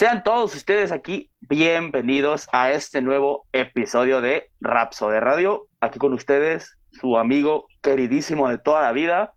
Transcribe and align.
Sean 0.00 0.22
todos 0.22 0.54
ustedes 0.54 0.92
aquí 0.92 1.30
bienvenidos 1.42 2.48
a 2.52 2.70
este 2.70 3.02
nuevo 3.02 3.44
episodio 3.52 4.22
de 4.22 4.50
Rapso 4.58 5.10
de 5.10 5.20
Radio. 5.20 5.66
Aquí 5.78 5.98
con 5.98 6.14
ustedes, 6.14 6.78
su 6.90 7.18
amigo 7.18 7.66
queridísimo 7.82 8.48
de 8.48 8.56
toda 8.56 8.80
la 8.80 8.92
vida, 8.92 9.34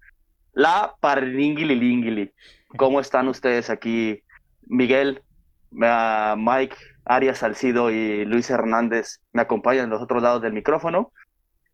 la 0.53 0.95
Parringili 1.01 2.31
¿Cómo 2.77 3.01
están 3.01 3.27
ustedes 3.27 3.69
aquí? 3.69 4.23
Miguel, 4.61 5.21
Mike, 5.69 6.77
Arias 7.03 7.39
Salcido 7.39 7.91
y 7.91 8.23
Luis 8.23 8.49
Hernández 8.49 9.19
me 9.33 9.41
acompañan 9.41 9.83
en 9.83 9.89
los 9.89 10.01
otros 10.01 10.23
lados 10.23 10.41
del 10.41 10.53
micrófono. 10.53 11.11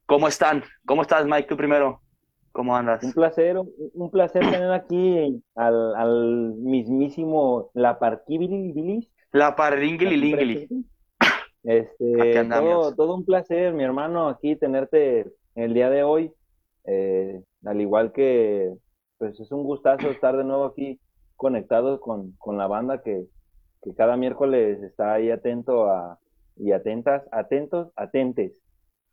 ¿Cómo 0.08 0.27
están? 0.27 0.63
¿Cómo 0.88 1.03
estás, 1.03 1.27
Mike? 1.27 1.48
Tú 1.48 1.55
primero. 1.58 2.02
¿Cómo 2.59 2.76
andas? 2.76 3.02
Un 3.02 3.13
placer, 3.13 3.58
un 3.58 4.12
placer 4.12 4.41
tener 4.41 4.70
aquí 4.73 5.41
al, 5.55 5.95
al 5.95 6.55
mismísimo 6.55 7.72
La 7.73 8.00
Parquibilis. 8.00 9.09
La 9.31 9.55
Este, 11.64 12.45
todo, 12.50 12.94
todo 12.95 13.16
un 13.16 13.23
placer, 13.23 13.73
mi 13.73 13.86
hermano, 13.86 14.27
aquí 14.27 14.58
tenerte 14.58 15.31
el 15.55 15.73
día 15.73 15.90
de 15.90 16.03
hoy. 16.03 16.34
Eh, 16.84 17.41
al 17.64 17.80
igual 17.80 18.12
que, 18.12 18.73
pues 19.17 19.39
es 19.39 19.53
un 19.53 19.64
gustazo 19.64 20.09
estar 20.09 20.36
de 20.36 20.44
nuevo 20.44 20.66
aquí 20.66 21.00
conectados 21.38 22.02
con, 22.02 22.34
con 22.34 22.58
la 22.58 22.67
banda 22.67 23.02
que, 23.02 23.23
que 23.81 23.95
cada 23.95 24.17
miércoles 24.17 24.84
está 24.84 25.14
ahí 25.14 25.31
atento 25.31 25.89
a, 25.89 26.20
y 26.58 26.73
atentas, 26.73 27.23
atentos, 27.31 27.94
atentes. 27.95 28.59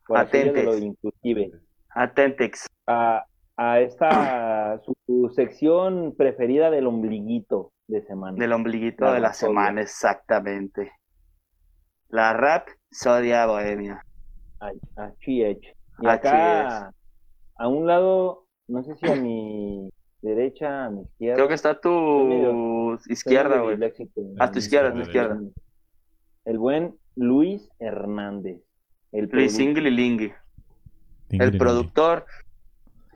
Atentes. 0.09 0.65
lo 0.65 0.77
inclusive. 0.77 1.53
Atentex. 1.91 2.67
A, 2.89 3.25
a 3.57 3.81
esta, 3.81 4.81
su, 4.85 5.33
sección 5.35 6.15
preferida 6.17 6.71
del 6.71 6.87
ombliguito 6.87 7.73
de 7.89 8.03
semana. 8.03 8.37
Del 8.39 8.53
ombliguito 8.53 9.11
de 9.13 9.21
la 9.21 9.33
semana, 9.33 9.81
exactamente. 9.81 10.93
La 12.09 12.33
rap 12.33 12.69
Sodia 12.91 13.47
Bohemia. 13.47 14.03
Así 14.97 15.43
es. 15.43 15.59
Y 16.01 16.07
acá, 16.07 16.93
a 17.57 17.69
un 17.69 17.87
lado, 17.87 18.47
no 18.69 18.83
sé 18.83 18.95
si 18.97 19.11
a 19.11 19.17
mi 19.17 19.91
derecha, 20.21 20.87
a 20.87 20.91
mi 20.91 21.03
izquierda. 21.03 21.37
Creo 21.37 21.49
que 21.49 21.55
está 21.55 21.81
tu 21.81 22.99
izquierda, 23.09 23.61
güey. 23.61 23.79
A 24.39 24.51
tu 24.51 24.59
izquierda, 24.59 24.91
a 24.91 24.93
tu 24.93 25.01
izquierda. 25.01 25.41
El 26.45 26.59
buen 26.59 26.97
Luis 27.15 27.69
Hernández. 27.79 28.61
El 29.13 29.29
Luis 29.33 29.59
Inglilingui. 29.59 30.33
El 31.31 31.59
productor, 31.59 32.27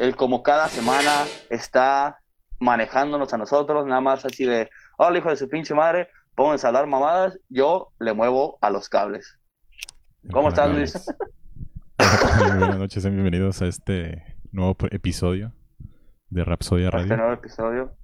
el 0.01 0.17
como 0.17 0.43
cada 0.43 0.69
semana 0.69 1.27
está 1.51 2.21
manejándonos 2.59 3.35
a 3.35 3.37
nosotros, 3.37 3.87
nada 3.87 4.01
más 4.01 4.25
así 4.25 4.47
de, 4.47 4.71
hola 4.97 5.19
hijo 5.19 5.29
de 5.29 5.37
su 5.37 5.47
pinche 5.47 5.75
madre, 5.75 6.09
pónganse 6.35 6.67
a 6.67 6.73
dar 6.73 6.87
mamadas, 6.87 7.39
yo 7.51 7.93
le 7.99 8.15
muevo 8.15 8.57
a 8.63 8.71
los 8.71 8.89
cables. 8.89 9.39
¿Cómo 10.33 10.49
estás, 10.49 10.71
Luis? 10.71 11.07
buenas 12.59 12.79
noches, 12.79 13.05
bienvenidos 13.05 13.61
a 13.61 13.67
este 13.67 14.39
nuevo 14.53 14.75
episodio 14.91 15.53
de 16.31 16.45
Rapsodia 16.45 16.87
este 16.87 16.97
Radio. 16.97 17.13
Este 17.13 17.17
nuevo 17.19 17.33
episodio. 17.35 17.97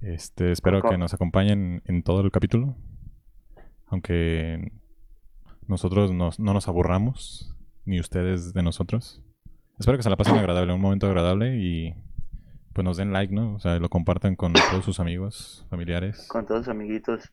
Este, 0.00 0.50
espero 0.50 0.82
que 0.82 0.98
nos 0.98 1.14
acompañen 1.14 1.82
en 1.84 2.02
todo 2.02 2.22
el 2.22 2.32
capítulo. 2.32 2.74
Aunque 3.86 4.72
nosotros 5.68 6.10
no 6.10 6.32
nos 6.38 6.66
aburramos, 6.66 7.56
ni 7.84 8.00
ustedes 8.00 8.52
de 8.52 8.64
nosotros. 8.64 9.22
Espero 9.80 9.96
que 9.96 10.02
se 10.02 10.10
la 10.10 10.16
pasen 10.16 10.36
agradable, 10.36 10.74
un 10.74 10.80
momento 10.80 11.06
agradable 11.06 11.56
y 11.56 11.94
pues 12.74 12.84
nos 12.84 12.98
den 12.98 13.14
like, 13.14 13.34
¿no? 13.34 13.54
O 13.54 13.60
sea, 13.60 13.78
lo 13.78 13.88
compartan 13.88 14.36
con 14.36 14.52
todos 14.70 14.84
sus 14.84 15.00
amigos, 15.00 15.66
familiares. 15.70 16.28
Con 16.28 16.44
todos 16.44 16.66
sus 16.66 16.68
amiguitos, 16.68 17.30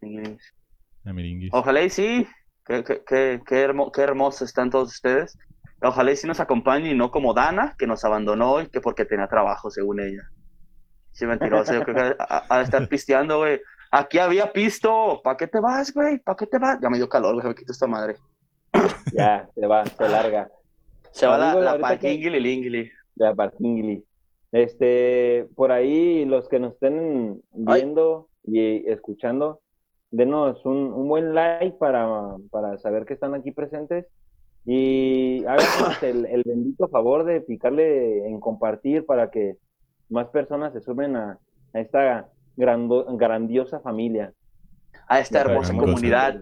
amiguinguis. 1.03 1.49
Ojalá 1.51 1.83
y 1.83 1.89
sí. 1.89 2.25
Qué, 2.66 2.85
qué, 2.85 3.03
qué, 3.05 3.41
qué, 3.45 4.01
hermosos 4.01 4.44
están 4.44 4.69
todos 4.69 4.94
ustedes. 4.94 5.38
Ojalá 5.81 6.13
y 6.13 6.16
sí 6.16 6.25
nos 6.25 6.39
acompañen 6.39 6.91
y 6.91 6.95
no 6.97 7.11
como 7.11 7.33
Dana, 7.33 7.75
que 7.77 7.85
nos 7.85 8.05
abandonó 8.05 8.53
hoy, 8.53 8.67
que 8.67 8.79
porque 8.79 9.03
tenía 9.03 9.27
trabajo, 9.27 9.69
según 9.69 9.99
ella. 9.99 10.31
Sí, 11.11 11.25
mentiroso. 11.25 11.73
Yo 11.73 11.83
creo 11.83 11.95
que 11.95 12.16
a, 12.17 12.61
estar 12.61 12.88
pisteando, 12.88 13.39
güey. 13.39 13.59
Aquí 13.91 14.19
había 14.19 14.53
pisto. 14.53 15.19
¿Para 15.22 15.35
qué 15.35 15.47
te 15.47 15.59
vas, 15.59 15.93
güey? 15.93 16.19
¿Para 16.19 16.38
qué 16.38 16.47
te 16.47 16.59
vas? 16.59 16.79
Ya 16.81 16.89
me 16.89 16.97
dio 16.97 17.09
calor, 17.09 17.35
güey. 17.35 17.47
Me 17.47 17.55
quito 17.55 17.73
esta 17.73 17.88
madre. 17.88 18.16
Ya, 19.11 19.49
se 19.53 19.67
va, 19.67 19.85
se 19.85 20.07
larga. 20.07 20.49
Se 21.17 21.25
va 21.25 21.38
la, 21.38 21.55
la 21.55 21.78
La 23.16 23.33
parquingili. 23.33 24.03
Este, 24.51 25.47
por 25.55 25.72
ahí, 25.72 26.25
los 26.25 26.47
que 26.47 26.59
nos 26.59 26.73
estén 26.73 27.41
viendo 27.51 28.29
y 28.44 28.88
escuchando, 28.88 29.61
denos 30.11 30.63
un, 30.63 30.94
un 30.94 31.07
buen 31.07 31.33
like 31.33 31.75
para, 31.79 32.35
para 32.51 32.78
saber 32.78 33.05
que 33.05 33.16
están 33.16 33.33
aquí 33.33 33.51
presentes 33.51 34.05
y 34.63 35.44
háganos 35.45 36.03
el, 36.03 36.25
el, 36.28 36.44
bendito 36.45 36.88
favor 36.88 37.23
de 37.23 37.41
picarle 37.41 38.28
en 38.28 38.39
compartir 38.39 39.03
para 39.05 39.31
que 39.31 39.57
más 40.09 40.28
personas 40.28 40.72
se 40.73 40.81
sumen 40.81 41.16
a, 41.16 41.39
esta 41.73 42.29
grandiosa 42.55 43.79
familia. 43.79 44.34
A 45.08 45.19
esta 45.19 45.41
hermosa 45.41 45.74
comunidad 45.74 46.40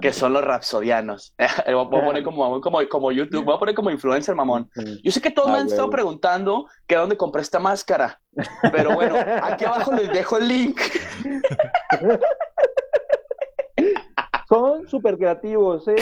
que 0.00 0.12
son 0.12 0.32
los 0.32 0.42
rapsodianos. 0.44 1.34
voy 1.66 1.86
a 1.86 2.04
poner 2.04 2.22
como, 2.22 2.60
como, 2.60 2.88
como, 2.88 3.12
YouTube, 3.12 3.44
voy 3.44 3.56
a 3.56 3.58
poner 3.58 3.74
como 3.74 3.90
influencer, 3.90 4.34
mamón. 4.34 4.70
Yo 5.02 5.10
sé 5.10 5.20
que 5.20 5.30
todos 5.30 5.50
me 5.50 5.58
han 5.58 5.66
estado 5.66 5.90
preguntando 5.90 6.66
que 6.86 6.96
dónde 6.96 7.16
compré 7.16 7.42
esta 7.42 7.58
máscara, 7.58 8.20
pero 8.72 8.94
bueno, 8.94 9.16
aquí 9.42 9.64
abajo 9.64 9.92
les 9.92 10.10
dejo 10.10 10.38
el 10.38 10.48
link. 10.48 10.80
Son 14.48 14.88
súper 14.88 15.18
creativos, 15.18 15.86
¿eh? 15.88 15.96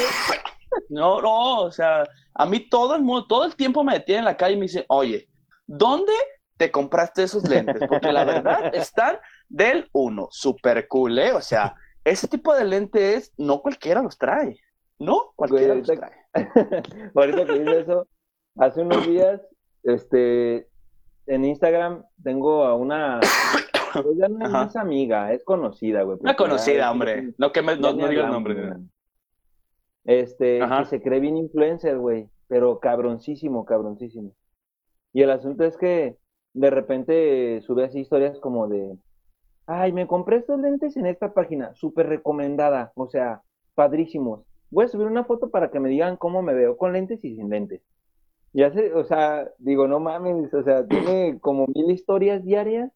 No, 0.89 1.21
no, 1.21 1.63
o 1.63 1.73
sea, 1.73 2.05
a 2.35 2.47
mí 2.47 2.69
todo 2.69 2.95
el 2.95 3.03
mundo, 3.03 3.27
todo 3.27 3.45
el 3.45 3.57
tiempo 3.57 3.83
me 3.83 3.95
detiene 3.95 4.21
en 4.21 4.25
la 4.27 4.37
calle 4.37 4.55
y 4.55 4.59
me 4.59 4.67
dice, 4.67 4.85
oye, 4.89 5.29
¿dónde 5.67 6.13
te 6.57 6.71
compraste 6.71 7.25
esos 7.25 7.49
lentes? 7.49 7.83
Porque 7.89 8.13
la 8.13 8.25
verdad 8.25 8.75
están 8.75 9.19
del 9.49 9.89
uno, 9.93 10.29
super 10.31 10.87
cool, 10.89 11.19
¿eh? 11.19 11.33
O 11.33 11.41
sea, 11.41 11.75
ese 12.07 12.29
tipo 12.29 12.55
de 12.55 12.65
lentes 12.65 13.33
no 13.37 13.61
cualquiera 13.61 14.01
los 14.01 14.17
trae, 14.17 14.57
¿no? 14.99 15.33
Cualquiera 15.35 15.75
los 15.75 15.89
trae. 15.89 16.13
ahorita 17.15 17.45
que 17.45 17.59
dice 17.59 17.81
eso, 17.81 18.09
hace 18.57 18.83
unos 18.83 19.05
días, 19.07 19.41
este, 19.83 20.69
en 21.27 21.45
Instagram 21.45 22.05
tengo 22.23 22.65
a 22.65 22.77
una 22.77 23.21
pues 23.93 24.17
ya 24.19 24.29
no 24.29 24.63
es 24.63 24.77
amiga, 24.77 25.33
es 25.33 25.43
conocida, 25.45 26.03
güey. 26.03 26.19
Una 26.21 26.37
conocida, 26.37 26.93
hombre. 26.93 27.35
No, 27.39 27.51
que 27.51 27.63
me, 27.63 27.77
no, 27.77 27.93
no 27.93 28.09
diga 28.09 28.27
el 28.27 28.31
nombre. 28.31 28.75
Este, 30.05 30.61
que 30.61 30.85
se 30.85 31.03
cree 31.03 31.19
bien 31.19 31.37
influencer, 31.37 31.99
güey, 31.99 32.29
pero 32.47 32.79
cabroncísimo, 32.79 33.65
cabroncísimo. 33.65 34.33
Y 35.13 35.23
el 35.23 35.31
asunto 35.31 35.65
es 35.65 35.77
que 35.77 36.19
de 36.53 36.71
repente 36.71 37.61
sube 37.63 37.85
así 37.85 37.99
historias 37.99 38.39
como 38.39 38.69
de, 38.69 38.97
ay, 39.67 39.93
me 39.93 40.07
compré 40.07 40.37
estos 40.39 40.61
lentes 40.61 40.97
en 40.97 41.07
esta 41.07 41.33
página, 41.35 41.75
súper 41.75 42.09
recomendada, 42.09 42.93
o 42.95 43.09
sea, 43.09 43.43
padrísimos. 43.75 44.45
Voy 44.71 44.85
a 44.85 44.89
subir 44.89 45.07
una 45.07 45.25
foto 45.25 45.51
para 45.51 45.71
que 45.71 45.81
me 45.81 45.89
digan 45.89 46.17
cómo 46.17 46.43
me 46.43 46.55
veo 46.55 46.77
con 46.77 46.93
lentes 46.93 47.25
y 47.25 47.37
sin 47.37 47.51
lentes. 47.51 47.83
Y 48.53 48.63
hace, 48.63 48.95
o 48.95 49.05
sea, 49.05 49.49
digo, 49.59 49.87
no 49.87 50.01
mames, 50.01 50.53
o 50.55 50.63
sea, 50.63 50.87
tiene 50.87 51.39
como 51.41 51.67
mil 51.67 51.91
historias 51.91 52.43
diarias 52.45 52.91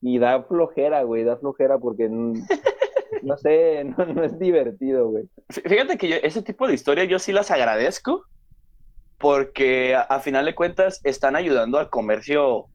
y 0.00 0.18
da 0.18 0.42
flojera, 0.42 1.02
güey, 1.02 1.24
da 1.24 1.36
flojera 1.36 1.78
porque 1.78 2.08
no 3.22 3.36
sé, 3.36 3.84
no, 3.84 4.24
es 4.24 4.38
divertido, 4.38 5.08
güey. 5.08 5.28
Fíjate 5.48 5.96
que 5.96 6.20
ese 6.22 6.42
tipo 6.42 6.66
de 6.66 6.74
historias 6.74 7.08
yo 7.08 7.18
sí 7.18 7.32
las 7.32 7.50
agradezco 7.50 8.24
porque 9.18 9.94
a, 9.94 10.18
final 10.20 10.46
de 10.46 10.54
cuentas 10.54 11.00
están 11.04 11.36
ayudando 11.36 11.78
al 11.78 11.90
comercio 11.90 12.66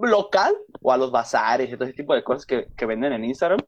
local 0.00 0.54
o 0.80 0.92
a 0.92 0.96
los 0.96 1.10
bazares 1.10 1.68
y 1.68 1.72
todo 1.72 1.84
ese 1.84 1.96
tipo 1.96 2.14
de 2.14 2.24
cosas 2.24 2.46
que, 2.46 2.68
que 2.76 2.86
venden 2.86 3.12
en 3.12 3.24
Instagram. 3.24 3.60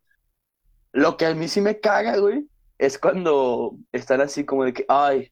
Lo 0.93 1.17
que 1.17 1.27
a 1.27 1.35
mí 1.35 1.49
sí 1.49 1.61
me 1.61 1.81
caga, 1.81 2.19
güey, 2.19 2.49
es 2.79 2.99
cuando 2.99 3.77
están 3.93 4.21
así 4.21 4.44
como 4.44 4.65
de 4.65 4.73
que, 4.73 4.85
ay, 4.88 5.31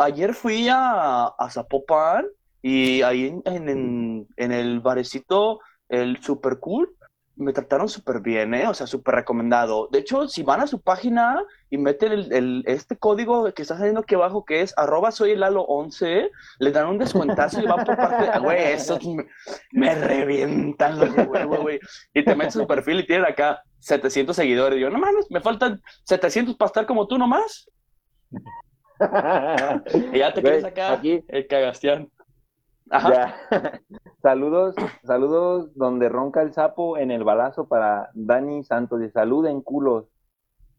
ayer 0.00 0.34
fui 0.34 0.68
a, 0.68 1.26
a 1.26 1.50
Zapopan 1.50 2.26
y 2.62 3.02
ahí 3.02 3.40
en, 3.44 3.68
en, 3.68 4.28
en 4.36 4.52
el 4.52 4.80
barecito, 4.80 5.60
el 5.88 6.22
super 6.22 6.58
cool, 6.58 6.94
me 7.40 7.52
trataron 7.52 7.88
súper 7.88 8.20
bien, 8.20 8.52
¿eh? 8.54 8.68
O 8.68 8.74
sea, 8.74 8.86
súper 8.86 9.14
recomendado. 9.14 9.88
De 9.90 10.00
hecho, 10.00 10.28
si 10.28 10.42
van 10.42 10.60
a 10.60 10.66
su 10.66 10.80
página 10.80 11.42
y 11.70 11.78
meten 11.78 12.12
el, 12.12 12.62
este 12.66 12.96
código 12.96 13.52
que 13.54 13.62
está 13.62 13.76
saliendo 13.76 14.00
aquí 14.00 14.14
abajo, 14.14 14.44
que 14.44 14.60
es 14.60 14.76
arroba 14.76 15.10
soy 15.10 15.32
el 15.32 15.42
halo 15.42 15.62
11, 15.62 16.30
le 16.58 16.70
dan 16.70 16.88
un 16.88 16.98
descuentazo 16.98 17.60
y 17.60 17.66
van 17.66 17.84
por 17.84 17.96
parte 17.96 18.30
de... 18.30 18.38
Güey, 18.38 18.72
esos 18.72 19.00
me, 19.72 19.94
revientan 19.94 20.98
los 20.98 21.16
huevos, 21.16 21.60
güey. 21.60 21.80
Y 22.12 22.24
te 22.24 22.34
metes 22.34 22.54
su 22.54 22.66
perfil 22.66 23.00
y 23.00 23.06
tienen 23.06 23.26
acá 23.26 23.62
700 23.78 24.36
seguidores. 24.36 24.78
Y 24.78 24.82
yo, 24.82 24.90
no 24.90 24.98
mames, 24.98 25.26
me 25.30 25.40
faltan 25.40 25.80
700 26.04 26.56
para 26.56 26.66
estar 26.66 26.86
como 26.86 27.06
tú 27.06 27.16
nomás. 27.16 27.70
y 30.12 30.18
ya 30.18 30.34
te 30.34 30.42
quedas 30.42 30.64
acá, 30.64 30.92
aquí. 30.92 31.24
el 31.28 31.46
cagastián. 31.46 32.10
Ajá. 32.90 33.34
Saludos, 34.22 34.74
saludos 35.04 35.74
donde 35.74 36.08
ronca 36.08 36.42
el 36.42 36.52
sapo 36.52 36.98
en 36.98 37.10
el 37.10 37.24
balazo 37.24 37.68
para 37.68 38.10
Dani 38.14 38.64
Santos. 38.64 39.02
Y 39.02 39.10
saluden 39.10 39.60
culos. 39.60 40.06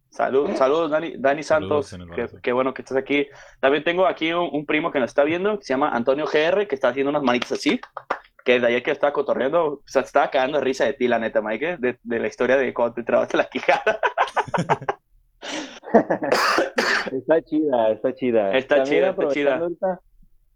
Salud, 0.09 0.49
saludos, 0.55 0.91
Dani, 0.91 1.15
Dani 1.17 1.41
Santos. 1.41 1.95
Qué, 2.41 2.51
bueno 2.51 2.73
que 2.73 2.81
estás 2.81 2.97
aquí. 2.97 3.27
También 3.61 3.83
tengo 3.83 4.05
aquí 4.05 4.33
un, 4.33 4.65
primo 4.65 4.91
que 4.91 4.99
nos 4.99 5.11
está 5.11 5.23
viendo, 5.23 5.57
que 5.57 5.63
se 5.63 5.73
llama 5.73 5.89
Antonio 5.89 6.25
GR, 6.25 6.67
que 6.67 6.75
está 6.75 6.89
haciendo 6.89 7.11
unas 7.11 7.23
manitas 7.23 7.53
así. 7.53 7.79
Que 8.43 8.59
de 8.59 8.67
ayer 8.67 8.83
que 8.83 8.91
estaba 8.91 9.13
cotorreando, 9.13 9.65
o 9.65 9.81
sea, 9.85 10.01
estaba 10.01 10.29
cagando 10.29 10.57
de 10.57 10.63
risa 10.65 10.83
de 10.83 10.93
ti, 10.93 11.07
la 11.07 11.19
neta, 11.19 11.41
Mike, 11.41 11.77
de, 11.77 11.97
de 12.01 12.19
la 12.19 12.27
historia 12.27 12.57
de 12.57 12.73
cuando 12.73 12.95
te 12.95 13.03
trabaste 13.03 13.37
la 13.37 13.45
quijada. 13.45 13.99
está 17.11 17.41
chida, 17.41 17.91
está 17.91 18.13
chida. 18.13 18.57
Está 18.57 18.83
chida, 18.83 19.09
está 19.09 19.27
chida. 19.27 19.69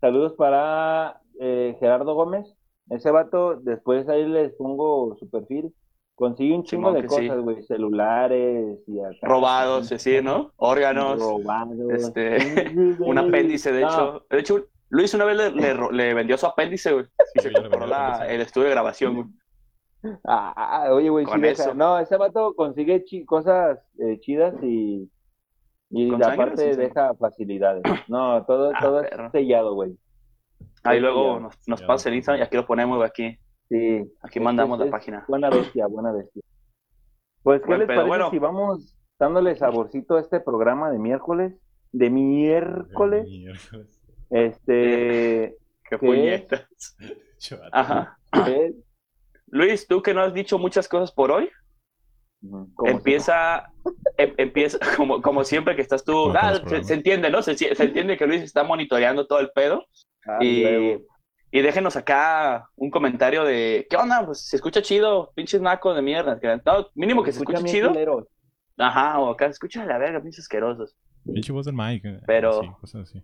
saludos 0.02 0.34
para 0.34 1.22
eh, 1.40 1.76
Gerardo 1.80 2.14
Gómez. 2.14 2.46
Ese 2.90 3.12
vato, 3.12 3.56
después 3.56 4.08
ahí 4.10 4.26
les 4.26 4.54
pongo 4.54 5.16
su 5.18 5.30
perfil 5.30 5.74
Consigue 6.16 6.56
un 6.56 6.64
chingo 6.64 6.94
de 6.94 7.06
cosas, 7.06 7.42
güey, 7.42 7.62
celulares 7.64 8.80
y 8.88 9.00
Robados, 9.22 9.90
sí, 9.98 10.20
¿no? 10.24 10.54
Órganos. 10.56 11.20
Robados. 11.20 11.92
Este, 11.92 12.38
un 13.00 13.18
apéndice, 13.18 13.74
de 13.74 13.84
hecho. 13.84 14.26
De 14.30 14.40
hecho, 14.40 14.66
Luis 14.88 15.14
una 15.14 15.26
vez 15.26 15.54
le, 15.54 16.14
vendió 16.14 16.38
su 16.38 16.46
apéndice, 16.46 16.94
güey. 16.94 17.06
Y 17.34 17.42
se 17.42 17.52
compró 17.52 17.86
el 18.30 18.42
estudio 18.42 18.68
de 18.68 18.72
grabación, 18.72 19.16
güey. 19.16 20.16
Ah, 20.24 20.88
oye, 20.92 21.10
güey, 21.10 21.26
sí, 21.26 21.64
no, 21.76 22.00
ese 22.00 22.16
vato 22.16 22.54
consigue 22.54 23.04
cosas 23.26 23.80
eh, 23.98 24.20
chidas 24.20 24.54
y, 24.62 25.10
y 25.90 26.14
aparte 26.14 26.78
deja 26.78 27.16
facilidades. 27.16 27.84
No, 28.08 28.46
todo, 28.46 28.72
ah, 28.74 28.80
todo 28.80 29.02
es 29.02 29.32
sellado, 29.32 29.74
güey. 29.74 29.98
Ahí 30.86 31.00
luego 31.00 31.40
nos, 31.40 31.56
nos 31.68 31.82
pasa 31.84 32.10
el 32.10 32.16
Instagram 32.16 32.42
y 32.42 32.46
aquí 32.46 32.56
lo 32.56 32.66
ponemos, 32.66 33.04
aquí. 33.04 33.38
Sí. 33.70 34.04
Aquí 34.22 34.40
mandamos 34.40 34.80
la 34.80 34.90
página. 34.90 35.26
Buena 35.28 35.50
bestia, 35.50 35.88
buena 35.88 36.12
bestia. 36.12 36.42
Pues, 37.44 37.62
¿qué 37.62 37.78
les 37.78 37.88
parece 37.88 38.30
si 38.32 38.40
vamos 38.40 38.98
dándole 39.20 39.56
saborcito 39.56 40.16
a 40.16 40.22
este 40.22 40.40
programa 40.40 40.92
de 40.92 41.00
miércoles? 41.00 41.54
De 41.92 42.10
miércoles. 42.10 43.28
Este. 44.30 45.56
Qué 45.90 45.98
puñetas. 46.00 46.68
Ajá. 47.72 48.18
Luis, 49.48 49.88
tú 49.88 50.02
que 50.02 50.14
no 50.14 50.22
has 50.22 50.34
dicho 50.34 50.58
muchas 50.58 50.88
cosas 50.88 51.12
por 51.12 51.32
hoy, 51.32 51.50
empieza, 52.86 53.72
em, 54.18 54.34
empieza 54.38 54.80
como, 54.98 55.22
como 55.22 55.44
siempre 55.44 55.76
que 55.76 55.82
estás 55.82 56.04
tú. 56.04 56.32
Ah, 56.32 56.60
se, 56.66 56.94
entiende, 56.94 57.30
¿no? 57.30 57.42
Se, 57.42 57.56
se, 57.56 57.84
entiende 57.84 58.18
que 58.18 58.28
Luis 58.28 58.42
está 58.42 58.64
monitoreando 58.64 59.28
todo 59.28 59.40
el 59.40 59.52
pedo. 59.52 59.86
Ah, 60.28 60.44
y. 60.44 60.98
Y 61.56 61.62
déjenos 61.62 61.96
acá 61.96 62.70
un 62.76 62.92
comentario 62.92 63.46
de, 63.46 63.88
¿qué 63.90 63.96
onda? 63.96 64.26
Pues 64.26 64.46
se 64.46 64.58
escucha 64.58 64.82
chido, 64.82 65.32
pinches 65.36 65.62
nacos 65.62 65.96
de 65.96 66.02
mierda. 66.02 66.38
mínimo 66.96 67.24
que 67.24 67.32
se, 67.32 67.40
escuche 67.40 67.64
chido. 67.64 67.94
Ajá, 68.78 69.20
o 69.20 69.30
acá, 69.30 69.46
escucha 69.46 69.86
la 69.86 69.98
verga, 69.98 70.20
pinches 70.22 70.44
asquerosos. 70.44 70.98
Pinche 71.24 71.54
voz 71.54 71.66
del 71.66 71.76
Mike. 71.76 72.10
Eh, 72.10 72.20
Pero, 72.28 72.62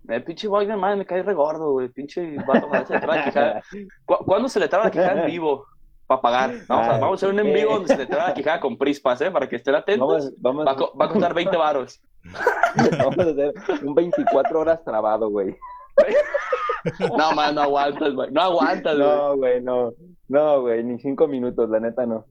el 0.07 0.23
pinche 0.23 0.47
voz 0.47 0.65
del 0.65 0.77
Mike 0.77 0.95
me 0.95 1.05
cae 1.05 1.23
re 1.23 1.33
gordo, 1.33 1.73
güey. 1.73 1.89
Pinche 1.89 2.37
vato, 2.47 2.69
se 2.85 2.93
le 2.93 2.99
traba 2.99 3.15
la 3.17 3.23
quijada. 3.25 3.63
¿Cuándo 4.05 4.47
se 4.47 4.59
le 4.61 4.67
traba 4.69 4.85
la 4.85 4.91
quijada 4.91 5.21
en 5.23 5.27
vivo? 5.27 5.65
Para 6.07 6.21
pagar. 6.21 6.53
Vamos, 6.69 6.87
a, 6.87 6.91
vamos 6.99 7.11
a 7.11 7.15
hacer 7.15 7.29
un 7.29 7.45
en 7.45 7.53
vivo 7.53 7.73
donde 7.73 7.89
se 7.89 7.97
le 7.97 8.05
traba 8.05 8.29
la 8.29 8.33
quijada 8.33 8.61
con 8.61 8.77
prispas, 8.77 9.19
¿eh? 9.19 9.29
Para 9.29 9.49
que 9.49 9.57
estén 9.57 9.75
atentos. 9.75 10.33
Vamos, 10.37 10.65
Va, 10.65 10.71
a, 10.71 10.75
va, 10.75 11.05
a 11.05 11.09
costar 11.09 11.33
20 11.33 11.57
varos. 11.57 12.01
vamos 12.97 13.19
a 13.19 13.23
hacer 13.23 13.53
un 13.83 13.93
24 13.93 14.57
horas 14.57 14.83
trabado, 14.85 15.29
güey. 15.29 15.53
No, 17.17 17.33
man, 17.33 17.55
no 17.55 17.61
aguantas, 17.61 18.13
güey. 18.13 18.31
No 18.31 18.41
aguantas, 18.41 18.97
güey. 18.97 19.07
No, 19.07 19.37
güey, 19.37 19.61
no. 19.61 19.93
No, 20.27 20.61
güey, 20.61 20.83
ni 20.83 20.99
cinco 20.99 21.27
minutos, 21.27 21.69
la 21.69 21.79
neta 21.79 22.05
no. 22.05 22.25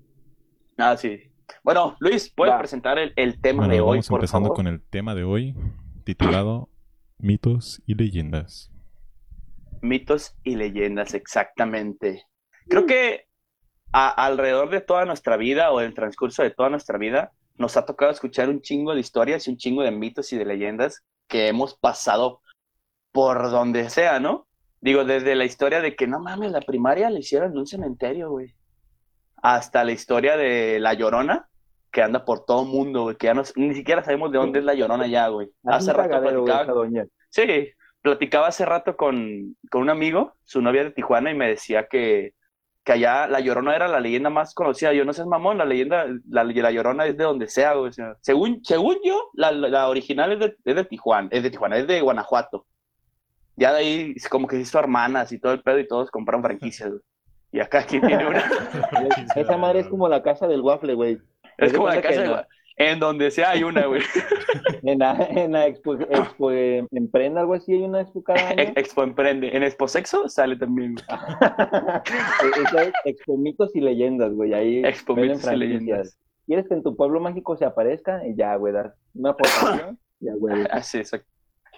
Ah, 0.79 0.97
sí. 0.97 1.21
Bueno, 1.63 1.97
Luis, 2.01 2.33
¿puedes 2.35 2.55
presentar 2.57 2.99
el, 2.99 3.13
el 3.17 3.41
tema 3.41 3.69
de 3.69 3.81
hoy, 3.81 3.99
vamos 3.99 4.11
empezando 4.11 4.51
con 4.51 4.67
el 4.67 4.83
tema 4.83 5.15
de 5.15 5.25
hoy, 5.25 5.55
titulado 6.05 6.71
Mitos 7.19 7.83
y 7.87 7.95
Leyendas. 7.95 8.71
Mitos 9.83 10.35
y 10.43 10.57
leyendas, 10.57 11.15
exactamente. 11.15 12.27
Creo 12.69 12.87
que 12.87 13.27
alrededor 13.93 14.71
de 14.71 14.81
toda 14.81 15.05
nuestra 15.05 15.37
vida 15.37 15.71
o 15.71 15.81
en 15.81 15.89
el 15.89 15.95
transcurso 15.95 16.43
de 16.43 16.51
toda 16.51 16.71
nuestra 16.71 16.99
vida 16.99 17.33
nos 17.57 17.77
ha 17.77 17.85
tocado 17.85 18.11
escuchar 18.11 18.49
un 18.49 18.63
chingo 18.63 18.95
de 18.95 19.01
historias 19.01 19.47
y 19.47 19.51
un 19.51 19.57
chingo 19.57 19.83
de 19.83 19.91
mitos 19.91 20.33
y 20.33 20.39
de 20.39 20.45
leyendas 20.45 21.05
que 21.29 21.49
hemos 21.49 21.75
pasado 21.75 22.41
por 23.13 23.51
donde 23.51 23.91
sea, 23.91 24.21
¿no? 24.21 24.47
Digo, 24.81 25.05
desde 25.05 25.35
la 25.35 25.45
historia 25.45 25.81
de 25.81 25.95
que 25.95 26.07
no 26.07 26.21
mames, 26.21 26.53
la 26.53 26.61
primaria 26.61 27.11
la 27.11 27.19
hicieron 27.19 27.53
en 27.53 27.59
un 27.59 27.67
cementerio, 27.67 28.31
güey. 28.31 28.55
Hasta 29.43 29.85
la 29.85 29.93
historia 29.93 30.37
de 30.37 30.79
La 30.81 30.95
Llorona, 30.95 31.49
que 31.91 32.03
anda 32.03 32.25
por 32.25 32.45
todo 32.45 32.63
el 32.63 32.69
mundo, 32.69 33.03
güey, 33.03 33.17
que 33.17 33.27
ya 33.27 33.35
no, 33.35 33.43
ni 33.57 33.75
siquiera 33.75 34.03
sabemos 34.03 34.33
de 34.33 34.39
dónde 34.39 34.61
es 34.61 34.65
La 34.65 34.75
Llorona 34.75 35.07
ya, 35.07 35.29
güey. 35.29 35.51
Hace 35.65 35.93
rato 35.93 36.21
platicaba. 36.21 36.87
Sí, 37.29 37.71
platicaba 38.01 38.47
hace 38.47 38.65
rato 38.65 38.97
con, 38.97 39.57
con 39.71 39.83
un 39.83 39.91
amigo, 39.91 40.35
su 40.45 40.63
novia 40.63 40.85
de 40.85 40.93
Tijuana, 40.93 41.31
y 41.31 41.35
me 41.35 41.49
decía 41.49 41.87
que, 41.87 42.33
que 42.83 42.93
allá 42.93 43.27
La 43.27 43.41
Llorona 43.41 43.77
era 43.77 43.87
la 43.87 44.01
leyenda 44.01 44.31
más 44.31 44.55
conocida. 44.55 44.95
Yo 44.95 45.05
no 45.05 45.13
sé, 45.13 45.27
mamón, 45.27 45.59
la 45.59 45.67
leyenda, 45.67 46.07
la, 46.29 46.45
la 46.45 46.71
Llorona 46.71 47.05
es 47.05 47.19
de 47.19 47.25
donde 47.25 47.49
sea, 47.49 47.75
güey. 47.75 47.93
según, 48.21 48.65
según 48.65 48.97
yo, 49.05 49.31
la, 49.35 49.53
la 49.53 49.89
original 49.89 50.33
es 50.33 50.39
de, 50.39 50.57
es 50.65 50.75
de 50.75 50.85
Tijuana, 50.85 51.29
es 51.33 51.43
de 51.43 51.51
Tijuana, 51.51 51.77
es 51.77 51.87
de 51.87 52.01
Guanajuato 52.01 52.67
ya 53.61 53.75
de 53.75 53.79
ahí 53.79 54.15
como 54.31 54.49
que 54.49 54.59
hizo 54.59 54.79
hermanas 54.79 55.31
y 55.33 55.39
todo 55.39 55.53
el 55.53 55.63
pedo 55.63 55.79
y 55.79 55.87
todos 55.87 56.11
compraron 56.11 56.43
franquicias, 56.43 56.91
Y 57.53 57.61
acá 57.61 57.81
aquí 57.81 58.01
tiene 58.01 58.27
una. 58.27 58.43
Esa 59.37 59.57
madre 59.59 59.81
es 59.81 59.89
como 59.89 60.09
la 60.09 60.23
casa 60.23 60.49
del 60.49 60.63
waffle, 60.63 60.95
güey. 60.95 61.19
Es 61.59 61.75
como 61.75 61.89
la 61.89 62.01
casa 62.01 62.23
del 62.23 62.31
waffle. 62.31 62.49
En 62.77 62.99
donde 62.99 63.31
sea 63.31 63.51
hay 63.51 63.63
una, 63.63 63.85
güey. 63.85 64.01
en 64.83 65.01
la, 65.01 65.13
en 65.31 65.53
la 65.53 65.67
expo, 65.67 65.95
expo 65.97 66.51
Emprende, 66.51 67.39
algo 67.39 67.53
así, 67.53 67.75
hay 67.75 67.83
una 67.83 68.01
expo 68.01 68.23
cada 68.23 68.49
año. 68.49 68.73
Expo 68.75 69.03
Emprende. 69.03 69.55
En 69.55 69.63
Expo 69.63 69.87
Sexo 69.87 70.27
sale 70.31 70.57
también. 70.57 70.95
Es 72.75 72.93
Expo 73.05 73.37
Mitos 73.37 73.77
y 73.77 73.81
Leyendas, 73.81 74.33
güey. 74.33 74.55
Ahí 74.55 74.83
Expo 74.83 75.15
Mitos 75.15 75.45
y 75.53 75.57
Leyendas. 75.57 76.17
¿Quieres 76.47 76.67
que 76.67 76.75
en 76.75 76.83
tu 76.83 76.97
pueblo 76.97 77.21
mágico 77.21 77.55
se 77.59 77.67
aparezca? 77.67 78.27
Y 78.27 78.35
ya, 78.35 78.57
güey, 78.57 78.73
dar 78.73 78.95
una 79.13 79.31
aportación. 79.31 79.99
ya, 80.21 80.33
güey. 80.35 80.65
Así, 80.71 80.97
exacto. 80.97 81.29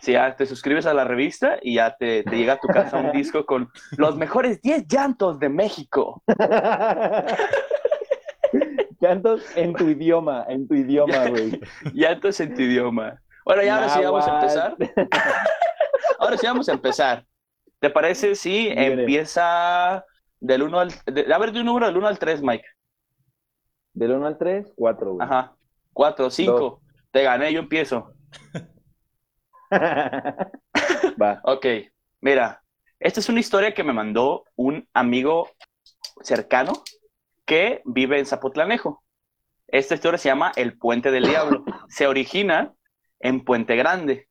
Si 0.03 0.13
ya 0.15 0.35
te 0.35 0.47
suscribes 0.47 0.85
a 0.87 0.95
la 0.95 1.05
revista 1.05 1.59
y 1.63 1.77
ya 1.77 1.95
te, 1.95 2.25
llega 2.25 2.55
a 2.55 2.59
tu 2.59 2.67
casa 2.67 2.99
un 2.99 3.13
disco 3.13 3.47
con 3.47 3.71
los 3.97 4.17
mejores 4.17 4.61
10 4.61 4.89
llantos 4.89 5.39
de 5.39 5.49
México. 5.49 6.25
llantos 9.01 9.57
en 9.57 9.75
tu 9.75 9.89
idioma, 9.89 10.45
en 10.49 10.67
tu 10.67 10.75
idioma, 10.75 11.29
güey. 11.29 11.61
llantos 11.95 12.41
en 12.41 12.53
tu 12.53 12.63
idioma. 12.63 13.23
Bueno, 13.45 13.63
ya 13.63 13.77
ahora 13.77 13.89
sí 13.91 14.01
vamos 14.03 14.27
a 14.27 14.35
empezar. 14.35 14.77
ahora 16.19 16.37
sí 16.37 16.47
vamos 16.49 16.69
a 16.69 16.73
empezar. 16.73 17.25
¿Te 17.79 17.89
parece 17.89 18.35
si 18.35 18.71
empieza 18.71 20.05
del 20.41 20.65
1 20.65 20.81
al... 20.81 20.91
a 21.33 21.39
ver, 21.39 21.53
de 21.53 21.61
un 21.61 21.67
número 21.67 21.87
del 21.87 21.97
1 21.97 22.09
al 22.09 22.19
3, 22.19 22.43
Mike. 22.43 22.67
Del 23.93 24.11
1 24.11 24.27
al 24.27 24.37
3, 24.37 24.73
4, 24.75 25.13
güey. 25.13 25.25
Ajá. 25.25 25.55
4, 25.93 26.29
5. 26.29 26.81
Te 27.13 27.23
gané, 27.23 27.53
yo 27.53 27.61
empiezo. 27.61 28.13
Va. 31.21 31.41
Ok, 31.45 31.67
mira, 32.21 32.63
esta 33.01 33.21
es 33.21 33.29
una 33.29 33.41
historia 33.41 33.75
que 33.75 33.85
me 33.85 33.93
mandó 33.93 34.45
un 34.57 34.87
amigo 34.93 35.51
cercano 36.23 36.73
que 37.45 37.83
vive 37.85 38.19
en 38.19 38.27
Zapotlanejo. 38.27 39.03
Esta 39.69 39.95
historia 39.95 40.19
se 40.19 40.29
llama 40.29 40.53
El 40.57 40.77
Puente 40.77 41.11
del 41.11 41.25
Diablo. 41.25 41.65
Se 41.89 42.07
origina 42.07 42.75
en 43.21 43.45
Puente 43.45 43.77
Grande. 43.77 44.29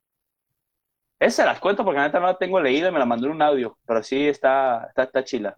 Esa 1.19 1.45
las 1.45 1.59
cuento 1.59 1.83
porque 1.83 1.99
neta 1.99 2.19
no 2.19 2.27
la 2.27 2.37
tengo 2.37 2.59
leída 2.59 2.89
y 2.89 2.91
me 2.91 2.99
la 2.99 3.05
mandó 3.05 3.27
en 3.27 3.33
un 3.33 3.41
audio, 3.41 3.77
pero 3.85 4.01
sí 4.01 4.27
está, 4.27 4.85
está, 4.89 5.03
está 5.03 5.23
chila. 5.23 5.55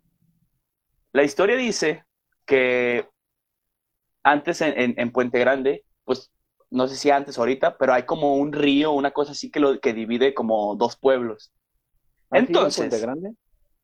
La 1.14 1.24
historia 1.24 1.56
dice 1.56 2.04
que 2.46 3.08
antes 4.24 4.62
en, 4.62 4.96
en 4.98 5.12
Puente 5.12 5.40
Grande, 5.40 5.86
pues 6.04 6.32
no 6.74 6.88
sé 6.88 6.96
si 6.96 7.12
antes 7.12 7.38
o 7.38 7.42
ahorita, 7.42 7.78
pero 7.78 7.94
hay 7.94 8.04
como 8.04 8.36
un 8.36 8.52
río, 8.52 8.92
una 8.92 9.12
cosa 9.12 9.34
así 9.34 9.52
que 9.52 9.60
lo 9.60 9.80
que 9.80 9.94
divide 9.94 10.34
como 10.34 10.76
dos 10.76 10.98
pueblos. 10.98 11.54
Entonces, 12.32 12.88
Puente 12.90 13.00
Grande? 13.00 13.34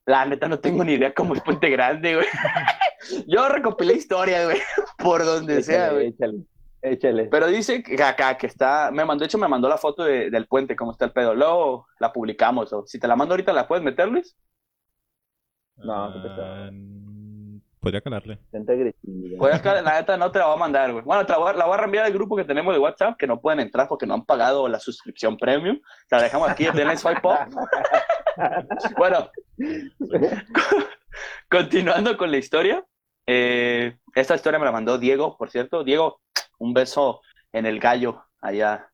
La 0.07 0.25
neta 0.25 0.47
no 0.47 0.59
tengo 0.59 0.83
ni 0.83 0.93
idea 0.93 1.13
cómo 1.13 1.35
es 1.35 1.41
Puente 1.41 1.69
Grande, 1.69 2.15
güey. 2.15 2.27
Yo 3.27 3.47
recopilé 3.47 3.93
historia, 3.93 4.43
güey, 4.45 4.59
por 4.97 5.23
donde 5.23 5.61
sea, 5.61 5.93
güey. 5.93 6.07
Échale, 6.07 6.43
échale. 6.81 7.25
Pero 7.25 7.45
dice 7.45 7.83
que 7.83 8.01
acá 8.01 8.35
que 8.37 8.47
está, 8.47 8.89
me 8.91 9.05
mandó, 9.05 9.21
de 9.21 9.27
hecho 9.27 9.37
me 9.37 9.47
mandó 9.47 9.69
la 9.69 9.77
foto 9.77 10.03
del 10.03 10.47
puente, 10.47 10.75
cómo 10.75 10.91
está 10.91 11.05
el 11.05 11.11
pedo. 11.11 11.35
Luego 11.35 11.85
la 11.99 12.11
publicamos, 12.11 12.73
o 12.73 12.87
si 12.87 12.99
te 12.99 13.07
la 13.07 13.15
mando 13.15 13.33
ahorita, 13.33 13.53
¿la 13.53 13.67
puedes 13.67 13.85
meter, 13.85 14.07
Luis? 14.07 14.35
No, 15.77 16.09
no 16.09 16.21
te 16.23 16.29
Podría 17.79 18.01
calarle. 18.01 18.39
Podría 18.51 19.61
calarle, 19.61 19.83
la 19.83 19.99
neta 19.99 20.17
no 20.17 20.29
te 20.31 20.39
la 20.39 20.47
voy 20.47 20.55
a 20.55 20.59
mandar, 20.59 20.91
güey. 20.91 21.03
Bueno, 21.05 21.25
te 21.25 21.31
la 21.31 21.37
voy, 21.37 21.49
a, 21.51 21.53
la 21.53 21.65
voy 21.65 21.75
a 21.75 21.77
reenviar 21.77 22.05
al 22.05 22.13
grupo 22.13 22.35
que 22.35 22.43
tenemos 22.43 22.73
de 22.73 22.79
WhatsApp, 22.79 23.17
que 23.17 23.25
no 23.25 23.39
pueden 23.39 23.61
entrar 23.61 23.87
porque 23.87 24.05
no 24.05 24.15
han 24.15 24.25
pagado 24.25 24.67
la 24.67 24.79
suscripción 24.79 25.37
premium. 25.37 25.79
Te 26.09 26.17
la 26.17 26.23
dejamos 26.23 26.49
aquí, 26.49 26.65
denle 26.73 26.97
swipe 26.97 27.21
up. 27.25 27.49
bueno, 28.97 29.29
continuando 31.49 32.17
con 32.17 32.29
la 32.31 32.37
historia. 32.37 32.83
Eh, 33.25 33.97
esta 34.13 34.35
historia 34.35 34.59
me 34.59 34.65
la 34.65 34.73
mandó 34.73 34.97
Diego, 34.97 35.37
por 35.37 35.49
cierto. 35.49 35.85
Diego, 35.85 36.19
un 36.57 36.73
beso 36.73 37.21
en 37.53 37.65
el 37.65 37.79
gallo 37.79 38.25
allá, 38.41 38.89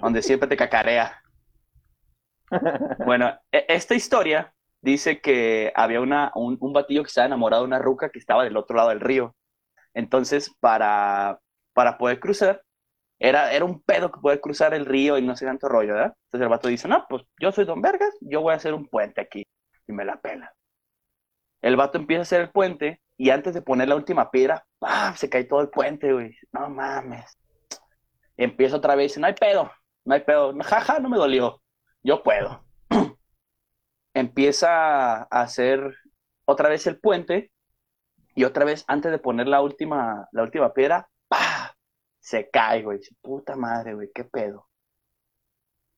donde, 0.00 0.22
siempre 0.22 0.48
te 0.48 0.56
cacarea. 0.56 1.20
Bueno, 3.06 3.32
e, 3.52 3.64
esta 3.68 3.94
historia 3.94 4.52
dice 4.82 5.20
que 5.20 5.72
había 5.74 6.00
una, 6.00 6.32
un, 6.34 6.56
un 6.60 6.72
batillo 6.72 7.02
que 7.02 7.08
estaba 7.08 7.26
enamorado 7.26 7.62
de 7.62 7.68
una 7.68 7.78
ruca 7.78 8.10
que 8.10 8.18
estaba 8.18 8.44
del 8.44 8.56
otro 8.56 8.76
lado 8.76 8.90
del 8.90 9.00
río. 9.00 9.34
Entonces, 9.94 10.54
para, 10.60 11.40
para 11.72 11.98
poder 11.98 12.20
cruzar, 12.20 12.62
era, 13.18 13.52
era 13.52 13.64
un 13.64 13.82
pedo 13.82 14.10
que 14.10 14.20
poder 14.20 14.40
cruzar 14.40 14.74
el 14.74 14.86
río 14.86 15.18
y 15.18 15.22
no 15.22 15.36
sé 15.36 15.44
tanto 15.46 15.68
rollo, 15.68 15.94
¿verdad? 15.94 16.14
Entonces 16.26 16.44
el 16.44 16.48
vato 16.48 16.68
dice, 16.68 16.88
no, 16.88 17.06
pues 17.08 17.22
yo 17.38 17.52
soy 17.52 17.66
Don 17.66 17.82
Vergas, 17.82 18.14
yo 18.20 18.40
voy 18.40 18.54
a 18.54 18.56
hacer 18.56 18.74
un 18.74 18.86
puente 18.88 19.20
aquí. 19.20 19.46
Y 19.86 19.92
me 19.92 20.04
la 20.04 20.20
pela. 20.20 20.52
El 21.60 21.76
vato 21.76 21.98
empieza 21.98 22.20
a 22.20 22.22
hacer 22.22 22.40
el 22.40 22.50
puente 22.50 23.00
y 23.16 23.30
antes 23.30 23.52
de 23.52 23.60
poner 23.62 23.88
la 23.88 23.96
última 23.96 24.30
piedra, 24.30 24.64
¡pam! 24.78 25.14
se 25.16 25.28
cae 25.28 25.44
todo 25.44 25.60
el 25.60 25.68
puente, 25.68 26.12
güey. 26.12 26.34
No 26.52 26.70
mames. 26.70 27.36
Empieza 28.36 28.76
otra 28.76 28.94
vez, 28.94 29.18
no 29.18 29.26
hay 29.26 29.34
pedo, 29.34 29.70
no 30.06 30.14
hay 30.14 30.20
pedo. 30.20 30.54
Jaja, 30.62 30.98
no 31.00 31.10
me 31.10 31.18
dolió. 31.18 31.60
Yo 32.02 32.22
puedo. 32.22 32.64
Empieza 34.14 35.22
a 35.22 35.42
hacer 35.42 35.94
otra 36.44 36.68
vez 36.68 36.86
el 36.86 36.98
puente 36.98 37.52
y 38.34 38.44
otra 38.44 38.64
vez 38.64 38.84
antes 38.88 39.10
de 39.10 39.18
poner 39.18 39.46
la 39.46 39.60
última, 39.62 40.28
la 40.32 40.42
última 40.42 40.72
piedra, 40.72 41.08
¡pah! 41.28 41.74
se 42.20 42.48
cae, 42.50 42.82
güey. 42.82 43.00
Puta 43.20 43.56
madre, 43.56 43.94
güey, 43.94 44.10
qué 44.14 44.24
pedo. 44.24 44.68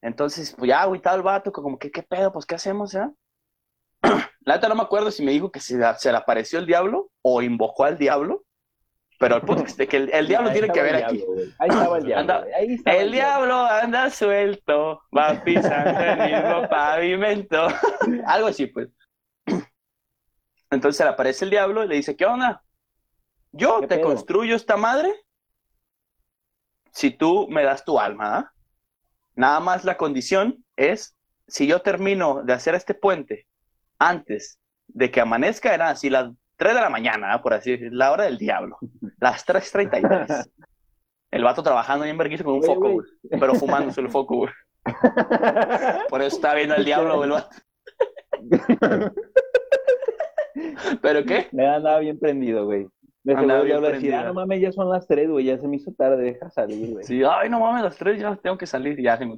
Entonces, 0.01 0.55
pues 0.57 0.69
ya 0.69 0.83
agüitado 0.83 1.17
el 1.17 1.23
vato, 1.23 1.53
como 1.53 1.79
que, 1.79 1.91
¿qué 1.91 2.03
pedo? 2.03 2.33
Pues, 2.33 2.47
¿qué 2.47 2.55
hacemos, 2.55 2.93
ya? 2.93 3.13
La 4.41 4.55
neta 4.55 4.69
no 4.69 4.75
me 4.75 4.83
acuerdo 4.83 5.11
si 5.11 5.25
me 5.25 5.33
dijo 5.33 5.53
que 5.53 5.61
se, 5.61 5.79
se, 5.99 6.11
le 6.11 6.19
apareció 6.19 6.59
el 6.59 6.67
diablo 6.67 7.11
o 7.23 7.43
invocó 7.43 7.85
al 7.85 7.99
diablo. 7.99 8.45
Pero 9.23 9.37
el 9.37 9.43
punto 9.47 9.63
es 9.65 9.77
que 9.77 9.97
el, 9.97 10.27
diablo 10.27 10.51
tiene 10.51 10.69
que 10.69 10.83
ver 10.83 10.97
aquí. 10.97 11.25
Ahí 11.61 11.69
estaba 11.69 11.99
el 11.99 12.05
diablo. 12.05 12.45
el, 12.87 13.13
diablo, 13.13 13.55
anda 13.67 14.11
suelto, 14.11 15.01
va 15.17 15.41
pisando 15.45 16.01
el 16.01 16.33
mismo 16.33 16.69
pavimento. 16.69 17.69
Algo 18.27 18.49
así, 18.49 18.67
pues. 18.67 18.89
Entonces 20.73 21.07
le 21.07 21.13
aparece 21.13 21.45
el 21.45 21.53
diablo 21.53 21.85
y 21.85 21.89
le 21.89 21.95
dice, 21.95 22.17
¿qué 22.17 22.27
onda? 22.27 22.65
Yo 23.53 23.87
te 23.87 24.01
construyo 24.01 24.57
esta 24.57 24.77
madre 24.77 25.15
si 26.91 27.13
tú 27.13 27.47
me 27.49 27.63
das 27.63 27.85
tu 27.85 28.01
alma. 28.01 28.39
¿ah? 28.39 28.53
Nada 29.37 29.61
más 29.61 29.85
la 29.85 29.97
condición 29.97 30.65
es, 30.75 31.15
si 31.47 31.69
yo 31.69 31.81
termino 31.83 32.43
de 32.43 32.55
hacer 32.55 32.75
este 32.75 32.95
puente 32.95 33.47
antes 34.01 34.59
de 34.89 35.13
que 35.13 35.21
amanezca, 35.21 35.73
eran 35.73 35.91
así 35.91 36.11
las 36.11 36.33
3 36.63 36.77
de 36.77 36.81
la 36.81 36.91
mañana, 36.91 37.43
por 37.43 37.55
así 37.55 37.73
decirlo, 37.73 37.99
la 37.99 38.13
hora 38.13 38.23
del 38.23 38.39
diablo, 38.39 38.79
las 39.19 39.45
3.33. 39.45 40.49
El 41.33 41.43
vato 41.43 41.61
trabajando 41.61 42.05
en 42.05 42.17
vergüenza 42.17 42.45
con 42.45 42.55
un 42.55 42.63
foco, 42.63 43.03
pero 43.31 43.57
fumándose 43.57 44.01
el 44.01 44.11
foco, 44.11 44.37
güey. 44.37 44.53
Por 46.09 46.23
eso 46.23 46.37
está 46.37 46.55
viendo 46.55 46.77
al 46.77 46.85
diablo, 46.85 47.17
güey, 47.17 47.31
¿Pero 51.03 51.25
qué? 51.25 51.49
Me 51.51 51.67
andaba 51.67 51.99
bien 51.99 52.21
prendido, 52.21 52.65
güey. 52.67 52.87
Me 53.25 53.35
seguro 53.35 53.67
ya 53.67 53.81
decir, 53.81 54.15
ah, 54.15 54.23
no 54.27 54.35
mames, 54.35 54.61
ya 54.61 54.71
son 54.71 54.89
las 54.89 55.09
tres, 55.09 55.29
güey, 55.29 55.47
ya 55.47 55.59
se 55.59 55.67
me 55.67 55.77
hizo 55.77 55.93
tarde, 55.93 56.23
deja 56.23 56.49
salir, 56.49 56.93
güey. 56.93 57.05
Sí, 57.05 57.23
ay, 57.29 57.51
no 57.51 57.59
mames, 57.59 57.83
las 57.83 57.97
tres 57.97 58.21
ya 58.21 58.37
tengo 58.37 58.57
que 58.57 58.67
salir, 58.67 59.01
ya 59.03 59.19
se 59.19 59.27
me 59.27 59.35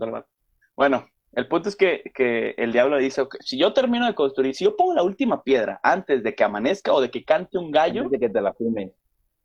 Bueno, 0.77 1.07
el 1.37 1.49
punto 1.49 1.69
es 1.69 1.77
que, 1.77 2.03
que 2.15 2.55
el 2.57 2.73
diablo 2.73 2.99
dice, 2.99 3.21
okay, 3.21 3.41
si 3.43 3.59
yo 3.59 3.73
termino 3.73 4.07
de 4.07 4.15
construir, 4.15 4.55
si 4.55 4.65
yo 4.65 4.77
pongo 4.77 4.95
la 4.95 5.03
última 5.03 5.43
piedra 5.43 5.81
antes 5.83 6.23
de 6.23 6.35
que 6.35 6.45
amanezca 6.45 6.93
o 6.93 7.01
de 7.01 7.11
que 7.11 7.25
cante 7.25 7.59
un 7.59 7.71
gallo... 7.71 8.03
Antes 8.03 8.21
de 8.21 8.27
que 8.27 8.33
te 8.33 8.41
la 8.41 8.53
fume. 8.53 8.93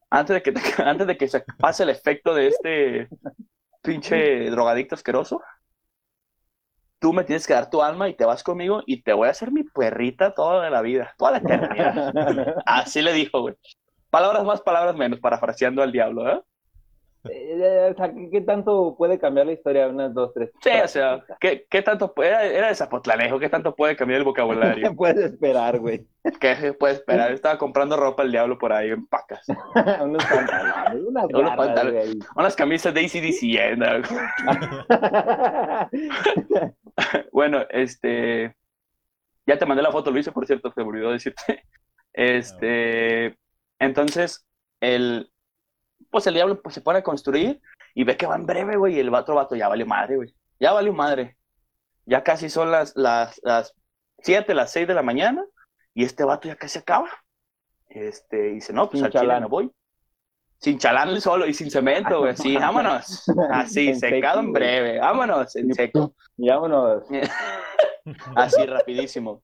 Antes 0.10 0.36
de 0.36 0.42
que, 0.42 0.54
antes 0.84 1.08
de 1.08 1.18
que 1.18 1.28
se 1.28 1.44
pase 1.58 1.84
el 1.84 1.90
efecto 1.90 2.34
de 2.34 2.48
este 2.48 3.10
pinche 3.82 4.50
drogadicto 4.50 4.96
asqueroso, 4.96 5.42
tú 7.00 7.14
me 7.14 7.24
tienes 7.24 7.48
que 7.48 7.54
dar 7.54 7.70
tu 7.70 7.82
alma 7.82 8.10
y 8.10 8.16
te 8.16 8.26
vas 8.26 8.44
conmigo 8.44 8.84
y 8.86 9.02
te 9.02 9.14
voy 9.14 9.28
a 9.28 9.32
hacer 9.32 9.52
mi 9.52 9.64
perrita 9.64 10.34
toda 10.34 10.70
la 10.70 10.82
vida, 10.82 11.14
toda 11.18 11.32
la 11.32 11.38
eternidad. 11.40 12.14
Así 12.66 13.02
le 13.02 13.14
dijo, 13.14 13.42
güey. 13.42 13.56
Palabras 14.10 14.44
más, 14.44 14.62
palabras 14.62 14.96
menos, 14.96 15.20
parafraseando 15.20 15.82
al 15.82 15.92
diablo, 15.92 16.30
¿eh? 16.30 16.42
Eh 17.26 17.90
o 17.92 17.96
sea, 17.96 18.14
¿qué, 18.32 18.42
tanto 18.42 18.96
puede 18.98 19.20
cambiar 19.20 19.48
la 19.48 19.54
historia? 19.54 19.88
Unas 19.88 20.14
dos, 20.14 20.34
tres. 20.34 20.52
Sí, 20.62 20.70
o 20.84 20.88
sea, 20.88 21.24
¿qué, 21.40 21.66
qué 21.70 21.82
tanto 21.82 22.14
puede, 22.14 22.30
era, 22.30 22.46
era 22.46 22.68
de 22.68 22.76
Zapotlanejo, 22.76 23.40
¿qué 23.40 23.50
tanto 23.50 23.76
puede 23.76 23.96
cambiar 23.96 24.20
el 24.20 24.26
vocabulario? 24.26 24.90
¿Qué 24.90 24.96
puedes 24.96 25.34
esperar, 25.34 25.80
güey? 25.80 26.06
¿Qué 26.40 26.74
puede 26.74 26.94
esperar? 26.96 27.32
Estaba 27.32 27.58
comprando 27.58 27.98
ropa 27.98 28.24
el 28.24 28.32
diablo 28.32 28.58
por 28.58 28.72
ahí 28.72 28.90
en 28.90 29.06
pacas. 29.08 29.46
unos 30.02 30.24
pantalones, 30.26 31.04
unas, 31.08 31.26
unos 31.26 31.56
pantalones, 31.56 32.18
unas 32.36 32.56
camisas 32.56 32.94
de 32.94 33.02
ACDC, 33.02 33.40
bueno, 37.32 37.66
este, 37.70 38.56
ya 39.46 39.58
te 39.58 39.66
mandé 39.66 39.82
la 39.84 39.92
foto, 39.92 40.12
Luis, 40.12 40.30
por 40.30 40.46
cierto, 40.46 40.72
se 40.72 40.82
me 40.82 40.88
olvidó 40.88 41.12
decirte. 41.12 41.64
Este, 42.14 43.38
entonces, 43.80 44.46
el, 44.82 45.32
pues 46.10 46.28
el 46.28 46.34
diablo 46.34 46.62
pues, 46.62 46.76
se 46.76 46.82
pone 46.82 47.00
a 47.00 47.04
construir 47.04 47.62
y 47.94 48.04
ve 48.04 48.18
que 48.18 48.26
va 48.26 48.36
en 48.36 48.46
breve, 48.46 48.78
güey, 48.78 48.96
y 48.96 49.00
el 49.00 49.14
otro 49.14 49.36
vato 49.36 49.56
ya 49.56 49.68
vale 49.68 49.86
madre, 49.86 50.16
güey. 50.16 50.34
Ya 50.60 50.74
vale 50.74 50.92
madre. 50.92 51.38
Ya 52.06 52.24
casi 52.24 52.50
son 52.50 52.72
las, 52.72 52.96
las, 52.96 53.40
las 53.44 53.74
7, 54.20 54.54
las 54.54 54.72
6 54.72 54.88
de 54.88 54.94
la 54.94 55.04
mañana 55.04 55.46
y 55.94 56.04
este 56.04 56.24
vato 56.24 56.48
ya 56.48 56.56
casi 56.56 56.80
acaba. 56.80 57.10
Este, 57.88 58.50
y 58.50 58.54
dice, 58.56 58.74
no, 58.74 58.90
pues 58.90 59.04
al 59.04 59.12
chile 59.12 59.40
no 59.40 59.50
voy. 59.50 59.72
Sin 60.60 60.78
chalán 60.78 61.20
solo 61.22 61.46
y 61.46 61.54
sin 61.54 61.72
cemento, 61.72 62.20
güey. 62.20 62.36
Sí, 62.36 62.56
vámonos. 62.58 63.24
Así, 63.52 63.96
secado 63.96 64.42
en 64.42 64.52
breve. 64.52 65.00
Vámonos, 65.00 65.56
en 65.56 65.74
seco. 65.74 66.14
Y 66.38 66.50
vámonos. 66.50 67.04
Así, 68.36 68.66
rapidísimo. 68.66 69.42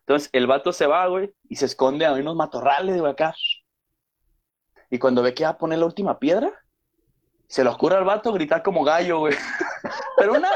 Entonces 0.00 0.28
el 0.32 0.46
vato 0.46 0.72
se 0.72 0.86
va, 0.86 1.06
güey, 1.06 1.32
y 1.48 1.56
se 1.56 1.64
esconde 1.64 2.04
a 2.04 2.12
unos 2.12 2.36
matorrales, 2.36 2.98
güey, 2.98 3.10
acá. 3.10 3.34
Y 4.90 4.98
cuando 4.98 5.22
ve 5.22 5.34
que 5.34 5.44
va 5.44 5.50
a 5.50 5.58
poner 5.58 5.78
la 5.78 5.86
última 5.86 6.18
piedra, 6.18 6.52
se 7.46 7.62
le 7.62 7.70
ocurre 7.70 7.96
al 7.96 8.04
vato 8.04 8.32
gritar 8.32 8.62
como 8.62 8.84
gallo, 8.84 9.20
güey. 9.20 9.34
Pero 10.16 10.34
una, 10.34 10.48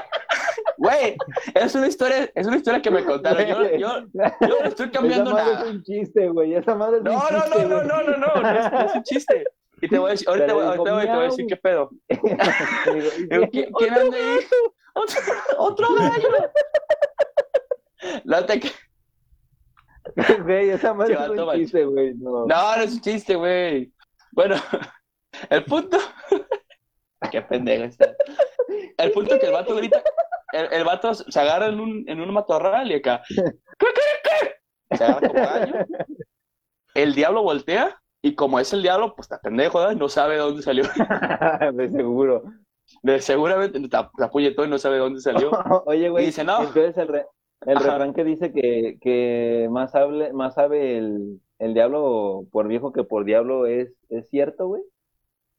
güey, 0.76 1.16
es 1.54 1.74
una 1.74 1.86
historia, 1.86 2.30
es 2.34 2.46
una 2.46 2.56
historia 2.56 2.82
que 2.82 2.90
me 2.90 3.04
contaron. 3.04 3.46
Yo, 3.46 3.76
yo, 3.76 4.06
yo 4.12 4.60
no 4.62 4.64
estoy 4.64 4.90
cambiando 4.90 5.30
esa 5.30 5.44
madre 5.44 5.54
nada. 5.54 5.64
es 5.64 5.70
un 5.70 5.82
chiste, 5.82 6.28
güey. 6.28 6.54
Esa 6.54 6.74
madre 6.74 6.96
es 6.98 7.02
no, 7.02 7.12
un 7.12 7.16
no, 7.18 7.28
chiste. 7.28 7.64
No, 7.64 7.68
no, 7.68 7.82
no, 7.82 8.02
no, 8.02 8.16
no, 8.16 8.42
no, 8.42 8.58
es, 8.58 8.72
no 8.72 8.80
es 8.80 8.94
un 8.94 9.02
chiste. 9.02 9.44
Y 9.80 9.88
te 9.88 9.98
voy 9.98 10.08
a 10.08 10.12
decir, 10.12 10.28
ahorita, 10.28 10.54
voy, 10.54 10.64
ahorita 10.64 10.92
voy, 10.92 11.04
te 11.04 11.10
voy 11.12 11.20
a 11.20 11.22
decir 11.22 11.46
qué 11.46 11.56
pedo. 11.56 11.90
Digo, 12.08 13.46
¿quién, 13.52 13.70
¿quién 13.72 13.94
anda 13.94 14.16
ahí? 14.16 14.38
Otro, 14.94 15.20
otro 15.58 15.94
gallo. 15.94 16.28
No 18.24 18.44
te, 18.44 18.60
Güey, 20.44 20.70
esa 20.70 20.94
madre 20.94 21.14
es 21.14 21.28
un 21.28 21.52
chiste, 21.52 21.84
güey. 21.84 22.14
No. 22.14 22.46
no, 22.46 22.46
no 22.46 22.82
es 22.82 22.92
un 22.92 23.00
chiste, 23.00 23.34
güey. 23.36 23.92
Bueno, 24.38 24.54
el 25.50 25.64
punto. 25.64 25.98
Qué 27.32 27.42
pendejo 27.42 27.82
está. 27.82 28.14
El 28.96 29.10
punto 29.10 29.34
es 29.34 29.40
que 29.40 29.46
el 29.46 29.52
vato 29.52 29.74
grita. 29.74 30.00
El, 30.52 30.72
el 30.74 30.84
vato 30.84 31.12
se 31.12 31.40
agarra 31.40 31.66
en 31.66 31.80
un, 31.80 32.04
en 32.06 32.20
un 32.20 32.32
matorral 32.32 32.88
y 32.88 32.94
acá. 32.94 33.20
¿Qué, 33.26 33.34
qué, 33.80 34.00
qué? 34.22 34.96
Se 34.96 35.02
agarra 35.02 35.26
como 35.26 35.42
gallo. 35.42 35.74
El 36.94 37.16
diablo 37.16 37.42
voltea 37.42 38.00
y 38.22 38.36
como 38.36 38.60
es 38.60 38.72
el 38.72 38.82
diablo, 38.82 39.16
pues 39.16 39.26
está 39.26 39.40
pendejo, 39.40 39.80
¿verdad? 39.80 39.96
No 39.96 40.08
sabe 40.08 40.34
de 40.34 40.40
dónde 40.40 40.62
salió. 40.62 40.84
De 41.74 41.88
seguro. 41.88 42.44
De, 43.02 43.20
seguramente 43.20 43.80
te 43.88 43.96
apuñetó 43.96 44.64
y 44.64 44.68
no 44.68 44.78
sabe 44.78 44.94
de 44.94 45.00
dónde 45.00 45.20
salió. 45.20 45.50
Oye, 45.84 46.10
güey. 46.10 46.26
Dice, 46.26 46.44
no. 46.44 46.60
Entonces 46.60 46.96
el, 46.96 47.08
re, 47.08 47.26
el 47.66 47.76
refrán 47.76 48.14
que 48.14 48.22
dice 48.22 48.52
que, 48.52 48.98
que 49.00 49.66
más, 49.68 49.96
hable, 49.96 50.32
más 50.32 50.54
sabe 50.54 50.96
el, 50.96 51.40
el, 51.58 51.74
diablo 51.74 52.46
por 52.50 52.68
viejo 52.68 52.92
que 52.92 53.04
por 53.04 53.24
diablo 53.24 53.66
es, 53.66 53.92
¿es 54.08 54.28
cierto, 54.28 54.68
güey? 54.68 54.82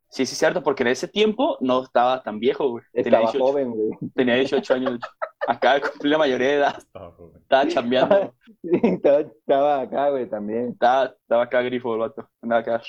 Sí, 0.10 0.25
sí, 0.25 0.34
es 0.34 0.39
cierto, 0.39 0.63
porque 0.63 0.82
en 0.82 0.88
ese 0.89 1.08
tiempo 1.08 1.58
no 1.62 1.84
estaba 1.84 2.24
tan 2.24 2.39
viejo, 2.39 2.70
güey. 2.70 2.84
Estaba 2.94 3.27
joven, 3.27 3.72
güey. 3.72 3.91
Tenía 4.15 4.36
18 4.36 4.74
años. 4.74 5.00
Acá 5.48 5.79
cumplí 5.79 6.10
la 6.10 6.18
mayoría 6.18 6.48
de 6.48 6.56
edad. 6.56 6.77
Estaba, 6.79 7.13
estaba 7.36 7.68
chambeando. 7.68 8.34
sí, 8.63 8.79
estaba, 8.84 9.20
estaba, 9.20 9.82
acá, 9.82 10.10
güey, 10.10 10.27
también. 10.27 10.70
Estaba, 10.70 11.06
estaba 11.06 11.44
acá 11.44 11.62
grifo 11.62 11.94
el 11.94 12.00
vato. 12.00 12.27
Andaba 12.41 12.62
acá. 12.62 12.82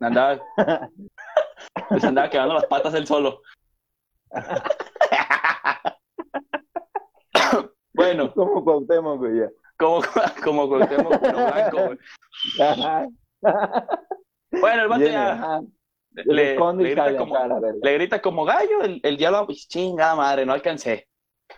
Andaba. 0.00 0.40
pues 1.88 2.04
andaba 2.04 2.28
quedando 2.28 2.54
las 2.54 2.66
patas 2.66 2.94
él 2.94 3.06
solo. 3.06 3.40
Bueno. 7.94 8.32
Como 8.34 8.64
Cuauhtémoc, 8.64 9.18
güey, 9.18 9.38
ya. 9.38 9.50
Como, 9.76 10.02
como 10.44 10.68
Cuauhtémoc, 10.68 11.20
pero 11.20 11.36
blanco, 11.36 11.76
güey. 11.86 11.98
bueno, 14.60 14.82
el 14.82 14.88
vato 14.88 15.04
ya... 15.04 15.60
Le, 16.16 16.54
le, 16.54 16.54
grita 16.54 17.16
como, 17.16 17.36
le, 17.82 17.94
grita 17.94 18.22
como, 18.22 18.44
gallo, 18.44 18.82
el, 18.82 19.00
el 19.02 19.16
diablo, 19.16 19.46
pues 19.46 19.66
chingada 19.66 20.14
madre, 20.14 20.46
no 20.46 20.52
alcancé. 20.52 21.08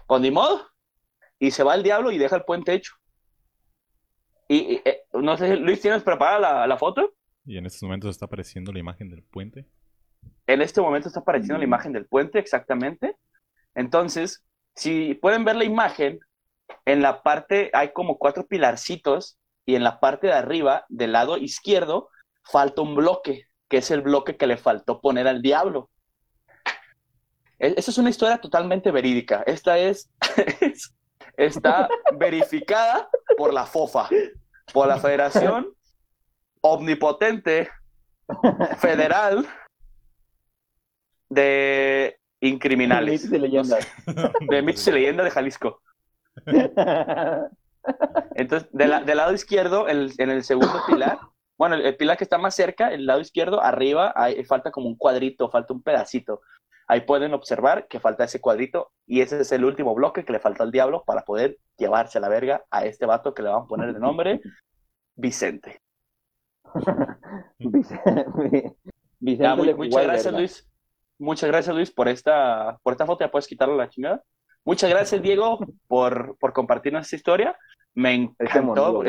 Pues 0.07 0.23
ni 0.23 0.31
modo. 0.31 0.67
Y 1.39 1.51
se 1.51 1.63
va 1.63 1.75
el 1.75 1.83
diablo 1.83 2.11
y 2.11 2.17
deja 2.17 2.37
el 2.37 2.45
puente 2.45 2.73
hecho. 2.73 2.95
Y, 4.49 4.81
eh, 4.85 5.03
no 5.13 5.37
sé, 5.37 5.57
Luis, 5.57 5.81
¿tienes 5.81 6.03
preparada 6.03 6.39
la, 6.39 6.67
la, 6.67 6.79
foto? 6.79 7.15
Y 7.45 7.59
en 7.59 7.67
estos 7.67 7.83
momentos 7.83 8.11
está 8.11 8.27
apareciendo 8.27 8.73
la 8.73 8.79
imagen 8.79 9.11
del 9.11 9.23
puente. 9.23 9.67
en 10.47 10.63
este 10.63 10.81
momento 10.81 11.09
está 11.09 11.21
apareciendo 11.21 11.59
la 11.59 11.65
imagen 11.65 11.93
del 11.93 12.07
puente 12.07 12.39
exactamente. 12.39 13.17
Entonces, 13.75 14.45
si 14.75 15.15
pueden 15.15 15.45
ver 15.45 15.57
la 15.57 15.65
imagen, 15.65 16.19
en 16.85 17.03
la 17.03 17.23
parte 17.23 17.71
hay 17.73 17.93
como 17.93 18.19
cuatro 18.19 18.47
pilarcitos 18.47 19.39
y 19.67 19.75
en 19.75 19.85
la 19.85 20.01
parte 20.01 20.29
de 20.29 20.33
arriba, 20.33 20.85
del 20.89 21.13
lado 21.13 21.37
izquierdo, 21.37 22.11
falta 22.45 22.83
un 22.83 22.95
bloque, 22.95 23.47
que 23.69 23.79
es 23.79 23.91
el 23.91 24.01
bloque 24.01 24.37
que 24.37 24.47
le 24.47 24.57
faltó 24.57 25.01
poner 25.01 25.27
al 25.27 25.43
diablo. 25.43 25.91
E, 27.59 27.75
esa 27.77 27.91
es 27.91 27.99
una 27.99 28.11
historia 28.11 28.39
totalmente 28.39 28.91
verídica. 28.91 29.43
Esta 29.47 29.79
es, 29.79 30.11
está 31.37 31.89
verificada 32.19 33.09
por 33.37 33.53
la 33.53 33.67
FOFA, 33.67 34.09
por 34.73 34.87
la 34.87 34.99
Federación 34.99 35.69
Omnipotente 36.61 37.69
Federal 38.79 39.47
de 41.29 42.19
Incriminales. 42.41 43.29
de 43.31 43.39
leyendas. 43.39 43.89
De 44.49 44.63
mitos 44.63 44.87
y 44.87 44.93
leyendas 44.93 45.25
de 45.25 45.31
Jalisco. 45.31 45.83
Entonces, 48.35 48.69
del 48.73 49.17
lado 49.17 49.33
izquierdo, 49.33 49.89
en 49.89 50.31
el 50.31 50.45
segundo 50.45 50.81
pilar, 50.87 51.19
bueno, 51.59 51.77
el, 51.77 51.97
pilar 51.97 52.19
que 52.19 52.25
está 52.25 52.39
más 52.39 52.55
cerca, 52.55 52.93
el 52.93 53.07
lado 53.07 53.21
izquierdo, 53.21 53.63
arriba, 53.63 54.13
hay, 54.15 54.45
falta 54.45 54.71
como 54.71 54.89
un 54.89 54.97
cuadrito, 54.97 55.51
falta 55.51 55.73
un 55.73 55.83
pedacito. 55.83 56.43
Ahí 56.87 57.01
pueden 57.01 57.35
observar 57.35 57.89
que 57.89 57.99
falta 57.99 58.25
ese 58.25 58.41
cuadrito 58.41 58.93
y 59.07 59.21
ese 59.21 59.41
es 59.41 59.51
el 59.53 59.65
último 59.65 59.95
bloque 59.95 60.25
que 60.25 60.33
le 60.33 60.39
falta 60.39 60.63
al 60.63 60.71
diablo 60.71 61.03
para 61.05 61.23
poder 61.23 61.59
llevarse 61.77 62.19
a 62.19 62.21
la 62.21 62.29
verga 62.29 62.65
a 62.71 62.85
este 62.85 63.07
vato 63.07 63.35
que 63.35 63.43
le 63.43 63.49
van 63.49 63.63
a 63.63 63.67
poner 63.67 63.93
de 63.93 63.99
nombre 63.99 64.41
Vicente. 65.17 65.81
Vicente. 67.59 68.77
muchas 69.75 70.05
gracias, 70.05 70.35
Luis. 70.35 70.71
Muchas 71.19 71.49
gracias, 71.49 71.75
Luis, 71.75 71.91
por 71.91 72.09
esta, 72.09 72.79
por 72.83 72.93
esta 72.93 73.07
foto. 73.07 73.25
Ya 73.25 73.31
puedes 73.31 73.49
quitarle 73.49 73.77
la 73.77 73.89
chingada. 73.89 74.23
Muchas 74.67 74.91
gracias, 74.91 75.23
Diego, 75.23 75.61
por, 75.87 76.37
por 76.39 76.53
compartirnos 76.53 77.05
esta 77.05 77.17
historia. 77.17 77.59
Me 77.95 78.15
este 78.15 78.59
encantó 78.59 79.03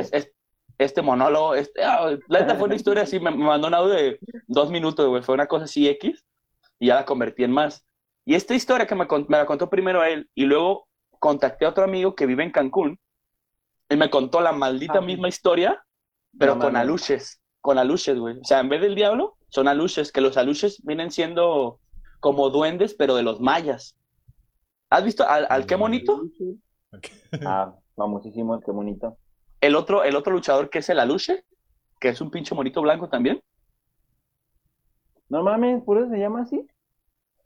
este 0.78 1.02
monólogo. 1.02 1.56
Este, 1.56 1.84
ah, 1.84 2.16
la 2.28 2.40
neta 2.42 2.56
fue 2.56 2.66
una 2.66 2.76
historia 2.76 3.04
así, 3.04 3.20
me, 3.20 3.32
mandó 3.32 3.68
un 3.68 3.74
audio 3.74 3.94
de 3.96 4.20
dos 4.46 4.70
minutos, 4.70 5.08
güey. 5.10 5.24
Fue 5.24 5.34
una 5.34 5.48
cosa 5.48 5.66
así 5.66 5.90
X 5.90 6.24
y 6.80 6.88
ya 6.88 6.96
la 6.96 7.06
convertí 7.06 7.44
en 7.44 7.52
más. 7.52 7.84
Y 8.24 8.36
esta 8.36 8.54
historia 8.54 8.86
que 8.86 8.94
me, 8.94 9.08
me 9.28 9.38
la 9.38 9.48
contó 9.48 9.68
primero 9.68 10.04
él 10.04 10.30
y 10.36 10.46
luego 10.46 10.88
contacté 11.18 11.66
a 11.66 11.70
otro 11.70 11.84
amigo 11.84 12.14
que 12.14 12.28
vive 12.28 12.44
en 12.44 12.52
Cancún 12.52 13.00
y 13.90 13.96
me 13.96 14.12
contó 14.12 14.42
la 14.42 14.52
maldita 14.52 15.00
ah, 15.00 15.02
misma 15.02 15.28
historia, 15.28 15.84
pero 16.38 16.60
con 16.60 16.76
aluches, 16.76 17.42
con 17.62 17.80
aluches, 17.80 18.20
güey. 18.20 18.38
O 18.40 18.44
sea, 18.44 18.60
en 18.60 18.70
vez 18.70 18.82
del 18.82 18.94
diablo, 18.94 19.38
son 19.50 19.68
aluches, 19.68 20.12
que 20.12 20.22
los 20.22 20.38
aluches 20.38 20.84
vienen 20.84 21.10
siendo 21.10 21.80
como 22.20 22.52
duendes, 22.52 22.94
pero 22.94 23.16
de 23.16 23.24
los 23.24 23.40
mayas. 23.40 23.97
¿Has 24.90 25.04
visto 25.04 25.28
al, 25.28 25.46
al 25.50 25.66
qué 25.66 25.76
bonito? 25.76 26.24
Ah, 27.46 27.76
famosísimo 27.96 28.56
el 28.56 28.64
qué 28.64 28.72
bonito. 28.72 29.18
El 29.60 29.76
otro, 29.76 30.04
el 30.04 30.16
otro 30.16 30.32
luchador 30.32 30.70
que 30.70 30.80
es 30.80 30.90
el 30.90 31.00
Aluche, 31.00 31.44
que 32.00 32.10
es 32.10 32.22
un 32.22 32.32
pinche 32.32 32.56
monito 32.56 32.82
blanco 32.82 33.10
también. 33.10 33.42
Normalmente, 35.30 35.84
¿por 35.84 35.98
eso 35.98 36.10
se 36.10 36.18
llama 36.18 36.44
así? 36.44 36.66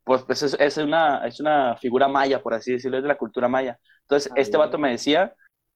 Pues, 0.03 0.23
pues 0.23 0.43
es, 0.43 0.77
una, 0.77 1.25
es 1.25 1.39
una 1.39 1.75
figura 1.77 2.07
maya, 2.07 2.41
por 2.41 2.53
así 2.53 2.73
decirlo, 2.73 2.97
es 2.97 3.03
de 3.03 3.09
la 3.09 3.17
cultura 3.17 3.47
maya. 3.47 3.79
Entonces, 4.01 4.31
ah, 4.31 4.35
este 4.37 4.57
vato 4.57 4.77
me 4.77 4.91
decía 4.91 5.33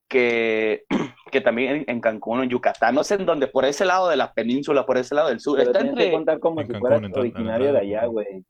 que, 0.08 0.84
que 1.32 1.40
también 1.40 1.84
en, 1.86 2.00
Cancún 2.00 2.40
o 2.40 2.42
en 2.42 2.50
Yucatán, 2.50 2.94
no 2.94 3.02
sé 3.02 3.14
en 3.14 3.26
dónde, 3.26 3.48
por 3.48 3.64
ese 3.64 3.84
lado 3.84 4.08
de 4.08 4.16
la 4.16 4.32
península, 4.32 4.86
por 4.86 4.98
ese 4.98 5.14
lado 5.14 5.28
del 5.28 5.40
sur. 5.40 5.60
está 5.60 5.80
entre... 5.80 6.06
que 6.06 6.12
contar 6.12 6.38
como 6.38 6.62
si 6.62 6.72
fuera 6.74 6.96
originario 6.96 7.72
de 7.72 7.78
allá, 7.78 8.06
güey. 8.06 8.44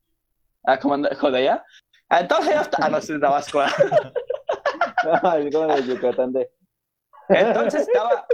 Ah, 0.64 0.78
¿cómo 0.78 0.98
de 0.98 1.38
allá? 1.38 1.64
Entonces 2.10 2.54
ya 2.54 2.60
está. 2.62 2.78
Ah, 2.80 2.88
no, 2.88 3.00
de 3.00 3.18
Tabasco. 3.18 3.60
Como 5.52 5.74
de 5.74 5.82
Yucatán 5.84 6.32
de... 6.32 6.50
Entonces 7.28 7.86
estaba, 7.86 8.26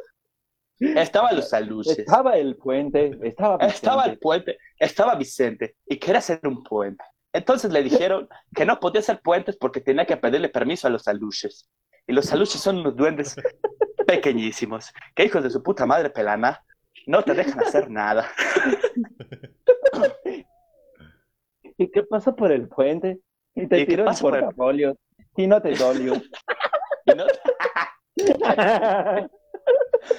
estaba 0.78 1.32
los 1.32 1.52
aluches. 1.52 1.98
Estaba 1.98 2.36
el 2.36 2.56
puente, 2.56 3.18
estaba 3.22 3.56
Estaba 3.64 4.04
el 4.06 4.18
puente, 4.18 4.58
estaba 4.78 5.14
Vicente 5.14 5.76
y 5.86 5.98
quería 5.98 6.18
hacer 6.18 6.40
un 6.44 6.62
puente. 6.62 7.04
Entonces 7.32 7.72
le 7.72 7.82
dijeron 7.82 8.28
que 8.54 8.66
no 8.66 8.78
podía 8.78 9.00
hacer 9.00 9.20
puentes 9.20 9.56
porque 9.56 9.80
tenía 9.80 10.04
que 10.04 10.16
pedirle 10.16 10.50
permiso 10.50 10.86
a 10.86 10.90
los 10.90 11.08
aluches. 11.08 11.68
Y 12.06 12.12
los 12.12 12.30
aluches 12.32 12.60
son 12.60 12.78
unos 12.78 12.96
duendes 12.96 13.36
pequeñísimos, 14.06 14.92
que 15.14 15.24
hijos 15.24 15.42
de 15.42 15.50
su 15.50 15.62
puta 15.62 15.86
madre 15.86 16.10
pelana, 16.10 16.62
no 17.06 17.22
te 17.22 17.32
dejan 17.32 17.60
hacer 17.60 17.90
nada. 17.90 18.30
¿Y 21.78 21.90
qué 21.90 22.02
pasa 22.02 22.34
por 22.34 22.52
el 22.52 22.68
puente? 22.68 23.20
Y 23.54 23.66
te 23.66 23.84
tiran 23.86 24.14
por 24.14 24.32
portafolio. 24.32 24.96
Y 25.36 25.46
no 25.46 25.60
te 25.60 25.74
dolió. 25.74 26.14
¿Y 27.06 27.14
no 27.14 27.24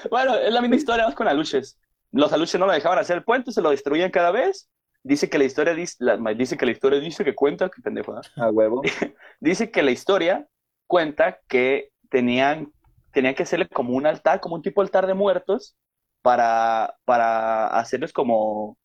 bueno, 0.10 0.36
es 0.36 0.54
la 0.54 0.62
misma 0.62 0.76
historia 0.76 1.14
con 1.16 1.28
aluches. 1.28 1.80
Los 2.12 2.34
aluches 2.34 2.60
no 2.60 2.66
lo 2.66 2.74
dejaban 2.74 3.00
hacer 3.00 3.18
el 3.18 3.24
puente, 3.24 3.52
se 3.52 3.62
lo 3.62 3.70
destruían 3.70 4.12
cada 4.12 4.32
vez. 4.32 4.70
Dice 5.04 5.30
que 5.30 5.38
la 5.38 5.44
historia 5.44 5.74
dice, 5.74 5.98
dice 6.36 6.58
que 6.58 6.66
la 6.66 6.72
historia 6.72 7.00
dice 7.00 7.24
que 7.26 7.36
cuenta, 7.36 7.70
que 7.70 7.82
pendejo. 7.82 8.16
A 8.38 8.50
huevo. 8.50 8.82
dice 9.40 9.72
que 9.72 9.84
la 9.84 9.92
historia 9.92 10.48
cuenta 10.88 11.40
que 11.48 11.92
tenían, 12.10 12.72
tenían 13.12 13.36
que 13.36 13.44
hacerle 13.44 13.68
como 13.68 13.94
un 13.94 14.06
altar, 14.06 14.40
como 14.40 14.56
un 14.56 14.62
tipo 14.62 14.82
de 14.82 14.88
altar 14.88 15.08
de 15.08 15.14
muertos, 15.14 15.76
para, 16.22 16.96
para 17.04 17.68
hacerles 17.68 18.14
como, 18.14 18.78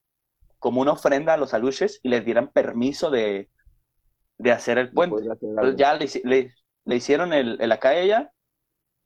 como 0.59 0.81
una 0.81 0.93
ofrenda 0.93 1.35
a 1.35 1.37
los 1.37 1.55
aluches 1.55 2.01
y 2.03 2.09
les 2.09 2.25
dieran 2.25 2.49
permiso 2.49 3.11
de, 3.11 3.49
de 4.39 4.53
hacer 4.53 4.79
el 4.79 4.91
puente. 4.91 5.17
Ya 5.77 5.95
le, 5.95 6.09
le, 6.85 6.97
hicieron 6.97 7.33
el, 7.33 7.61
el 7.61 7.73
acá 7.73 7.95
ella 7.95 8.33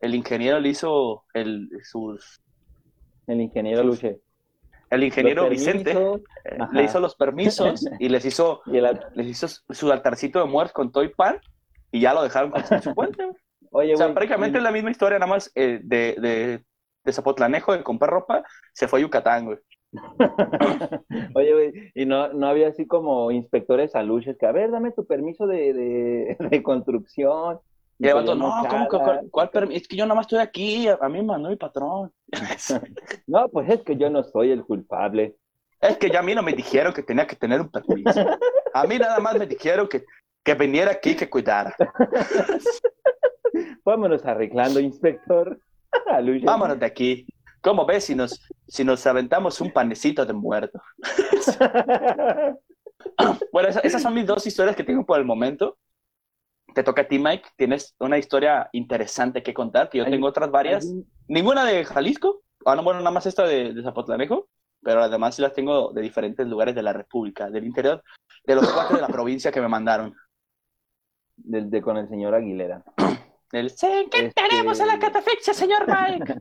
el 0.02 0.16
ingeniero 0.16 0.60
le 0.60 0.68
hizo 0.68 1.24
el, 1.32 1.70
sus... 1.84 2.42
El 3.28 3.40
ingeniero 3.40 3.84
Luche. 3.84 4.20
El 4.90 5.04
ingeniero 5.04 5.48
Vicente 5.48 5.92
eh, 5.92 6.58
le 6.72 6.82
hizo 6.82 7.00
los 7.00 7.14
permisos 7.14 7.86
y 7.98 8.08
les 8.08 8.24
hizo, 8.26 8.62
les 9.14 9.26
hizo 9.26 9.46
su 9.70 9.90
altarcito 9.90 10.40
de 10.40 10.44
muerte 10.46 10.74
con 10.74 10.92
toy 10.92 11.08
pan 11.08 11.40
y 11.92 12.00
ya 12.00 12.12
lo 12.12 12.22
dejaron 12.24 12.50
con 12.50 12.82
su 12.82 12.94
puente. 12.94 13.30
Oye, 13.70 13.94
o 13.94 13.96
sea, 13.96 14.12
prácticamente 14.12 14.58
es 14.58 14.64
la 14.64 14.72
misma 14.72 14.90
historia, 14.90 15.18
nada 15.18 15.30
más 15.30 15.50
eh, 15.54 15.80
de, 15.82 16.16
de, 16.20 16.64
de 17.04 17.12
Zapotlanejo, 17.12 17.72
de 17.72 17.84
comprar 17.84 18.10
ropa, 18.10 18.44
se 18.74 18.88
fue 18.88 18.98
a 18.98 19.02
Yucatán, 19.02 19.46
güey. 19.46 19.58
Oye, 21.34 21.52
güey, 21.52 21.92
y 21.94 22.06
no, 22.06 22.32
no 22.32 22.46
había 22.46 22.68
así 22.68 22.86
como 22.86 23.30
inspectores 23.30 23.94
a 23.94 24.02
luches 24.02 24.36
que, 24.38 24.46
a 24.46 24.52
ver, 24.52 24.70
dame 24.70 24.92
tu 24.92 25.06
permiso 25.06 25.46
de, 25.46 25.72
de, 25.72 26.36
de 26.50 26.62
construcción, 26.62 27.60
y 27.98 28.08
el 28.08 28.14
vato, 28.14 28.34
no, 28.34 28.50
¿cómo 28.68 28.88
que, 28.88 29.28
cuál, 29.30 29.50
permiso? 29.50 29.80
Es 29.80 29.86
que 29.86 29.96
yo 29.96 30.04
nada 30.04 30.16
más 30.16 30.24
estoy 30.24 30.40
aquí, 30.40 30.88
a, 30.88 31.08
mí 31.08 31.18
me 31.18 31.22
mandó 31.22 31.50
mi 31.50 31.56
patrón. 31.56 32.12
no, 33.28 33.48
pues 33.48 33.70
es 33.70 33.82
que 33.82 33.96
yo 33.96 34.10
no 34.10 34.24
soy 34.24 34.50
el 34.50 34.64
culpable. 34.64 35.36
Es 35.80 35.98
que 35.98 36.10
ya 36.10 36.18
a 36.18 36.22
mí 36.22 36.34
no 36.34 36.42
me 36.42 36.52
dijeron 36.52 36.92
que 36.92 37.04
tenía 37.04 37.28
que 37.28 37.36
tener 37.36 37.60
un 37.60 37.70
permiso. 37.70 38.26
A 38.74 38.86
mí 38.86 38.98
nada 38.98 39.20
más 39.20 39.38
me 39.38 39.46
dijeron 39.46 39.88
que, 39.88 40.04
que 40.42 40.54
viniera 40.54 40.90
aquí 40.90 41.14
que 41.14 41.30
cuidara. 41.30 41.76
Vámonos 43.84 44.24
arreglando, 44.24 44.80
inspector. 44.80 45.60
Vámonos 46.42 46.80
de 46.80 46.86
aquí. 46.86 47.26
¿Cómo 47.62 47.86
ves 47.86 48.04
si 48.04 48.14
nos, 48.14 48.42
si 48.66 48.84
nos 48.84 49.06
aventamos 49.06 49.60
un 49.60 49.72
panecito 49.72 50.26
de 50.26 50.32
muerto? 50.32 50.82
bueno, 53.52 53.68
esas 53.68 54.02
son 54.02 54.14
mis 54.14 54.26
dos 54.26 54.46
historias 54.46 54.76
que 54.76 54.84
tengo 54.84 55.06
por 55.06 55.18
el 55.18 55.24
momento 55.24 55.78
te 56.74 56.82
toca 56.82 57.02
a 57.02 57.08
ti, 57.08 57.18
Mike. 57.18 57.50
Tienes 57.56 57.94
una 57.98 58.18
historia 58.18 58.68
interesante 58.72 59.42
que 59.42 59.54
contar, 59.54 59.88
que 59.88 59.98
yo 59.98 60.04
tengo 60.04 60.26
otras 60.26 60.50
varias. 60.50 60.86
Ninguna 61.28 61.64
de 61.64 61.84
Jalisco. 61.84 62.42
Ah, 62.64 62.76
no, 62.76 62.82
bueno, 62.82 63.00
nada 63.00 63.10
más 63.10 63.26
esta 63.26 63.44
de, 63.44 63.74
Zapotlanejo. 63.82 64.48
Pero 64.82 65.02
además 65.02 65.36
sí 65.36 65.42
las 65.42 65.52
tengo 65.52 65.92
de 65.92 66.02
diferentes 66.02 66.46
lugares 66.46 66.74
de 66.74 66.82
la 66.82 66.92
República, 66.92 67.48
del 67.48 67.64
interior, 67.64 68.02
de 68.44 68.54
los 68.56 68.68
cuatro 68.72 68.96
de 68.96 69.02
la 69.02 69.08
provincia 69.08 69.52
que 69.52 69.60
me 69.60 69.68
mandaron. 69.68 70.14
De, 71.36 71.80
con 71.80 71.96
el 71.96 72.08
señor 72.08 72.34
Aguilera. 72.34 72.82
El, 73.52 73.70
¿Qué 74.10 74.32
tenemos 74.34 74.80
en 74.80 74.86
la 74.86 74.94
este 74.94 75.06
catafixia, 75.06 75.52
señor 75.52 75.84
Mike? 75.86 76.40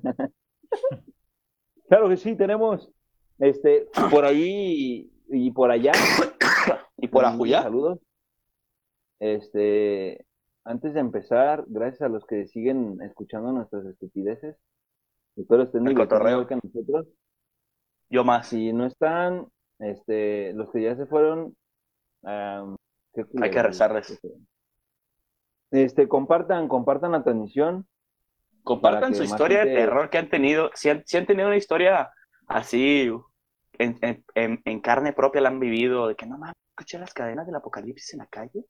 claro 1.91 2.08
que 2.08 2.15
sí, 2.15 2.38
tenemos 2.38 2.89
este 3.38 3.89
por 4.10 4.23
ahí 4.23 5.12
y 5.27 5.51
por 5.51 5.71
allá. 5.71 5.91
y 6.97 7.10
por 7.10 7.25
Ajuyá. 7.25 7.63
Saludos. 7.63 7.99
Este, 9.19 10.25
antes 10.63 10.93
de 10.93 11.01
empezar, 11.01 11.65
gracias 11.67 12.04
a 12.04 12.08
los 12.08 12.25
que 12.25 12.47
siguen 12.47 13.01
escuchando 13.01 13.51
nuestras 13.51 13.86
estupideces. 13.86 14.56
Espero 15.36 15.63
estén 15.63 15.86
el 15.86 15.95
cotorreo 15.95 16.47
que 16.47 16.56
nosotros. 16.63 17.08
Yo 18.10 18.23
más. 18.23 18.47
Si 18.47 18.71
no 18.71 18.86
están, 18.86 19.47
este, 19.80 20.54
los 20.54 20.71
que 20.71 20.84
ya 20.84 20.95
se 20.95 21.08
fueron, 21.08 21.58
hay 22.23 23.51
que 23.51 23.63
rezarles. 23.63 24.17
Este, 25.71 26.08
compartan, 26.08 26.69
compartan 26.69 27.12
la 27.12 27.23
transmisión. 27.23 27.86
Compartan 28.63 29.15
su 29.15 29.24
historia 29.24 29.65
de 29.65 29.76
terror 29.76 30.10
que 30.10 30.17
han 30.17 30.30
tenido. 30.30 30.69
Si 30.74 30.89
han, 30.89 31.04
si 31.06 31.17
han 31.17 31.26
tenido 31.26 31.47
una 31.47 31.58
historia 31.58 32.12
así, 32.47 33.12
en, 33.78 33.97
en, 34.02 34.62
en, 34.63 34.80
carne 34.82 35.13
propia 35.13 35.41
la 35.41 35.50
han 35.50 35.60
vivido, 35.60 36.08
de 36.08 36.15
que 36.15 36.26
no 36.26 36.38
mames, 36.38 36.56
escuché 36.69 37.00
las 37.00 37.13
cadenas 37.13 37.45
del 37.45 37.56
apocalipsis 37.56 38.13
en 38.13 38.19
la 38.19 38.28
calle. 38.28 38.65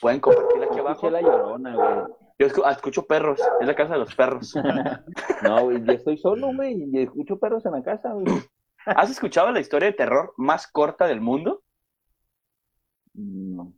Pueden 0.00 0.20
compartirla 0.20 0.66
aquí 0.66 0.78
abajo. 0.78 1.10
la 1.10 1.20
llorona, 1.20 1.74
güey. 1.74 2.06
Yo 2.38 2.64
ah, 2.64 2.72
escucho 2.72 3.06
perros, 3.06 3.38
es 3.60 3.66
la 3.66 3.74
casa 3.74 3.94
de 3.94 3.98
los 3.98 4.14
perros. 4.14 4.54
no, 5.42 5.64
güey, 5.64 5.84
yo 5.84 5.92
estoy 5.92 6.16
solo, 6.16 6.54
güey, 6.54 6.88
y 6.90 7.02
escucho 7.02 7.38
perros 7.38 7.66
en 7.66 7.72
la 7.72 7.82
casa, 7.82 8.12
güey. 8.12 8.26
¿Has 8.86 9.10
escuchado 9.10 9.50
la 9.50 9.60
historia 9.60 9.90
de 9.90 9.96
terror 9.96 10.32
más 10.38 10.66
corta 10.66 11.06
del 11.06 11.20
mundo? 11.20 11.62
No. 13.12 13.74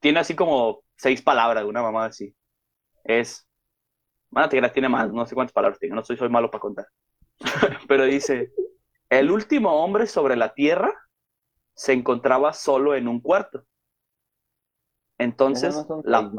Tiene 0.00 0.20
así 0.20 0.36
como 0.36 0.84
seis 0.96 1.22
palabras, 1.22 1.64
una 1.64 1.82
mamá 1.82 2.06
así. 2.06 2.34
Es. 3.02 3.48
Bueno, 4.32 4.48
tiene 4.48 4.88
más, 4.88 5.12
no 5.12 5.26
sé 5.26 5.34
cuántas 5.34 5.52
palabras 5.52 5.78
tiene, 5.78 5.94
no 5.94 6.02
soy, 6.02 6.16
soy 6.16 6.30
malo 6.30 6.50
para 6.50 6.60
contar. 6.60 6.86
Pero 7.86 8.04
dice: 8.04 8.50
El 9.10 9.30
último 9.30 9.84
hombre 9.84 10.06
sobre 10.06 10.36
la 10.36 10.54
tierra 10.54 10.90
se 11.74 11.92
encontraba 11.92 12.54
solo 12.54 12.94
en 12.94 13.08
un 13.08 13.20
cuarto. 13.20 13.64
Entonces, 15.18 15.86
la... 16.04 16.32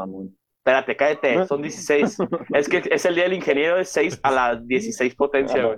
Espérate, 0.58 0.96
cállate, 0.98 1.46
son 1.46 1.62
16. 1.62 2.18
es 2.54 2.68
que 2.70 2.82
es 2.90 3.06
el 3.06 3.16
día 3.16 3.26
del 3.26 3.34
ingeniero 3.34 3.78
de 3.78 3.86
6 3.86 4.20
a 4.24 4.32
la 4.32 4.56
16 4.56 5.14
potencia, 5.16 5.64
güey. 5.64 5.78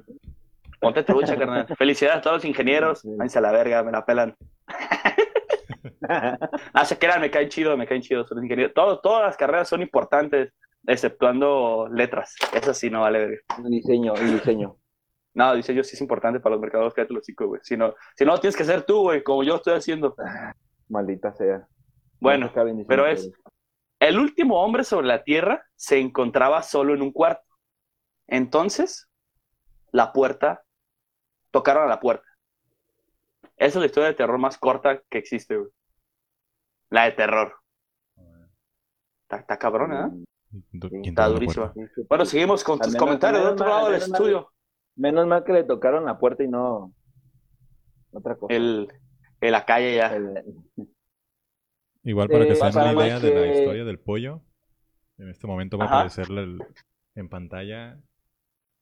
Ponte 0.80 1.04
trucha, 1.04 1.36
carnal. 1.38 1.68
Felicidades 1.78 2.20
a 2.20 2.22
todos 2.22 2.38
los 2.38 2.46
ingenieros. 2.46 3.02
Váyanse 3.04 3.40
a 3.40 3.42
la 3.42 3.52
verga, 3.52 3.84
me 3.84 3.92
la 3.92 4.06
pelan. 4.06 4.36
ah, 6.08 6.86
se 6.86 6.98
quedan, 6.98 7.20
me 7.20 7.30
caen 7.30 7.50
chido, 7.50 7.76
me 7.76 7.88
caen 7.88 8.02
chidos 8.02 8.30
los 8.32 8.44
ingenieros. 8.44 8.74
todas 8.74 9.26
las 9.26 9.36
carreras 9.36 9.68
son 9.68 9.82
importantes, 9.82 10.54
exceptuando 10.88 11.88
letras. 11.92 12.36
Eso 12.54 12.74
sí 12.74 12.90
no 12.90 13.02
vale 13.02 13.20
verga. 13.20 13.42
Diseño, 13.64 14.14
y 14.16 14.34
diseño. 14.34 14.78
No, 15.34 15.54
diseño 15.54 15.84
sí 15.84 15.96
es 15.96 16.02
importante 16.02 16.40
para 16.40 16.56
los 16.56 16.62
mercados, 16.62 16.94
cállate 16.94 17.14
los 17.14 17.24
chicos, 17.24 17.48
güey. 17.48 17.62
Si 17.64 17.76
no, 17.76 17.94
si 18.16 18.26
no, 18.26 18.40
tienes 18.40 18.56
que 18.56 18.64
ser 18.64 18.84
tú, 18.84 19.02
güey, 19.02 19.24
como 19.24 19.44
yo 19.44 19.56
estoy 19.56 19.74
haciendo. 19.74 20.16
Maldita 20.90 21.34
sea. 21.34 21.68
Bueno, 22.20 22.52
pero 22.88 23.06
es... 23.08 23.30
El 24.00 24.20
último 24.20 24.62
hombre 24.62 24.84
sobre 24.84 25.08
la 25.08 25.24
tierra 25.24 25.66
se 25.76 26.00
encontraba 26.00 26.62
solo 26.64 26.94
en 26.94 27.02
un 27.02 27.12
cuarto. 27.12 27.44
Entonces, 28.28 29.10
la 29.92 30.12
puerta 30.12 30.64
tocaron 31.52 31.84
a 31.84 31.88
la 31.88 32.00
puerta. 32.00 32.28
Esa 33.58 33.68
es 33.68 33.76
la 33.76 33.86
historia 33.86 34.10
de 34.10 34.16
terror 34.16 34.38
más 34.38 34.58
corta 34.58 35.02
que 35.10 35.18
existe, 35.18 35.58
güey. 35.58 35.70
La 36.90 37.06
de 37.06 37.12
terror. 37.14 37.56
Está, 39.30 39.58
cabrón, 39.58 39.94
¿eh? 39.94 40.26
Está 41.04 41.28
durísima. 41.28 41.74
Bueno, 42.10 42.26
seguimos 42.26 42.64
con 42.64 42.80
tus 42.80 42.96
comentarios 42.96 43.44
del 43.44 43.54
otro 43.54 43.68
lado 43.68 43.90
del 43.90 44.02
estudio. 44.02 44.52
Menos 44.96 45.28
mal 45.28 45.44
que 45.44 45.54
le 45.54 45.64
tocaron 45.64 46.06
la 46.06 46.18
puerta 46.18 46.44
y 46.44 46.48
no 46.48 46.94
otra 48.12 48.36
cosa. 48.36 48.54
El, 48.56 48.88
en 49.42 49.52
la 49.52 49.66
calle 49.66 49.96
ya. 49.96 50.18
Igual 52.04 52.30
para 52.30 52.46
que 52.46 52.56
se 52.56 52.64
den 52.64 52.78
una 52.78 52.94
idea 52.94 53.20
de 53.20 53.34
la 53.34 53.48
historia 53.48 53.84
del 53.86 54.00
pollo, 54.00 54.42
en 55.18 55.30
este 55.30 55.48
momento 55.48 55.78
va 55.78 55.86
a 55.86 55.88
aparecer 55.88 56.28
en 57.16 57.30
pantalla 57.30 58.00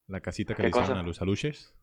la 0.08 0.22
casita 0.22 0.54
que 0.56 0.64
le 0.64 0.70
hicieron 0.70 0.98
a 0.98 1.04
los 1.04 1.22
aluches. 1.22 1.74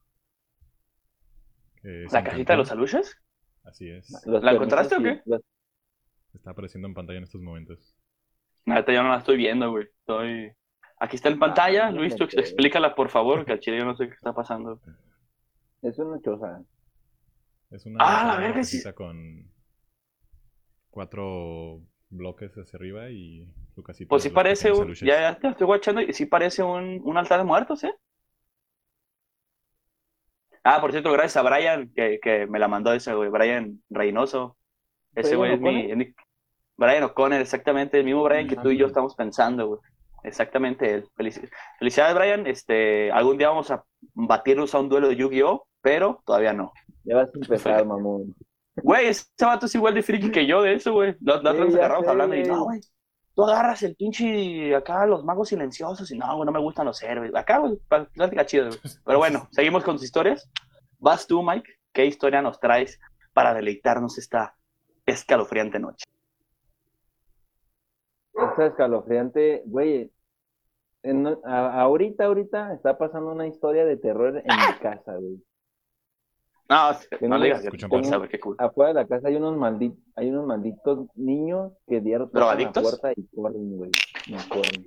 ¿La 1.82 2.22
cajita 2.22 2.52
de 2.52 2.58
los 2.58 2.70
aluches? 2.70 3.16
Así 3.64 3.88
es. 3.90 4.10
¿La 4.26 4.52
encontraste 4.52 4.96
o 4.96 5.02
qué? 5.02 5.22
Está 6.34 6.50
apareciendo 6.50 6.86
en 6.86 6.94
pantalla 6.94 7.18
en 7.18 7.24
estos 7.24 7.40
momentos. 7.40 7.96
Ahorita 8.72 8.92
yo 8.92 9.02
no 9.02 9.10
la 9.10 9.18
estoy 9.18 9.36
viendo, 9.36 9.70
güey. 9.70 9.84
Estoy... 9.84 10.52
Aquí 10.98 11.16
está 11.16 11.28
en 11.28 11.38
pantalla. 11.38 11.86
Ah, 11.86 11.90
Luis, 11.90 12.14
tú 12.14 12.24
explícala, 12.24 12.94
por 12.94 13.08
favor, 13.08 13.44
que 13.44 13.52
al 13.52 13.60
chile 13.60 13.78
yo 13.78 13.84
no 13.84 13.96
sé 13.96 14.06
qué 14.06 14.14
está 14.14 14.34
pasando. 14.34 14.80
Es 15.82 15.98
una 15.98 16.20
choza. 16.20 16.62
Es 17.70 17.86
una 17.86 17.96
ah, 18.00 18.26
la 18.26 18.36
verga, 18.36 18.62
sí. 18.62 18.82
con 18.92 19.50
cuatro 20.90 21.80
bloques 22.10 22.52
hacia 22.52 22.76
arriba 22.76 23.08
y 23.08 23.50
su 23.74 23.82
casita. 23.82 24.08
Pues 24.08 24.24
sí 24.24 24.30
parece 24.30 24.72
un... 24.72 24.92
Ya, 24.94 25.38
ya 25.40 25.48
estoy 25.48 25.66
guachando 25.66 26.02
y 26.02 26.12
sí 26.12 26.26
parece 26.26 26.62
un, 26.62 27.00
un 27.02 27.16
altar 27.16 27.38
de 27.38 27.44
muertos, 27.44 27.84
¿eh? 27.84 27.94
Ah, 30.62 30.80
por 30.80 30.90
cierto, 30.90 31.10
gracias 31.12 31.38
a 31.38 31.42
Brian, 31.48 31.90
que, 31.94 32.20
que 32.20 32.46
me 32.46 32.58
la 32.58 32.68
mandó 32.68 32.92
ese, 32.92 33.14
güey. 33.14 33.30
Brian 33.30 33.82
Reynoso. 33.88 34.58
Ese 35.14 35.34
güey 35.34 35.54
es 35.54 35.60
mi, 35.60 36.14
Brian 36.80 37.02
O'Connor, 37.02 37.42
exactamente. 37.42 37.98
El 37.98 38.06
mismo 38.06 38.22
Brian 38.24 38.48
que 38.48 38.56
tú 38.56 38.70
y 38.70 38.78
yo 38.78 38.86
estamos 38.86 39.14
pensando, 39.14 39.68
güey. 39.68 39.80
Exactamente 40.24 40.94
él. 40.94 41.08
felicidades, 41.78 42.14
Brian. 42.14 42.46
Este, 42.46 43.12
algún 43.12 43.36
día 43.36 43.50
vamos 43.50 43.70
a 43.70 43.84
batirnos 44.14 44.74
a 44.74 44.80
un 44.80 44.88
duelo 44.88 45.08
de 45.08 45.16
Yu-Gi-Oh, 45.16 45.66
pero 45.82 46.22
todavía 46.24 46.54
no. 46.54 46.72
Ya 47.04 47.16
vas 47.16 47.28
a 47.28 47.38
empezar, 47.38 47.84
mamón. 47.84 48.34
Güey, 48.76 49.08
ese 49.08 49.26
vato 49.42 49.66
es 49.66 49.74
igual 49.74 49.92
de 49.92 50.02
friki 50.02 50.30
que 50.30 50.46
yo 50.46 50.62
de 50.62 50.74
eso, 50.74 50.94
güey. 50.94 51.14
Los 51.20 51.42
nos 51.42 51.74
agarramos 51.74 52.08
hablando 52.08 52.34
y 52.34 52.44
no, 52.44 52.64
güey. 52.64 52.80
Tú 53.34 53.44
agarras 53.44 53.82
el 53.82 53.94
pinche 53.94 54.74
acá 54.74 55.04
los 55.06 55.22
magos 55.22 55.50
silenciosos 55.50 56.10
y 56.10 56.16
no, 56.16 56.34
güey, 56.34 56.46
no 56.46 56.52
me 56.52 56.60
gustan 56.60 56.86
los 56.86 57.02
héroes. 57.02 57.34
Acá, 57.34 57.58
güey, 57.58 57.78
plática 58.14 58.46
chido, 58.46 58.68
güey. 58.68 58.78
Pero 59.04 59.18
bueno, 59.18 59.48
seguimos 59.52 59.84
con 59.84 59.96
tus 59.96 60.04
historias. 60.04 60.50
Vas 60.98 61.26
tú, 61.26 61.42
Mike. 61.42 61.70
¿Qué 61.92 62.06
historia 62.06 62.40
nos 62.40 62.58
traes 62.58 62.98
para 63.34 63.52
deleitarnos 63.52 64.16
esta 64.16 64.56
escalofriante 65.04 65.78
noche? 65.78 66.06
Esta 68.48 68.66
escalofriante, 68.66 69.62
güey. 69.66 70.10
ahorita, 71.44 72.24
ahorita 72.24 72.74
está 72.74 72.98
pasando 72.98 73.32
una 73.32 73.46
historia 73.46 73.84
de 73.84 73.96
terror 73.96 74.36
en 74.36 74.44
mi 74.44 74.78
casa, 74.80 75.16
güey. 75.16 75.42
No, 76.68 76.92
no 77.28 77.38
le 77.38 77.46
digas 77.46 77.62
qué 78.30 78.38
cool. 78.38 78.54
Afuera 78.58 78.88
de 78.90 78.94
la 78.94 79.06
casa 79.06 79.26
hay 79.26 79.34
unos 79.34 79.56
malditos, 79.56 79.98
hay 80.14 80.30
unos 80.30 80.46
malditos 80.46 81.08
niños 81.16 81.72
que 81.88 82.00
dieron 82.00 82.30
la 82.32 82.56
puerta 82.72 83.12
y 83.16 83.26
corren, 83.34 83.76
güey. 83.76 83.90
Me 84.28 84.36
corren. 84.48 84.84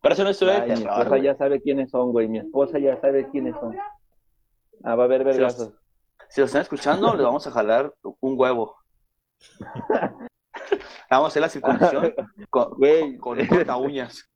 Pero 0.00 0.14
eso 0.14 0.24
no 0.24 0.30
es 0.30 0.40
de 0.40 0.66
Mi 0.66 0.72
esposa 0.72 1.18
ya 1.18 1.36
sabe 1.36 1.60
quiénes 1.60 1.90
son, 1.90 2.12
güey. 2.12 2.28
Mi 2.28 2.38
esposa 2.38 2.78
ya 2.78 2.98
sabe 3.00 3.28
quiénes 3.28 3.54
son. 3.56 3.76
Ah, 4.82 4.94
va 4.94 5.02
a 5.02 5.06
haber 5.06 5.24
vergazos. 5.24 5.74
Si, 6.30 6.40
los, 6.40 6.48
están 6.48 6.62
escuchando, 6.62 7.14
les 7.14 7.24
vamos 7.24 7.46
a 7.46 7.50
jalar 7.50 7.92
un 8.02 8.38
huevo. 8.38 8.76
vamos 11.10 11.26
a 11.26 11.28
hacer 11.28 11.42
la 11.42 11.48
circuncisión 11.48 12.14
con, 12.50 12.70
güey. 12.76 13.16
con, 13.18 13.38
uñas. 13.80 14.28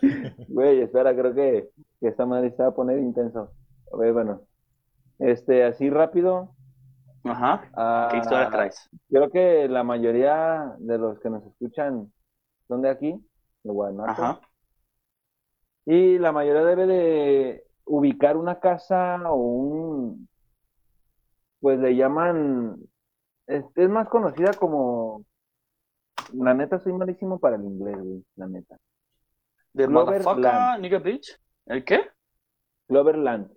Güey, 0.48 0.82
espera, 0.82 1.14
creo 1.16 1.34
que, 1.34 1.70
que 2.00 2.08
esta 2.08 2.26
madre 2.26 2.50
se 2.52 2.62
va 2.62 2.68
a 2.68 2.74
poner 2.74 2.98
intenso. 2.98 3.50
A 3.92 3.96
ver, 3.96 4.12
bueno. 4.12 4.42
Este, 5.18 5.64
así 5.64 5.90
rápido. 5.90 6.54
Ajá. 7.24 7.62
¿Qué 7.62 7.68
ah, 7.76 8.10
historia 8.14 8.50
traes? 8.50 8.88
Creo 9.08 9.30
que 9.30 9.68
la 9.68 9.82
mayoría 9.82 10.74
de 10.78 10.98
los 10.98 11.18
que 11.20 11.30
nos 11.30 11.44
escuchan 11.44 12.12
son 12.68 12.82
de 12.82 12.90
aquí, 12.90 13.12
de 13.62 13.72
Guanajuato. 13.72 14.22
Ajá. 14.22 14.40
Y 15.86 16.18
la 16.18 16.32
mayoría 16.32 16.64
debe 16.64 16.86
de 16.86 17.64
ubicar 17.84 18.36
una 18.36 18.60
casa 18.60 19.20
o 19.30 19.34
un, 19.34 20.28
pues 21.60 21.78
le 21.78 21.96
llaman, 21.96 22.76
es, 23.50 23.88
más 23.88 24.08
conocida 24.08 24.52
como, 24.52 25.24
la 26.32 26.54
neta 26.54 26.78
soy 26.78 26.92
malísimo 26.92 27.38
para 27.38 27.56
el 27.56 27.64
inglés, 27.64 27.96
la 28.36 28.46
neta. 28.46 28.76
¿De 29.72 29.86
Cloverland. 29.86 30.80
Nigga 30.80 30.98
Beach? 30.98 31.38
¿El 31.66 31.84
qué? 31.84 32.00
Cloverland. 32.88 33.50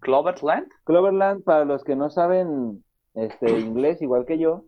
Cloverland. 0.00 0.68
Cloverland, 0.84 1.44
para 1.44 1.64
los 1.64 1.84
que 1.84 1.96
no 1.96 2.10
saben 2.10 2.84
este 3.14 3.50
inglés, 3.58 4.00
igual 4.02 4.24
que 4.26 4.38
yo. 4.38 4.64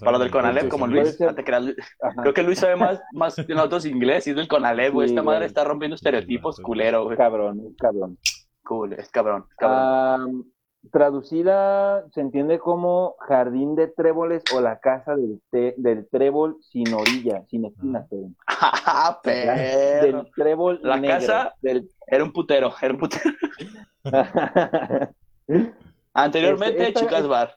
para 0.00 0.12
los 0.12 0.20
del 0.20 0.30
Conalep, 0.30 0.68
como 0.68 0.86
Luis. 0.86 1.16
Creo 1.16 2.34
que 2.34 2.42
Luis 2.42 2.58
sabe 2.58 2.76
más, 2.76 3.00
más 3.12 3.34
que 3.34 3.54
nosotros 3.54 3.86
inglés 3.86 4.26
y 4.26 4.30
es 4.30 4.36
del 4.36 4.48
Conalep, 4.48 4.92
güey. 4.92 5.08
Esta 5.08 5.22
madre 5.22 5.46
está 5.46 5.64
rompiendo 5.64 5.94
estereotipos, 5.94 6.60
culero, 6.60 7.04
güey. 7.04 7.16
Cabrón, 7.16 7.74
cabrón. 7.78 8.18
Cool, 8.62 8.92
es 8.92 9.08
cabrón. 9.10 9.46
cabrón. 9.56 10.52
Traducida 10.90 12.08
se 12.10 12.20
entiende 12.20 12.58
como 12.58 13.16
jardín 13.20 13.74
de 13.74 13.88
tréboles 13.88 14.42
o 14.54 14.60
la 14.60 14.80
casa 14.80 15.14
del, 15.16 15.40
del 15.76 16.08
trébol 16.08 16.58
sin 16.62 16.92
orilla, 16.92 17.44
sin 17.48 17.66
esquinas. 17.66 18.06
Ah, 18.46 19.20
pero. 19.22 19.52
Del 20.02 20.30
trébol 20.34 20.80
La 20.82 21.00
casa 21.00 21.54
del... 21.60 21.88
era 22.06 22.24
un 22.24 22.32
putero, 22.32 22.72
era 22.80 22.94
un 22.94 23.00
putero. 23.00 23.34
Anteriormente, 26.14 26.88
este, 26.88 27.00
Chicas 27.00 27.26
Bar. 27.28 27.56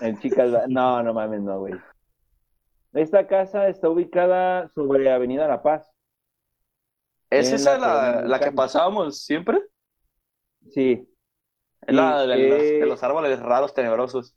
En 0.00 0.18
Chicas 0.18 0.50
Bar. 0.50 0.68
No, 0.68 1.02
no 1.02 1.12
mames, 1.12 1.42
no, 1.42 1.58
güey. 1.58 1.74
Esta 2.92 3.26
casa 3.26 3.68
está 3.68 3.88
ubicada 3.88 4.68
sobre 4.74 5.10
Avenida 5.10 5.48
La 5.48 5.62
Paz. 5.62 5.90
¿Es 7.30 7.50
esa 7.52 7.76
la, 7.78 8.22
la, 8.22 8.38
que 8.38 8.52
pasábamos 8.52 9.22
siempre? 9.24 9.60
Sí. 10.70 11.08
Es 11.86 11.94
la 11.94 12.26
de, 12.26 12.84
los, 12.86 13.02
árboles 13.02 13.40
raros, 13.40 13.74
tenebrosos. 13.74 14.34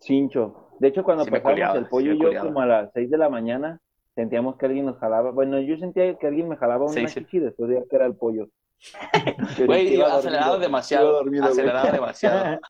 Chincho. 0.00 0.68
De 0.78 0.88
hecho, 0.88 1.02
cuando 1.02 1.26
pasábamos 1.26 1.76
el 1.76 1.88
pollo 1.88 2.12
y 2.12 2.20
yo 2.20 2.40
como 2.40 2.60
a 2.60 2.66
las 2.66 2.92
6 2.92 3.10
de 3.10 3.18
la 3.18 3.28
mañana, 3.28 3.80
sentíamos 4.14 4.56
que 4.56 4.66
alguien 4.66 4.86
nos 4.86 4.98
jalaba. 4.98 5.30
Bueno, 5.30 5.60
yo 5.60 5.76
sentía 5.76 6.16
que 6.16 6.26
alguien 6.26 6.48
me 6.48 6.56
jalaba 6.56 6.84
una 6.84 6.92
sí, 6.92 7.06
chichi 7.06 7.40
después 7.40 7.68
de 7.70 7.84
que 7.88 7.96
era 7.96 8.06
el 8.06 8.16
pollo. 8.16 8.48
Güey, 9.66 10.00
acelerado 10.00 10.58
demasiado. 10.58 11.24
Acelerado 11.42 11.92
demasiado. 11.92 12.60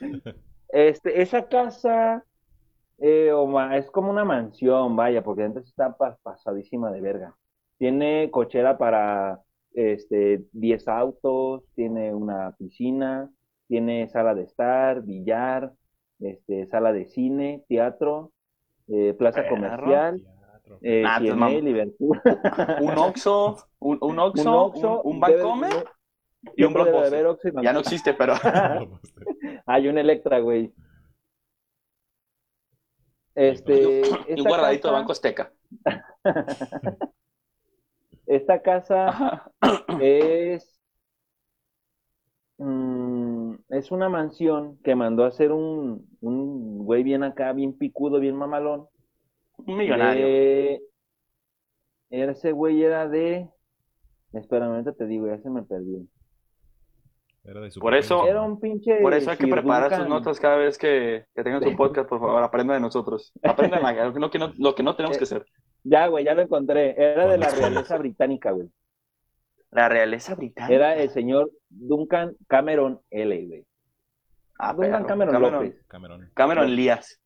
Este, 0.68 1.22
esa 1.22 1.48
casa 1.48 2.22
eh, 2.98 3.32
es 3.72 3.90
como 3.90 4.10
una 4.10 4.24
mansión, 4.24 4.96
vaya, 4.96 5.22
porque 5.22 5.42
dentro 5.42 5.62
está 5.62 5.96
pasadísima 5.96 6.90
de 6.90 7.00
verga. 7.00 7.34
Tiene 7.78 8.30
cochera 8.30 8.76
para 8.76 9.40
este 9.76 10.44
10 10.52 10.88
autos, 10.88 11.64
tiene 11.74 12.14
una 12.14 12.56
piscina, 12.56 13.30
tiene 13.68 14.08
sala 14.08 14.34
de 14.34 14.42
estar, 14.42 15.02
billar, 15.02 15.72
este, 16.18 16.66
sala 16.66 16.92
de 16.92 17.06
cine, 17.06 17.64
teatro, 17.68 18.32
eh, 18.88 19.14
plaza 19.18 19.46
comercial, 19.48 20.22
eh, 20.80 21.04
ah, 21.06 21.18
pues, 21.20 21.32
un 22.80 22.98
Oxxo, 22.98 23.56
un, 23.78 23.98
un 24.00 24.18
Oxxo, 24.18 24.72
un, 25.02 25.14
un, 25.14 25.20
Bancomer 25.20 25.86
y 26.56 26.64
un 26.64 26.72
Blockbuster. 26.72 27.36
Ya 27.62 27.72
no 27.72 27.80
existe, 27.80 28.14
pero... 28.14 28.34
Hay 29.66 29.88
un 29.88 29.98
Electra, 29.98 30.38
güey. 30.40 30.72
Este, 33.34 34.02
y 34.28 34.40
un 34.40 34.46
guardadito 34.46 34.88
de 34.88 34.94
Banco 34.94 35.12
Azteca. 35.12 35.52
esta 38.26 38.62
casa 38.62 39.50
es... 40.00 40.72
Mm, 42.58 43.54
es 43.68 43.90
una 43.90 44.08
mansión 44.08 44.78
que 44.82 44.94
mandó 44.94 45.24
a 45.24 45.28
hacer 45.28 45.52
un, 45.52 46.08
un 46.20 46.78
güey 46.78 47.02
bien 47.02 47.22
acá, 47.22 47.52
bien 47.52 47.76
picudo, 47.76 48.18
bien 48.18 48.36
mamalón. 48.36 48.86
Un 49.58 49.76
millonario. 49.76 50.26
ese 52.10 52.52
güey 52.52 52.82
era 52.82 53.08
de... 53.08 53.48
Espérame, 54.32 54.72
ahorita 54.72 54.92
te 54.92 55.06
digo, 55.06 55.26
ya 55.26 55.38
se 55.38 55.50
me 55.50 55.62
perdió. 55.62 56.00
por 57.80 57.94
eso, 57.94 58.26
era 58.26 58.42
un 58.42 58.60
pinche 58.60 59.00
por 59.00 59.14
eso 59.14 59.30
hay 59.30 59.36
que 59.36 59.46
preparar 59.46 59.94
sus 59.94 60.08
notas 60.08 60.40
cada 60.40 60.56
vez 60.56 60.76
que, 60.76 61.24
que 61.34 61.42
tengan 61.42 61.62
su 61.62 61.74
podcast, 61.76 62.08
por 62.08 62.20
favor, 62.20 62.42
aprenda 62.42 62.74
de 62.74 62.80
nosotros. 62.80 63.32
Aprendan 63.42 63.82
lo, 64.20 64.30
que 64.30 64.38
no, 64.38 64.52
lo 64.58 64.74
que 64.74 64.82
no 64.82 64.96
tenemos 64.96 65.16
que 65.16 65.24
hacer. 65.24 65.46
Ya, 65.88 66.08
güey, 66.08 66.24
ya 66.24 66.34
lo 66.34 66.42
encontré. 66.42 66.94
Era 66.98 67.28
de 67.28 67.38
la 67.38 67.48
realeza 67.50 67.96
británica, 67.96 68.50
güey. 68.50 68.68
La 69.70 69.88
realeza 69.88 70.34
británica. 70.34 70.74
Era 70.74 70.96
el 70.96 71.10
señor 71.10 71.52
Duncan 71.68 72.34
Cameron 72.48 73.00
L, 73.10 73.46
güey. 73.46 73.64
Ah, 74.58 74.72
Duncan 74.72 75.04
Cameron, 75.04 75.34
Cameron, 75.34 75.52
López. 75.52 75.84
Cameron, 75.86 76.30
Cameron 76.34 76.74
Lías. 76.74 77.20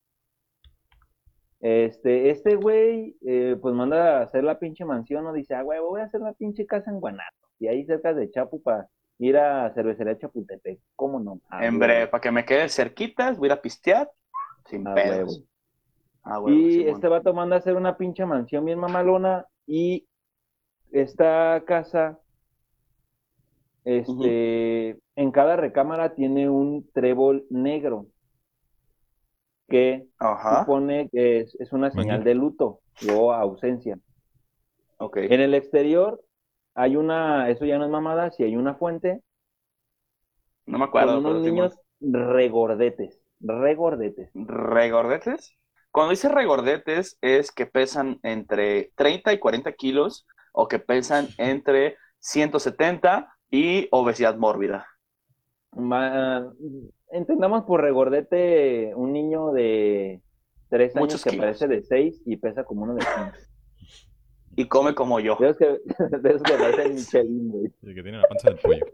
Este, 1.61 2.31
este 2.31 2.57
güey, 2.57 3.17
eh, 3.27 3.57
pues 3.61 3.75
manda 3.75 4.19
a 4.19 4.23
hacer 4.23 4.45
la 4.45 4.59
pinche 4.59 4.85
mansión, 4.85 5.25
¿no? 5.25 5.33
Dice, 5.33 5.55
ah, 5.55 5.63
güey, 5.63 5.79
voy 5.81 6.01
a 6.01 6.05
hacer 6.05 6.21
la 6.21 6.33
pinche 6.35 6.67
casa 6.67 6.91
en 6.91 7.01
Guanato. 7.01 7.49
Y 7.59 7.69
ahí 7.69 7.85
cerca 7.85 8.13
de 8.13 8.31
Chapu 8.31 8.63
para 8.63 8.89
ir 9.19 9.37
a 9.39 9.73
cervecería 9.75 10.19
Chapultepec. 10.19 10.81
¿Cómo 10.97 11.21
no? 11.21 11.41
Ah, 11.49 11.65
en 11.65 11.79
breve, 11.79 12.09
para 12.09 12.21
que 12.21 12.31
me 12.31 12.45
quede 12.45 12.69
cerquitas, 12.69 13.39
voy 13.39 13.47
a 13.47 13.53
ir 13.53 13.59
a 13.59 13.63
pistear. 13.63 14.11
Sin 14.67 14.87
ah, 14.87 14.95
pedos. 14.95 15.45
Ah, 16.23 16.41
y 16.47 16.83
este 16.83 17.09
vato 17.09 17.33
manda 17.33 17.57
a 17.57 17.59
hacer 17.61 17.77
una 17.77 17.97
pinche 17.97 18.27
mansión 18.27 18.65
bien 18.65 18.79
mamalona. 18.79 19.47
Y 19.67 20.07
esta 20.93 21.63
casa, 21.67 22.19
este, 23.85 24.99
en 25.17 25.31
cada 25.33 25.57
recámara 25.57 26.15
tiene 26.15 26.49
un 26.49 26.89
trébol 26.93 27.47
negro 27.51 28.07
que 29.69 30.09
supone 30.59 31.09
que 31.11 31.41
es, 31.41 31.73
una 31.73 31.91
señal 31.91 32.25
de 32.25 32.35
luto 32.35 32.81
o 33.15 33.33
ausencia. 33.33 33.99
Okay. 34.99 35.29
En 35.31 35.41
el 35.41 35.55
exterior 35.55 36.23
hay 36.75 36.97
una, 36.97 37.49
eso 37.49 37.65
ya 37.65 37.79
no 37.79 37.85
es 37.85 37.91
mamada, 37.91 38.31
si 38.33 38.43
hay 38.43 38.57
una 38.57 38.75
fuente. 38.75 39.23
No 40.67 40.79
me 40.79 40.85
acuerdo. 40.85 41.15
Con 41.15 41.27
unos 41.27 41.43
niños 41.43 41.79
regordetes, 42.01 43.23
regordetes. 43.41 44.31
¿Regordetes? 44.35 45.57
Cuando 45.91 46.11
dice 46.11 46.29
regordetes 46.29 47.19
es 47.21 47.51
que 47.51 47.67
pesan 47.67 48.19
entre 48.23 48.93
30 48.97 49.33
y 49.33 49.39
40 49.39 49.73
kilos 49.73 50.27
o 50.53 50.69
que 50.69 50.79
pesan 50.79 51.29
entre 51.39 51.97
170 52.21 53.33
y 53.51 53.89
obesidad 53.91 54.37
mórbida 54.37 54.87
entendamos 57.11 57.65
por 57.65 57.83
regordete 57.83 58.93
un 58.95 59.13
niño 59.13 59.53
de 59.53 60.21
tres 60.69 60.97
años 60.97 61.23
que 61.23 61.37
parece 61.37 61.69
de 61.69 61.83
seis 61.83 62.23
y 62.25 62.37
pesa 62.37 62.65
como 62.65 62.83
uno 62.83 62.95
de 62.95 63.03
cinco. 63.03 63.39
Y 64.57 64.67
come 64.67 64.95
como 64.95 65.21
yo. 65.21 65.37
De 65.39 65.51
esos 65.51 65.59
que, 65.59 65.67
de 66.19 66.29
esos 66.29 66.43
que 66.43 66.55
parecen 66.55 66.95
Michelin, 66.95 67.51
güey. 67.51 67.73
El 67.83 67.95
que 67.95 68.03
tiene 68.03 68.19
la 68.19 68.29
panza 68.29 68.51
del 68.51 68.59
pollo. 68.59 68.85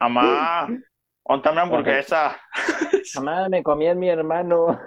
Mamá, 0.00 0.68
óntame 1.24 1.60
hamburguesa. 1.60 2.36
Mamá, 3.16 3.48
me 3.48 3.62
comí 3.62 3.86
en 3.86 3.98
mi 3.98 4.08
hermano. 4.08 4.78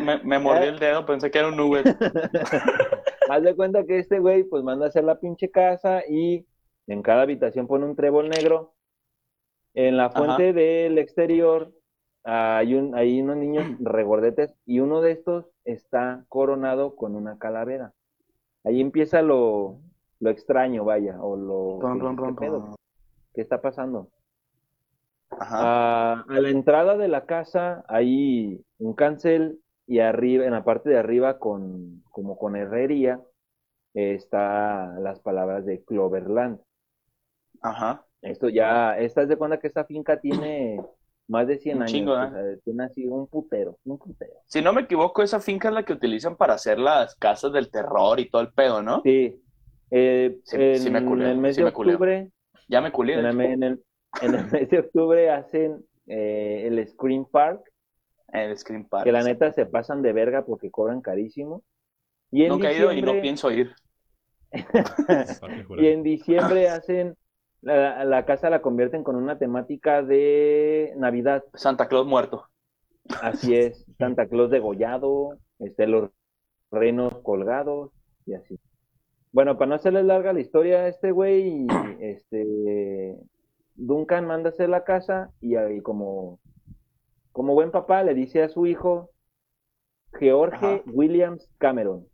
Me, 0.00 0.18
me 0.24 0.38
mordí 0.38 0.66
el 0.66 0.78
dedo, 0.78 1.04
pensé 1.06 1.30
que 1.30 1.38
era 1.38 1.48
un 1.48 1.56
nube. 1.56 1.82
Haz 3.30 3.42
de 3.42 3.56
cuenta 3.56 3.84
que 3.84 3.98
este 3.98 4.18
güey, 4.18 4.44
pues 4.44 4.62
manda 4.62 4.86
a 4.86 4.88
hacer 4.88 5.04
la 5.04 5.18
pinche 5.18 5.50
casa 5.50 6.02
y 6.08 6.46
en 6.86 7.02
cada 7.02 7.22
habitación 7.22 7.66
pone 7.66 7.86
un 7.86 7.96
trébol 7.96 8.28
negro 8.28 8.74
en 9.74 9.96
la 9.96 10.10
fuente 10.10 10.52
del 10.52 10.98
exterior 10.98 11.72
hay, 12.24 12.74
un, 12.74 12.94
hay 12.94 13.20
unos 13.20 13.36
niños 13.36 13.64
regordetes 13.80 14.54
y 14.64 14.80
uno 14.80 15.00
de 15.00 15.12
estos 15.12 15.50
está 15.64 16.24
coronado 16.28 16.96
con 16.96 17.16
una 17.16 17.38
calavera. 17.38 17.92
Ahí 18.64 18.80
empieza 18.80 19.20
lo, 19.20 19.80
lo 20.20 20.30
extraño, 20.30 20.84
vaya, 20.84 21.20
o 21.20 21.36
lo... 21.36 21.78
¿Qué, 23.34 23.42
está 23.42 23.60
pasando? 23.60 24.08
A, 25.40 26.24
la 26.28 26.48
entrada 26.48 26.96
de 26.96 27.08
la 27.08 27.26
casa 27.26 27.84
hay 27.88 28.64
un 28.78 28.94
cancel 28.94 29.60
y 29.86 29.98
arriba, 29.98 30.46
en 30.46 30.52
la 30.52 30.64
parte 30.64 30.90
de 30.90 30.98
arriba, 30.98 31.38
con, 31.38 32.02
como 32.10 32.38
con 32.38 32.56
herrería, 32.56 33.20
está 33.92 34.98
las 35.00 35.20
palabras 35.20 35.66
de 35.66 35.84
Cloverland. 35.84 36.58
Ajá. 37.60 38.04
Esto 38.22 38.48
ya, 38.48 38.98
esta 38.98 39.22
es 39.22 39.28
de 39.28 39.36
cuenta 39.36 39.58
que 39.58 39.66
esta 39.66 39.84
finca 39.84 40.18
tiene 40.18 40.80
más 41.28 41.46
de 41.46 41.58
100 41.58 41.82
años. 41.82 42.32
tiene 42.64 42.84
así 42.84 43.06
un 43.06 43.26
putero, 43.26 43.78
un 43.84 43.98
putero. 43.98 44.34
Si 44.46 44.62
no 44.62 44.72
me 44.72 44.82
equivoco, 44.82 45.22
esa 45.22 45.40
finca 45.40 45.68
es 45.68 45.74
la 45.74 45.84
que 45.84 45.92
utilizan 45.92 46.36
para 46.36 46.54
hacer 46.54 46.78
las 46.78 47.14
casas 47.16 47.52
del 47.52 47.70
terror 47.70 48.18
y 48.20 48.30
todo 48.30 48.42
el 48.42 48.52
pedo, 48.52 48.82
¿no? 48.82 49.02
Sí. 49.02 49.40
Eh, 49.90 50.40
en, 50.52 50.96
el 51.22 51.38
mes 51.38 51.56
de 51.56 51.64
octubre. 51.64 52.30
Ya 52.68 52.80
me 52.80 52.90
culé. 52.90 53.14
En, 53.14 53.62
el, 53.62 53.84
mes 54.22 54.70
de 54.70 54.78
octubre 54.78 55.30
hacen 55.30 55.84
eh, 56.06 56.64
el 56.66 56.86
Scream 56.86 57.26
Park. 57.26 57.62
El 58.28 58.56
Scream 58.56 58.88
Park. 58.88 59.04
Que 59.04 59.12
la 59.12 59.22
neta 59.22 59.52
se 59.52 59.66
pasan 59.66 60.02
de 60.02 60.12
verga 60.12 60.44
porque 60.44 60.70
cobran 60.70 61.00
carísimo. 61.00 61.62
Y 62.30 62.42
en 62.44 62.48
Nunca 62.50 62.70
he 62.70 62.78
ido 62.78 62.92
y 62.92 63.02
no 63.02 63.20
pienso 63.20 63.50
ir. 63.50 63.74
y 65.78 65.86
en 65.86 66.02
diciembre 66.02 66.68
hacen 66.68 67.16
la, 67.60 68.24
casa 68.26 68.50
la 68.50 68.60
convierten 68.60 69.02
con 69.02 69.16
una 69.16 69.38
temática 69.38 70.02
de 70.02 70.92
Navidad. 70.96 71.44
Santa 71.54 71.88
Claus 71.88 72.06
muerto. 72.06 72.46
Así 73.22 73.54
es, 73.54 73.84
Santa 73.98 74.26
Claus 74.28 74.50
degollado, 74.50 75.38
este, 75.58 75.86
los 75.86 76.10
renos 76.70 77.14
colgados 77.22 77.90
y 78.26 78.34
así. 78.34 78.58
Bueno, 79.32 79.58
para 79.58 79.70
no 79.70 79.74
hacerles 79.74 80.04
larga 80.04 80.32
la 80.32 80.40
historia, 80.40 80.88
este 80.88 81.10
güey, 81.10 81.66
este, 82.00 83.16
Duncan 83.74 84.26
manda 84.26 84.50
a 84.50 84.52
hacer 84.52 84.68
la 84.68 84.84
casa 84.84 85.30
y, 85.40 85.56
ahí 85.56 85.80
como, 85.80 86.38
como 87.32 87.54
buen 87.54 87.70
papá 87.70 88.02
le 88.02 88.14
dice 88.14 88.42
a 88.42 88.48
su 88.48 88.66
hijo, 88.66 89.10
George 90.18 90.82
Williams 90.86 91.48
Cameron, 91.58 92.06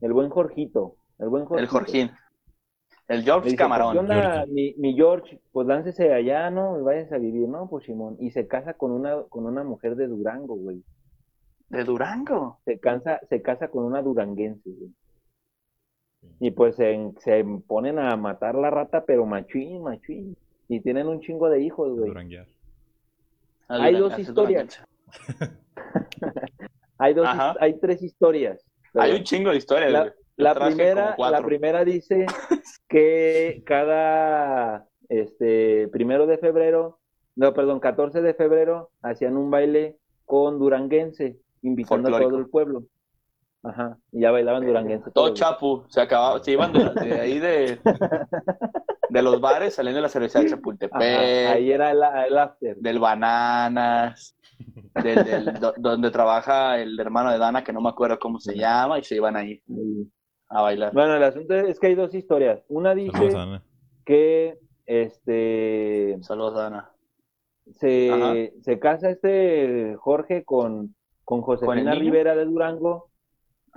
el 0.00 0.12
buen 0.12 0.30
Jorgito, 0.30 0.96
el 1.18 1.28
buen 1.28 1.44
Jorgito. 1.44 1.62
El 1.62 1.68
Jorgín. 1.68 2.10
El 3.10 3.24
George 3.24 3.56
Camarón. 3.56 4.06
Mi, 4.52 4.94
George, 4.94 5.40
pues 5.50 5.66
láncese 5.66 6.14
allá, 6.14 6.48
¿no? 6.48 6.78
Y 6.78 6.82
váyase 6.82 7.16
a 7.16 7.18
vivir, 7.18 7.48
¿no? 7.48 7.68
Pues 7.68 7.84
Simón. 7.84 8.16
Y 8.20 8.30
se 8.30 8.46
casa 8.46 8.74
con 8.74 8.92
una, 8.92 9.24
con 9.28 9.46
una 9.46 9.64
mujer 9.64 9.96
de 9.96 10.06
Durango, 10.06 10.54
güey. 10.54 10.84
¿De 11.70 11.82
Durango? 11.82 12.60
Se, 12.64 12.78
cansa, 12.78 13.18
se 13.28 13.42
casa 13.42 13.66
con 13.66 13.84
una 13.84 14.00
duranguense, 14.00 14.70
güey. 14.70 14.94
Y 16.38 16.52
pues 16.52 16.76
se, 16.76 17.10
se, 17.18 17.44
ponen 17.66 17.98
a 17.98 18.16
matar 18.16 18.54
la 18.54 18.70
rata, 18.70 19.04
pero 19.04 19.26
machín, 19.26 19.82
machín. 19.82 20.36
Y 20.70 20.78
tienen 20.80 21.08
un 21.08 21.20
chingo 21.20 21.50
de 21.50 21.60
hijos, 21.60 21.98
güey. 21.98 22.12
Hay 23.68 23.96
dos 23.96 24.16
historias. 24.16 24.80
hay 26.98 27.12
dos, 27.12 27.28
hay 27.58 27.78
tres 27.80 28.02
historias. 28.02 28.64
Hay 28.94 29.12
un 29.16 29.24
chingo 29.24 29.50
de 29.50 29.56
historias. 29.56 30.12
La 30.36 30.54
primera, 30.54 31.16
la 31.18 31.42
primera 31.42 31.84
dice 31.84 32.26
que 32.88 33.62
cada 33.66 34.86
este 35.08 35.88
primero 35.88 36.28
de 36.28 36.38
febrero, 36.38 37.00
no, 37.34 37.52
perdón, 37.52 37.80
14 37.80 38.22
de 38.22 38.34
febrero 38.34 38.90
hacían 39.02 39.36
un 39.36 39.50
baile 39.50 39.98
con 40.24 40.60
Duranguense, 40.60 41.36
invitando 41.62 42.14
a 42.14 42.20
todo 42.20 42.38
el 42.38 42.48
pueblo. 42.48 42.84
Ajá, 43.62 43.98
y 44.10 44.20
ya 44.20 44.30
bailaban 44.30 44.64
duranguense. 44.64 45.10
Todo 45.10 45.34
chapu, 45.34 45.84
se 45.88 46.00
acababa, 46.00 46.42
se 46.42 46.52
iban 46.52 46.72
de, 46.72 47.20
ahí 47.20 47.38
de, 47.38 47.78
de 49.10 49.22
los 49.22 49.38
bares 49.38 49.74
saliendo 49.74 49.98
de 49.98 50.02
la 50.02 50.08
cerveza 50.08 50.40
de 50.40 50.48
Chapultepec. 50.48 51.02
ahí 51.02 51.70
era 51.70 51.90
el, 51.90 52.02
el, 52.28 52.38
after. 52.38 52.76
Del 52.76 52.98
Bananas, 52.98 54.34
del, 54.94 55.52
donde 55.76 56.10
trabaja 56.10 56.80
el 56.80 56.98
hermano 56.98 57.30
de 57.30 57.38
Dana, 57.38 57.62
que 57.62 57.72
no 57.72 57.82
me 57.82 57.90
acuerdo 57.90 58.18
cómo 58.18 58.40
se 58.40 58.56
llama, 58.56 58.98
y 58.98 59.04
se 59.04 59.16
iban 59.16 59.36
ahí 59.36 59.62
a 60.48 60.62
bailar. 60.62 60.94
Bueno, 60.94 61.16
el 61.16 61.22
asunto 61.22 61.54
es 61.54 61.78
que 61.78 61.88
hay 61.88 61.94
dos 61.94 62.14
historias. 62.14 62.64
Una 62.68 62.94
dice 62.94 63.60
que 64.06 64.58
este... 64.86 66.16
Saludos, 66.22 66.54
Dana. 66.54 66.90
Se, 67.72 68.54
se 68.62 68.78
casa 68.80 69.10
este 69.10 69.96
Jorge 69.98 70.44
con, 70.44 70.96
con 71.24 71.42
Josefina 71.42 71.94
Rivera 71.94 72.34
de 72.34 72.46
Durango 72.46 73.09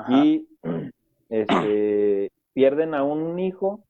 y 0.10 0.48
este, 1.30 2.32
pierden 2.54 2.94
a 2.94 3.04
un 3.04 3.40
hijo 3.40 3.84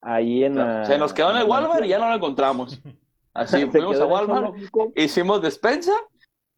ahí 0.00 0.44
en 0.44 0.56
la... 0.56 0.84
Se 0.84 0.98
nos 0.98 1.12
quedó 1.12 1.30
en 1.30 1.38
el 1.38 1.48
Walmart 1.48 1.84
y 1.84 1.88
ya 1.88 1.98
no 1.98 2.08
lo 2.08 2.14
encontramos. 2.14 2.80
Así 3.34 3.66
fuimos 3.66 4.00
a 4.00 4.06
Walmart, 4.06 4.54
hicimos 4.96 5.40
despensa 5.40 5.92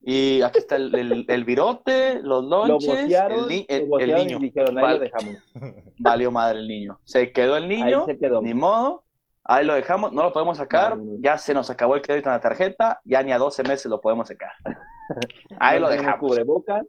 y 0.04 0.42
aquí 0.42 0.58
está 0.58 0.76
el, 0.76 1.26
el, 1.28 1.44
virote, 1.44 2.20
los 2.22 2.42
lonches, 2.44 3.12
el, 3.12 3.46
niño. 3.46 4.38
Valió 5.98 6.32
madre 6.32 6.58
el 6.58 6.68
niño. 6.68 6.98
Se 7.04 7.30
quedó 7.30 7.56
el 7.56 7.68
niño, 7.68 8.06
ni 8.42 8.54
modo. 8.54 9.04
Ahí 9.44 9.64
lo 9.64 9.74
dejamos, 9.74 10.12
no 10.12 10.22
lo 10.24 10.32
podemos 10.32 10.56
sacar. 10.56 10.98
Ya 11.20 11.38
se 11.38 11.54
nos 11.54 11.70
acabó 11.70 11.94
el 11.94 12.02
crédito 12.02 12.30
en 12.30 12.34
la 12.34 12.40
tarjeta, 12.40 13.00
ya 13.04 13.22
ni 13.22 13.32
a 13.32 13.38
12 13.38 13.62
meses 13.62 13.86
lo 13.86 14.00
podemos 14.00 14.26
sacar. 14.26 14.52
Ahí 15.60 15.78
lo 15.78 15.88
dejamos. 15.88 16.18
Cubrebocas. 16.18 16.84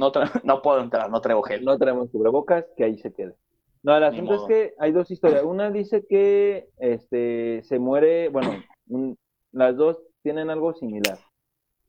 No, 0.00 0.10
no 0.44 0.62
puedo 0.62 0.80
entrar, 0.80 1.10
no 1.10 1.20
traigo 1.20 1.42
gel. 1.42 1.64
No 1.64 1.78
traemos 1.78 2.10
cubrebocas, 2.10 2.64
que 2.76 2.84
ahí 2.84 2.98
se 2.98 3.12
quede. 3.12 3.34
No, 3.82 3.96
el 3.96 4.04
asunto 4.04 4.34
es 4.34 4.42
que 4.42 4.74
hay 4.78 4.92
dos 4.92 5.10
historias. 5.10 5.44
Una 5.44 5.70
dice 5.70 6.04
que 6.06 6.68
este 6.78 7.62
se 7.62 7.78
muere, 7.78 8.28
bueno, 8.28 8.52
las 9.52 9.76
dos 9.76 9.98
tienen 10.22 10.50
algo 10.50 10.74
similar. 10.74 11.18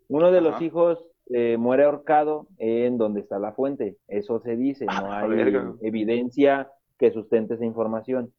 Uno 0.08 0.32
de 0.32 0.42
los 0.42 0.62
hijos 0.62 1.06
eh, 1.30 1.58
muere 1.58 1.86
ahorcado 1.86 2.48
en 2.58 2.98
donde 2.98 3.22
está 3.22 3.40
la 3.40 3.54
fuente. 3.54 3.98
Eso 4.08 4.40
se 4.40 4.56
dice, 4.56 4.86
no 4.86 5.12
ah, 5.12 5.22
hay 5.22 5.54
evidencia 5.82 6.70
que 6.98 7.12
sustente 7.12 7.56
esa 7.56 7.66
información. 7.66 8.34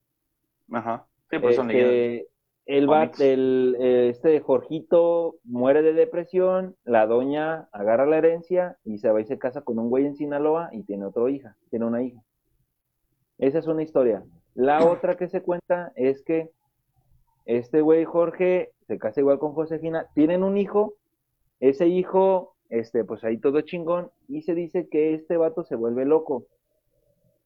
Ajá. 0.70 1.06
Sí, 1.30 1.38
pues 1.38 1.58
este, 1.58 2.28
el, 2.66 2.86
bat, 2.86 3.18
el 3.20 3.76
este 3.80 4.40
Jorgito 4.40 5.36
muere 5.44 5.82
de 5.82 5.92
depresión, 5.92 6.76
la 6.84 7.06
doña 7.06 7.68
agarra 7.72 8.06
la 8.06 8.18
herencia 8.18 8.78
y 8.84 8.98
se 8.98 9.10
va 9.10 9.20
y 9.20 9.24
se 9.24 9.38
casa 9.38 9.62
con 9.62 9.78
un 9.78 9.90
güey 9.90 10.06
en 10.06 10.14
Sinaloa 10.14 10.70
y 10.72 10.84
tiene 10.84 11.06
otra 11.06 11.28
hija, 11.30 11.56
tiene 11.70 11.86
una 11.86 12.02
hija. 12.02 12.22
Esa 13.38 13.58
es 13.58 13.66
una 13.66 13.82
historia. 13.82 14.24
La 14.54 14.84
otra 14.86 15.16
que 15.16 15.28
se 15.28 15.42
cuenta 15.42 15.92
es 15.96 16.22
que 16.22 16.50
este 17.44 17.80
güey 17.80 18.04
Jorge 18.04 18.70
se 18.86 18.98
casa 18.98 19.20
igual 19.20 19.38
con 19.38 19.52
Josefina, 19.52 20.06
tienen 20.14 20.44
un 20.44 20.56
hijo, 20.56 20.94
ese 21.58 21.88
hijo, 21.88 22.54
este, 22.68 23.04
pues 23.04 23.24
ahí 23.24 23.38
todo 23.38 23.60
chingón, 23.62 24.10
y 24.28 24.42
se 24.42 24.54
dice 24.54 24.88
que 24.88 25.14
este 25.14 25.36
vato 25.36 25.64
se 25.64 25.74
vuelve 25.74 26.04
loco. 26.04 26.46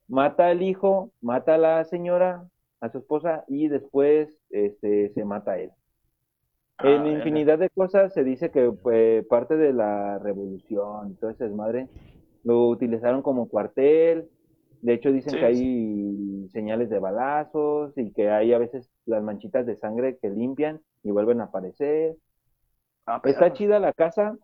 Mata 0.09 0.48
al 0.48 0.62
hijo, 0.62 1.11
mata 1.20 1.55
a 1.55 1.59
la 1.59 1.85
señora, 1.85 2.46
a 2.87 2.92
su 2.92 2.99
esposa 2.99 3.44
y 3.49 3.68
después 3.68 4.29
este, 4.51 5.11
se 5.11 5.25
mata 5.25 5.53
a 5.53 5.59
él. 5.59 5.70
Ah, 6.79 6.90
en 6.90 7.07
infinidad 7.07 7.59
de 7.59 7.70
cosas 7.70 8.12
se 8.12 8.22
dice 8.22 8.51
que 8.51 8.70
pues, 8.70 9.25
parte 9.27 9.57
de 9.57 9.72
la 9.72 10.18
revolución 10.18 11.11
y 11.11 11.14
todo 11.14 11.31
ese 11.31 11.44
desmadre 11.44 11.88
lo 12.44 12.68
utilizaron 12.68 13.22
como 13.22 13.49
cuartel. 13.49 14.29
De 14.83 14.92
hecho 14.92 15.11
dicen 15.11 15.38
que 15.38 15.44
hay 15.44 16.49
señales 16.53 16.90
de 16.90 16.99
balazos 16.99 17.96
y 17.96 18.12
que 18.12 18.31
hay 18.31 18.53
a 18.53 18.59
veces 18.59 18.90
las 19.07 19.22
manchitas 19.22 19.64
de 19.66 19.77
sangre 19.77 20.18
que 20.18 20.29
limpian 20.29 20.81
y 21.03 21.11
vuelven 21.11 21.40
a 21.40 21.44
aparecer. 21.44 22.16
Ah, 23.07 23.20
Está 23.25 23.53
chida 23.53 23.79
la 23.79 23.92
casa. 23.92 24.37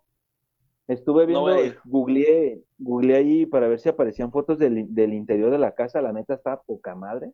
Estuve 0.88 1.26
viendo, 1.26 1.46
googleé, 1.84 2.62
googleé 2.78 3.16
ahí 3.16 3.46
para 3.46 3.68
ver 3.68 3.78
si 3.78 3.88
aparecían 3.88 4.32
fotos 4.32 4.58
del, 4.58 4.92
del 4.94 5.12
interior 5.12 5.50
de 5.50 5.58
la 5.58 5.72
casa. 5.72 6.02
La 6.02 6.12
neta 6.12 6.34
está 6.34 6.60
poca 6.60 6.94
madre 6.94 7.32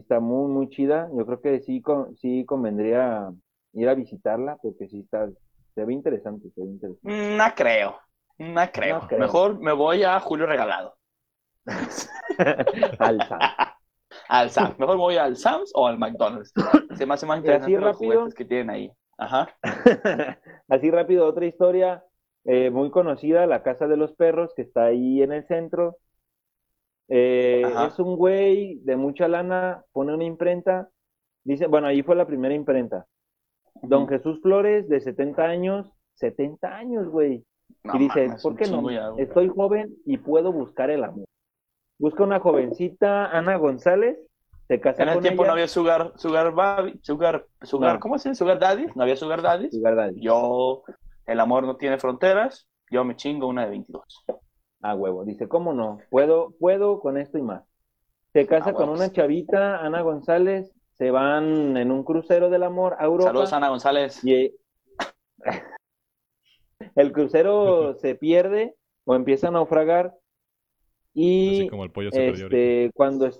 está 0.00 0.20
muy, 0.20 0.50
muy 0.50 0.68
chida. 0.68 1.08
Yo 1.16 1.24
creo 1.26 1.40
que 1.40 1.60
sí, 1.60 1.82
sí 2.16 2.44
convendría 2.44 3.30
ir 3.72 3.88
a 3.88 3.94
visitarla 3.94 4.56
porque 4.62 4.88
sí 4.88 5.00
está, 5.00 5.28
se 5.74 5.84
ve 5.84 5.92
interesante, 5.92 6.48
se 6.50 6.60
ve 6.60 6.68
interesante. 6.68 7.36
No 7.36 7.44
creo, 7.54 7.98
no 8.38 8.62
creo. 8.72 9.06
Mejor 9.18 9.60
me 9.60 9.72
voy 9.72 10.02
a 10.02 10.18
Julio 10.20 10.46
Regalado. 10.46 10.96
al 12.98 13.26
Sams. 13.26 13.52
al 14.28 14.50
Sams. 14.50 14.78
Mejor 14.78 14.96
me 14.96 15.02
voy 15.02 15.16
al 15.16 15.36
Sams 15.36 15.72
o 15.74 15.86
al 15.86 15.98
McDonald's. 15.98 16.52
Se 16.96 17.06
me 17.06 17.14
hace 17.14 17.26
más 17.26 17.38
interesante 17.38 17.78
los 17.78 17.96
juguetes 17.96 18.34
que 18.34 18.44
tienen 18.44 18.70
ahí. 18.70 18.92
Ajá. 19.16 19.48
así 20.68 20.90
rápido, 20.90 21.26
otra 21.26 21.46
historia 21.46 22.04
eh, 22.44 22.70
muy 22.70 22.90
conocida, 22.90 23.46
la 23.46 23.62
Casa 23.62 23.86
de 23.86 23.96
los 23.96 24.12
Perros, 24.12 24.52
que 24.54 24.62
está 24.62 24.84
ahí 24.86 25.22
en 25.22 25.32
el 25.32 25.46
centro. 25.46 25.96
Eh, 27.08 27.62
es 27.86 27.98
un 27.98 28.16
güey 28.16 28.76
de 28.84 28.96
mucha 28.96 29.28
lana, 29.28 29.84
pone 29.92 30.14
una 30.14 30.24
imprenta, 30.24 30.88
dice, 31.44 31.66
bueno, 31.66 31.86
ahí 31.86 32.02
fue 32.02 32.16
la 32.16 32.26
primera 32.26 32.54
imprenta. 32.54 33.06
Don 33.82 34.08
Jesús 34.08 34.40
Flores, 34.40 34.88
de 34.88 35.00
70 35.00 35.42
años, 35.42 35.90
70 36.14 36.74
años, 36.74 37.08
güey. 37.08 37.44
y 37.92 37.98
dice, 37.98 38.28
¿por 38.42 38.56
qué 38.56 38.66
no? 38.68 38.88
Estoy 39.18 39.48
joven 39.48 39.94
y 40.06 40.16
puedo 40.18 40.52
buscar 40.52 40.90
el 40.90 41.04
amor. 41.04 41.26
Busca 41.98 42.24
una 42.24 42.40
jovencita, 42.40 43.26
Ana 43.26 43.56
González, 43.56 44.18
se 44.66 44.80
casa 44.80 45.02
En 45.02 45.10
el 45.10 45.20
tiempo 45.20 45.44
no 45.44 45.52
había 45.52 45.68
Sugar, 45.68 46.12
Sugar, 46.16 46.54
Sugar, 47.02 47.46
Sugar, 47.62 47.98
¿cómo 47.98 48.18
se 48.18 48.30
dice? 48.30 48.38
Sugar 48.38 48.58
Daddy, 48.58 48.86
no 48.94 49.02
había 49.02 49.16
Sugar 49.16 49.42
Daddy. 49.42 49.70
Sugar 49.70 49.94
Daddy. 49.94 50.20
Yo, 50.20 50.82
el 51.26 51.40
amor 51.40 51.64
no 51.64 51.76
tiene 51.76 51.98
fronteras, 51.98 52.66
yo 52.90 53.04
me 53.04 53.16
chingo 53.16 53.46
una 53.46 53.64
de 53.64 53.70
22. 53.70 54.24
A 54.84 54.94
huevo. 54.94 55.24
Dice, 55.24 55.48
¿cómo 55.48 55.72
no? 55.72 55.98
Puedo, 56.10 56.54
puedo 56.60 57.00
con 57.00 57.16
esto 57.16 57.38
y 57.38 57.42
más. 57.42 57.64
Se 58.34 58.46
casa 58.46 58.74
con 58.74 58.90
una 58.90 59.10
chavita, 59.10 59.78
Ana 59.78 60.02
González, 60.02 60.74
se 60.92 61.10
van 61.10 61.78
en 61.78 61.90
un 61.90 62.04
crucero 62.04 62.50
del 62.50 62.64
amor 62.64 62.94
a 62.98 63.04
Europa. 63.04 63.30
Saludos, 63.30 63.52
Ana 63.54 63.70
González. 63.70 64.22
Y 64.22 64.54
el 66.96 67.12
crucero 67.12 67.94
se 67.98 68.14
pierde 68.14 68.74
o 69.04 69.14
empieza 69.14 69.48
a 69.48 69.52
naufragar 69.52 70.14
y 71.14 71.66
como 71.68 71.84
el 71.84 71.90
pollo 71.90 72.10
se 72.10 72.28
este, 72.28 72.90
cuando, 72.92 73.30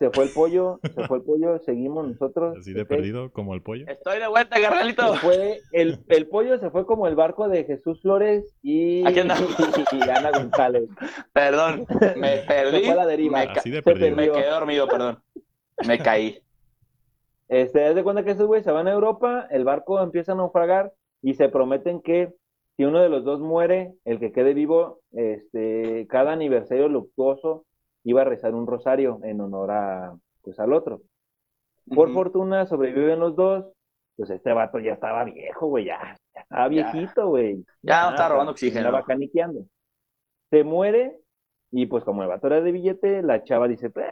se 0.00 0.10
fue 0.10 0.24
el 0.24 0.30
pollo, 0.30 0.80
se 0.82 1.06
fue 1.06 1.18
el 1.18 1.24
pollo, 1.24 1.58
seguimos 1.58 2.08
nosotros. 2.08 2.56
Así 2.58 2.72
de 2.72 2.86
perdido 2.86 3.30
como 3.32 3.52
el 3.52 3.60
pollo. 3.60 3.84
Estoy 3.86 4.18
de 4.18 4.28
vuelta, 4.28 4.58
carnalito. 4.58 5.14
Fue 5.16 5.60
el, 5.72 5.98
el 6.08 6.26
pollo 6.26 6.58
se 6.58 6.70
fue 6.70 6.86
como 6.86 7.06
el 7.06 7.14
barco 7.14 7.48
de 7.48 7.64
Jesús 7.64 8.00
Flores 8.00 8.56
y, 8.62 9.00
y, 9.06 9.18
Ana 9.20 10.30
González. 10.30 10.88
Perdón, 11.34 11.86
me 12.16 12.38
perdí. 12.38 12.78
Se 12.78 12.84
fue 12.84 12.92
a 12.92 12.96
la 12.96 13.06
deriva. 13.06 13.44
Me, 13.44 13.52
Así 13.52 13.70
de 13.70 13.82
perdido. 13.82 14.16
me 14.16 14.30
quedé 14.30 14.48
dormido, 14.48 14.88
perdón. 14.88 15.18
Me 15.86 15.98
caí. 15.98 16.42
Este, 17.48 17.84
haz 17.84 17.94
de 17.94 18.02
cuenta 18.02 18.24
que 18.24 18.30
esos 18.30 18.46
güeyes 18.46 18.64
se 18.64 18.72
van 18.72 18.88
a 18.88 18.92
Europa, 18.92 19.48
el 19.50 19.64
barco 19.64 20.00
empieza 20.00 20.32
a 20.32 20.36
naufragar 20.36 20.94
y 21.20 21.34
se 21.34 21.50
prometen 21.50 22.00
que 22.00 22.32
si 22.78 22.86
uno 22.86 23.00
de 23.00 23.10
los 23.10 23.22
dos 23.24 23.40
muere, 23.40 23.92
el 24.06 24.18
que 24.18 24.32
quede 24.32 24.54
vivo, 24.54 25.00
este, 25.12 26.06
cada 26.08 26.32
aniversario 26.32 26.88
luctuoso 26.88 27.66
iba 28.04 28.22
a 28.22 28.24
rezar 28.24 28.54
un 28.54 28.66
rosario 28.66 29.20
en 29.22 29.40
honor 29.40 29.70
a, 29.70 30.16
pues, 30.42 30.58
al 30.58 30.72
otro. 30.72 31.02
Por 31.94 32.12
fortuna 32.12 32.66
sobreviven 32.66 33.18
los 33.18 33.34
dos, 33.34 33.66
pues 34.16 34.30
este 34.30 34.52
vato 34.52 34.78
ya 34.78 34.92
estaba 34.92 35.24
viejo, 35.24 35.66
güey, 35.66 35.86
ya, 35.86 36.16
estaba 36.34 36.68
viejito, 36.68 37.28
güey. 37.28 37.64
Ya, 37.82 38.04
no 38.04 38.10
estaba 38.10 38.28
robando 38.28 38.52
oxígeno. 38.52 38.86
Estaba 38.86 39.04
caniqueando. 39.04 39.64
Se 40.50 40.62
muere 40.62 41.18
y 41.72 41.86
pues 41.86 42.04
como 42.04 42.22
el 42.22 42.28
vato 42.28 42.48
era 42.48 42.60
de 42.60 42.72
billete, 42.72 43.22
la 43.22 43.42
chava 43.44 43.68
dice, 43.68 43.90
pues, 43.90 44.06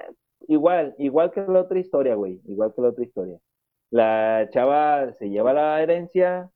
igual, 0.47 0.95
igual 0.99 1.31
que 1.31 1.41
la 1.43 1.61
otra 1.61 1.79
historia, 1.79 2.15
güey, 2.15 2.41
igual 2.47 2.73
que 2.75 2.83
la 2.83 2.89
otra 2.89 3.05
historia. 3.05 3.39
La 3.91 4.49
chava 4.51 5.13
se 5.15 5.29
lleva 5.29 5.53
la 5.53 5.81
herencia 5.83 6.51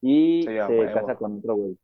y 0.00 0.42
se 0.42 0.92
casa 0.92 1.16
con 1.16 1.38
otro 1.38 1.54
güey. 1.54 1.78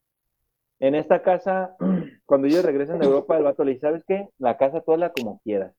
En 0.80 0.94
esta 0.94 1.22
casa, 1.22 1.76
cuando 2.26 2.46
ellos 2.46 2.64
regresan 2.64 2.98
de 2.98 3.06
Europa, 3.06 3.36
el 3.36 3.44
vato 3.44 3.64
le 3.64 3.72
dice, 3.72 3.82
¿sabes 3.82 4.04
qué? 4.06 4.28
La 4.38 4.56
casa 4.56 4.80
toda 4.80 5.12
como 5.12 5.40
quieras. 5.44 5.74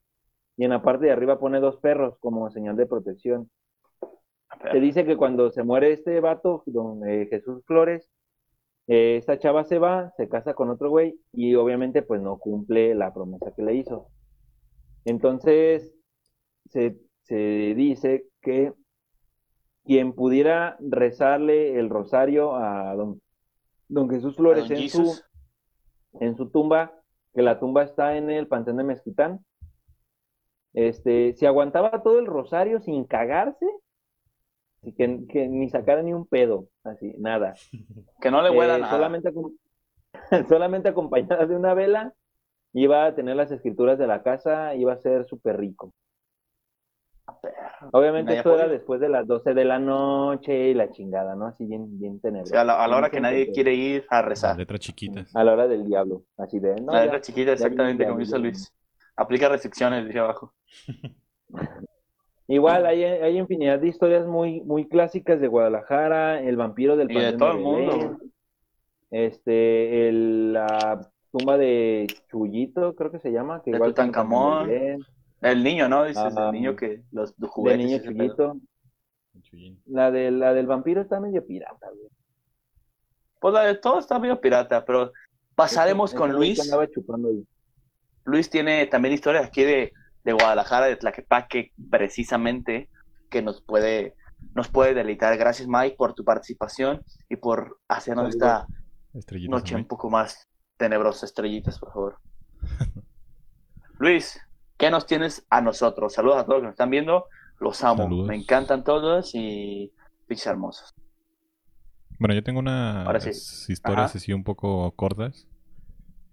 Y 0.56 0.64
en 0.64 0.70
la 0.70 0.82
parte 0.82 1.06
de 1.06 1.12
arriba 1.12 1.38
pone 1.38 1.60
dos 1.60 1.78
perros 1.78 2.18
como 2.20 2.50
señal 2.50 2.76
de 2.76 2.86
protección. 2.86 3.50
Se 4.70 4.80
dice 4.80 5.04
que 5.06 5.16
cuando 5.16 5.50
se 5.50 5.62
muere 5.62 5.92
este 5.92 6.20
vato, 6.20 6.62
don 6.66 7.08
eh, 7.08 7.26
Jesús 7.30 7.64
Flores, 7.64 8.10
eh, 8.88 9.16
esta 9.16 9.38
chava 9.38 9.64
se 9.64 9.78
va, 9.78 10.12
se 10.16 10.28
casa 10.28 10.54
con 10.54 10.68
otro 10.68 10.90
güey 10.90 11.18
y 11.32 11.54
obviamente 11.54 12.02
pues 12.02 12.20
no 12.20 12.38
cumple 12.38 12.94
la 12.94 13.14
promesa 13.14 13.52
que 13.54 13.62
le 13.62 13.74
hizo. 13.74 14.08
Entonces, 15.04 15.94
se, 16.66 16.98
se 17.22 17.36
dice 17.74 18.26
que 18.42 18.74
quien 19.84 20.12
pudiera 20.12 20.76
rezarle 20.80 21.78
el 21.78 21.88
rosario 21.88 22.54
a 22.54 22.94
don 22.94 23.20
don 23.90 24.08
Jesús 24.08 24.36
Flores 24.36 24.70
en 24.70 24.88
su 24.88 25.20
en 26.14 26.36
su 26.36 26.50
tumba, 26.50 26.92
que 27.34 27.42
la 27.42 27.60
tumba 27.60 27.84
está 27.84 28.16
en 28.16 28.30
el 28.30 28.48
Panteón 28.48 28.78
de 28.78 28.84
Mezquitán. 28.84 29.44
Este, 30.72 31.34
si 31.34 31.46
aguantaba 31.46 32.02
todo 32.02 32.18
el 32.18 32.26
rosario 32.26 32.80
sin 32.80 33.04
cagarse, 33.04 33.66
que, 34.82 35.26
que 35.28 35.48
ni 35.48 35.68
sacara 35.68 36.02
ni 36.02 36.12
un 36.12 36.26
pedo, 36.26 36.68
así, 36.84 37.14
nada. 37.18 37.54
Que 38.20 38.30
no 38.30 38.42
le 38.42 38.50
huela 38.50 38.76
eh, 38.76 38.80
nada. 38.80 38.92
Solamente, 38.92 39.32
solamente 40.48 40.88
acompañada 40.88 41.46
de 41.46 41.56
una 41.56 41.74
vela, 41.74 42.14
iba 42.72 43.06
a 43.06 43.14
tener 43.14 43.36
las 43.36 43.50
escrituras 43.50 43.98
de 43.98 44.06
la 44.06 44.22
casa, 44.22 44.74
iba 44.74 44.92
a 44.92 44.98
ser 44.98 45.26
súper 45.26 45.58
rico. 45.58 45.92
Obviamente 47.92 48.36
esto 48.36 48.54
era 48.54 48.68
después 48.68 49.00
de 49.00 49.08
las 49.08 49.26
12 49.26 49.54
de 49.54 49.64
la 49.64 49.78
noche 49.78 50.68
y 50.68 50.74
la 50.74 50.90
chingada, 50.90 51.34
¿no? 51.34 51.46
Así 51.46 51.64
bien, 51.64 51.98
bien 51.98 52.20
tenebroso. 52.20 52.58
a, 52.58 52.64
la, 52.64 52.96
hora 52.96 53.10
que 53.10 53.20
nadie 53.20 53.50
quiere 53.52 53.74
ir 53.74 54.06
a 54.10 54.22
rezar. 54.22 54.56
letra 54.56 54.78
chiquita 54.78 55.24
A 55.34 55.44
la 55.44 55.52
hora 55.52 55.66
del 55.66 55.86
diablo, 55.86 56.24
así 56.36 56.58
de... 56.58 56.80
la 56.80 57.04
letra 57.04 57.20
chiquita, 57.20 57.52
exactamente 57.52 58.06
como 58.06 58.18
dice 58.18 58.38
Luis. 58.38 58.72
Aplica 59.16 59.48
restricciones, 59.48 60.06
dice 60.06 60.18
abajo. 60.18 60.54
Igual 62.48 62.84
hay, 62.84 63.04
hay, 63.04 63.38
infinidad 63.38 63.78
de 63.78 63.86
historias 63.86 64.26
muy, 64.26 64.60
muy 64.62 64.88
clásicas 64.88 65.40
de 65.40 65.46
Guadalajara, 65.46 66.40
el 66.40 66.56
vampiro 66.56 66.96
del 66.96 67.08
y 67.10 67.14
de 67.14 67.32
todo 67.34 67.52
el 67.52 67.58
mundo. 67.60 68.18
Este, 69.10 70.08
el, 70.08 70.52
la 70.52 71.12
tumba 71.30 71.56
de 71.56 72.08
Chullito, 72.28 72.96
creo 72.96 73.12
que 73.12 73.20
se 73.20 73.30
llama, 73.30 73.62
que 73.62 73.70
de 73.70 73.76
igual 73.76 73.90
Tutankamón. 73.90 74.68
El 75.40 75.62
niño, 75.62 75.88
¿no? 75.88 76.04
Dices, 76.04 76.34
el 76.36 76.52
niño 76.52 76.76
que 76.76 77.02
los 77.12 77.34
juguetes. 77.40 77.80
El 77.80 77.86
niño 77.86 77.98
chiquito. 78.02 78.56
La, 79.86 80.10
de, 80.10 80.30
la 80.30 80.52
del 80.52 80.66
vampiro 80.66 81.00
está 81.00 81.18
medio 81.18 81.46
pirata, 81.46 81.88
güey. 81.88 82.08
Pues 83.38 83.54
la 83.54 83.62
de 83.62 83.76
todo 83.76 83.98
está 83.98 84.18
medio 84.18 84.40
pirata, 84.40 84.84
pero 84.84 85.12
pasaremos 85.54 86.12
con 86.12 86.32
Luis. 86.32 86.60
Luis 88.24 88.50
tiene 88.50 88.86
también 88.86 89.14
historias 89.14 89.46
aquí 89.46 89.62
de, 89.62 89.92
de 90.24 90.32
Guadalajara, 90.32 90.86
de 90.86 90.96
Tlaquepaque, 90.96 91.72
precisamente, 91.90 92.90
que 93.30 93.40
nos 93.40 93.62
puede, 93.62 94.14
nos 94.54 94.68
puede 94.68 94.92
deleitar. 94.92 95.36
Gracias, 95.38 95.66
Mike, 95.66 95.96
por 95.96 96.14
tu 96.14 96.22
participación 96.22 97.02
y 97.30 97.36
por 97.36 97.78
hacernos 97.88 98.28
esta 98.28 98.66
noche 99.48 99.74
un 99.74 99.86
poco 99.86 100.10
más 100.10 100.48
tenebrosa. 100.76 101.24
Estrellitas, 101.24 101.78
por 101.78 101.92
favor. 101.92 102.18
Luis, 103.98 104.38
¿Qué 104.80 104.90
nos 104.90 105.04
tienes 105.04 105.46
a 105.50 105.60
nosotros? 105.60 106.14
Saludos 106.14 106.38
a 106.38 106.46
todos 106.46 106.54
los 106.54 106.60
que 106.62 106.66
nos 106.68 106.72
están 106.72 106.88
viendo. 106.88 107.26
Los 107.58 107.84
amo. 107.84 108.08
Me 108.24 108.34
encantan 108.34 108.82
todos 108.82 109.34
y 109.34 109.92
pichas 110.26 110.46
hermosos. 110.46 110.94
Bueno, 112.18 112.34
yo 112.34 112.42
tengo 112.42 112.60
unas 112.60 113.68
historias 113.68 114.16
así 114.16 114.32
un 114.32 114.42
poco 114.42 114.90
cortas. 114.92 115.46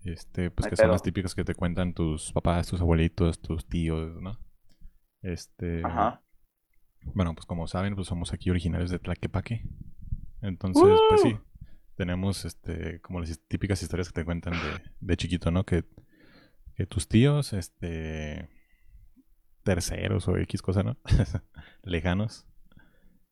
Este, 0.06 0.50
pues 0.50 0.70
que 0.70 0.78
son 0.78 0.90
las 0.90 1.04
típicas 1.04 1.36
que 1.36 1.44
te 1.44 1.56
cuentan 1.56 1.94
tus 1.94 2.32
papás, 2.32 2.68
tus 2.68 2.80
abuelitos, 2.80 3.42
tus 3.42 3.68
tíos, 3.68 4.16
¿no? 4.22 4.40
Este. 5.22 5.82
Ajá. 5.84 6.24
Bueno, 7.14 7.36
pues 7.36 7.46
como 7.46 7.68
saben, 7.68 7.96
pues 7.96 8.08
somos 8.08 8.32
aquí 8.32 8.50
originarios 8.50 8.90
de 8.90 9.00
Tlaquepaque. 9.00 9.64
Entonces, 10.42 10.98
pues 11.10 11.22
sí, 11.22 11.38
tenemos 11.98 12.46
este, 12.46 13.02
como 13.02 13.20
las 13.20 13.42
típicas 13.50 13.82
historias 13.82 14.08
que 14.08 14.22
te 14.22 14.26
cuentan 14.26 14.54
de, 14.54 14.92
de 15.02 15.18
chiquito, 15.18 15.52
¿no? 15.52 15.66
Que 15.66 15.84
que 16.78 16.86
tus 16.86 17.08
tíos, 17.08 17.54
este, 17.54 18.50
terceros 19.64 20.28
o 20.28 20.38
X 20.38 20.62
cosa, 20.62 20.84
¿no? 20.84 20.96
Lejanos. 21.84 22.46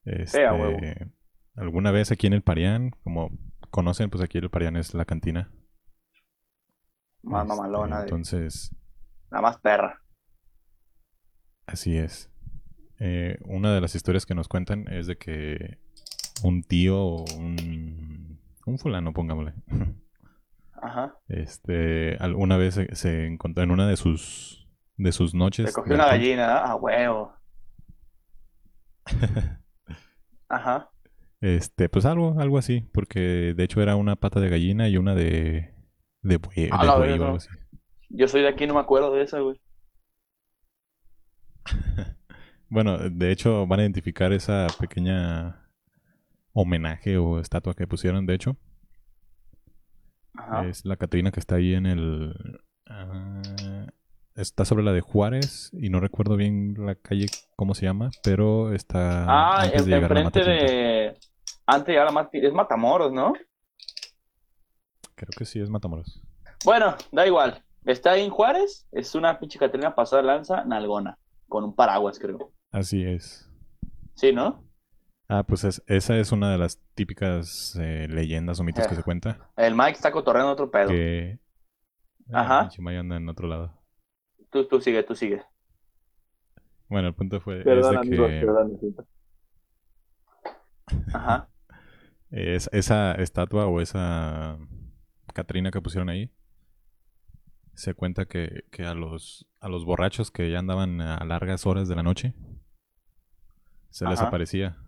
Este, 0.04 0.44
alguna 1.56 1.92
vez 1.92 2.12
aquí 2.12 2.26
en 2.26 2.34
el 2.34 2.42
Parián, 2.42 2.92
como 3.04 3.30
conocen, 3.70 4.10
pues 4.10 4.24
aquí 4.24 4.40
el 4.40 4.50
Parián 4.50 4.76
es 4.76 4.96
la 4.96 5.06
cantina. 5.06 5.52
Más 7.22 7.46
mamalona. 7.46 7.98
Este, 7.98 8.06
entonces. 8.08 8.76
Nada 9.30 9.44
más 9.44 9.60
perra. 9.60 10.02
Así 11.68 11.98
es. 11.98 12.32
Eh, 13.00 13.38
una 13.46 13.74
de 13.76 13.82
las 13.82 13.94
historias 13.94 14.26
que 14.26 14.36
nos 14.36 14.48
cuentan 14.48 14.88
es 14.88 15.06
de 15.06 15.18
que 15.18 15.78
un 16.44 16.64
tío 16.64 17.00
o 17.00 17.26
un, 17.38 18.40
un 18.66 18.80
fulano, 18.80 19.14
pongámosle, 19.14 19.54
Ajá. 20.86 21.18
Este, 21.28 22.16
alguna 22.20 22.58
vez 22.58 22.80
se, 22.92 23.26
encontró 23.26 23.64
en 23.64 23.72
una 23.72 23.88
de 23.88 23.98
sus 23.98 24.70
de 24.98 25.12
sus 25.12 25.34
noches. 25.34 25.68
Se 25.68 25.74
cogió 25.74 25.96
una 25.96 26.06
gallina, 26.06 26.60
a 26.60 26.76
huevo. 26.76 27.34
Ajá. 30.48 30.92
Este, 31.42 31.90
pues 31.90 32.06
algo, 32.06 32.40
algo 32.40 32.60
así, 32.60 32.88
porque 32.94 33.54
de 33.56 33.64
hecho 33.64 33.82
era 33.82 33.96
una 33.96 34.16
pata 34.16 34.40
de 34.40 34.50
gallina 34.50 34.88
y 34.88 34.98
una 34.98 35.16
de 35.16 35.74
de 36.22 36.38
buey, 36.38 36.70
algo 36.72 37.36
así. 37.36 37.50
Yo 38.10 38.28
soy 38.28 38.44
de 38.44 38.50
aquí, 38.50 38.68
no 38.68 38.76
me 38.76 38.80
acuerdo 38.80 39.12
de 39.12 39.24
esa, 39.24 39.40
güey. 39.40 39.60
bueno, 42.70 42.98
de 43.10 43.32
hecho 43.32 43.66
van 43.66 43.80
a 43.80 43.84
identificar 43.84 44.32
esa 44.34 44.68
pequeña 44.80 45.68
homenaje 46.54 47.18
o 47.18 47.40
estatua 47.40 47.74
que 47.74 47.88
pusieron, 47.88 48.28
de 48.28 48.36
hecho. 48.36 48.56
Es 50.68 50.86
la 50.86 50.98
Catrina 50.98 51.32
que 51.32 51.40
está 51.40 51.56
ahí 51.56 51.74
en 51.74 51.86
el... 51.86 52.62
Ah, 52.88 53.42
está 54.36 54.66
sobre 54.66 54.84
la 54.84 54.92
de 54.92 55.02
Juárez 55.02 55.72
y 55.74 55.90
no 55.90 56.00
recuerdo 56.00 56.36
bien 56.36 56.76
la 56.78 56.96
calle 56.96 57.28
cómo 57.56 57.74
se 57.74 57.86
llama, 57.86 58.10
pero 58.24 58.74
está 58.74 59.26
ah, 59.26 59.62
antes 59.62 59.86
de 59.86 59.96
enfrente 59.96 60.44
de... 60.44 61.18
Antes 61.68 61.88
de 61.88 61.94
llegar 61.94 62.16
a. 62.16 62.30
Es 62.32 62.54
Matamoros, 62.54 63.12
¿no? 63.12 63.34
Creo 65.16 65.30
que 65.36 65.46
sí, 65.46 65.60
es 65.60 65.70
Matamoros. 65.70 66.22
Bueno, 66.64 66.96
da 67.12 67.26
igual. 67.26 67.64
Está 67.86 68.12
ahí 68.12 68.24
en 68.24 68.32
Juárez, 68.32 68.88
es 68.92 69.16
una 69.16 69.40
pinche 69.40 69.60
Catrina 69.60 69.96
pasada 69.96 70.22
lanza, 70.22 70.64
nalgona, 70.66 71.18
con 71.48 71.64
un 71.64 71.76
paraguas, 71.76 72.20
creo. 72.20 72.52
Así 72.72 73.04
es. 73.04 73.50
Sí, 74.16 74.34
¿no? 74.34 74.65
Ah, 75.28 75.44
pues 75.44 75.82
esa 75.88 76.18
es 76.18 76.32
una 76.32 76.52
de 76.52 76.58
las 76.60 76.80
típicas 76.94 77.76
eh, 77.82 78.08
leyendas 78.10 78.60
o 78.60 78.64
mitos 78.64 78.88
que 78.88 78.96
se 78.96 79.04
cuenta. 79.04 79.50
El 79.58 79.74
Mike 79.74 79.94
está 79.94 80.12
cotorreando 80.12 80.52
otro 80.52 80.70
pedo. 80.70 80.90
Que... 80.90 81.40
Ajá. 82.32 82.70
Mike 82.78 82.98
anda 82.98 83.18
en 83.18 83.28
otro 83.28 83.48
lado. 83.48 83.74
Tú, 84.52 84.68
tú 84.68 84.80
sigue, 84.80 85.02
tú 85.04 85.16
sigue. 85.16 85.42
Bueno, 86.88 87.08
el 87.08 87.16
punto 87.16 87.42
fue 87.42 87.60
es 87.60 87.66
de 87.66 88.02
que... 88.04 88.96
Ajá. 91.12 91.50
Es, 92.30 92.70
esa 92.72 93.14
estatua 93.14 93.66
o 93.66 93.82
esa 93.82 94.60
Catrina 95.34 95.72
que 95.72 95.82
pusieron 95.82 96.10
ahí 96.10 96.32
se 97.74 97.94
cuenta 97.94 98.26
que, 98.26 98.64
que, 98.72 98.86
a 98.86 98.94
los 98.94 99.48
a 99.60 99.68
los 99.68 99.84
borrachos 99.84 100.32
que 100.32 100.50
ya 100.50 100.60
andaban 100.60 101.02
a 101.02 101.24
largas 101.26 101.66
horas 101.66 101.88
de 101.90 101.96
la 101.96 102.04
noche 102.04 102.34
se 103.90 104.06
les 104.06 104.22
aparecía 104.22 104.85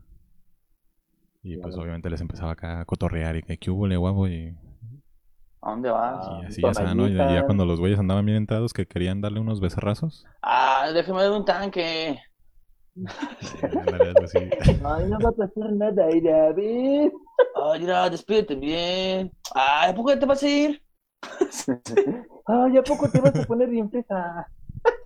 y 1.48 1.58
pues 1.58 1.78
obviamente 1.78 2.10
les 2.10 2.20
empezaba 2.20 2.52
acá 2.52 2.82
a 2.82 2.86
cotorrear 2.86 3.38
y 3.38 3.44
que 3.44 3.58
qué 3.58 3.72
hubo, 3.72 3.88
le 3.88 3.96
guapo 3.96 4.28
y... 4.28 4.54
¿A 5.62 5.72
dónde 5.72 5.90
vas? 5.90 6.28
Y 6.44 6.46
así 6.46 6.62
ya 6.62 6.70
está, 6.70 6.94
¿no? 6.94 7.08
Y 7.08 7.16
ya 7.16 7.46
cuando 7.46 7.66
los 7.66 7.80
güeyes 7.80 8.00
andaban 8.00 8.26
bien 8.26 8.38
entrados 8.38 8.74
que 8.74 8.86
querían 8.86 9.22
darle 9.22 9.40
unos 9.40 9.62
becerrazos. 9.62 10.26
Ah, 10.42 10.90
déjame 10.94 11.24
de 11.24 11.30
un 11.30 11.46
tanque. 11.46 12.20
Ay, 14.84 15.06
no 15.08 15.20
va 15.20 15.30
a 15.30 15.32
pasar 15.32 15.72
nada, 15.72 15.92
David. 15.94 17.12
Ay, 17.56 17.80
mira, 17.80 18.10
despídete 18.10 18.56
bien. 18.56 19.32
Ay, 19.56 19.92
¿a 19.92 19.96
poco 19.96 20.18
te 20.18 20.26
vas 20.26 20.44
a 20.44 20.48
ir? 20.48 20.82
Ay, 22.46 22.78
¿a 22.78 22.84
poco 22.84 23.10
te 23.10 23.22
vas 23.22 23.36
a 23.36 23.44
poner 23.44 23.70
bien 23.70 23.90
fresa? 23.90 24.48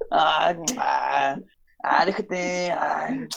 Ay, 0.10 0.56
ah, 0.78 1.38
ah, 1.84 2.06
déjate. 2.06 2.72
Ay, 2.72 3.28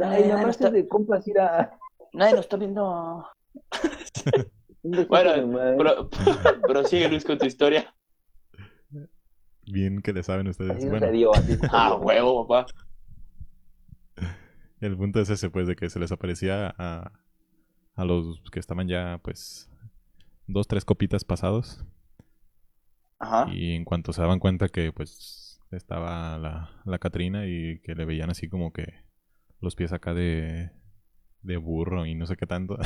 ay, 0.00 0.28
nada 0.28 0.46
más 0.46 0.58
de 0.58 0.86
compas 0.86 1.26
ir 1.26 1.40
a... 1.40 1.70
Nadie 2.12 2.32
nos 2.32 2.40
está 2.40 2.56
viendo. 2.56 3.26
bueno, 5.08 6.08
pero, 6.66 6.84
sigue 6.84 7.08
Luis 7.08 7.24
con 7.24 7.38
tu 7.38 7.46
historia. 7.46 7.94
Bien 9.66 10.00
que 10.00 10.12
le 10.12 10.22
saben 10.22 10.48
ustedes. 10.48 10.84
ah, 11.70 11.96
huevo, 11.96 12.46
papá. 12.46 12.66
El 14.80 14.96
punto 14.96 15.20
es 15.20 15.28
ese, 15.28 15.50
pues, 15.50 15.66
de 15.66 15.76
que 15.76 15.90
se 15.90 15.98
les 15.98 16.12
aparecía 16.12 16.74
a, 16.78 17.12
a 17.94 18.04
los 18.04 18.40
que 18.50 18.60
estaban 18.60 18.88
ya, 18.88 19.20
pues, 19.22 19.68
dos, 20.46 20.68
tres 20.68 20.84
copitas 20.84 21.24
pasados. 21.24 21.84
Ajá. 23.18 23.52
Y 23.52 23.72
en 23.72 23.84
cuanto 23.84 24.12
se 24.12 24.22
daban 24.22 24.38
cuenta 24.38 24.68
que, 24.68 24.92
pues, 24.92 25.60
estaba 25.72 26.38
la, 26.38 26.70
la 26.84 26.98
Catrina 26.98 27.46
y 27.46 27.80
que 27.80 27.94
le 27.94 28.04
veían 28.04 28.30
así 28.30 28.48
como 28.48 28.72
que 28.72 29.04
los 29.60 29.74
pies 29.74 29.92
acá 29.92 30.14
de, 30.14 30.70
de 31.42 31.56
burro 31.56 32.04
y 32.06 32.14
no 32.14 32.26
sé 32.26 32.36
qué 32.36 32.46
tanto. 32.46 32.76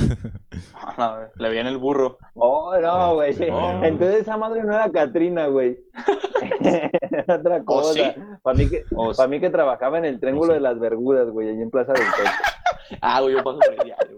Le 1.36 1.50
viene 1.50 1.70
el 1.70 1.78
burro. 1.78 2.18
Oh, 2.34 2.76
no, 2.80 3.14
güey. 3.14 3.34
Entonces 3.38 4.22
esa 4.22 4.36
madre 4.36 4.62
no 4.62 4.72
era 4.72 4.90
Katrina, 4.90 5.46
güey. 5.46 5.78
era 6.60 6.90
otra 7.40 7.56
oh, 7.58 7.64
cosa. 7.64 8.14
Para 8.42 8.56
mí, 8.56 8.68
que, 8.68 8.84
oh, 8.94 9.12
para 9.14 9.28
mí 9.28 9.40
que 9.40 9.50
trabajaba 9.50 9.98
en 9.98 10.04
el 10.04 10.20
Triángulo 10.20 10.54
de 10.54 10.60
las 10.60 10.78
Vergudas, 10.78 11.28
güey, 11.30 11.48
allí 11.48 11.62
en 11.62 11.70
Plaza 11.70 11.92
del 11.92 12.02
Sol. 12.02 12.26
ah, 13.00 13.20
güey, 13.20 13.34
yo 13.34 13.42
paso 13.42 13.58
por 13.58 13.74
el 13.74 13.84
diario. 13.84 14.16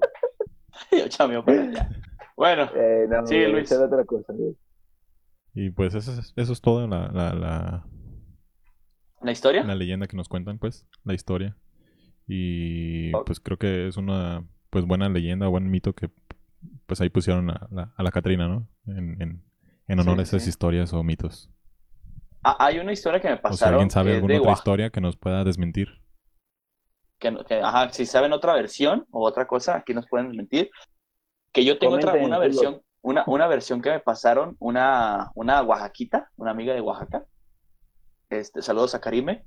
Yo 0.91 1.09
chameo 1.09 1.45
por 1.45 1.55
allá. 1.55 1.89
Bueno, 2.37 2.69
eh, 2.75 3.07
no, 3.09 3.27
sigue 3.27 3.49
Luis. 3.49 3.71
Era 3.71 3.87
otra 3.87 4.05
cosa, 4.05 4.33
güey. 4.33 4.57
Y 5.55 5.71
pues 5.71 5.95
eso 5.95 6.13
es, 6.13 6.33
eso 6.35 6.53
es 6.53 6.61
todo 6.61 6.87
la, 6.89 7.09
la, 7.13 7.33
la, 7.33 7.87
¿La 9.23 9.33
historia? 9.33 9.63
La 9.63 9.77
leyenda 9.77 10.09
que 10.09 10.17
nos 10.17 10.29
cuentan, 10.29 10.59
pues, 10.59 10.87
la 11.05 11.15
historia. 11.15 11.57
Y 12.27 13.13
pues 13.27 13.41
creo 13.41 13.59
que 13.59 13.87
es 13.89 13.97
una 13.97 14.45
pues 14.71 14.87
buena 14.87 15.09
leyenda, 15.09 15.47
buen 15.47 15.71
mito 15.71 15.93
que 15.93 16.11
pues 16.87 17.01
ahí 17.01 17.11
pusieron 17.11 17.51
a 17.51 17.69
la, 17.71 17.93
a 17.97 18.03
la 18.03 18.11
Catrina, 18.11 18.49
¿no? 18.49 18.67
En, 18.87 19.21
en, 19.21 19.43
en 19.87 20.01
honor 20.01 20.19
a 20.19 20.23
esas 20.23 20.47
historias 20.47 20.93
o 20.93 21.03
mitos. 21.03 21.51
Ah, 22.43 22.57
hay 22.59 22.79
una 22.79 22.93
historia 22.93 23.21
que 23.21 23.29
me 23.29 23.37
pasaron. 23.37 23.55
O 23.55 23.57
si 23.57 23.65
alguien 23.65 23.91
sabe 23.91 24.15
alguna 24.17 24.39
otra 24.39 24.53
historia 24.53 24.91
que 24.91 25.01
nos 25.01 25.17
pueda 25.17 25.45
desmentir. 25.45 25.89
Que, 27.19 27.29
ajá, 27.63 27.91
si 27.91 28.05
saben 28.05 28.33
otra 28.33 28.55
versión 28.55 29.07
o 29.11 29.27
otra 29.27 29.47
cosa, 29.47 29.77
aquí 29.77 29.95
nos 29.95 30.07
pueden 30.09 30.29
desmentir. 30.29 30.71
Que 31.53 31.65
yo 31.65 31.79
tengo 31.79 31.95
otra, 31.95 32.13
una 32.15 32.39
versión, 32.39 32.83
una, 33.01 33.25
una 33.27 33.47
versión 33.47 33.81
que 33.81 33.91
me 33.91 34.01
pasaron, 34.01 34.57
una, 34.59 35.31
una 35.35 35.63
oaxaquita, 35.63 36.31
una 36.37 36.51
amiga 36.51 36.75
de 36.75 36.81
Oaxaca. 36.81 37.25
Este, 38.29 38.61
saludos 38.61 38.95
a 38.95 39.01
Karime. 39.01 39.45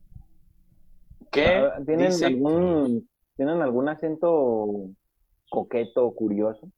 Ah, 1.36 1.80
¿Tienen, 1.86 2.11
algún, 2.23 3.09
¿Tienen 3.36 3.61
algún 3.61 3.89
acento 3.89 4.89
coqueto 5.49 6.11
curioso? 6.11 6.69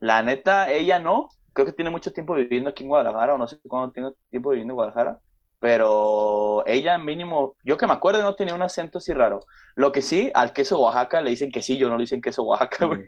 La 0.00 0.22
neta, 0.22 0.70
ella 0.70 0.98
no. 0.98 1.28
Creo 1.52 1.66
que 1.66 1.72
tiene 1.72 1.90
mucho 1.90 2.12
tiempo 2.12 2.34
viviendo 2.34 2.70
aquí 2.70 2.82
en 2.82 2.88
Guadalajara, 2.88 3.34
o 3.34 3.38
no 3.38 3.46
sé 3.46 3.58
cuándo 3.66 3.92
tiene 3.92 4.10
tiempo 4.30 4.50
viviendo 4.50 4.72
en 4.72 4.76
Guadalajara. 4.76 5.18
Pero 5.60 6.62
ella 6.66 6.98
mínimo, 6.98 7.56
yo 7.64 7.76
que 7.76 7.86
me 7.86 7.94
acuerdo, 7.94 8.22
no 8.22 8.34
tenía 8.34 8.54
un 8.54 8.62
acento 8.62 8.98
así 8.98 9.14
raro. 9.14 9.40
Lo 9.76 9.92
que 9.92 10.02
sí, 10.02 10.30
al 10.34 10.52
queso 10.52 10.78
Oaxaca 10.80 11.22
le 11.22 11.30
dicen 11.30 11.50
quesillo, 11.50 11.88
no 11.88 11.96
le 11.96 12.02
dicen 12.02 12.20
queso 12.20 12.42
Oaxaca, 12.42 12.84
güey. 12.86 13.04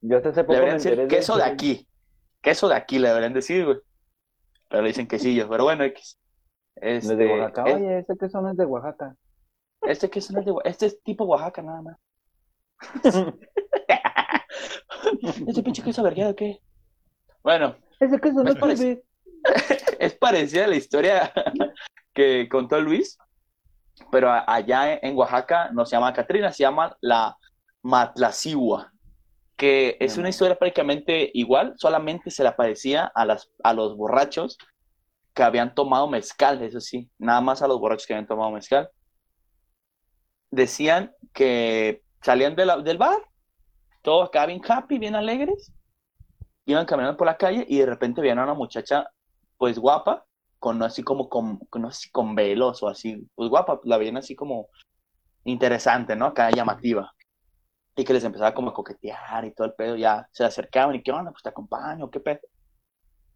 Yo 0.00 0.16
hasta 0.16 0.30
hace 0.30 0.42
poco 0.42 0.58
le 0.58 0.72
decir 0.72 1.06
queso 1.06 1.36
de 1.36 1.44
aquí. 1.44 1.86
Queso 2.40 2.68
de 2.68 2.74
aquí 2.74 2.98
le 2.98 3.08
deberían 3.08 3.32
decir, 3.32 3.64
güey. 3.64 3.78
Pero 4.68 4.82
le 4.82 4.88
dicen 4.88 5.06
quesillo. 5.06 5.48
Pero 5.48 5.62
bueno, 5.62 5.84
X. 5.84 6.18
Este, 6.74 7.14
de 7.14 7.38
Oaxaca. 7.38 7.64
Oye, 7.72 7.98
este 8.00 8.16
queso 8.16 8.40
no 8.40 8.50
es 8.50 8.56
de 8.56 8.64
Oaxaca. 8.64 9.14
Este 9.82 10.08
queso 10.08 10.32
no 10.32 10.40
es 10.40 10.46
de. 10.46 10.54
Este 10.64 10.86
es 10.86 11.02
tipo 11.02 11.24
Oaxaca 11.24 11.62
nada 11.62 11.82
más. 11.82 11.98
¿Ese 15.46 15.62
pinche 15.62 15.82
queso 15.82 16.02
vergueado 16.02 16.34
qué? 16.34 16.60
Bueno. 17.42 17.76
Ese 18.00 18.18
queso 18.20 18.42
no 18.42 18.50
es, 18.50 18.56
parec 18.56 19.02
es 19.98 20.14
parecida 20.14 20.64
a 20.64 20.68
la 20.68 20.76
historia 20.76 21.32
que 22.14 22.48
contó 22.48 22.80
Luis, 22.80 23.18
pero 24.10 24.30
allá 24.46 24.98
en 25.00 25.16
Oaxaca 25.16 25.70
no 25.72 25.84
se 25.84 25.96
llama 25.96 26.12
Catrina, 26.12 26.52
se 26.52 26.62
llama 26.62 26.96
la 27.00 27.36
Matlacigua, 27.82 28.92
que 29.56 29.96
es 30.00 30.16
una 30.18 30.28
historia 30.28 30.58
prácticamente 30.58 31.30
igual, 31.34 31.74
solamente 31.76 32.30
se 32.30 32.42
le 32.42 32.48
aparecía 32.48 33.10
a, 33.14 33.24
las, 33.24 33.50
a 33.62 33.72
los 33.72 33.96
borrachos 33.96 34.58
que 35.34 35.42
habían 35.42 35.74
tomado 35.74 36.08
mezcal, 36.08 36.62
eso 36.62 36.80
sí, 36.80 37.10
nada 37.18 37.40
más 37.40 37.62
a 37.62 37.68
los 37.68 37.78
borrachos 37.78 38.06
que 38.06 38.14
habían 38.14 38.26
tomado 38.26 38.50
mezcal. 38.50 38.90
Decían 40.52 41.14
que 41.32 42.02
salían 42.20 42.54
del 42.54 42.98
bar, 42.98 43.16
todos 44.02 44.28
acá 44.28 44.44
bien 44.44 44.60
happy, 44.68 44.98
bien 44.98 45.16
alegres, 45.16 45.72
iban 46.66 46.84
caminando 46.84 47.16
por 47.16 47.26
la 47.26 47.38
calle 47.38 47.64
y 47.66 47.78
de 47.78 47.86
repente 47.86 48.20
veían 48.20 48.38
a 48.38 48.44
una 48.44 48.54
muchacha, 48.54 49.08
pues 49.56 49.78
guapa, 49.78 50.26
con 50.58 50.82
así 50.82 51.02
como 51.02 51.30
con, 51.30 51.56
con, 51.70 51.86
así, 51.86 52.10
con 52.10 52.34
velos 52.34 52.82
o 52.82 52.88
así, 52.88 53.26
pues 53.34 53.48
guapa, 53.48 53.80
la 53.84 53.96
veían 53.96 54.18
así 54.18 54.36
como 54.36 54.68
interesante, 55.44 56.14
¿no? 56.14 56.26
Acá 56.26 56.50
llamativa. 56.50 57.10
Y 57.96 58.04
que 58.04 58.12
les 58.12 58.24
empezaba 58.24 58.52
como 58.52 58.70
a 58.70 58.74
coquetear 58.74 59.46
y 59.46 59.54
todo 59.54 59.66
el 59.66 59.74
pedo, 59.74 59.96
ya 59.96 60.28
se 60.32 60.44
acercaban 60.44 60.94
y 60.96 61.02
qué 61.02 61.12
onda, 61.12 61.30
pues 61.30 61.42
te 61.42 61.48
acompaño, 61.48 62.10
qué 62.10 62.20
pedo. 62.20 62.40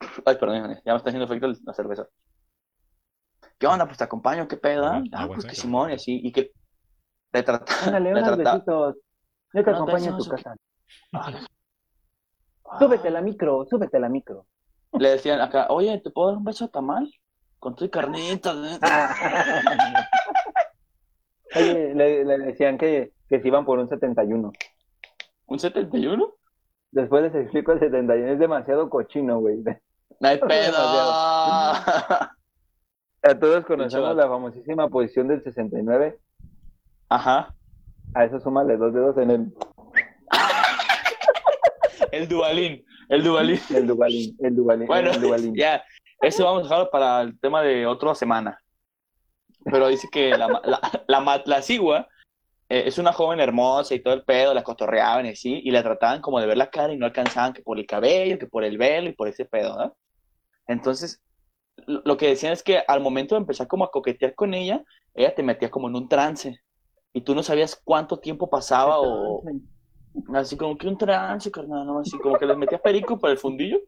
Ay, 0.26 0.36
perdón, 0.36 0.78
ya 0.84 0.92
me 0.92 0.98
está 0.98 1.08
haciendo 1.08 1.24
efecto 1.24 1.48
la 1.64 1.72
cerveza. 1.72 2.06
¿Qué 3.58 3.66
onda? 3.66 3.86
Pues 3.86 3.96
te 3.96 4.04
acompaño, 4.04 4.46
qué 4.46 4.58
pedo. 4.58 4.86
Ah, 4.86 5.02
ah 5.12 5.26
pues 5.26 5.46
que 5.46 5.54
Simón 5.54 5.90
y 5.90 5.94
así, 5.94 6.20
y 6.22 6.30
que 6.30 6.52
le 7.32 7.42
trataban. 7.42 8.02
le 8.02 8.12
besitos. 8.12 8.96
Yo 9.52 9.64
te 9.64 9.70
acompaño 9.70 10.14
a 10.14 10.18
tu 10.18 10.24
casa. 10.24 10.56
Súbete 12.78 13.10
la 13.10 13.20
micro, 13.20 13.66
súbete 13.66 13.98
la 13.98 14.08
micro. 14.08 14.46
Le 14.98 15.10
decían 15.10 15.40
acá, 15.40 15.66
oye, 15.70 16.00
¿te 16.00 16.10
puedo 16.10 16.28
dar 16.28 16.38
un 16.38 16.44
beso 16.44 16.66
de 16.66 16.72
tamal? 16.72 17.10
Con 17.58 17.74
tu 17.74 17.88
carnita. 17.90 18.52
¿eh? 18.52 18.78
oye, 21.56 21.94
le, 21.94 22.38
decían 22.38 22.78
que, 22.78 23.12
que 23.28 23.40
se 23.40 23.48
iban 23.48 23.64
por 23.64 23.78
un 23.78 23.88
71. 23.88 24.52
¿Un 25.46 25.58
71? 25.58 26.34
Después 26.90 27.22
les 27.22 27.34
explico 27.34 27.72
el 27.72 27.80
71. 27.80 28.32
Es 28.32 28.38
demasiado 28.38 28.88
cochino, 28.88 29.40
güey. 29.40 29.62
No 29.62 30.28
hay 30.28 30.38
pedo. 30.40 30.76
A 33.22 33.38
todos 33.40 33.64
conocemos 33.64 34.14
la 34.14 34.28
famosísima 34.28 34.88
posición 34.88 35.28
del 35.28 35.42
69. 35.42 36.18
Ajá. 37.08 37.54
A 38.14 38.24
eso 38.24 38.40
súmale 38.40 38.76
dos 38.76 38.92
dedos 38.92 39.16
en 39.18 39.30
el. 39.30 39.54
el 42.12 42.28
dualín. 42.28 42.84
El 43.08 43.22
dualín. 43.22 43.60
El 43.74 43.86
dualín. 43.86 44.36
El 44.40 44.56
dualín. 44.56 44.86
Bueno, 44.86 45.10
el 45.12 45.20
dualín. 45.20 45.54
ya. 45.54 45.84
Eso 46.20 46.44
vamos 46.44 46.60
a 46.60 46.62
dejarlo 46.64 46.90
para 46.90 47.22
el 47.22 47.38
tema 47.40 47.62
de 47.62 47.86
otra 47.86 48.14
semana. 48.14 48.58
Pero 49.64 49.88
dice 49.88 50.08
que 50.10 50.30
la, 50.30 50.48
la, 50.64 50.80
la 51.06 51.20
matlacigua 51.20 52.08
eh, 52.68 52.84
es 52.86 52.98
una 52.98 53.12
joven 53.12 53.38
hermosa 53.40 53.94
y 53.94 54.00
todo 54.00 54.14
el 54.14 54.24
pedo, 54.24 54.54
la 54.54 54.64
cotorreaban 54.64 55.26
y 55.26 55.30
así, 55.30 55.60
y 55.62 55.70
la 55.70 55.82
trataban 55.82 56.20
como 56.20 56.40
de 56.40 56.46
ver 56.46 56.56
la 56.56 56.70
cara 56.70 56.92
y 56.92 56.96
no 56.96 57.06
alcanzaban 57.06 57.52
que 57.52 57.62
por 57.62 57.78
el 57.78 57.86
cabello, 57.86 58.38
que 58.38 58.46
por 58.46 58.64
el 58.64 58.78
velo 58.78 59.08
y 59.08 59.12
por 59.12 59.28
ese 59.28 59.44
pedo, 59.44 59.76
¿no? 59.76 59.96
Entonces, 60.66 61.22
lo 61.86 62.16
que 62.16 62.28
decían 62.28 62.52
es 62.52 62.62
que 62.62 62.82
al 62.88 63.00
momento 63.00 63.34
de 63.34 63.40
empezar 63.40 63.68
como 63.68 63.84
a 63.84 63.90
coquetear 63.90 64.34
con 64.34 64.54
ella, 64.54 64.82
ella 65.14 65.34
te 65.34 65.42
metía 65.42 65.70
como 65.70 65.88
en 65.88 65.94
un 65.94 66.08
trance 66.08 66.60
y 67.16 67.22
tú 67.22 67.34
no 67.34 67.42
sabías 67.42 67.80
cuánto 67.82 68.18
tiempo 68.18 68.50
pasaba 68.50 69.00
o 69.00 69.42
así 70.34 70.54
como 70.54 70.76
que 70.76 70.86
un 70.86 70.98
trance, 70.98 71.50
carnal, 71.50 71.86
¿no? 71.86 72.00
así 72.00 72.18
como 72.18 72.36
que 72.36 72.44
les 72.44 72.58
metías 72.58 72.82
perico 72.82 73.18
por 73.18 73.30
el 73.30 73.38
fundillo, 73.38 73.78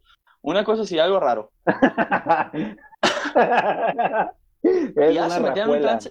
una 0.41 0.65
cosa 0.65 0.85
así, 0.85 0.99
algo 0.99 1.21
raro. 1.21 1.53
y 4.63 5.13
ya 5.13 5.29
se 5.29 5.41
metían 5.41 5.69
un 5.69 5.83
trance 5.83 6.11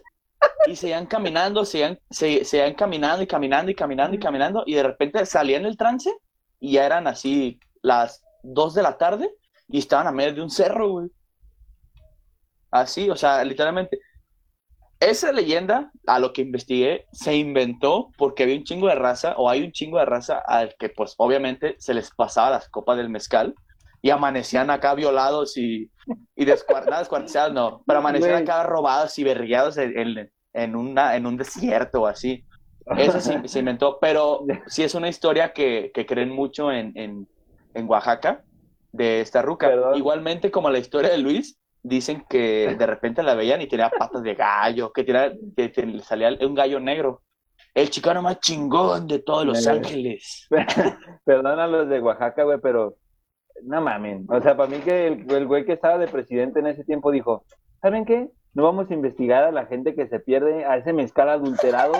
y 0.68 0.76
se 0.76 0.89
iban 0.89 1.07
caminando, 1.07 1.65
se 1.65 1.80
iban, 1.80 1.99
se, 2.07 2.45
se 2.45 2.76
caminando 2.76 3.24
y 3.24 3.28
caminando 3.28 3.72
y 3.72 3.76
caminando 3.76 4.15
y 4.15 4.20
caminando 4.20 4.63
y 4.68 4.76
de 4.76 4.84
repente 4.84 5.26
salían 5.26 5.63
del 5.63 5.76
trance 5.76 6.15
y 6.59 6.74
ya 6.74 6.86
eran 6.86 7.07
así 7.07 7.59
las 7.82 8.24
dos 8.43 8.76
de 8.76 8.84
la 8.84 8.95
tarde 8.95 9.28
y 9.68 9.80
estaban 9.80 10.05
a 10.05 10.11
medio 10.11 10.36
de 10.36 10.43
un 10.43 10.51
cerro, 10.51 10.91
güey. 10.91 11.07
Así, 12.70 13.09
o 13.09 13.15
sea, 13.15 13.43
literalmente. 13.43 13.99
Esa 15.00 15.32
leyenda, 15.32 15.91
a 16.08 16.20
lo 16.20 16.34
que 16.34 16.41
investigué, 16.41 17.06
se 17.12 17.36
inventó 17.36 18.10
porque 18.18 18.43
había 18.43 18.58
un 18.58 18.64
chingo 18.64 18.88
de 18.88 18.95
raza, 18.95 19.36
o 19.38 19.50
hay 19.50 19.64
un 19.64 19.72
chingo 19.72 20.00
de 20.00 20.06
raza 20.06 20.39
al 20.39 20.76
que, 20.80 20.89
pues, 20.89 21.14
obviamente 21.18 21.76
se 21.78 21.93
les 21.93 22.10
pasaba 22.12 22.50
las 22.50 22.68
copas 22.70 22.98
del 22.98 23.10
mezcal 23.10 23.54
y 24.02 24.10
amanecían 24.10 24.70
acá 24.70 24.95
violados 24.95 25.58
y, 25.58 25.91
y 26.36 26.45
descuartizados, 26.45 27.54
no, 27.54 27.84
pero 27.86 28.00
amanecían 28.00 28.43
acá 28.43 28.64
robados 28.64 29.18
y 29.20 29.24
berriados 29.24 29.78
en, 29.78 30.32
en, 30.54 30.76
una, 30.76 31.16
en 31.16 31.26
un 31.26 31.38
desierto 31.38 32.02
o 32.02 32.08
así. 32.08 32.43
Eso 32.98 33.20
se, 33.20 33.48
se, 33.48 33.60
inventó, 33.60 34.00
pero 34.00 34.45
sí 34.68 34.82
es 34.82 34.95
una 34.95 35.10
historia 35.10 35.52
que, 35.52 35.91
que 35.93 36.06
creen 36.06 36.30
mucho 36.30 36.72
en, 36.72 36.93
en, 36.95 37.28
en 37.74 37.89
Oaxaca 37.89 38.43
de 38.93 39.22
esta 39.22 39.41
ruca. 39.41 39.70
Igualmente 39.95 40.52
como 40.52 40.70
la 40.70 40.80
historia 40.80 41.10
de 41.10 41.18
Luis, 41.18 41.57
dicen 41.84 42.25
que 42.30 42.75
de 42.78 42.86
repente 42.88 43.23
la 43.23 43.36
veían 43.36 43.61
y 43.61 43.67
tenía 43.67 43.89
patas 43.89 44.23
de 44.23 44.36
gallo, 44.36 44.91
que, 44.91 45.03
tenía, 45.03 45.32
que, 45.55 46.01
salía 46.03 46.38
un 46.41 46.55
gallo 46.55 46.80
negro. 46.80 47.21
El 47.73 47.89
chicano 47.89 48.21
más 48.21 48.39
chingón 48.39 49.07
de 49.07 49.19
todos 49.19 49.45
Los 49.45 49.67
Ángeles. 49.67 50.47
Perdón 51.25 51.59
a 51.59 51.67
los 51.67 51.88
de 51.88 51.99
Oaxaca, 51.99 52.43
güey, 52.43 52.59
pero 52.61 52.95
no 53.63 53.82
mamen. 53.82 54.25
O 54.30 54.41
sea, 54.41 54.57
para 54.57 54.69
mí 54.69 54.78
que 54.80 55.07
el, 55.07 55.32
el 55.32 55.45
güey 55.45 55.65
que 55.65 55.73
estaba 55.73 55.97
de 55.97 56.07
presidente 56.07 56.59
en 56.59 56.67
ese 56.67 56.84
tiempo 56.84 57.11
dijo, 57.11 57.45
¿saben 57.82 58.05
qué? 58.05 58.30
No 58.53 58.63
vamos 58.63 58.89
a 58.89 58.93
investigar 58.95 59.43
a 59.43 59.51
la 59.51 59.67
gente 59.67 59.93
que 59.93 60.07
se 60.07 60.19
pierde 60.19 60.65
a 60.65 60.78
ese 60.78 60.91
mezcal 60.91 61.30
adulterado. 61.30 61.93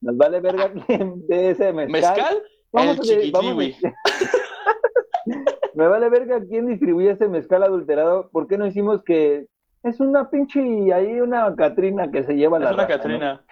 Nos 0.00 0.16
vale 0.16 0.40
verga 0.40 0.72
quién 0.86 1.24
de 1.28 1.50
ese 1.50 1.72
mezcal. 1.72 1.92
¿Mezcal? 1.92 2.42
Vamos 2.72 3.08
el 3.08 3.28
a, 3.28 3.38
vamos 3.38 3.64
Me 5.74 5.86
vale 5.86 6.08
verga 6.08 6.40
quién 6.48 6.66
distribuye 6.66 7.10
ese 7.10 7.28
mezcal 7.28 7.62
adulterado. 7.62 8.28
¿Por 8.30 8.46
qué 8.46 8.58
no 8.58 8.66
hicimos 8.66 9.02
que 9.02 9.46
es 9.82 10.00
una 10.00 10.28
pinche 10.30 10.60
ahí 10.92 11.20
una 11.20 11.54
Catrina 11.56 12.10
que 12.10 12.24
se 12.24 12.34
lleva 12.34 12.58
es 12.58 12.64
la 12.64 12.74
una 12.74 12.86
Catrina. 12.86 13.44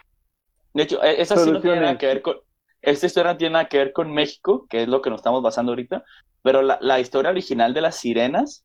De 0.74 0.82
hecho, 0.82 1.02
e, 1.02 1.20
esa 1.20 1.36
sí 1.36 1.50
no 1.50 1.60
tiene 1.60 1.80
nada 1.80 1.98
que 1.98 2.06
ver 2.06 2.22
con 2.22 2.36
esta 2.80 3.06
historia 3.06 3.32
no 3.32 3.38
tiene 3.38 3.54
nada 3.54 3.64
que 3.68 3.78
ver 3.78 3.92
con 3.92 4.12
México, 4.12 4.66
que 4.68 4.82
es 4.82 4.88
lo 4.88 5.02
que 5.02 5.10
nos 5.10 5.18
estamos 5.18 5.42
basando 5.42 5.72
ahorita, 5.72 6.04
pero 6.42 6.62
la, 6.62 6.78
la 6.80 7.00
historia 7.00 7.30
original 7.30 7.74
de 7.74 7.80
las 7.80 7.96
sirenas 7.96 8.64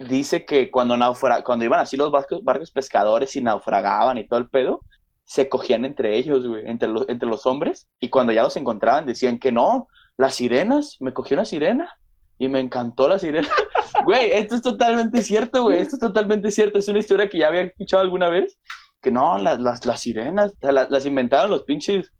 dice 0.00 0.44
que 0.44 0.70
cuando 0.70 0.98
naufra 0.98 1.42
cuando 1.42 1.64
iban 1.64 1.80
así 1.80 1.96
los 1.96 2.10
barcos, 2.10 2.44
barcos 2.44 2.70
pescadores 2.70 3.34
y 3.34 3.40
naufragaban 3.40 4.18
y 4.18 4.26
todo 4.26 4.38
el 4.38 4.50
pedo, 4.50 4.82
se 5.24 5.48
cogían 5.48 5.86
entre 5.86 6.16
ellos, 6.16 6.46
güey, 6.46 6.68
entre 6.68 6.88
los, 6.88 7.08
entre 7.08 7.28
los 7.28 7.46
hombres, 7.46 7.88
y 8.00 8.10
cuando 8.10 8.32
ya 8.32 8.42
los 8.42 8.56
encontraban 8.56 9.06
decían 9.06 9.38
que 9.38 9.50
no, 9.50 9.88
las 10.18 10.34
sirenas, 10.34 10.96
me 11.00 11.14
cogió 11.14 11.36
una 11.36 11.46
sirena 11.46 11.96
y 12.38 12.48
me 12.48 12.60
encantó 12.60 13.08
la 13.08 13.18
sirena. 13.18 13.48
Güey, 14.04 14.30
esto 14.32 14.56
es 14.56 14.62
totalmente 14.62 15.22
cierto, 15.22 15.62
güey. 15.62 15.78
Esto 15.78 15.96
es 15.96 16.00
totalmente 16.00 16.50
cierto. 16.50 16.78
Es 16.78 16.86
una 16.86 16.98
historia 16.98 17.28
que 17.28 17.38
ya 17.38 17.48
había 17.48 17.62
escuchado 17.62 18.02
alguna 18.02 18.28
vez. 18.28 18.56
Que 19.00 19.10
no, 19.10 19.38
las, 19.38 19.58
las, 19.58 19.84
las 19.84 20.00
sirenas 20.00 20.52
las, 20.60 21.06
inventaron 21.06 21.50
los 21.50 21.64
pinches, 21.64 22.12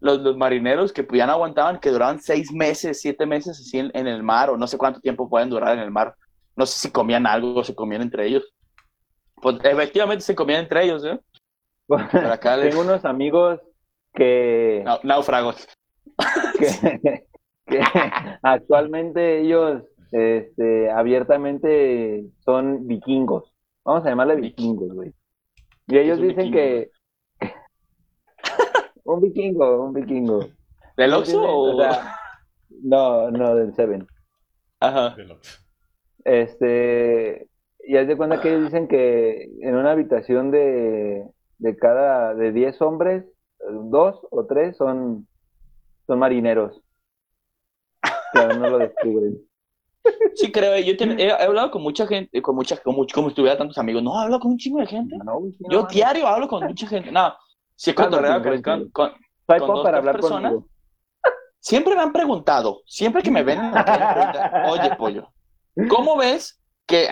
los, 0.00 0.20
los, 0.20 0.36
marineros 0.36 0.92
que 0.92 1.02
pues, 1.04 1.18
ya 1.18 1.26
no 1.26 1.32
aguantaban, 1.32 1.80
que 1.80 1.90
duraban 1.90 2.20
seis 2.20 2.52
meses, 2.52 3.00
siete 3.00 3.26
meses 3.26 3.60
así 3.60 3.78
en, 3.78 4.06
el 4.06 4.22
mar, 4.22 4.48
o 4.48 4.56
no 4.56 4.66
sé 4.66 4.78
cuánto 4.78 5.00
tiempo 5.00 5.28
pueden 5.28 5.50
durar 5.50 5.76
en 5.76 5.80
el 5.80 5.90
mar. 5.90 6.14
No 6.56 6.64
sé 6.64 6.78
si 6.78 6.90
comían 6.90 7.26
algo 7.26 7.60
o 7.60 7.64
se 7.64 7.74
comían 7.74 8.02
entre 8.02 8.26
ellos. 8.26 8.44
Pues 9.34 9.56
efectivamente 9.64 10.24
se 10.24 10.34
comían 10.34 10.60
entre 10.60 10.84
ellos, 10.84 11.04
¿eh? 11.04 11.18
Tengo 11.88 12.80
unos 12.80 13.04
amigos 13.04 13.60
que. 14.14 14.84
náufragos. 15.02 15.68
Que, 16.58 17.24
que 17.68 17.80
actualmente 18.42 19.40
ellos 19.40 19.82
este, 20.12 20.90
abiertamente 20.90 22.26
son 22.44 22.86
vikingos. 22.86 23.52
Vamos 23.84 24.04
a 24.04 24.10
llamarle 24.10 24.36
vikingos, 24.36 24.92
güey. 24.92 25.12
Y 25.86 25.98
ellos 25.98 26.20
dicen 26.20 26.52
que... 26.52 26.90
un 29.04 29.20
vikingo, 29.20 29.84
un 29.84 29.92
vikingo. 29.92 30.46
¿Del 30.96 31.14
Oxxo 31.14 31.42
o...? 31.42 31.82
no, 32.82 33.30
no, 33.30 33.54
del 33.54 33.74
Seven. 33.74 34.06
Ajá. 34.80 35.16
Este... 36.24 37.48
Y 37.80 37.96
haz 37.96 38.06
de 38.06 38.16
cuenta 38.16 38.40
que 38.40 38.50
ellos 38.50 38.64
dicen 38.64 38.86
que 38.86 39.48
en 39.60 39.74
una 39.74 39.92
habitación 39.92 40.50
de, 40.50 41.26
de 41.58 41.76
cada... 41.76 42.34
de 42.34 42.52
10 42.52 42.82
hombres, 42.82 43.24
dos 43.70 44.20
o 44.30 44.46
tres 44.46 44.76
son, 44.76 45.26
son 46.06 46.18
marineros. 46.18 46.82
Pero 48.32 48.54
no 48.54 48.70
lo 48.70 48.78
descubren. 48.78 49.38
Sí, 50.34 50.50
creo. 50.50 50.78
Yo 50.78 50.94
he, 50.98 51.30
hablado 51.32 51.70
con 51.70 51.82
mucha 51.82 52.06
gente, 52.06 52.40
con 52.40 52.54
mucha, 52.54 52.76
como, 52.78 53.06
como 53.12 53.28
si 53.28 53.34
tuviera 53.34 53.58
tantos 53.58 53.78
amigos. 53.78 54.02
No, 54.02 54.18
hablo 54.18 54.40
con 54.40 54.52
un 54.52 54.58
chingo 54.58 54.80
de 54.80 54.86
gente. 54.86 55.16
yo 55.70 55.82
diario 55.84 56.26
hablo 56.26 56.48
con 56.48 56.64
mucha 56.64 56.86
gente. 56.86 57.12
No, 57.12 57.34
si 57.74 57.90
es 57.90 57.96
con, 57.96 58.10
con, 58.10 58.90
con, 58.90 58.90
con 58.90 59.82
para 59.82 59.98
hablar 59.98 60.14
personas. 60.14 60.54
Siempre 61.60 61.94
me 61.94 62.02
han 62.02 62.12
preguntado, 62.12 62.82
siempre 62.86 63.22
que 63.22 63.30
me 63.30 63.42
ven, 63.42 63.58
oye, 64.68 64.94
pollo, 64.96 65.28
¿cómo 65.88 66.16
ves 66.16 66.60
que... 66.86 67.08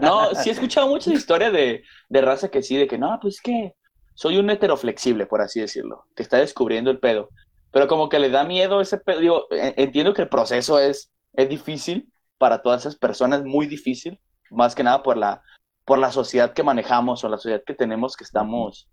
no, 0.00 0.34
sí 0.34 0.48
he 0.48 0.52
escuchado 0.52 0.88
muchas 0.88 1.14
historias 1.14 1.52
de, 1.52 1.82
de 2.08 2.20
raza 2.22 2.48
que 2.48 2.62
sí, 2.62 2.76
de 2.76 2.88
que 2.88 2.98
no, 2.98 3.18
pues 3.20 3.40
que 3.40 3.74
soy 4.14 4.38
un 4.38 4.50
heteroflexible, 4.50 5.26
por 5.26 5.42
así 5.42 5.60
decirlo, 5.60 6.06
que 6.16 6.22
está 6.22 6.38
descubriendo 6.38 6.90
el 6.90 6.98
pedo. 6.98 7.28
Pero 7.72 7.88
como 7.88 8.08
que 8.08 8.18
le 8.18 8.30
da 8.30 8.44
miedo 8.44 8.80
ese 8.80 8.98
pedo. 8.98 9.20
Digo, 9.20 9.46
entiendo 9.50 10.12
que 10.14 10.22
el 10.22 10.28
proceso 10.28 10.78
es 10.78 11.10
es 11.32 11.48
difícil 11.48 12.12
para 12.38 12.62
todas 12.62 12.82
esas 12.82 12.96
personas, 12.96 13.44
muy 13.44 13.66
difícil, 13.66 14.20
más 14.50 14.74
que 14.74 14.82
nada 14.82 15.02
por 15.02 15.16
la, 15.16 15.42
por 15.84 15.98
la 15.98 16.10
sociedad 16.10 16.52
que 16.52 16.62
manejamos 16.62 17.22
o 17.22 17.28
la 17.28 17.36
sociedad 17.36 17.62
que 17.64 17.74
tenemos 17.74 18.16
que 18.16 18.24
estamos 18.24 18.88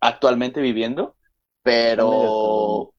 actualmente 0.00 0.60
viviendo, 0.60 1.16
pero 1.62 2.92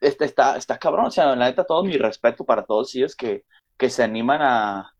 este 0.00 0.24
está, 0.24 0.56
está 0.56 0.78
cabrón, 0.78 1.06
o 1.06 1.10
sea, 1.10 1.34
la 1.34 1.46
neta, 1.46 1.64
todo 1.64 1.84
mi 1.84 1.96
respeto 1.96 2.44
para 2.44 2.64
todos 2.64 2.94
ellos 2.94 3.16
que, 3.16 3.44
que 3.76 3.90
se 3.90 4.02
animan 4.02 4.40
a, 4.42 4.92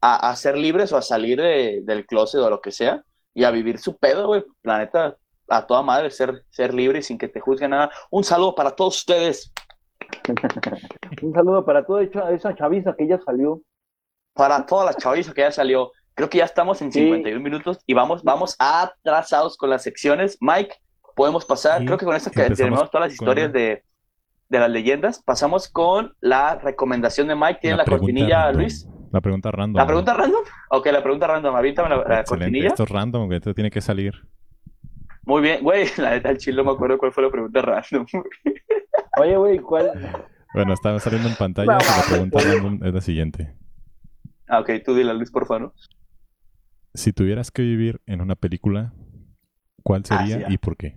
a, 0.00 0.36
ser 0.36 0.56
libres 0.56 0.92
o 0.92 0.96
a 0.96 1.02
salir 1.02 1.40
del 1.40 2.06
closet 2.06 2.40
o 2.40 2.50
lo 2.50 2.60
que 2.60 2.72
sea 2.72 3.04
y 3.34 3.44
a 3.44 3.50
vivir 3.50 3.78
su 3.78 3.96
pedo, 3.96 4.26
güey, 4.26 4.44
la 4.62 4.78
neta, 4.78 5.16
a 5.48 5.66
toda 5.66 5.82
madre, 5.82 6.10
ser, 6.10 6.44
ser 6.50 6.72
libre 6.72 7.02
sin 7.02 7.18
que 7.18 7.28
te 7.28 7.40
juzguen 7.40 7.70
nada. 7.70 7.90
Un 8.10 8.24
saludo 8.24 8.54
para 8.54 8.70
todos 8.70 8.98
ustedes. 8.98 9.52
Un 11.22 11.32
saludo 11.32 11.64
para 11.64 11.84
toda 11.84 12.02
esa 12.02 12.54
chaviza 12.54 12.94
que 12.96 13.06
ya 13.06 13.18
salió. 13.20 13.60
Para 14.34 14.64
toda 14.64 14.86
la 14.86 14.94
chaviza 14.94 15.32
que 15.32 15.42
ya 15.42 15.52
salió. 15.52 15.92
Creo 16.14 16.28
que 16.28 16.38
ya 16.38 16.44
estamos 16.44 16.82
en 16.82 16.92
51 16.92 17.40
minutos 17.40 17.78
y 17.86 17.94
vamos, 17.94 18.22
vamos 18.22 18.54
atrasados 18.58 19.56
con 19.56 19.70
las 19.70 19.82
secciones. 19.82 20.36
Mike, 20.40 20.74
podemos 21.14 21.44
pasar. 21.44 21.84
Creo 21.84 21.96
que 21.96 22.04
con 22.04 22.14
esto 22.14 22.30
que 22.30 22.42
terminamos 22.50 22.90
todas 22.90 23.08
las 23.08 23.14
historias 23.14 23.52
de, 23.52 23.82
de, 24.48 24.58
las 24.58 24.70
leyendas. 24.70 25.22
Pasamos 25.22 25.68
con 25.68 26.14
la 26.20 26.56
recomendación 26.56 27.28
de 27.28 27.34
Mike. 27.34 27.60
¿Tiene 27.62 27.76
la, 27.78 27.84
cortinilla, 27.84 28.52
Luis? 28.52 28.86
La 29.10 29.20
pregunta 29.20 29.50
random. 29.50 29.76
¿La 29.78 29.86
pregunta 29.86 30.14
random? 30.14 30.42
Ok, 30.70 30.86
la 30.86 31.02
pregunta 31.02 31.26
random. 31.26 31.54
Avíntame 31.54 31.88
la, 31.88 31.96
la 31.96 32.24
cortinilla. 32.24 32.68
Esto 32.68 32.82
es 32.82 32.90
random, 32.90 33.28
que 33.28 33.36
esto 33.36 33.54
tiene 33.54 33.70
que 33.70 33.80
salir. 33.80 34.14
Muy 35.24 35.42
bien, 35.42 35.62
güey, 35.62 35.86
la 35.98 36.10
neta, 36.10 36.30
el 36.30 36.38
chile 36.38 36.58
no 36.58 36.64
me 36.64 36.72
acuerdo 36.72 36.98
cuál 36.98 37.12
fue 37.12 37.22
la 37.22 37.30
pregunta 37.30 37.62
random. 37.62 38.06
Oye, 39.20 39.36
güey, 39.36 39.58
¿cuál? 39.58 39.92
Bueno, 40.54 40.74
está 40.74 40.98
saliendo 41.00 41.28
en 41.28 41.36
pantalla, 41.36 41.78
la 41.78 42.04
pregunta 42.08 42.40
random 42.40 42.84
es 42.84 42.94
la 42.94 43.00
siguiente. 43.00 43.54
Ah, 44.48 44.60
ok, 44.60 44.70
tú 44.84 44.94
dile, 44.94 45.14
Luis, 45.14 45.30
por 45.30 45.46
favor. 45.46 45.72
Si 46.94 47.12
tuvieras 47.12 47.50
que 47.50 47.62
vivir 47.62 48.00
en 48.06 48.20
una 48.20 48.34
película, 48.34 48.92
¿cuál 49.82 50.02
ah, 50.10 50.26
sería 50.26 50.46
y 50.50 50.58
por 50.58 50.76
qué? 50.76 50.96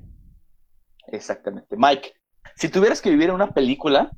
Exactamente. 1.07 1.75
Mike, 1.77 2.13
si 2.55 2.69
tuvieras 2.69 3.01
que 3.01 3.09
vivir 3.09 3.29
en 3.29 3.35
una 3.35 3.51
película, 3.51 4.11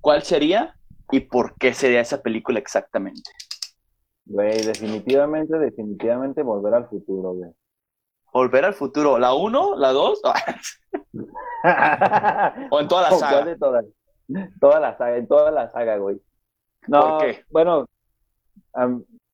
¿cuál 0.00 0.22
sería 0.22 0.74
y 1.10 1.20
por 1.20 1.54
qué 1.56 1.72
sería 1.72 2.00
esa 2.00 2.22
película 2.22 2.58
exactamente? 2.58 3.30
Güey, 4.26 4.62
definitivamente, 4.64 5.56
definitivamente 5.58 6.42
volver 6.42 6.74
al 6.74 6.88
futuro, 6.88 7.34
güey. 7.34 7.50
Volver 8.34 8.64
al 8.64 8.74
futuro, 8.74 9.16
¿la 9.16 9.32
1? 9.32 9.76
¿La 9.76 9.92
2? 9.92 10.22
¿O 12.70 12.80
en 12.80 12.88
toda 12.88 13.02
la 13.02 13.10
saga? 13.16 13.46
Toda 14.60 14.80
la 14.80 14.98
saga, 14.98 15.16
en 15.16 15.28
toda 15.28 15.52
la 15.52 15.70
saga, 15.70 15.96
güey. 15.98 16.20
No, 16.88 17.00
¿Por 17.00 17.20
qué? 17.20 17.44
Bueno, 17.48 17.86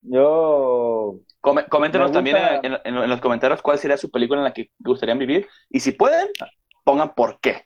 yo... 0.03 1.19
coméntenos 1.41 2.13
también 2.13 2.37
en, 2.63 3.09
los 3.09 3.23
comentarios 3.23 3.63
cuál 3.63 3.79
sería 3.79 3.97
su 3.97 4.11
película 4.11 4.41
en 4.41 4.45
la 4.45 4.53
que 4.53 4.71
gustarían 4.79 5.19
vivir. 5.19 5.49
Y 5.71 5.81
si 5.81 5.93
pueden, 5.93 6.29
pongan 6.85 7.15
por 7.15 7.41
qué. 7.41 7.65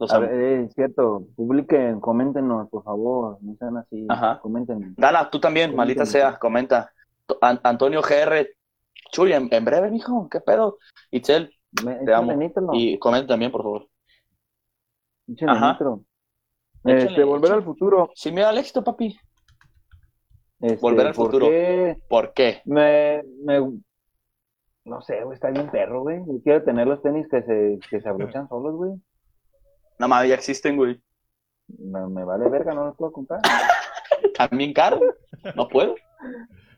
es 0.00 0.72
cierto, 0.72 1.26
publiquen, 1.36 2.00
coméntenos, 2.00 2.70
por 2.70 2.82
favor, 2.82 3.36
no 3.42 3.56
sean 3.56 3.76
así, 3.76 4.06
Ajá. 4.08 4.38
comenten. 4.40 4.94
Dala, 4.96 5.28
tú 5.28 5.38
también, 5.38 5.76
maldita 5.76 6.06
sea, 6.06 6.38
comenta. 6.38 6.90
Antonio 7.62 8.00
GR, 8.00 8.48
Chuy, 9.12 9.32
en, 9.32 9.48
breve, 9.48 9.90
mijo, 9.90 10.28
¿qué 10.30 10.40
pedo? 10.40 10.78
Itzel, 11.10 11.50
te 12.04 12.12
amo. 12.12 12.32
Y 12.72 12.98
comenta 12.98 13.28
también, 13.28 13.52
por 13.52 13.62
favor. 13.62 13.88
Ajá. 15.46 15.78
Este, 16.84 17.24
volver 17.24 17.52
al 17.52 17.64
futuro. 17.64 18.10
Sí, 18.14 18.30
mira 18.30 18.50
al 18.50 18.58
éxito, 18.58 18.84
papi. 18.84 19.16
Este, 20.60 20.80
volver 20.80 21.06
al 21.06 21.14
futuro. 21.14 21.48
¿Por 22.08 22.32
qué? 22.34 22.60
Me, 22.64 23.22
me, 23.42 23.60
no 24.84 25.00
sé, 25.00 25.22
güey, 25.24 25.34
está 25.34 25.50
bien 25.50 25.70
perro, 25.70 26.02
güey. 26.02 26.20
quiero 26.42 26.62
tener 26.62 26.86
los 26.86 27.00
tenis 27.00 27.26
que 27.30 27.42
se, 27.42 27.78
que 27.88 28.00
se 28.00 28.08
abrochan 28.08 28.48
solos, 28.48 28.74
güey. 28.74 28.92
No 29.98 30.08
mames, 30.08 30.28
ya 30.28 30.34
existen, 30.34 30.76
güey. 30.76 31.00
Me, 31.68 32.06
me 32.08 32.24
vale 32.24 32.48
verga, 32.50 32.74
no 32.74 32.84
los 32.86 32.96
puedo 32.96 33.12
comprar. 33.12 33.40
También 34.36 34.74
caro. 34.74 35.00
No 35.54 35.68
puedo. 35.68 35.94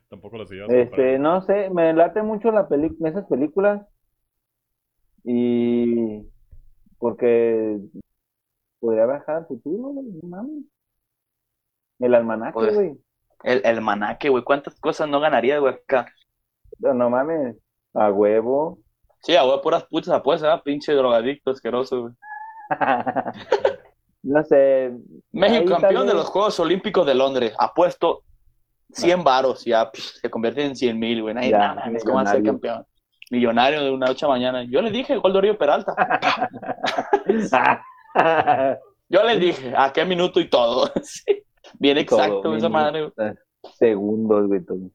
Tampoco 0.09 0.39
los 0.39 0.51
llevas. 0.51 0.71
Este, 0.71 1.19
no 1.19 1.43
sé, 1.43 1.71
me 1.71 1.93
late 1.93 2.23
mucho 2.23 2.51
la 2.53 2.69
peli 2.69 2.97
esas 3.05 3.27
películas. 3.27 3.85
Y 5.25 6.23
porque 6.99 7.79
podría 8.79 9.07
viajar 9.07 9.37
al 9.37 9.47
futuro, 9.47 9.93
no 9.95 10.29
mames. 10.29 10.65
El 11.99 12.15
almanaque, 12.15 12.53
pues, 12.53 12.75
güey. 12.75 12.97
El, 13.43 13.59
el 13.59 13.79
almanaque, 13.79 14.29
güey. 14.29 14.45
¿Cuántas 14.45 14.79
cosas 14.79 15.09
no 15.09 15.19
ganaría, 15.19 15.59
güey, 15.59 15.75
acá? 15.75 16.07
No, 16.79 16.95
no 16.95 17.11
mames. 17.11 17.57
A 17.95 18.13
huevo. 18.13 18.79
Sí, 19.23 19.35
a 19.35 19.45
huevo, 19.45 19.63
puras 19.63 19.85
putas 19.87 20.15
apuestas, 20.15 20.63
pinche 20.63 20.93
drogadicto 20.93 21.51
asqueroso, 21.51 22.03
güey. 22.03 22.15
no 24.23 24.45
sé. 24.45 24.93
México 25.33 25.79
campeón 25.81 26.07
de 26.07 26.15
los 26.15 26.27
Juegos 26.27 26.61
Olímpicos 26.61 27.07
de 27.07 27.15
Londres. 27.15 27.55
Apuesto 27.59 28.23
100 28.93 29.25
varos, 29.25 29.65
ya 29.65 29.91
se 29.95 30.31
convierte 30.31 30.65
en 30.65 30.77
100 30.77 30.99
mil, 30.99 31.23
güey. 31.23 31.35
Nadie, 31.35 31.53
nada, 31.53 31.91
es 31.95 32.05
como 32.05 32.25
ser 32.27 32.43
campeón. 32.43 32.85
Millonario 33.31 33.83
de 33.83 33.91
una 33.91 34.07
noche 34.07 34.25
a 34.25 34.29
mañana. 34.29 34.65
Yo 34.65 34.81
le 34.81 34.91
dije, 34.91 35.17
gol 35.17 35.33
de 35.33 35.41
Río 35.41 35.59
Peralta. 35.59 35.95
Yo 39.09 39.23
le 39.25 39.39
dije, 39.39 39.73
a 39.77 39.93
qué 39.93 40.05
minuto 40.05 40.41
y 40.41 40.49
todo. 40.49 40.91
Bien 41.79 41.99
exacto 41.99 42.55
esa 42.55 42.69
madre. 42.69 43.13
Segundos, 43.75 44.47
güey, 44.47 44.65
todo. 44.65 44.91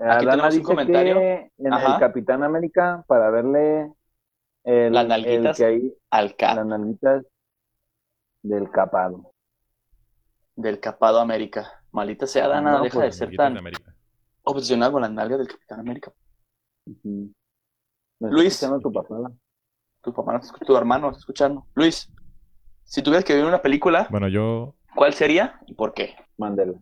Aquí 0.00 0.26
tenemos 0.26 0.56
un 0.56 0.62
comentario. 0.62 1.18
en 1.18 1.50
el 1.58 1.98
Capitán 1.98 2.42
América, 2.42 3.04
para 3.06 3.30
verle 3.30 3.92
el, 4.64 4.92
las 4.92 5.06
nalguitas 5.06 5.58
que 5.58 5.64
hay, 5.64 5.94
al 6.10 6.36
cap. 6.36 6.56
Las 6.56 6.66
nalguitas 6.66 7.26
del 8.42 8.70
capado. 8.70 9.34
Del 10.56 10.80
capado 10.80 11.20
América. 11.20 11.79
Malita 11.92 12.26
sea, 12.26 12.48
Dana, 12.48 12.80
deja 12.80 13.00
pues, 13.00 13.18
de 13.18 13.26
ser 13.26 13.36
tan 13.36 13.58
obsesionado 14.42 14.92
con 14.92 15.02
las 15.02 15.10
nalgas 15.10 15.38
del 15.38 15.48
Capitán 15.48 15.80
América. 15.80 16.12
Luis. 18.20 18.60
Tu 18.60 18.92
papá? 18.92 19.32
Tu 20.02 20.14
papá, 20.14 20.40
tu 20.66 20.76
hermano, 20.76 21.10
escuchando. 21.10 21.66
Luis, 21.74 22.10
si 22.84 23.02
tuvieras 23.02 23.24
que 23.24 23.34
vivir 23.34 23.48
una 23.48 23.62
película. 23.62 24.08
Bueno, 24.10 24.28
yo. 24.28 24.74
¿Cuál 24.94 25.14
sería 25.14 25.60
y 25.66 25.74
por 25.74 25.94
qué? 25.94 26.16
Mándela. 26.36 26.78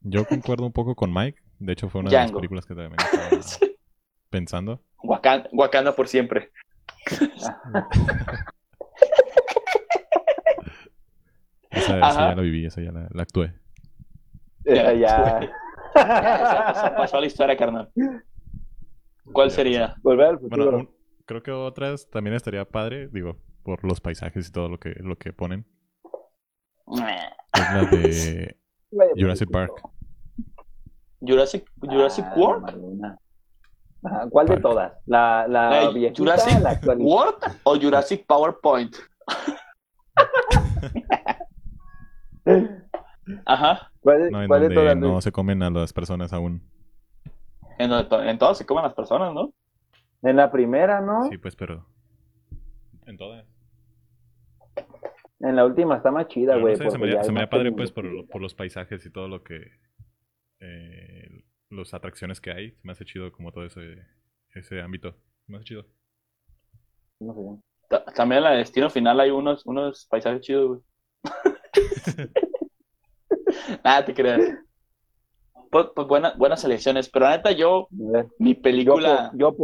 Yo 0.00 0.24
concuerdo 0.26 0.64
un 0.64 0.72
poco 0.72 0.94
con 0.94 1.12
Mike. 1.12 1.40
De 1.58 1.72
hecho, 1.72 1.88
fue 1.88 2.00
una 2.00 2.10
de 2.10 2.16
las 2.16 2.32
películas 2.32 2.64
que 2.64 2.74
también 2.74 2.96
estaba 2.98 3.28
pensando. 4.30 4.80
Wakanda, 5.02 5.94
por 5.94 6.08
siempre. 6.08 6.50
esa, 11.70 11.98
ya 12.00 12.34
la 12.34 12.42
viví, 12.42 12.66
esa 12.66 12.80
ya 12.80 12.92
la, 12.92 13.22
actué. 13.22 13.52
Ya, 14.64 14.92
ya. 14.92 15.50
pasó, 16.96 17.16
a 17.16 17.20
la 17.20 17.26
historia, 17.26 17.56
carnal. 17.56 17.90
¿Cuál 19.32 19.50
sería? 19.50 19.94
Volver 20.02 20.26
al 20.26 20.38
futuro. 20.38 20.70
Bueno, 20.70 20.90
creo 21.26 21.42
que 21.42 21.50
otras 21.52 22.08
también 22.10 22.34
estaría 22.34 22.64
padre, 22.64 23.08
digo, 23.08 23.36
por 23.62 23.84
los 23.84 24.00
paisajes 24.00 24.48
y 24.48 24.52
todo 24.52 24.68
lo 24.68 24.78
que, 24.78 24.94
lo 25.00 25.16
que 25.16 25.32
ponen. 25.32 25.66
Es 27.52 27.72
la 27.72 27.84
de 27.84 28.56
Jurassic 29.16 29.50
Park. 29.50 29.72
Jurassic, 31.20 31.70
Jurassic 31.80 32.24
ah, 32.28 32.34
World. 32.36 33.18
¿Cuál 34.30 34.46
de 34.46 34.56
todas? 34.56 34.92
¿La, 35.06 35.46
la, 35.46 35.92
Jurassic 36.16 36.58
World 36.98 37.58
o 37.64 37.78
Jurassic 37.78 38.26
PowerPoint? 38.26 38.96
Ajá. 43.46 43.92
¿Cuál, 44.00 44.30
no, 44.30 44.42
en 44.42 44.68
de 44.68 44.74
todas? 44.74 44.96
No 44.96 45.20
se 45.20 45.32
comen 45.32 45.62
a 45.62 45.70
las 45.70 45.92
personas 45.92 46.32
aún. 46.32 46.62
En, 47.78 47.92
en 47.92 48.38
todas 48.38 48.58
se 48.58 48.66
comen 48.66 48.84
a 48.84 48.88
las 48.88 48.96
personas, 48.96 49.32
¿no? 49.32 49.52
En 50.22 50.36
la 50.36 50.50
primera, 50.50 51.00
¿no? 51.00 51.28
Sí, 51.28 51.38
pues, 51.38 51.56
pero. 51.56 51.86
En 53.06 53.16
todas. 53.16 53.46
En 55.40 55.56
la 55.56 55.64
última 55.64 55.96
está 55.96 56.10
más 56.10 56.28
chida, 56.28 56.56
güey. 56.56 56.76
se 56.76 56.98
me, 56.98 57.40
da 57.40 57.48
padre, 57.48 57.72
pues, 57.72 57.90
por, 57.90 58.04
por, 58.28 58.42
los 58.42 58.54
paisajes 58.54 59.04
y 59.06 59.10
todo 59.10 59.28
lo 59.28 59.42
que. 59.42 59.72
Eh, 60.60 61.44
las 61.70 61.94
atracciones 61.94 62.40
que 62.40 62.50
hay. 62.50 62.72
Se 62.72 62.80
me 62.82 62.92
hace 62.92 63.04
chido 63.04 63.32
como 63.32 63.52
todo 63.52 63.64
ese, 63.64 64.02
ese 64.54 64.82
ámbito. 64.82 65.12
Se 65.46 65.52
me 65.52 65.56
hace 65.56 65.64
chido. 65.64 65.86
También 68.14 68.38
en 68.38 68.44
la 68.44 68.50
destino 68.52 68.90
final 68.90 69.18
hay 69.20 69.30
unos, 69.30 69.64
unos 69.66 70.06
paisajes 70.06 70.42
chidos, 70.42 70.68
güey. 70.68 70.80
Nada, 73.84 74.04
te 74.06 74.14
creas. 74.14 74.40
Pues, 75.70 75.86
pues 75.94 76.06
buenas 76.08 76.64
elecciones, 76.64 77.08
pero 77.08 77.26
la 77.26 77.36
neta 77.36 77.52
yo, 77.52 77.88
mi 78.38 78.54
película... 78.54 79.30
Yo, 79.34 79.54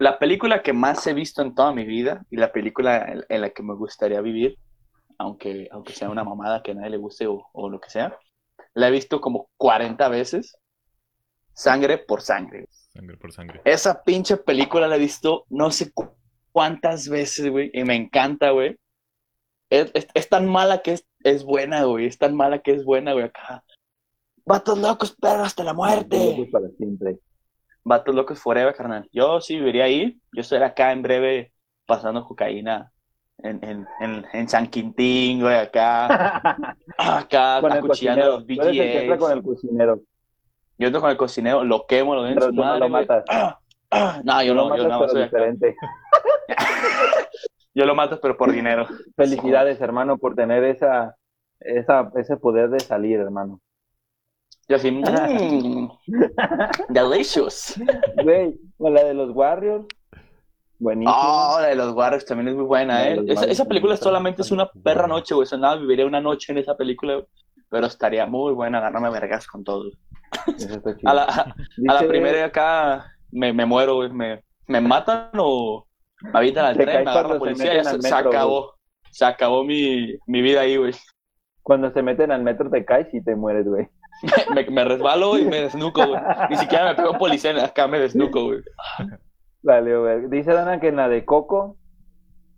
la 0.00 0.18
película 0.18 0.62
que 0.62 0.72
más 0.72 1.06
he 1.06 1.12
visto 1.12 1.42
en 1.42 1.54
toda 1.54 1.74
mi 1.74 1.84
vida 1.84 2.24
y 2.30 2.36
la 2.36 2.50
película 2.52 3.24
en, 3.28 3.40
la 3.40 3.50
que 3.50 3.62
me 3.62 3.74
gustaría 3.74 4.22
vivir, 4.22 4.56
aunque, 5.18 5.68
aunque 5.70 5.92
sea 5.92 6.08
una 6.08 6.24
mamada 6.24 6.62
que 6.62 6.70
a 6.70 6.74
nadie 6.74 6.90
le 6.90 6.96
guste 6.96 7.26
o, 7.26 7.68
lo 7.68 7.78
que 7.78 7.90
sea, 7.90 8.16
la 8.72 8.88
he 8.88 8.90
visto 8.90 9.20
como 9.20 9.50
40 9.58 10.08
veces. 10.08 10.56
Sangre 11.52 11.98
por 11.98 12.22
sangre. 12.22 12.66
Sangre 12.70 13.18
por 13.18 13.30
sangre. 13.30 13.60
Esa 13.66 14.02
pinche 14.02 14.38
película 14.38 14.88
la 14.88 14.96
he 14.96 15.00
visto 15.00 15.44
no 15.50 15.70
sé 15.70 15.92
cuántas 16.50 17.06
veces, 17.10 17.50
güey, 17.50 17.70
y 17.74 17.84
me 17.84 17.94
encanta, 17.94 18.52
güey. 18.52 18.78
Es, 19.70 20.28
tan 20.28 20.46
mala 20.46 20.82
que 20.82 20.92
es, 20.92 21.06
es 21.22 21.44
buena, 21.44 21.84
güey. 21.84 22.06
Es 22.06 22.18
tan 22.18 22.34
mala 22.34 22.58
que 22.58 22.72
es 22.72 22.84
buena, 22.84 23.12
güey. 23.12 23.26
Acá. 23.26 23.62
Vatos 24.44 24.78
locos, 24.78 25.16
pero 25.20 25.44
hasta 25.44 25.62
la 25.62 25.72
muerte. 25.72 26.48
Para 26.50 26.68
siempre. 26.70 27.18
Vatos 27.84 28.14
locos 28.14 28.40
forever, 28.40 28.74
carnal. 28.74 29.08
Yo 29.12 29.40
sí 29.40 29.56
viviría 29.56 29.84
ahí. 29.84 30.20
Yo 30.32 30.40
estoy 30.40 30.58
acá 30.58 30.92
en 30.92 31.02
breve 31.02 31.52
pasando 31.86 32.24
cocaína 32.24 32.92
en, 33.42 33.60
en, 33.62 33.86
en, 34.00 34.26
en 34.32 34.48
San 34.48 34.66
Quintín, 34.66 35.40
güey, 35.40 35.56
acá. 35.56 36.76
acá, 36.98 37.58
acuchillando 37.58 38.26
los 38.26 38.46
BGS. 38.46 39.18
con 39.18 39.32
el 39.32 39.42
cocinero. 39.42 40.00
Yo 40.78 40.86
entro 40.86 41.00
con 41.00 41.10
el 41.10 41.16
cocinero, 41.16 41.62
lo 41.64 41.86
quemo, 41.86 42.14
lo 42.14 42.22
den 42.24 42.40
su 42.40 42.52
madre, 42.52 42.80
no 42.80 42.88
lo 42.88 42.88
matas. 42.90 43.24
no, 44.24 44.42
yo 44.42 44.54
no, 44.54 44.76
yo 44.76 44.88
no, 44.88 45.08
soy 45.08 45.22
diferente. 45.22 45.76
yo 47.74 47.84
lo 47.84 47.94
mato, 47.94 48.18
pero 48.20 48.36
por 48.36 48.52
dinero. 48.52 48.86
Felicidades, 49.16 49.80
hermano, 49.80 50.18
por 50.18 50.34
tener 50.34 50.64
esa, 50.64 51.16
esa, 51.60 52.10
ese 52.16 52.36
poder 52.36 52.70
de 52.70 52.80
salir, 52.80 53.20
hermano. 53.20 53.60
Yo 54.68 54.76
así, 54.76 54.90
mmm, 54.90 55.88
delicious. 56.88 57.74
Güey, 58.22 58.54
la 58.78 59.02
de 59.02 59.14
los 59.14 59.30
Warriors, 59.34 59.84
buenísimo. 60.78 61.16
Oh, 61.16 61.58
la 61.60 61.68
de 61.68 61.74
los 61.74 61.92
Warriors 61.92 62.24
también 62.24 62.48
es 62.48 62.54
muy 62.54 62.64
buena, 62.64 63.08
¿eh? 63.08 63.20
Esa, 63.26 63.64
película 63.64 63.96
solamente 63.96 64.42
es 64.42 64.52
una 64.52 64.70
perra 64.70 65.08
noche, 65.08 65.34
güey. 65.34 65.48
nada, 65.58 65.74
viviría 65.74 66.06
una 66.06 66.20
noche 66.20 66.52
en 66.52 66.58
esa 66.58 66.76
película, 66.76 67.20
pero 67.68 67.86
estaría 67.86 68.26
muy 68.26 68.52
buena 68.52 68.78
agarrarme 68.78 69.10
vergas 69.10 69.48
con 69.48 69.64
todo. 69.64 69.90
a, 71.04 71.14
la, 71.14 71.24
a, 71.24 71.54
la 71.76 72.06
primera 72.06 72.44
acá 72.44 73.12
me, 73.32 73.52
me 73.52 73.66
muero, 73.66 73.96
güey. 73.96 74.10
Me, 74.10 74.44
me 74.68 74.80
matan 74.80 75.30
o 75.36 75.84
me 76.22 76.38
avientan 76.38 76.64
al 76.66 76.76
tren, 76.76 77.04
me 77.04 77.10
agarra 77.10 77.34
la 77.34 77.38
policía 77.38 77.80
y 77.80 78.02
se, 78.02 78.14
acabó. 78.14 78.74
Se 79.10 79.24
acabó 79.24 79.64
mi, 79.64 80.16
mi 80.26 80.42
vida 80.42 80.60
ahí, 80.60 80.76
güey. 80.76 80.92
Cuando 81.62 81.90
se 81.92 82.02
meten 82.02 82.30
al 82.30 82.42
metro 82.42 82.70
te 82.70 82.84
caes 82.84 83.08
y 83.12 83.22
te 83.22 83.36
mueres, 83.36 83.66
güey. 83.66 83.88
me, 84.70 84.84
resbalo 84.84 85.38
y 85.38 85.44
me 85.44 85.62
desnuco, 85.62 86.06
güey. 86.06 86.20
Ni 86.50 86.56
siquiera 86.56 86.90
me 86.90 86.94
pego 86.94 87.18
policía, 87.18 87.64
acá 87.64 87.86
me 87.86 87.98
desnuco, 87.98 88.44
güey. 88.44 88.60
Dale, 89.62 89.96
güey. 89.96 90.28
Dice 90.28 90.52
Dana 90.52 90.80
que 90.80 90.88
en 90.88 90.96
la 90.96 91.08
de 91.08 91.24
Coco, 91.24 91.76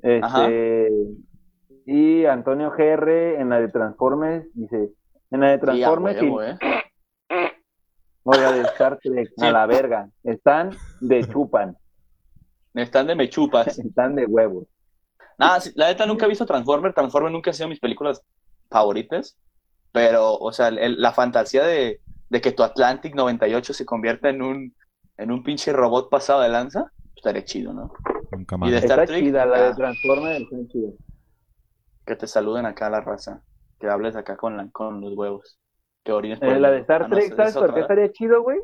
este, 0.02 0.90
y 1.86 2.24
Antonio 2.26 2.70
GR 2.70 3.40
en 3.40 3.50
la 3.50 3.60
de 3.60 3.68
Transformers, 3.68 4.46
dice, 4.54 4.90
en 5.30 5.40
la 5.40 5.50
de 5.50 5.58
Transformers 5.58 6.22
y, 6.22 6.26
eh. 6.26 7.52
o 8.24 8.32
la 8.32 8.52
de 8.52 8.60
Star 8.62 8.98
Trek, 8.98 9.30
a 9.40 9.50
la 9.50 9.66
verga, 9.66 10.08
están 10.24 10.70
de 11.00 11.24
chupan. 11.24 11.76
Están 12.74 13.06
de 13.06 13.14
mechupas. 13.14 13.78
están 13.78 14.14
de 14.14 14.26
huevos. 14.26 14.66
Nada, 15.38 15.60
la 15.74 15.88
neta 15.88 16.06
nunca 16.06 16.26
he 16.26 16.28
visto 16.28 16.46
Transformers, 16.46 16.94
Transformers 16.94 17.32
nunca 17.32 17.50
ha 17.50 17.54
sido 17.54 17.68
mis 17.68 17.80
películas 17.80 18.22
favoritas. 18.70 19.36
Pero, 19.92 20.34
o 20.34 20.52
sea, 20.52 20.70
la 20.70 21.12
fantasía 21.12 21.64
de, 21.64 22.00
que 22.30 22.52
tu 22.52 22.62
Atlantic 22.62 23.14
98 23.14 23.74
se 23.74 23.84
convierta 23.84 24.30
en 24.30 24.40
un, 24.40 24.74
en 25.18 25.30
un 25.30 25.42
pinche 25.42 25.72
robot 25.72 26.08
pasado 26.08 26.40
de 26.40 26.48
lanza, 26.48 26.90
estaría 27.14 27.44
chido, 27.44 27.74
¿no? 27.74 27.92
Nunca 28.30 28.56
más. 28.56 28.70
Y 28.70 28.72
de 28.72 28.78
Star 28.78 29.06
Trek, 29.06 29.22
chida, 29.22 29.44
la 29.44 29.62
de 29.62 29.68
ah. 29.68 29.74
Transformers 29.74 30.40
está 30.40 30.56
chida. 30.68 30.90
Que 32.06 32.16
te 32.16 32.26
saluden 32.26 32.64
acá 32.64 32.86
a 32.86 32.90
la 32.90 33.00
raza. 33.02 33.42
Que 33.78 33.88
hables 33.88 34.16
acá 34.16 34.36
con, 34.36 34.70
con 34.70 35.02
los 35.02 35.14
huevos. 35.14 35.58
Que 36.02 36.12
orines 36.12 36.40
eh, 36.40 36.58
la 36.58 36.70
de 36.70 36.78
Star 36.78 37.02
ah, 37.02 37.08
Trek, 37.10 37.36
¿sabes 37.36 37.54
por 37.54 37.74
qué 37.74 37.80
estaría 37.80 38.10
chido, 38.12 38.42
güey? 38.42 38.58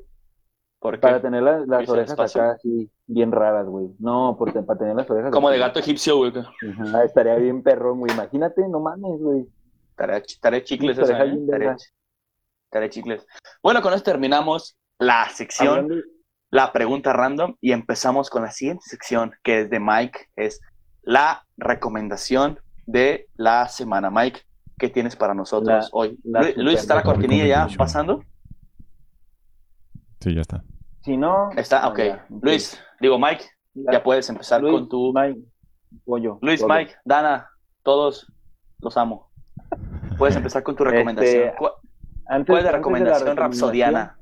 Para 0.80 1.20
tener 1.20 1.42
las 1.42 1.88
orejas 1.88 2.18
acá 2.18 2.52
así, 2.52 2.88
bien 3.06 3.32
raras, 3.32 3.66
güey. 3.66 3.88
No, 3.98 4.36
porque 4.38 4.62
para 4.62 4.78
tener 4.78 4.94
las 4.94 5.10
orejas. 5.10 5.32
Como 5.32 5.50
de 5.50 5.58
gato 5.58 5.80
egipcio, 5.80 6.16
güey. 6.18 6.32
estaría 7.04 7.34
bien 7.36 7.62
perro, 7.62 7.96
güey. 7.96 8.12
Imagínate, 8.12 8.66
no 8.68 8.78
mames, 8.80 9.18
güey. 9.20 9.46
Estaré 9.90 10.62
chicles 10.62 10.96
esa, 10.96 11.24
¿eh? 11.24 12.90
chicles. 12.90 13.26
Bueno, 13.62 13.82
con 13.82 13.92
esto 13.92 14.04
terminamos 14.04 14.76
la 14.98 15.28
sección, 15.30 16.02
la 16.50 16.72
pregunta 16.72 17.12
random, 17.12 17.56
y 17.60 17.72
empezamos 17.72 18.30
con 18.30 18.42
la 18.42 18.52
siguiente 18.52 18.84
sección, 18.86 19.32
que 19.42 19.62
es 19.62 19.70
de 19.70 19.80
Mike, 19.80 20.28
es 20.36 20.60
la 21.02 21.44
recomendación 21.56 22.60
de 22.86 23.26
la 23.34 23.66
semana. 23.68 24.10
Mike, 24.10 24.42
¿qué 24.78 24.88
tienes 24.88 25.16
para 25.16 25.34
nosotros 25.34 25.88
hoy? 25.92 26.18
Luis, 26.56 26.78
¿está 26.78 26.94
la 26.94 27.02
cortinilla 27.02 27.46
ya 27.46 27.68
pasando? 27.76 28.22
Sí, 30.20 30.34
ya 30.34 30.40
está. 30.40 30.64
Si 31.00 31.16
no... 31.16 31.50
Está, 31.56 31.88
ok. 31.88 32.00
Luis, 32.42 32.80
digo 33.00 33.18
Mike, 33.18 33.44
ya 33.74 34.02
puedes 34.02 34.28
empezar 34.28 34.60
con 34.60 34.88
tu... 34.88 35.12
Mike, 35.12 35.40
Luis, 36.40 36.64
Mike, 36.66 36.96
Dana, 37.04 37.48
todos 37.82 38.30
los 38.80 38.96
amo. 38.96 39.30
Puedes 40.18 40.36
empezar 40.36 40.62
con 40.62 40.76
tu 40.76 40.84
este, 40.84 40.96
recomendación. 40.96 41.52
¿Cuál 42.46 42.58
es 42.58 42.64
la 42.64 42.72
recomendación, 42.72 43.36
rapsodiana? 43.36 44.18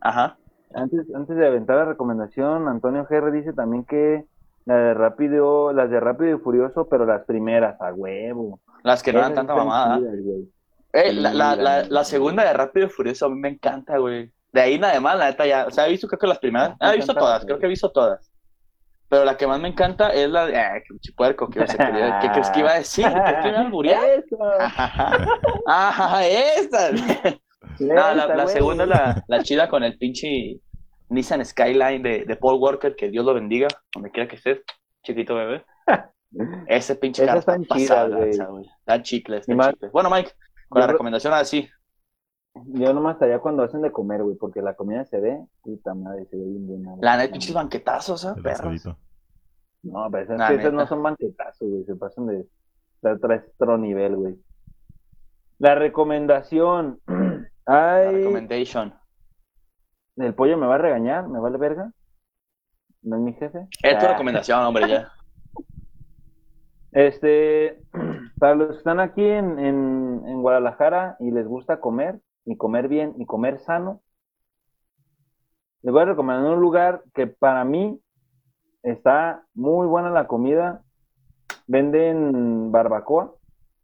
Ajá. 0.00 0.36
Antes, 0.74 1.06
antes 1.14 1.36
de 1.36 1.46
aventar 1.46 1.76
la 1.76 1.84
recomendación, 1.86 2.68
Antonio 2.68 3.06
GR 3.08 3.32
dice 3.32 3.52
también 3.54 3.84
que 3.84 4.26
la 4.66 4.76
de 4.76 4.94
Rápido, 4.94 5.72
las 5.72 5.90
de 5.90 5.98
Rápido 5.98 6.36
y 6.36 6.40
Furioso, 6.40 6.88
pero 6.88 7.06
las 7.06 7.24
primeras, 7.24 7.80
a 7.80 7.92
huevo. 7.94 8.60
Las 8.82 9.02
que 9.02 9.14
no 9.14 9.20
dan 9.20 9.34
tanta 9.34 9.54
mamada. 9.54 9.98
Eh, 10.92 11.12
la, 11.14 11.32
la, 11.32 11.84
la, 11.84 12.04
segunda 12.04 12.44
de 12.44 12.52
Rápido 12.52 12.86
y 12.86 12.90
Furioso 12.90 13.26
a 13.26 13.30
mí 13.30 13.36
me 13.36 13.48
encanta, 13.48 13.96
güey. 13.96 14.30
De 14.52 14.60
ahí 14.60 14.78
nada 14.78 14.98
más, 15.00 15.18
la 15.18 15.30
neta 15.30 15.46
ya. 15.46 15.66
O 15.66 15.70
sea, 15.70 15.86
he 15.86 15.90
visto 15.90 16.08
creo 16.08 16.18
que 16.18 16.26
las 16.26 16.38
primeras. 16.38 16.76
Ah, 16.80 16.92
he 16.92 16.96
visto 16.96 17.14
todas, 17.14 17.44
creo 17.44 17.58
que 17.58 17.66
he 17.66 17.70
visto 17.70 17.90
todas. 17.90 18.30
Pero 19.08 19.24
la 19.24 19.36
que 19.36 19.46
más 19.46 19.60
me 19.60 19.68
encanta 19.68 20.10
es 20.10 20.28
la 20.28 20.46
de. 20.46 20.56
¡Ay, 20.56 20.82
qué 21.02 21.12
puerco! 21.12 21.48
¿Qué, 21.48 21.60
¿Qué 21.60 22.30
crees 22.30 22.50
que 22.50 22.60
iba 22.60 22.72
a 22.72 22.78
decir? 22.78 23.06
¿Qué 23.06 23.48
iba 23.48 23.58
a 23.58 23.60
alburear? 23.60 24.24
¡Ajá! 25.66 26.26
¡Esta! 26.26 26.90
No, 27.80 27.94
la, 27.94 28.34
la 28.34 28.48
segunda 28.48 28.84
es 28.84 28.90
la, 28.90 29.24
la, 29.28 29.42
chida 29.42 29.68
con 29.68 29.84
el 29.84 29.96
pinche 29.98 30.58
Nissan 31.10 31.44
Skyline 31.44 32.02
de, 32.02 32.24
de, 32.24 32.36
Paul 32.36 32.60
Walker, 32.60 32.96
que 32.96 33.08
Dios 33.08 33.24
lo 33.24 33.34
bendiga, 33.34 33.68
donde 33.94 34.10
quiera 34.10 34.28
que 34.28 34.34
estés, 34.34 34.60
chiquito 35.04 35.36
bebé. 35.36 35.64
Ese 36.66 36.96
pinche 36.96 37.24
carro 37.24 37.38
está 37.38 37.56
pasada, 37.68 38.16
güey. 38.16 38.66
Dan 38.84 39.02
chicles, 39.02 39.46
dan 39.46 39.72
chicles. 39.72 39.92
Bueno, 39.92 40.10
Mike, 40.10 40.32
con 40.68 40.80
la 40.80 40.88
recomendación 40.88 41.32
así. 41.34 41.68
Yo 42.54 42.92
nomás 42.92 43.14
estaría 43.14 43.38
cuando 43.38 43.62
hacen 43.62 43.82
de 43.82 43.92
comer, 43.92 44.22
güey, 44.22 44.36
porque 44.36 44.62
la 44.62 44.74
comida 44.74 45.04
se 45.04 45.20
ve, 45.20 45.46
puta 45.62 45.94
madre, 45.94 46.26
se 46.26 46.36
ve 46.36 46.44
bien 46.44 46.66
buena. 46.66 46.96
La 47.00 47.16
neta, 47.16 47.32
pinches 47.32 47.54
banquetazos, 47.54 48.24
¿eh? 48.24 48.34
Perros. 48.42 48.88
No, 49.82 50.08
pero 50.10 50.24
esas, 50.24 50.50
esas 50.50 50.72
no 50.72 50.86
son 50.86 51.02
banquetazos, 51.02 51.68
güey, 51.68 51.84
se 51.84 51.94
pasan 51.94 52.26
de, 52.26 52.46
de 53.02 53.12
otro 53.12 53.78
nivel, 53.78 54.16
güey. 54.16 54.36
La 55.58 55.74
recomendación. 55.74 57.00
Ay... 57.66 58.04
La 58.06 58.10
recommendation. 58.12 58.94
¿El 60.16 60.34
pollo 60.34 60.58
me 60.58 60.66
va 60.66 60.76
a 60.76 60.78
regañar? 60.78 61.28
¿Me 61.28 61.38
vale 61.38 61.58
verga? 61.58 61.92
¿No 63.02 63.16
es 63.16 63.22
mi 63.22 63.32
jefe? 63.34 63.68
Es 63.82 63.98
tu 63.98 64.06
ah. 64.06 64.08
recomendación, 64.10 64.60
hombre, 64.60 64.88
ya. 64.88 65.12
Este, 66.90 67.80
para 68.38 68.56
los 68.56 68.70
que 68.70 68.78
están 68.78 68.98
aquí 68.98 69.24
en, 69.24 69.58
en, 69.58 70.22
en 70.26 70.42
Guadalajara 70.42 71.16
y 71.20 71.30
les 71.30 71.46
gusta 71.46 71.80
comer, 71.80 72.20
y 72.48 72.56
comer 72.56 72.88
bien, 72.88 73.14
y 73.18 73.26
comer 73.26 73.58
sano, 73.58 74.00
les 75.82 75.92
voy 75.92 76.02
a 76.02 76.06
recomendar 76.06 76.50
un 76.50 76.60
lugar 76.60 77.02
que 77.14 77.26
para 77.26 77.62
mí 77.64 78.00
está 78.82 79.44
muy 79.54 79.86
buena 79.86 80.10
la 80.10 80.26
comida. 80.26 80.82
Venden 81.66 82.72
barbacoa, 82.72 83.34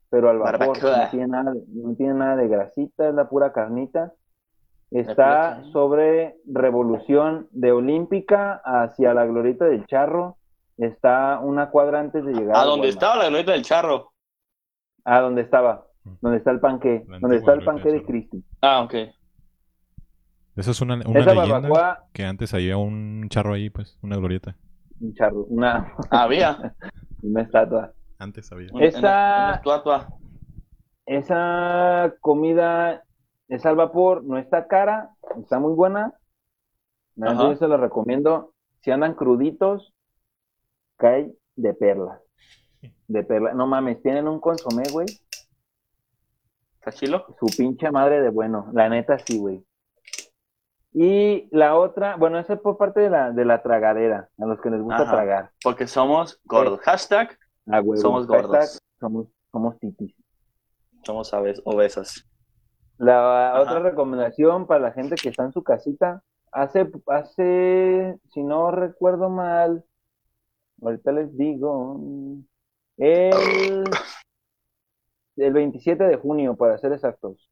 pero 0.08 0.30
al 0.30 0.38
vapor. 0.38 0.82
No 0.82 1.10
tiene, 1.10 1.28
nada, 1.28 1.52
no 1.68 1.94
tiene 1.94 2.14
nada 2.14 2.36
de 2.36 2.48
grasita, 2.48 3.08
es 3.08 3.14
la 3.14 3.28
pura 3.28 3.52
carnita. 3.52 4.14
Está 4.90 5.62
sobre 5.72 6.36
Revolución 6.46 7.48
de 7.50 7.72
Olímpica 7.72 8.62
hacia 8.64 9.12
la 9.12 9.26
Glorieta 9.26 9.66
del 9.66 9.86
Charro. 9.86 10.38
Está 10.78 11.38
una 11.40 11.70
cuadra 11.70 12.00
antes 12.00 12.24
de 12.24 12.32
llegar. 12.32 12.56
¿A 12.56 12.64
dónde 12.64 12.88
estaba 12.88 13.16
la 13.16 13.28
Glorieta 13.28 13.52
del 13.52 13.62
Charro? 13.62 14.12
¿A 15.04 15.20
dónde 15.20 15.42
estaba? 15.42 15.86
¿Dónde 16.20 16.38
está 16.38 16.50
el 16.50 16.60
panque? 16.60 17.04
¿Dónde 17.20 17.36
está 17.36 17.54
el 17.54 17.64
panque 17.64 17.90
de 17.90 18.02
Cristi? 18.04 18.44
Ah, 18.60 18.82
ok. 18.82 18.94
Eso 20.56 20.70
es 20.70 20.80
una, 20.80 21.00
una 21.06 21.34
leyenda 21.34 22.06
que 22.12 22.24
antes 22.24 22.54
había 22.54 22.76
un 22.76 23.28
charro 23.28 23.54
ahí, 23.54 23.70
pues, 23.70 23.98
una 24.02 24.16
glorieta. 24.16 24.56
Un 25.00 25.14
charro, 25.14 25.44
una... 25.48 25.94
Había. 26.10 26.74
una 27.22 27.42
estatua. 27.42 27.92
Antes 28.18 28.52
había. 28.52 28.68
Esa... 28.80 29.54
estatua. 29.54 30.08
Esa 31.06 32.14
comida 32.20 33.02
es 33.48 33.66
al 33.66 33.76
vapor, 33.76 34.24
no 34.24 34.38
está 34.38 34.68
cara, 34.68 35.10
está 35.38 35.58
muy 35.58 35.74
buena. 35.74 36.14
Yo 37.16 37.56
se 37.56 37.68
lo 37.68 37.76
recomiendo. 37.76 38.52
Si 38.80 38.90
andan 38.90 39.14
cruditos, 39.14 39.92
cae 40.96 41.32
de 41.56 41.74
perlas. 41.74 42.20
De 43.06 43.22
perlas. 43.22 43.54
No 43.54 43.66
mames, 43.66 44.02
tienen 44.02 44.28
un 44.28 44.40
consomé, 44.40 44.84
güey. 44.92 45.06
¿Está 46.84 46.98
chilo? 46.98 47.24
Su 47.40 47.46
pinche 47.46 47.90
madre 47.90 48.20
de 48.20 48.28
bueno. 48.28 48.68
La 48.74 48.90
neta 48.90 49.18
sí, 49.18 49.38
güey. 49.38 49.64
Y 50.92 51.48
la 51.50 51.78
otra, 51.78 52.16
bueno, 52.16 52.38
esa 52.38 52.52
es 52.52 52.60
por 52.60 52.76
parte 52.76 53.00
de 53.00 53.08
la, 53.08 53.30
de 53.30 53.46
la 53.46 53.62
tragadera, 53.62 54.28
a 54.38 54.44
los 54.44 54.60
que 54.60 54.68
les 54.68 54.82
gusta 54.82 55.10
tragar. 55.10 55.50
Porque 55.62 55.86
somos 55.86 56.38
gordos. 56.44 56.80
Hashtag 56.80 57.38
somos 57.96 58.26
gordos. 58.26 58.82
somos, 59.00 59.28
somos 59.50 59.78
titis. 59.78 60.14
Somos 61.04 61.32
aves, 61.32 61.62
obesas. 61.64 62.28
La 62.98 63.58
otra 63.62 63.78
recomendación 63.78 64.66
para 64.66 64.80
la 64.80 64.92
gente 64.92 65.14
que 65.14 65.30
está 65.30 65.42
en 65.42 65.52
su 65.52 65.62
casita, 65.62 66.22
hace, 66.52 66.86
hace, 67.06 68.18
si 68.30 68.42
no 68.42 68.70
recuerdo 68.72 69.30
mal, 69.30 69.82
ahorita 70.82 71.12
les 71.12 71.34
digo, 71.34 71.98
el, 72.98 73.84
el 75.36 75.52
27 75.52 76.04
de 76.04 76.16
junio, 76.16 76.56
para 76.56 76.78
ser 76.78 76.92
exactos, 76.92 77.50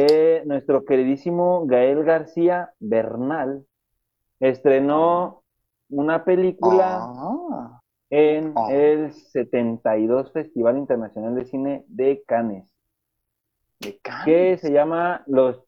eh, 0.00 0.42
nuestro 0.46 0.84
queridísimo 0.84 1.64
Gael 1.66 2.02
García 2.02 2.72
Bernal 2.80 3.64
estrenó 4.40 5.44
una 5.88 6.24
película 6.24 6.98
ah. 7.00 7.80
en 8.10 8.52
ah. 8.56 8.66
el 8.72 9.12
72 9.12 10.32
Festival 10.32 10.78
Internacional 10.78 11.36
de 11.36 11.44
Cine 11.44 11.84
de 11.88 12.22
Cannes 12.26 12.70
que 14.24 14.58
se 14.58 14.72
llama 14.72 15.22
Los 15.26 15.62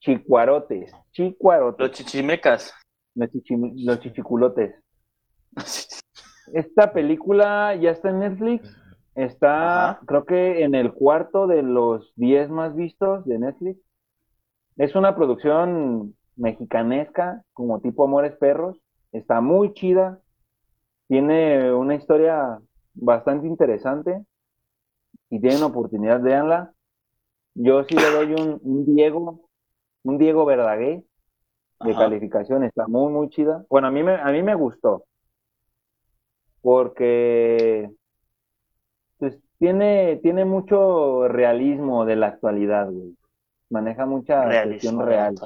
Chicuarotes. 0.00 0.92
Chicuarotes. 1.12 1.88
Los 1.88 1.96
Chichimecas. 1.96 2.74
Los, 3.14 4.00
Chichiculotes. 4.00 4.74
Esta 6.52 6.92
película 6.92 7.74
ya 7.76 7.90
está 7.90 8.10
en 8.10 8.20
Netflix. 8.20 8.76
Está, 9.14 10.00
creo 10.06 10.24
que 10.24 10.62
en 10.62 10.74
el 10.74 10.92
cuarto 10.92 11.46
de 11.46 11.62
los 11.62 12.12
10 12.16 12.50
más 12.50 12.74
vistos 12.74 13.24
de 13.24 13.38
Netflix. 13.38 13.80
Es 14.76 14.94
una 14.94 15.14
producción 15.14 16.14
mexicanesca, 16.36 17.42
como 17.52 17.80
tipo 17.80 18.04
Amores 18.04 18.36
Perros. 18.36 18.78
Está 19.12 19.40
muy 19.40 19.74
chida. 19.74 20.20
Tiene 21.08 21.72
una 21.72 21.96
historia 21.96 22.60
bastante 22.94 23.46
interesante. 23.46 24.24
Y 25.28 25.40
tienen 25.40 25.62
oportunidad, 25.62 26.20
véanla. 26.20 26.72
Yo 27.54 27.84
sí 27.84 27.94
le 27.94 28.10
doy 28.10 28.34
un, 28.34 28.84
Diego, 28.86 29.48
un 30.04 30.18
Diego 30.18 30.44
Verdaguer 30.44 31.02
de 31.84 31.94
calificación, 31.94 32.64
está 32.64 32.86
muy, 32.86 33.12
muy 33.12 33.28
chida. 33.30 33.64
Bueno, 33.68 33.88
a 33.88 33.90
mí 33.90 34.02
me, 34.02 34.14
a 34.14 34.26
mí 34.26 34.42
me 34.42 34.54
gustó, 34.54 35.04
porque 36.60 37.90
tiene, 39.60 40.16
tiene 40.22 40.44
mucho 40.46 41.28
realismo 41.28 42.04
de 42.06 42.16
la 42.16 42.28
actualidad, 42.28 42.90
güey. 42.90 43.14
Maneja 43.68 44.06
mucha 44.06 44.46
cuestión 44.64 45.06
real 45.06 45.36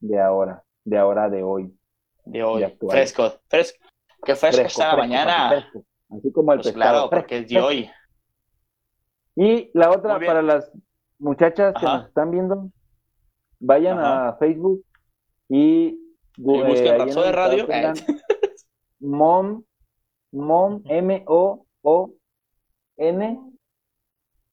de, 0.00 0.18
ahora, 0.18 0.64
de 0.82 0.98
ahora, 0.98 1.28
de 1.28 1.42
hoy. 1.44 1.72
De 2.24 2.42
hoy, 2.42 2.64
fresco, 2.88 3.34
fresco. 3.48 3.78
Qué 4.24 4.34
fresco, 4.34 4.62
está 4.62 4.96
mañana. 4.96 5.70
Así 6.08 6.32
como 6.32 6.52
el 6.54 6.60
pues 6.60 6.72
Claro, 6.72 7.08
porque 7.10 7.38
es 7.38 7.48
de 7.48 7.60
hoy. 7.60 7.88
Y 9.36 9.70
la 9.74 9.90
otra, 9.90 10.18
para 10.18 10.42
las 10.42 10.72
muchachas 11.18 11.74
que 11.78 11.84
nos 11.84 12.08
están 12.08 12.30
viendo, 12.30 12.70
vayan 13.60 13.98
a 14.00 14.36
Facebook 14.38 14.82
y, 15.48 16.00
busquen 16.38 17.08
de 17.08 17.32
Radio. 17.32 17.68
Mom, 19.00 19.64
Mom, 20.32 20.82
M-O-O-N, 20.86 22.20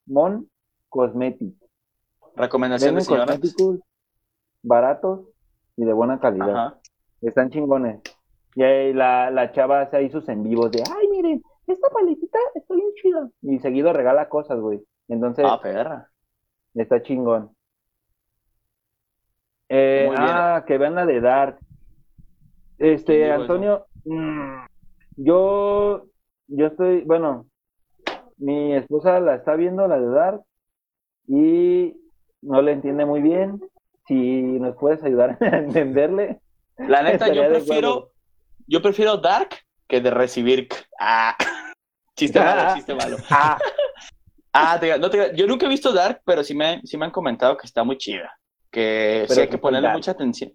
Mon 0.07 0.49
Cosmetics. 0.89 1.63
Recomendaciones 2.35 3.07
de 3.07 3.15
cosméticos 3.15 3.79
baratos 4.63 5.27
y 5.75 5.85
de 5.85 5.93
buena 5.93 6.19
calidad. 6.19 6.79
Están 7.21 7.49
chingones. 7.49 8.01
Y 8.55 8.63
ahí 8.63 8.93
la, 8.93 9.29
la 9.29 9.51
chava 9.51 9.81
hace 9.81 9.97
ahí 9.97 10.09
sus 10.09 10.27
en 10.29 10.43
vivos 10.43 10.71
de, 10.71 10.83
ay, 10.91 11.07
miren, 11.09 11.43
esta 11.67 11.89
paletita 11.89 12.39
está 12.55 12.73
bien 12.73 12.89
chida. 12.95 13.29
Y 13.41 13.59
seguido 13.59 13.93
regala 13.93 14.29
cosas, 14.29 14.59
güey. 14.59 14.83
Entonces, 15.07 15.45
ah, 15.47 15.59
perra. 15.61 16.09
Está 16.73 17.01
chingón. 17.01 17.51
Eh, 19.69 20.09
ah, 20.15 20.63
que 20.65 20.77
vean 20.77 20.95
la 20.95 21.05
de 21.05 21.21
Dark. 21.21 21.59
Este, 22.77 23.31
Antonio, 23.31 23.87
mm, 24.05 24.65
yo, 25.17 26.05
yo 26.47 26.67
estoy, 26.67 27.01
bueno, 27.01 27.47
mi 28.37 28.73
esposa 28.73 29.19
la 29.19 29.35
está 29.35 29.55
viendo, 29.55 29.87
la 29.87 29.99
de 29.99 30.09
Dark, 30.09 30.41
y 31.27 31.95
no 32.41 32.61
le 32.61 32.71
entiende 32.71 33.05
muy 33.05 33.21
bien. 33.21 33.61
Si 34.07 34.13
nos 34.13 34.75
puedes 34.77 35.03
ayudar 35.03 35.37
a 35.41 35.57
entenderle. 35.57 36.39
La 36.77 37.03
neta, 37.03 37.31
yo 37.33 37.47
prefiero, 37.47 38.11
yo 38.67 38.81
prefiero 38.81 39.17
Dark 39.17 39.49
que 39.87 40.01
de 40.01 40.11
recibir. 40.11 40.67
Ah, 40.99 41.37
chiste 42.15 42.39
malo, 42.39 42.73
chiste 42.75 42.95
malo. 42.95 43.17
Ah. 43.29 43.57
Ah, 44.59 44.79
no 44.99 45.11
yo 45.35 45.45
nunca 45.45 45.67
he 45.67 45.69
visto 45.69 45.93
Dark, 45.93 46.21
pero 46.25 46.43
sí 46.43 46.55
me, 46.55 46.81
sí 46.83 46.97
me 46.97 47.05
han 47.05 47.11
comentado 47.11 47.55
que 47.55 47.67
está 47.67 47.83
muy 47.83 47.95
chida. 47.97 48.35
Que 48.71 49.27
sí 49.29 49.41
hay 49.41 49.49
que 49.49 49.59
ponerle 49.59 49.89
mucha 49.89 50.11
atención. 50.11 50.51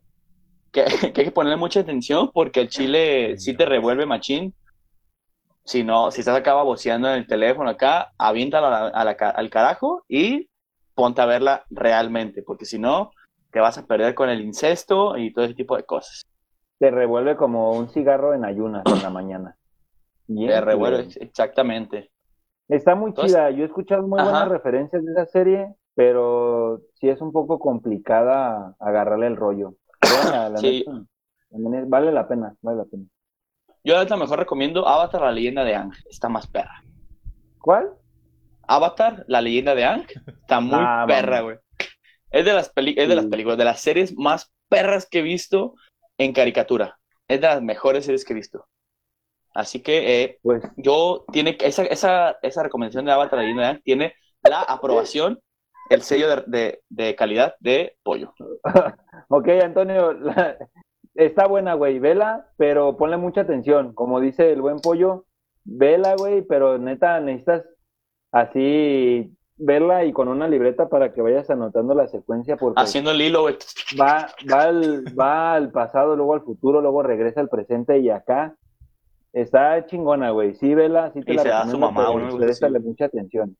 Que, 0.72 0.80
hay 0.80 1.12
que 1.12 1.30
ponerle 1.30 1.56
mucha 1.56 1.80
atención 1.80 2.32
porque 2.34 2.62
el 2.62 2.68
chile 2.68 3.38
sí 3.38 3.54
te 3.54 3.64
revuelve 3.64 4.06
machín. 4.06 4.52
Si 5.64 5.84
no, 5.84 6.10
si 6.10 6.20
estás 6.20 6.36
acá 6.36 6.54
baboseando 6.54 7.08
en 7.08 7.14
el 7.14 7.26
teléfono 7.26 7.70
acá, 7.70 8.12
aviéntalo 8.18 8.66
al 8.66 9.50
carajo 9.50 10.04
y 10.08 10.48
ponte 10.94 11.20
a 11.20 11.26
verla 11.26 11.64
realmente, 11.70 12.42
porque 12.42 12.64
si 12.64 12.78
no, 12.78 13.12
te 13.52 13.60
vas 13.60 13.78
a 13.78 13.86
perder 13.86 14.14
con 14.14 14.28
el 14.28 14.40
incesto 14.40 15.16
y 15.16 15.32
todo 15.32 15.44
ese 15.44 15.54
tipo 15.54 15.76
de 15.76 15.84
cosas. 15.84 16.22
Te 16.78 16.90
revuelve 16.90 17.36
como 17.36 17.72
un 17.72 17.88
cigarro 17.88 18.34
en 18.34 18.44
ayunas 18.44 18.82
en 18.86 19.02
la 19.02 19.10
mañana. 19.10 19.56
te 20.26 20.60
revuelve, 20.60 21.08
exactamente. 21.20 22.10
Está 22.68 22.94
muy 22.94 23.12
chida. 23.12 23.50
Yo 23.50 23.62
he 23.62 23.66
escuchado 23.66 24.02
muy 24.02 24.22
buenas 24.22 24.48
referencias 24.48 25.04
de 25.04 25.12
esa 25.12 25.26
serie, 25.26 25.74
pero 25.94 26.80
sí 26.94 27.08
es 27.08 27.20
un 27.20 27.30
poco 27.30 27.58
complicada 27.58 28.74
agarrarle 28.80 29.26
el 29.26 29.36
rollo. 29.36 29.74
sí. 30.56 30.84
vale 31.50 32.12
la 32.12 32.26
pena, 32.26 32.56
vale 32.62 32.78
la 32.78 32.84
pena. 32.84 33.04
Yo 33.84 33.98
a 33.98 34.16
mejor 34.16 34.38
recomiendo 34.38 34.86
Avatar, 34.86 35.22
la 35.22 35.32
leyenda 35.32 35.64
de 35.64 35.74
Ang. 35.74 35.92
Está 36.08 36.28
más 36.28 36.46
perra. 36.46 36.84
¿Cuál? 37.58 37.90
Avatar, 38.68 39.24
la 39.26 39.40
leyenda 39.40 39.74
de 39.74 39.84
Ang. 39.84 40.06
Está 40.26 40.60
muy 40.60 40.78
ah, 40.80 41.04
perra, 41.06 41.40
güey. 41.40 41.56
Es 42.30 42.44
de 42.44 42.52
las 42.52 42.72
es 42.76 43.08
de 43.08 43.16
las 43.16 43.26
películas, 43.26 43.58
de 43.58 43.64
las 43.64 43.80
series 43.80 44.16
más 44.16 44.52
perras 44.68 45.06
que 45.10 45.18
he 45.18 45.22
visto 45.22 45.74
en 46.16 46.32
caricatura. 46.32 46.98
Es 47.26 47.40
de 47.40 47.48
las 47.48 47.60
mejores 47.60 48.04
series 48.04 48.24
que 48.24 48.32
he 48.32 48.36
visto. 48.36 48.66
Así 49.52 49.82
que 49.82 50.22
eh, 50.22 50.38
pues, 50.42 50.62
yo 50.76 51.24
tiene 51.32 51.58
esa, 51.60 51.82
esa, 51.82 52.38
esa 52.40 52.62
recomendación 52.62 53.04
de 53.04 53.12
Avatar, 53.12 53.38
la 53.38 53.42
leyenda 53.42 53.62
de 53.64 53.68
Ang, 53.68 53.82
tiene 53.82 54.14
la 54.44 54.62
aprobación, 54.62 55.40
el 55.90 56.02
sello 56.02 56.28
de, 56.46 56.82
de, 56.88 57.14
calidad 57.16 57.56
de 57.58 57.96
pollo. 58.04 58.32
ok, 59.28 59.48
Antonio, 59.62 60.16
está 61.14 61.46
buena, 61.46 61.74
güey, 61.74 61.98
vela, 61.98 62.48
pero 62.56 62.96
ponle 62.96 63.16
mucha 63.16 63.42
atención. 63.42 63.92
Como 63.94 64.20
dice 64.20 64.52
el 64.52 64.62
buen 64.62 64.78
pollo, 64.80 65.26
vela, 65.64 66.14
güey, 66.16 66.42
pero 66.42 66.78
neta 66.78 67.20
necesitas 67.20 67.64
así 68.30 69.36
verla 69.56 70.04
y 70.04 70.12
con 70.12 70.28
una 70.28 70.48
libreta 70.48 70.88
para 70.88 71.12
que 71.12 71.22
vayas 71.22 71.50
anotando 71.50 71.94
la 71.94 72.08
secuencia 72.08 72.56
porque 72.56 72.80
haciendo 72.80 73.10
el 73.10 73.20
hilo 73.20 73.42
güey. 73.42 73.56
va 74.00 74.28
va 74.50 74.62
al, 74.62 75.04
va 75.16 75.54
al 75.54 75.70
pasado 75.70 76.16
luego 76.16 76.34
al 76.34 76.40
futuro 76.40 76.80
luego 76.80 77.02
regresa 77.02 77.40
al 77.40 77.48
presente 77.48 77.98
y 77.98 78.10
acá. 78.10 78.56
Está 79.32 79.86
chingona 79.86 80.30
güey. 80.30 80.54
Sí 80.54 80.74
vela 80.74 81.12
sí 81.12 81.20
te 81.20 81.34
y 81.34 81.36
la 81.36 81.42
se 81.42 81.48
da 81.48 81.66
su 81.66 81.78
mamá 81.78 82.08
préstale 82.36 82.80
mucha 82.80 83.04
atención. 83.04 83.56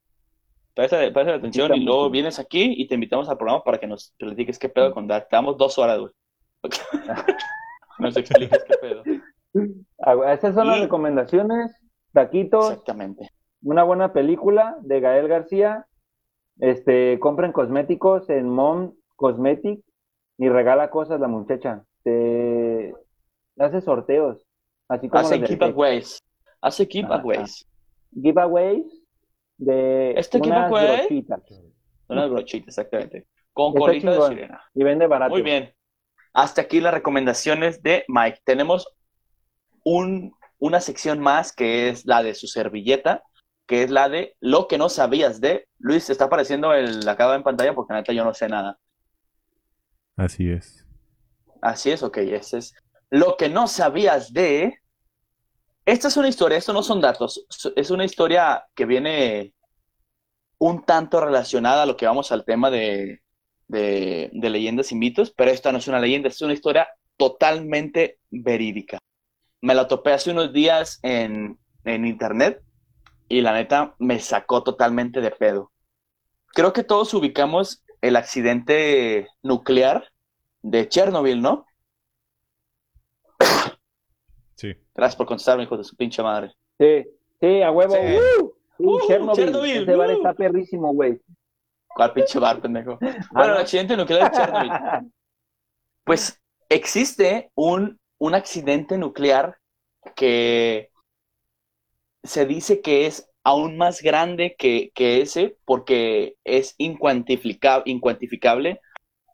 Préstale, 0.75 1.09
atención 1.09 1.75
y 1.75 1.81
luego 1.81 2.09
vienes 2.09 2.39
aquí 2.39 2.75
y 2.77 2.89
te 2.89 2.95
invitamos 2.95 3.29
al 3.29 3.37
programa 3.37 3.63
para 3.63 3.79
que 3.79 3.87
nos 3.87 4.15
platiques 4.19 4.59
qué 4.59 4.71
pedo 4.71 4.93
con 4.93 5.07
Dark 5.07 5.29
te 5.29 5.37
damos 5.37 5.59
dos 5.59 5.79
horas 5.79 6.01
güey 6.01 6.13
nos 7.99 8.17
expliques 8.17 8.65
qué 8.65 8.75
pedo 8.81 9.03
ah, 10.01 10.33
esas 10.33 10.55
son 10.55 10.67
las 10.69 10.81
recomendaciones 10.81 11.73
taquitos 12.13 12.71
exactamente 12.71 13.31
una 13.63 13.85
buena 13.85 14.13
película 14.13 14.77
de 14.83 15.01
Gael 15.01 15.29
García. 15.29 15.87
Este, 16.59 17.19
compren 17.19 17.53
cosméticos 17.53 18.29
en 18.29 18.49
Mom 18.49 18.95
Cosmetic 19.17 19.81
y 20.39 20.49
regala 20.49 20.91
cosas 20.91 21.21
la 21.21 21.29
muchacha. 21.29 21.85
Te 22.03 22.93
hace 23.59 23.81
sorteos, 23.81 24.45
así 24.89 25.09
como 25.09 25.21
hace 25.21 25.47
giveaways. 25.47 26.19
Hace 26.61 26.87
giveaways. 26.87 27.67
Giveaways 28.13 29.03
de 29.57 30.13
este 30.13 30.39
unas 30.39 30.71
brochitas. 30.71 31.41
Unas 32.09 32.31
brochitas, 32.31 32.69
exactamente. 32.69 33.27
Con 33.53 33.75
colita 33.75 34.11
de 34.11 34.29
sirena. 34.29 34.63
Y 34.75 34.83
vende 34.83 35.07
barato. 35.07 35.33
Muy 35.33 35.43
bien. 35.43 35.73
Hasta 36.33 36.63
aquí 36.63 36.81
las 36.81 36.95
recomendaciones 36.95 37.83
de 37.83 38.05
Mike. 38.09 38.41
Tenemos 38.45 38.89
un, 39.85 40.35
una 40.59 40.81
sección 40.81 41.21
más 41.21 41.53
que 41.53 41.89
es 41.89 42.07
la 42.07 42.23
de 42.23 42.35
su 42.35 42.47
servilleta 42.47 43.23
que 43.67 43.83
es 43.83 43.91
la 43.91 44.09
de 44.09 44.37
lo 44.41 44.69
que 44.69 44.79
no 44.79 44.91
sabías 44.91 45.41
de. 45.41 45.67
Luis, 45.79 46.11
está 46.11 46.25
apareciendo 46.25 46.75
el 46.75 47.09
acá 47.09 47.35
en 47.35 47.43
pantalla 47.43 47.75
porque 47.75 47.95
neta 47.95 48.13
yo 48.13 48.23
no 48.23 48.35
sé 48.35 48.49
nada. 48.49 48.79
Así 50.17 50.51
es. 50.51 50.87
Así 51.61 51.91
es, 51.91 52.03
ok, 52.03 52.19
ese 52.19 52.59
es. 52.59 52.75
Lo 53.09 53.37
que 53.37 53.49
no 53.49 53.67
sabías 53.67 54.33
de. 54.33 54.79
Esta 55.85 56.09
es 56.09 56.17
una 56.17 56.29
historia, 56.29 56.59
esto 56.59 56.73
no 56.73 56.83
son 56.83 57.01
datos, 57.01 57.47
es 57.75 57.91
una 57.91 58.05
historia 58.05 58.65
que 58.75 58.85
viene 58.85 59.53
un 60.59 60.85
tanto 60.85 61.21
relacionada 61.21 61.83
a 61.83 61.87
lo 61.87 61.97
que 61.97 62.07
vamos 62.07 62.31
al 62.31 62.45
tema 62.45 62.71
de, 62.71 63.21
de, 63.69 64.31
de 64.33 64.51
leyendas 64.51 64.93
y 64.93 64.95
mitos, 64.95 65.33
pero 65.33 65.51
esta 65.51 65.73
no 65.73 65.79
es 65.79 65.89
una 65.89 66.01
leyenda, 66.01 66.29
es 66.29 66.43
una 66.43 66.53
historia 66.53 66.89
totalmente 67.17 68.19
verídica. 68.31 68.99
Me 69.61 69.75
la 69.75 69.87
topé 69.89 70.13
hace 70.13 70.31
unos 70.31 70.53
días 70.53 70.99
en, 71.03 71.59
en 71.85 72.07
internet 72.07 72.63
y 73.29 73.41
la 73.41 73.53
neta 73.53 73.95
me 73.99 74.19
sacó 74.19 74.63
totalmente 74.63 75.21
de 75.21 75.31
pedo. 75.31 75.73
Creo 76.49 76.73
que 76.73 76.85
todos 76.85 77.15
ubicamos 77.15 77.83
el 78.01 78.17
accidente 78.17 79.29
nuclear 79.43 80.05
de 80.63 80.89
Chernobyl, 80.89 81.41
¿no? 81.41 81.67
Sí. 84.55 84.75
Gracias 84.95 85.17
por 85.17 85.27
contestarme, 85.27 85.65
hijo 85.65 85.77
de 85.77 85.83
su 85.83 85.97
pinche 85.97 86.23
madre. 86.23 86.53
Sí, 86.79 87.05
sí, 87.41 87.63
a 87.63 87.73
huevo. 87.73 87.95
Uh, 87.95 88.53
uh, 88.79 89.07
Chernobyl. 89.09 89.83
Ese 89.83 89.97
bar 89.97 90.11
está 90.13 90.35
perrísimo, 90.35 90.93
güey. 90.93 91.19
¿Cuál 91.95 92.13
pinche 92.13 92.39
bar, 92.39 92.61
pendejo? 92.61 92.99
bueno, 93.33 93.55
el 93.55 93.61
accidente 93.61 93.97
nuclear 93.97 94.31
de 94.31 94.37
Chernobyl. 94.37 94.73
Pues 96.05 96.43
existe 96.69 97.53
un, 97.55 98.01
un 98.19 98.35
accidente 98.35 98.99
nuclear 98.99 99.57
que 100.17 100.91
se 102.25 102.47
dice 102.47 102.81
que 102.81 103.07
es 103.07 103.29
aún 103.45 103.77
más 103.77 104.03
grande 104.03 104.57
que, 104.59 104.91
ese 104.97 105.57
porque 105.65 106.37
es 106.45 106.75
incuantificable, 106.79 108.81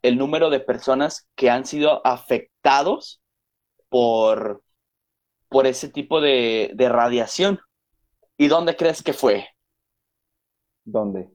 el 0.02 0.18
número 0.18 0.50
de 0.50 0.60
personas 0.60 1.28
que 1.34 1.50
han 1.50 1.64
sido 1.64 2.06
afectados 2.06 3.20
por, 3.88 4.62
por 5.48 5.66
ese 5.66 5.88
tipo 5.88 6.20
de, 6.20 6.72
de 6.74 6.88
radiación. 6.88 7.60
¿Y 8.36 8.48
dónde 8.48 8.76
crees 8.76 9.02
que 9.02 9.12
fue? 9.12 9.48
¿Dónde? 10.84 11.30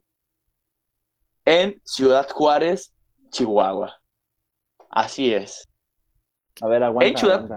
En 1.45 1.81
Ciudad 1.83 2.27
Juárez, 2.29 2.93
Chihuahua. 3.29 3.99
Así 4.89 5.33
es. 5.33 5.67
A 6.61 6.67
ver, 6.67 6.83
aguanta. 6.83 7.49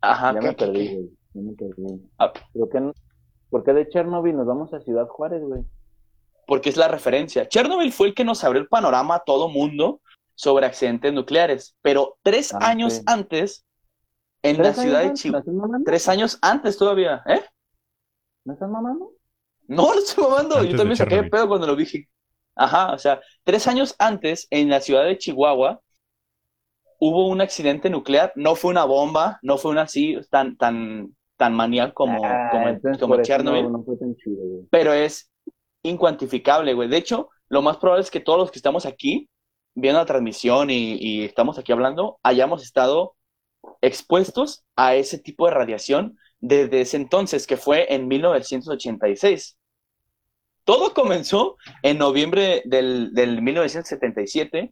Ajá, 0.00 0.34
ya 0.34 0.40
me 0.40 0.52
perdí, 0.54 1.10
ah. 2.18 2.32
¿Por 3.50 3.64
qué 3.64 3.72
de 3.72 3.88
Chernobyl 3.88 4.36
nos 4.36 4.46
vamos 4.46 4.72
a 4.74 4.80
Ciudad 4.80 5.06
Juárez, 5.06 5.42
güey? 5.42 5.64
Porque 6.46 6.68
es 6.68 6.76
la 6.76 6.88
referencia. 6.88 7.48
Chernobyl 7.48 7.92
fue 7.92 8.08
el 8.08 8.14
que 8.14 8.24
nos 8.24 8.44
abrió 8.44 8.60
el 8.60 8.68
panorama 8.68 9.16
a 9.16 9.24
todo 9.24 9.48
mundo 9.48 10.00
sobre 10.34 10.66
accidentes 10.66 11.12
nucleares, 11.12 11.76
pero 11.82 12.18
tres 12.22 12.54
ah, 12.54 12.58
años 12.60 13.02
antes, 13.06 13.64
en 14.42 14.62
la 14.62 14.72
ciudad 14.72 15.02
de 15.02 15.14
Chihuahua, 15.14 15.80
tres 15.84 16.08
años 16.08 16.38
antes 16.42 16.76
todavía, 16.76 17.22
¿eh? 17.26 17.42
¿No 18.44 18.52
estás 18.52 18.70
mamando? 18.70 19.12
No, 19.66 19.94
no 19.94 19.98
estoy 19.98 20.24
mamando, 20.24 20.62
yo 20.62 20.76
también 20.76 20.96
saqué 20.96 21.22
de 21.22 21.30
pedo 21.30 21.48
cuando 21.48 21.66
lo 21.66 21.74
dije. 21.74 22.08
Ajá, 22.58 22.92
o 22.92 22.98
sea, 22.98 23.20
tres 23.44 23.66
años 23.68 23.94
antes, 23.98 24.46
en 24.50 24.68
la 24.68 24.80
ciudad 24.80 25.04
de 25.04 25.16
Chihuahua, 25.16 25.80
hubo 26.98 27.28
un 27.28 27.40
accidente 27.40 27.88
nuclear, 27.88 28.32
no 28.34 28.56
fue 28.56 28.72
una 28.72 28.84
bomba, 28.84 29.38
no 29.42 29.56
fue 29.58 29.70
una 29.70 29.82
así 29.82 30.18
tan, 30.30 30.56
tan, 30.56 31.16
tan 31.36 31.54
maníaco 31.54 31.94
como, 31.94 32.20
ah, 32.24 32.50
como, 32.98 33.22
Chernobyl. 33.22 33.68
pero 34.70 34.92
es 34.92 35.30
incuantificable, 35.82 36.74
güey. 36.74 36.88
De 36.88 36.96
hecho, 36.96 37.30
lo 37.48 37.62
más 37.62 37.76
probable 37.76 38.02
es 38.02 38.10
que 38.10 38.20
todos 38.20 38.38
los 38.38 38.50
que 38.50 38.58
estamos 38.58 38.84
aquí 38.84 39.28
viendo 39.74 40.00
la 40.00 40.06
transmisión 40.06 40.70
y, 40.70 41.24
estamos 41.24 41.58
aquí 41.58 41.70
hablando, 41.70 42.18
hayamos 42.24 42.64
estado 42.64 43.14
expuestos 43.80 44.64
a 44.74 44.96
ese 44.96 45.18
tipo 45.18 45.46
de 45.46 45.54
radiación 45.54 46.18
desde 46.40 46.80
ese 46.80 46.96
entonces, 46.96 47.46
que 47.46 47.56
fue 47.56 47.92
en 47.94 48.08
1986. 48.08 49.56
Todo 50.68 50.92
comenzó 50.92 51.56
en 51.82 51.96
noviembre 51.96 52.60
del, 52.66 53.14
del 53.14 53.40
1977, 53.40 54.70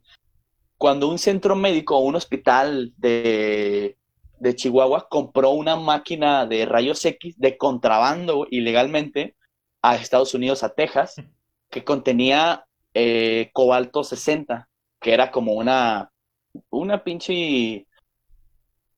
cuando 0.77 1.09
un 1.09 1.17
centro 1.17 1.55
médico, 1.55 1.97
un 1.97 2.13
hospital 2.13 2.93
de, 2.97 3.97
de 4.37 4.55
Chihuahua 4.55 5.07
compró 5.09 5.49
una 5.49 5.75
máquina 5.75 6.45
de 6.45 6.67
rayos 6.67 7.03
X 7.03 7.39
de 7.39 7.57
contrabando 7.57 8.45
ilegalmente 8.51 9.35
a 9.81 9.95
Estados 9.95 10.35
Unidos, 10.35 10.61
a 10.61 10.75
Texas, 10.75 11.15
que 11.71 11.83
contenía 11.83 12.63
eh, 12.93 13.49
cobalto 13.51 14.03
60, 14.03 14.69
que 14.99 15.13
era 15.15 15.31
como 15.31 15.53
una, 15.53 16.11
una 16.69 17.03
pinche... 17.03 17.87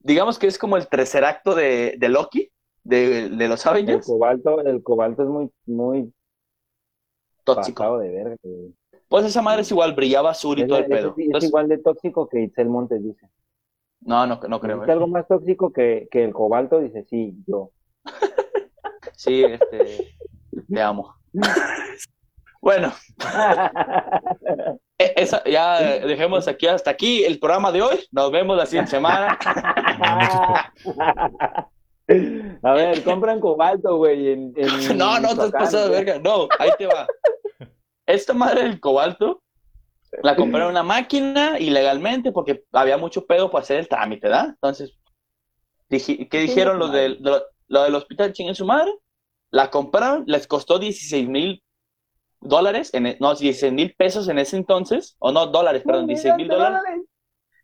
Digamos 0.00 0.38
que 0.38 0.48
es 0.48 0.58
como 0.58 0.76
el 0.76 0.86
tercer 0.86 1.24
acto 1.24 1.54
de, 1.54 1.96
Loki, 1.98 2.50
de, 2.84 3.30
los 3.30 3.64
Avengers. 3.64 4.06
El 4.06 4.12
cobalto, 4.12 4.60
el 4.60 4.82
cobalto 4.82 5.22
es 5.22 5.28
muy, 5.30 5.50
muy 5.64 6.12
tóxico. 7.44 7.98
De 7.98 8.10
verga, 8.10 8.36
Pues 9.08 9.24
esa 9.24 9.42
madre 9.42 9.62
es 9.62 9.70
igual, 9.70 9.94
brillaba 9.94 10.30
azul 10.30 10.58
y 10.58 10.66
todo 10.66 10.78
el 10.78 10.86
pedo. 10.86 11.14
Es, 11.16 11.44
igual 11.44 11.68
de 11.68 11.78
tóxico 11.78 12.28
que 12.28 12.42
Itzel 12.42 12.68
Montes 12.68 13.02
dice. 13.02 13.28
No, 14.00 14.26
no, 14.26 14.40
no 14.48 14.60
creo. 14.60 14.82
¿Es 14.82 14.88
¿eh? 14.88 14.92
algo 14.92 15.06
más 15.06 15.28
tóxico 15.28 15.72
que, 15.72 16.08
que 16.10 16.24
el 16.24 16.32
cobalto? 16.32 16.80
Dice, 16.80 17.04
sí, 17.04 17.36
yo. 17.46 17.70
sí, 19.14 19.44
este, 19.44 20.14
te 20.68 20.80
amo. 20.80 21.14
bueno, 22.60 22.92
e, 24.98 25.12
esa, 25.16 25.44
ya 25.44 25.80
dejemos 25.80 26.48
aquí 26.48 26.66
hasta 26.66 26.90
aquí 26.90 27.24
el 27.24 27.38
programa 27.38 27.72
de 27.72 27.82
hoy. 27.82 28.06
Nos 28.12 28.30
vemos 28.30 28.56
la 28.56 28.66
siguiente 28.66 28.92
semana. 28.92 29.38
A 32.62 32.72
ver, 32.74 33.02
compran 33.04 33.40
cobalto, 33.40 33.96
güey. 33.96 34.32
En, 34.32 34.54
no, 34.96 35.18
no 35.20 35.34
te 35.34 35.42
has 35.42 35.50
pasado 35.50 35.88
de 35.88 35.90
verga. 35.90 36.18
No, 36.18 36.48
ahí 36.58 36.70
te 36.76 36.86
va. 36.86 37.06
Esta 38.06 38.34
madre 38.34 38.64
del 38.64 38.80
cobalto 38.80 39.42
la 40.22 40.34
compré 40.34 40.62
en 40.62 40.68
una 40.68 40.82
máquina 40.82 41.58
ilegalmente 41.58 42.32
porque 42.32 42.64
había 42.72 42.98
mucho 42.98 43.24
pedo 43.26 43.50
para 43.50 43.62
hacer 43.62 43.78
el 43.78 43.88
trámite, 43.88 44.28
¿verdad? 44.28 44.48
Entonces, 44.48 44.92
¿qué 45.88 46.40
dijeron 46.40 46.78
los, 46.78 46.92
del, 46.92 47.18
lo, 47.22 47.82
del 47.82 47.94
hospital 47.94 48.32
ching 48.32 48.48
en 48.48 48.54
su 48.54 48.66
madre? 48.66 48.92
La 49.50 49.70
compraron, 49.70 50.24
les 50.26 50.46
costó 50.46 50.78
16 50.78 51.28
mil 51.28 51.62
dólares, 52.40 52.92
en, 52.92 53.06
e, 53.06 53.16
no, 53.20 53.34
16 53.34 53.72
mil 53.72 53.94
pesos 53.94 54.28
en 54.28 54.38
ese 54.38 54.56
entonces, 54.56 55.16
o 55.20 55.30
no, 55.30 55.46
dólares, 55.46 55.82
perdón, 55.84 56.06
16 56.08 56.34
mil 56.36 56.48
dólares. 56.48 56.82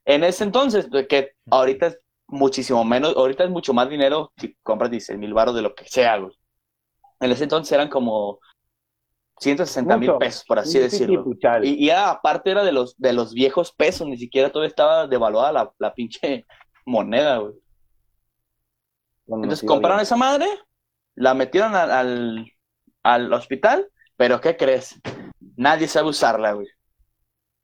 En 0.04 0.22
ese 0.22 0.44
entonces, 0.44 0.88
que 1.08 1.32
ahorita 1.50 1.88
es 1.88 2.00
muchísimo 2.28 2.84
menos, 2.84 3.16
ahorita 3.16 3.44
es 3.44 3.50
mucho 3.50 3.72
más 3.72 3.88
dinero 3.88 4.32
si 4.36 4.56
compras 4.62 4.90
16 4.90 5.18
mil 5.18 5.34
baros 5.34 5.54
de 5.54 5.62
lo 5.62 5.74
que 5.74 5.86
sea, 5.86 6.18
güey. 6.18 6.32
En 7.20 7.30
ese 7.30 7.44
entonces 7.44 7.72
eran 7.72 7.88
como 7.88 8.40
160 9.40 9.96
mil 9.98 10.16
pesos, 10.16 10.44
por 10.46 10.58
así 10.58 10.78
decirlo. 10.78 11.24
Y, 11.62 11.86
y 11.86 11.90
aparte 11.90 12.50
era 12.50 12.64
de 12.64 12.72
los, 12.72 12.96
de 12.96 13.12
los 13.12 13.34
viejos 13.34 13.72
pesos, 13.72 14.06
ni 14.06 14.16
siquiera 14.16 14.50
todo 14.50 14.64
estaba 14.64 15.06
devaluada 15.06 15.52
la, 15.52 15.72
la 15.78 15.94
pinche 15.94 16.46
moneda, 16.86 17.38
güey. 17.38 17.54
Entonces 19.28 19.66
compraron 19.66 20.00
esa 20.00 20.16
madre, 20.16 20.46
la 21.16 21.34
metieron 21.34 21.74
al, 21.74 22.46
al, 23.02 23.32
hospital, 23.32 23.88
pero 24.16 24.40
¿qué 24.40 24.56
crees? 24.56 25.00
Nadie 25.56 25.88
sabe 25.88 26.08
usarla, 26.08 26.52
güey. 26.52 26.68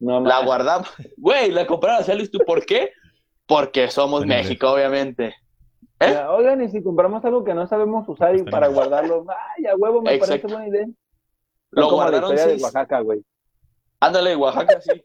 No, 0.00 0.20
la 0.20 0.44
guardamos. 0.44 0.88
Güey, 1.16 1.52
la 1.52 1.64
compraron, 1.64 2.04
¿sabes 2.04 2.32
tú 2.32 2.40
por 2.44 2.66
qué? 2.66 2.92
Porque 3.53 3.90
somos 3.90 4.24
México, 4.24 4.72
obviamente. 4.72 5.34
¿Eh? 6.00 6.16
Oigan, 6.30 6.62
y 6.62 6.70
si 6.70 6.82
compramos 6.82 7.22
algo 7.26 7.44
que 7.44 7.53
no 7.53 7.66
sabemos 7.66 8.09
usar 8.09 8.34
y 8.34 8.44
para 8.44 8.68
guardarlo, 8.68 9.26
ay, 9.28 9.66
a 9.66 9.76
huevo, 9.76 10.00
me 10.00 10.16
parece 10.16 10.46
buena 10.46 10.68
idea. 10.68 10.86
Lo 11.70 11.90
guardaron 11.90 12.34
la 12.34 12.46
de 12.46 12.57
Oaxaca, 12.57 13.00
güey. 13.00 13.22
Ándale, 14.00 14.36
Oaxaca, 14.36 14.80
sí. 14.80 15.03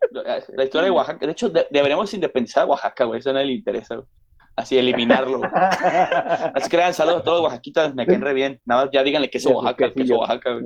La 0.56 0.64
historia 0.64 0.86
de 0.86 0.91
Oaxaca. 0.91 1.26
De 1.26 1.32
hecho, 1.34 1.50
deberíamos 1.50 2.14
independizar 2.14 2.64
a 2.64 2.68
Oaxaca, 2.68 3.04
güey. 3.04 3.20
Eso 3.20 3.34
no 3.34 3.43
le 3.43 3.52
interesa, 3.52 3.95
güey. 3.95 4.08
Así, 4.56 4.78
eliminarlo. 4.78 5.41
Así 5.54 6.70
que 6.70 6.93
saludos 6.93 7.20
a 7.20 7.24
todos 7.24 7.41
los 7.41 7.43
oaxaquitas, 7.43 7.93
me 7.93 8.08
caen 8.08 8.22
re 8.22 8.34
bien. 8.34 8.62
Nada 8.64 8.86
más 8.86 8.91
ya 8.93 9.04
díganle 9.04 9.30
que 9.30 9.39
es 9.39 9.45
Oaxaca, 9.45 9.91
que 9.93 10.04
es 10.04 10.10
Oaxaca, 10.10 10.54
güey. 10.54 10.66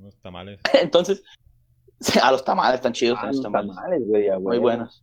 Los 0.00 0.16
tamales. 0.20 0.60
Entonces, 0.80 1.24
a 2.22 2.30
los 2.30 2.44
tamales 2.44 2.74
están 2.74 2.92
chidos. 2.92 3.18
Ah, 3.22 3.28
los 3.28 3.40
tamales, 3.40 4.06
güey, 4.06 4.30
Muy 4.38 4.58
buenos. 4.58 5.02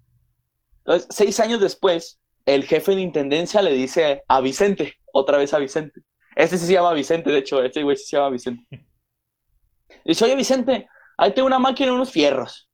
Entonces, 0.88 1.08
seis 1.10 1.40
años 1.42 1.60
después, 1.60 2.22
el 2.46 2.64
jefe 2.64 2.96
de 2.96 3.02
intendencia 3.02 3.62
le 3.62 3.74
dice 3.74 4.24
a 4.26 4.40
Vicente, 4.40 4.96
otra 5.12 5.38
vez 5.38 5.54
a 5.54 5.60
Vicente. 5.60 6.02
Este 6.34 6.58
sí 6.58 6.66
se 6.66 6.74
llama 6.74 6.94
Vicente, 6.94 7.30
de 7.30 7.40
hecho, 7.40 7.62
este 7.62 7.84
güey 7.84 7.98
sí 7.98 8.06
se 8.06 8.16
llama 8.16 8.30
Vicente. 8.30 8.88
Dice, 10.06 10.24
oye 10.24 10.36
Vicente, 10.36 10.88
ahí 11.18 11.34
tengo 11.34 11.46
una 11.48 11.60
máquina 11.60 11.92
y 11.92 11.96
unos 11.96 12.10
fierros. 12.12 12.70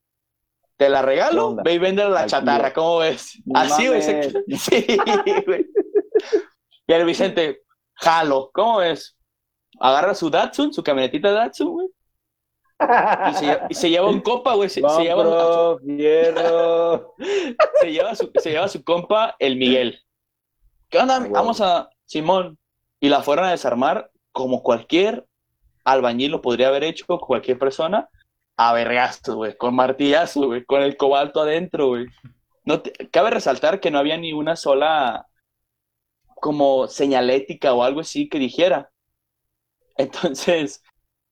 Te 0.77 0.89
la 0.89 1.01
regalo, 1.01 1.55
ve 1.55 1.73
y 1.73 1.77
vende 1.79 2.07
la 2.07 2.27
chatarra, 2.27 2.71
¿cómo 2.71 2.99
ves? 2.99 3.41
Así, 3.55 3.87
güey. 3.87 4.01
Sí, 4.59 4.85
güey. 5.47 5.65
Y 6.85 6.93
el 6.93 7.05
Vicente, 7.05 7.61
jalo, 7.95 8.51
¿cómo 8.53 8.77
ves? 8.77 9.17
Agarra 9.79 10.13
su 10.13 10.29
Datsun, 10.29 10.71
su 10.71 10.83
camionetita 10.83 11.31
Datsun, 11.31 11.69
güey. 11.69 11.87
Y 13.69 13.73
se, 13.73 13.89
lleva 13.89 14.09
un 14.09 14.21
compa, 14.21 14.53
güey. 14.53 14.69
Se, 14.69 14.81
lleva, 14.81 15.77
se, 17.81 17.91
lleva 17.91 18.15
su, 18.15 18.31
se 18.35 18.51
lleva 18.51 18.67
su 18.67 18.83
compa, 18.83 19.35
el 19.39 19.57
Miguel. 19.57 20.01
¿Qué 20.89 20.99
onda? 20.99 21.19
Vamos 21.29 21.61
a 21.61 21.89
Simón. 22.05 22.57
Y 22.99 23.09
la 23.09 23.21
fueron 23.21 23.45
a 23.45 23.51
desarmar 23.51 24.11
como 24.31 24.63
cualquier 24.63 25.25
albañil 25.83 26.31
lo 26.31 26.41
podría 26.41 26.69
haber 26.69 26.83
hecho, 26.83 27.05
cualquier 27.05 27.59
persona 27.59 28.09
a 28.55 28.73
vergasto, 28.73 29.35
güey, 29.35 29.57
con 29.57 29.75
martillazo, 29.75 30.47
güey, 30.47 30.63
con 30.65 30.81
el 30.81 30.95
cobalto 30.97 31.41
adentro, 31.41 31.87
güey. 31.87 32.05
No 32.65 32.81
cabe 33.11 33.31
resaltar 33.31 33.79
que 33.79 33.91
no 33.91 33.99
había 33.99 34.17
ni 34.17 34.31
una 34.31 34.55
sola 34.55 35.27
como 36.35 36.87
señalética 36.87 37.73
o 37.73 37.83
algo 37.83 38.01
así 38.01 38.29
que 38.29 38.39
dijera. 38.39 38.91
Entonces, 39.97 40.83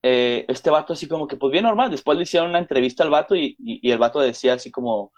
eh, 0.04 0.46
este 0.48 0.70
vato 0.70 0.94
así 0.94 1.08
como 1.08 1.28
que, 1.28 1.38
pues 1.38 1.52
bien 1.52 1.64
normal, 1.64 1.92
después 1.92 2.18
le 2.18 2.24
hicieron 2.24 2.50
una 2.50 2.60
entrevista 2.60 3.04
al 3.04 3.10
vato 3.10 3.36
y, 3.36 3.56
y, 3.60 3.92
el 3.92 3.98
vato 3.98 4.20
decía 4.20 4.54
así 4.54 4.72
como, 4.72 5.12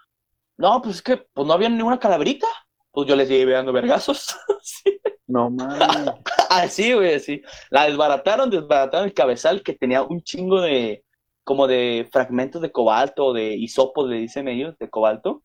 no, 0.58 0.82
pues 0.82 0.98
es 0.98 1.02
que 1.02 1.18
pues 1.18 1.48
no 1.48 1.54
había 1.54 1.70
ninguna 1.70 2.00
calabrita. 2.00 2.48
Pues 2.92 3.08
yo 3.08 3.16
les 3.16 3.28
llegué 3.28 3.52
dando 3.52 3.74
vergazos. 3.74 4.36
No 5.26 5.50
mames. 5.50 6.14
así, 6.50 6.94
güey, 6.94 7.16
así. 7.16 7.42
La 7.70 7.86
desbarataron, 7.86 8.50
desbarataron 8.50 9.08
el 9.08 9.14
cabezal 9.14 9.64
que 9.64 9.74
tenía 9.74 10.04
un 10.04 10.22
chingo 10.22 10.62
de, 10.62 11.04
como 11.44 11.66
de 11.68 12.08
fragmentos 12.12 12.62
de 12.62 12.72
cobalto, 12.72 13.34
de 13.34 13.56
isopos, 13.56 14.10
le 14.10 14.18
dicen 14.18 14.48
ellos, 14.48 14.78
de 14.78 14.90
cobalto, 14.90 15.44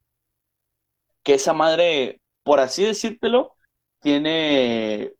que 1.22 1.34
esa 1.34 1.52
madre, 1.52 2.20
por 2.42 2.60
así 2.60 2.84
decírtelo, 2.84 3.54
tiene, 4.00 5.12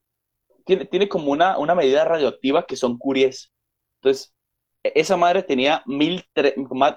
tiene, 0.65 0.85
tiene 0.87 1.09
como 1.09 1.31
una, 1.33 1.59
una 1.59 1.75
medida 1.75 2.05
radioactiva 2.05 2.67
que 2.67 2.77
son 2.77 2.99
curies. 2.99 3.53
Entonces, 4.01 4.35
e, 4.83 4.93
esa 4.95 5.17
madre 5.17 5.43
tenía 5.43 5.83
mil 5.87 6.25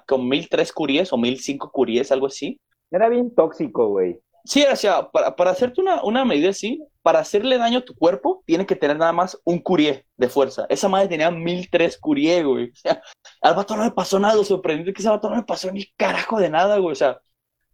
con 0.08 0.28
mil 0.28 0.50
tres 0.50 0.72
curies 0.72 1.12
o 1.14 1.18
mil 1.18 1.40
cinco 1.40 1.72
curies, 1.72 2.12
algo 2.12 2.28
así. 2.28 2.60
Era 2.92 3.10
bien 3.10 3.34
tóxico, 3.34 3.88
güey. 3.88 4.20
Sí, 4.44 4.66
o 4.66 4.76
sea, 4.76 5.10
para, 5.12 5.36
para 5.36 5.52
hacerte 5.52 5.82
una, 5.82 6.04
una, 6.04 6.26
medida 6.26 6.50
así, 6.50 6.84
para 7.04 7.20
hacerle 7.20 7.58
daño 7.60 7.80
a 7.80 7.86
tu 7.86 7.96
cuerpo, 7.96 8.44
tiene 8.46 8.66
que 8.66 8.76
tener 8.76 8.98
nada 8.98 9.14
más 9.14 9.40
un 9.44 9.60
curie 9.60 10.06
de 10.18 10.30
fuerza. 10.30 10.66
Esa 10.68 10.90
madre 10.90 11.08
tenía 11.08 11.30
mil 11.30 11.70
tres 11.70 11.98
curie, 11.98 12.44
güey. 12.44 12.72
O 12.74 12.76
sea, 12.76 13.02
al 13.42 13.56
vato 13.56 13.76
no 13.78 13.84
le 13.84 13.92
pasó 13.92 14.20
nada, 14.20 14.36
lo 14.36 14.44
sorprendente 14.44 14.94
que 14.94 15.02
ese 15.02 15.10
vato 15.10 15.30
no 15.30 15.36
le 15.36 15.44
pasó 15.44 15.72
ni 15.72 15.86
carajo 15.96 16.40
de 16.40 16.50
nada, 16.50 16.78
güey. 16.80 16.92
O 16.94 16.96
sea, 16.96 17.20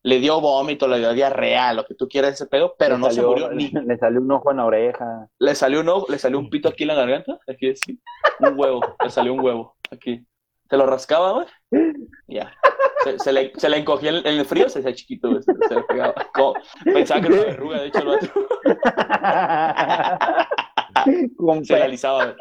le 0.07 0.19
dio 0.21 0.39
vómito, 0.39 0.87
le 0.87 0.99
dio 0.99 1.11
diarrea, 1.11 1.73
lo 1.73 1.83
que 1.85 1.93
tú 1.93 2.07
quieras 2.07 2.35
ese 2.35 2.45
pedo, 2.45 2.75
pero 2.79 2.97
no 2.97 3.11
se 3.11 3.21
murió 3.21 3.51
ni. 3.51 3.69
Le 3.85 3.97
salió 3.97 4.21
un 4.21 4.31
ojo 4.31 4.51
en 4.51 4.57
la 4.57 4.65
oreja. 4.65 5.27
Le 5.37 5.53
salió 5.53 5.81
un 5.81 5.89
ojo, 5.89 6.05
le 6.09 6.17
salió 6.17 6.39
un 6.39 6.49
pito 6.49 6.69
aquí 6.69 6.83
en 6.85 6.87
la 6.87 6.95
garganta, 6.95 7.37
aquí 7.45 7.75
sí. 7.75 7.99
Un 8.39 8.57
huevo, 8.57 8.79
le 9.03 9.09
salió 9.09 9.33
un 9.33 9.41
huevo, 9.41 9.75
aquí. 9.91 10.25
Se 10.69 10.77
lo 10.77 10.85
rascaba, 10.85 11.33
güey. 11.33 11.47
Ya. 12.29 12.53
Se, 13.19 13.33
le, 13.33 13.51
se 13.57 13.67
le 13.67 13.77
encogía 13.77 14.11
en, 14.11 14.25
el 14.25 14.45
frío, 14.45 14.69
se 14.69 14.79
hacía 14.79 14.93
chiquito, 14.93 15.29
güey. 15.29 15.43
Se, 15.43 15.75
le 15.75 15.83
pegaba. 15.83 16.15
pensaba 16.85 17.19
que 17.19 17.27
era 17.27 17.35
una 17.35 17.45
verruga, 17.45 17.81
de 17.81 17.87
hecho, 17.87 17.99
el 17.99 18.07
vato. 18.07 18.27
se 21.65 21.75
realizaba, 21.75 22.33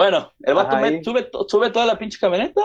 Bueno, 0.00 0.32
el 0.40 0.54
vato 0.54 0.78
sube, 1.04 1.28
sube 1.46 1.68
toda 1.68 1.84
la 1.84 1.98
pinche 1.98 2.18
camioneta, 2.18 2.62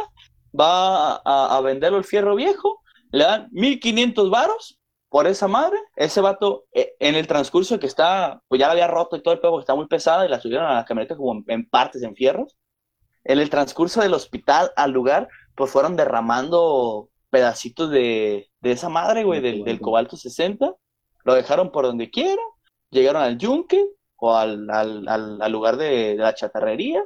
va 0.58 1.18
a, 1.18 1.58
a 1.58 1.60
venderlo 1.60 1.98
el 1.98 2.06
fierro 2.06 2.34
viejo, 2.34 2.82
le 3.12 3.26
dan 3.26 3.50
1500 3.52 4.30
varos 4.30 4.80
por 5.10 5.28
esa 5.28 5.50
madre, 5.50 5.78
ese 5.98 6.22
vato, 6.22 6.64
eh, 6.72 6.94
en 6.98 7.16
el 7.16 7.28
transcurso 7.28 7.78
que 7.78 7.88
está, 7.88 8.42
pues 8.48 8.62
ya 8.62 8.68
la 8.68 8.72
había 8.72 8.88
roto 8.88 9.18
y 9.18 9.22
todo 9.22 9.34
el 9.34 9.42
pego, 9.42 9.60
está 9.60 9.76
muy 9.76 9.86
pesada 9.88 10.26
y 10.26 10.30
la 10.30 10.40
subieron 10.40 10.66
a 10.66 10.76
la 10.76 10.86
camioneta 10.86 11.18
como 11.18 11.44
en, 11.46 11.70
partes, 11.70 12.04
en 12.04 12.16
fierros. 12.16 12.56
En 13.26 13.40
el 13.40 13.50
transcurso 13.50 14.00
del 14.00 14.14
hospital 14.14 14.72
al 14.78 14.92
lugar, 14.92 15.28
pues 15.56 15.70
fueron 15.72 15.98
derramando 15.98 17.10
pedacitos 17.32 17.90
de, 17.90 18.50
de 18.62 18.72
esa 18.72 18.88
madre, 18.88 19.26
güey, 19.26 19.42
del, 19.42 19.66
del, 19.66 19.82
cobalto 19.82 20.16
60. 20.16 20.74
Lo 21.26 21.34
dejaron 21.34 21.70
por 21.74 21.84
donde 21.84 22.10
quiera, 22.10 22.42
llegaron 22.92 23.24
al 23.24 23.38
yunque 23.38 23.86
o 24.16 24.34
al, 24.34 24.70
al, 24.70 25.06
al, 25.10 25.52
lugar 25.52 25.76
de, 25.76 26.16
la 26.16 26.34
chatarrería. 26.34 27.04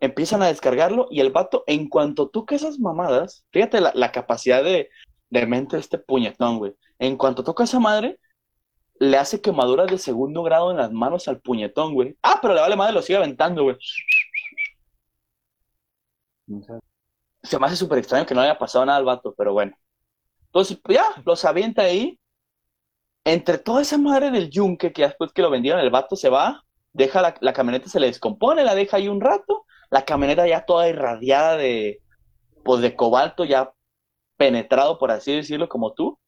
Empiezan 0.00 0.42
a 0.42 0.46
descargarlo 0.46 1.08
y 1.10 1.20
el 1.20 1.30
vato, 1.30 1.64
en 1.66 1.88
cuanto 1.88 2.28
toca 2.28 2.54
esas 2.54 2.78
mamadas, 2.78 3.44
fíjate 3.50 3.80
la, 3.80 4.12
capacidad 4.12 4.62
de, 4.62 4.90
de 5.30 5.46
mente 5.46 5.78
este 5.78 5.98
puñetón, 5.98 6.58
güey. 6.58 6.74
En 6.98 7.16
cuanto 7.16 7.44
toca 7.44 7.64
esa 7.64 7.80
madre, 7.80 8.18
le 9.00 9.16
hace 9.16 9.40
quemaduras 9.40 9.90
de 9.90 9.98
segundo 9.98 10.42
grado 10.42 10.70
en 10.70 10.78
las 10.78 10.92
manos 10.92 11.28
al 11.28 11.40
puñetón, 11.40 11.94
güey. 11.94 12.16
Ah, 12.22 12.38
pero 12.40 12.54
le 12.54 12.60
vale 12.60 12.76
madre, 12.76 12.92
lo 12.92 13.02
sigue 13.02 13.18
aventando, 13.18 13.62
güey. 13.62 13.76
Se 17.42 17.58
me 17.58 17.66
hace 17.66 17.76
súper 17.76 17.98
extraño 17.98 18.26
que 18.26 18.34
no 18.34 18.40
haya 18.40 18.58
pasado 18.58 18.84
nada 18.84 18.98
al 18.98 19.04
vato, 19.04 19.34
pero 19.36 19.52
bueno. 19.52 19.76
Entonces, 20.46 20.78
pues 20.82 20.98
ya, 20.98 21.22
los 21.24 21.44
avienta 21.44 21.82
ahí. 21.82 22.18
Entre 23.24 23.58
toda 23.58 23.82
esa 23.82 23.98
madre 23.98 24.30
del 24.30 24.50
yunque, 24.50 24.92
que 24.92 25.02
después 25.02 25.32
que 25.32 25.42
lo 25.42 25.50
vendieron, 25.50 25.80
el 25.80 25.90
vato 25.90 26.16
se 26.16 26.30
va, 26.30 26.64
deja 26.92 27.20
la, 27.20 27.34
la 27.40 27.52
camioneta, 27.52 27.88
se 27.88 28.00
le 28.00 28.06
descompone, 28.06 28.64
la 28.64 28.74
deja 28.74 28.96
ahí 28.96 29.08
un 29.08 29.20
rato. 29.20 29.66
La 29.90 30.04
camioneta 30.04 30.46
ya 30.46 30.64
toda 30.64 30.88
irradiada 30.88 31.56
de, 31.56 32.02
pues 32.64 32.80
de 32.82 32.94
cobalto, 32.94 33.44
ya 33.44 33.72
penetrado, 34.36 34.98
por 34.98 35.10
así 35.10 35.34
decirlo, 35.34 35.68
como 35.68 35.92
tú. 35.94 36.18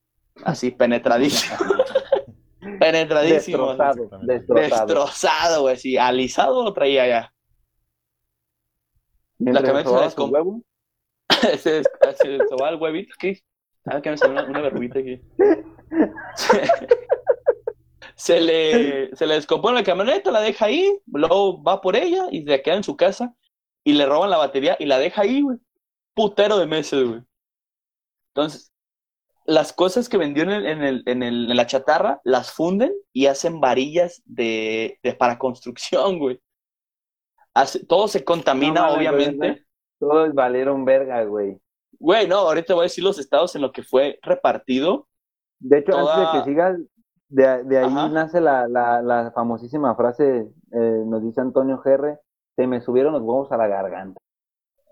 Así, 0.44 0.70
penetradísimo. 0.70 1.56
penetradísimo. 2.80 3.74
Destrozado. 3.74 4.20
Destrozado, 4.22 5.62
güey. 5.62 5.76
Sí, 5.76 5.96
alisado 5.96 6.64
lo 6.64 6.72
traía 6.72 7.06
ya. 7.06 7.32
La 9.38 9.62
cabeza 9.62 10.10
se 10.10 10.20
huevo? 10.20 10.62
se, 11.58 11.82
se 11.82 12.26
el 12.26 12.76
huevito 12.78 13.14
aquí. 13.16 13.38
Ah, 13.86 14.00
que 14.02 14.10
me 14.10 14.18
salió 14.18 14.44
una, 14.44 14.60
una 14.60 14.68
aquí. 14.68 15.20
se 18.14 18.40
le, 18.40 19.16
se 19.16 19.26
le 19.26 19.34
descompone 19.34 19.78
la 19.78 19.84
camioneta, 19.84 20.30
la 20.30 20.42
deja 20.42 20.66
ahí, 20.66 20.94
luego 21.06 21.62
va 21.62 21.80
por 21.80 21.96
ella 21.96 22.26
y 22.30 22.44
se 22.44 22.60
queda 22.60 22.76
en 22.76 22.84
su 22.84 22.96
casa 22.96 23.34
y 23.84 23.92
le 23.92 24.06
roban 24.06 24.30
la 24.30 24.36
batería 24.36 24.76
y 24.78 24.86
la 24.86 24.98
deja 24.98 25.22
ahí, 25.22 25.42
güey. 25.42 25.58
Putero 26.14 26.58
de 26.58 26.66
meses, 26.66 27.06
güey. 27.06 27.22
Entonces, 28.34 28.72
las 29.44 29.72
cosas 29.72 30.08
que 30.08 30.16
vendió 30.16 30.44
en, 30.44 30.50
el, 30.50 30.66
en, 30.66 30.82
el, 30.82 31.02
en, 31.06 31.56
la 31.56 31.66
chatarra, 31.66 32.20
las 32.24 32.52
funden 32.52 32.92
y 33.12 33.26
hacen 33.26 33.60
varillas 33.60 34.22
de, 34.24 34.98
para 35.18 35.38
construcción, 35.38 36.18
güey. 36.18 36.40
todo 37.88 38.08
se 38.08 38.24
contamina, 38.24 38.90
obviamente. 38.90 39.66
Todos 39.98 40.32
valieron 40.34 40.84
verga, 40.84 41.24
güey. 41.24 41.60
Güey, 41.98 42.26
no, 42.26 42.36
ahorita 42.36 42.74
voy 42.74 42.82
a 42.82 42.84
decir 42.84 43.04
los 43.04 43.18
estados 43.18 43.54
en 43.56 43.62
los 43.62 43.72
que 43.72 43.82
fue 43.82 44.18
repartido. 44.22 45.08
De 45.58 45.78
hecho, 45.78 45.98
antes 45.98 46.32
de 46.32 46.38
que 46.38 46.50
sigas, 46.50 46.78
de, 47.28 47.64
de 47.64 47.78
ahí 47.78 47.92
nace 48.10 48.40
la, 48.40 48.66
la, 48.66 49.02
la, 49.02 49.30
famosísima 49.32 49.94
frase, 49.94 50.48
eh, 50.72 51.02
nos 51.06 51.22
dice 51.22 51.40
Antonio 51.40 51.78
Gerre, 51.78 52.18
se 52.56 52.66
me 52.66 52.80
subieron 52.80 53.12
los 53.12 53.22
huevos 53.22 53.50
a 53.52 53.56
la 53.56 53.68
garganta. 53.68 54.20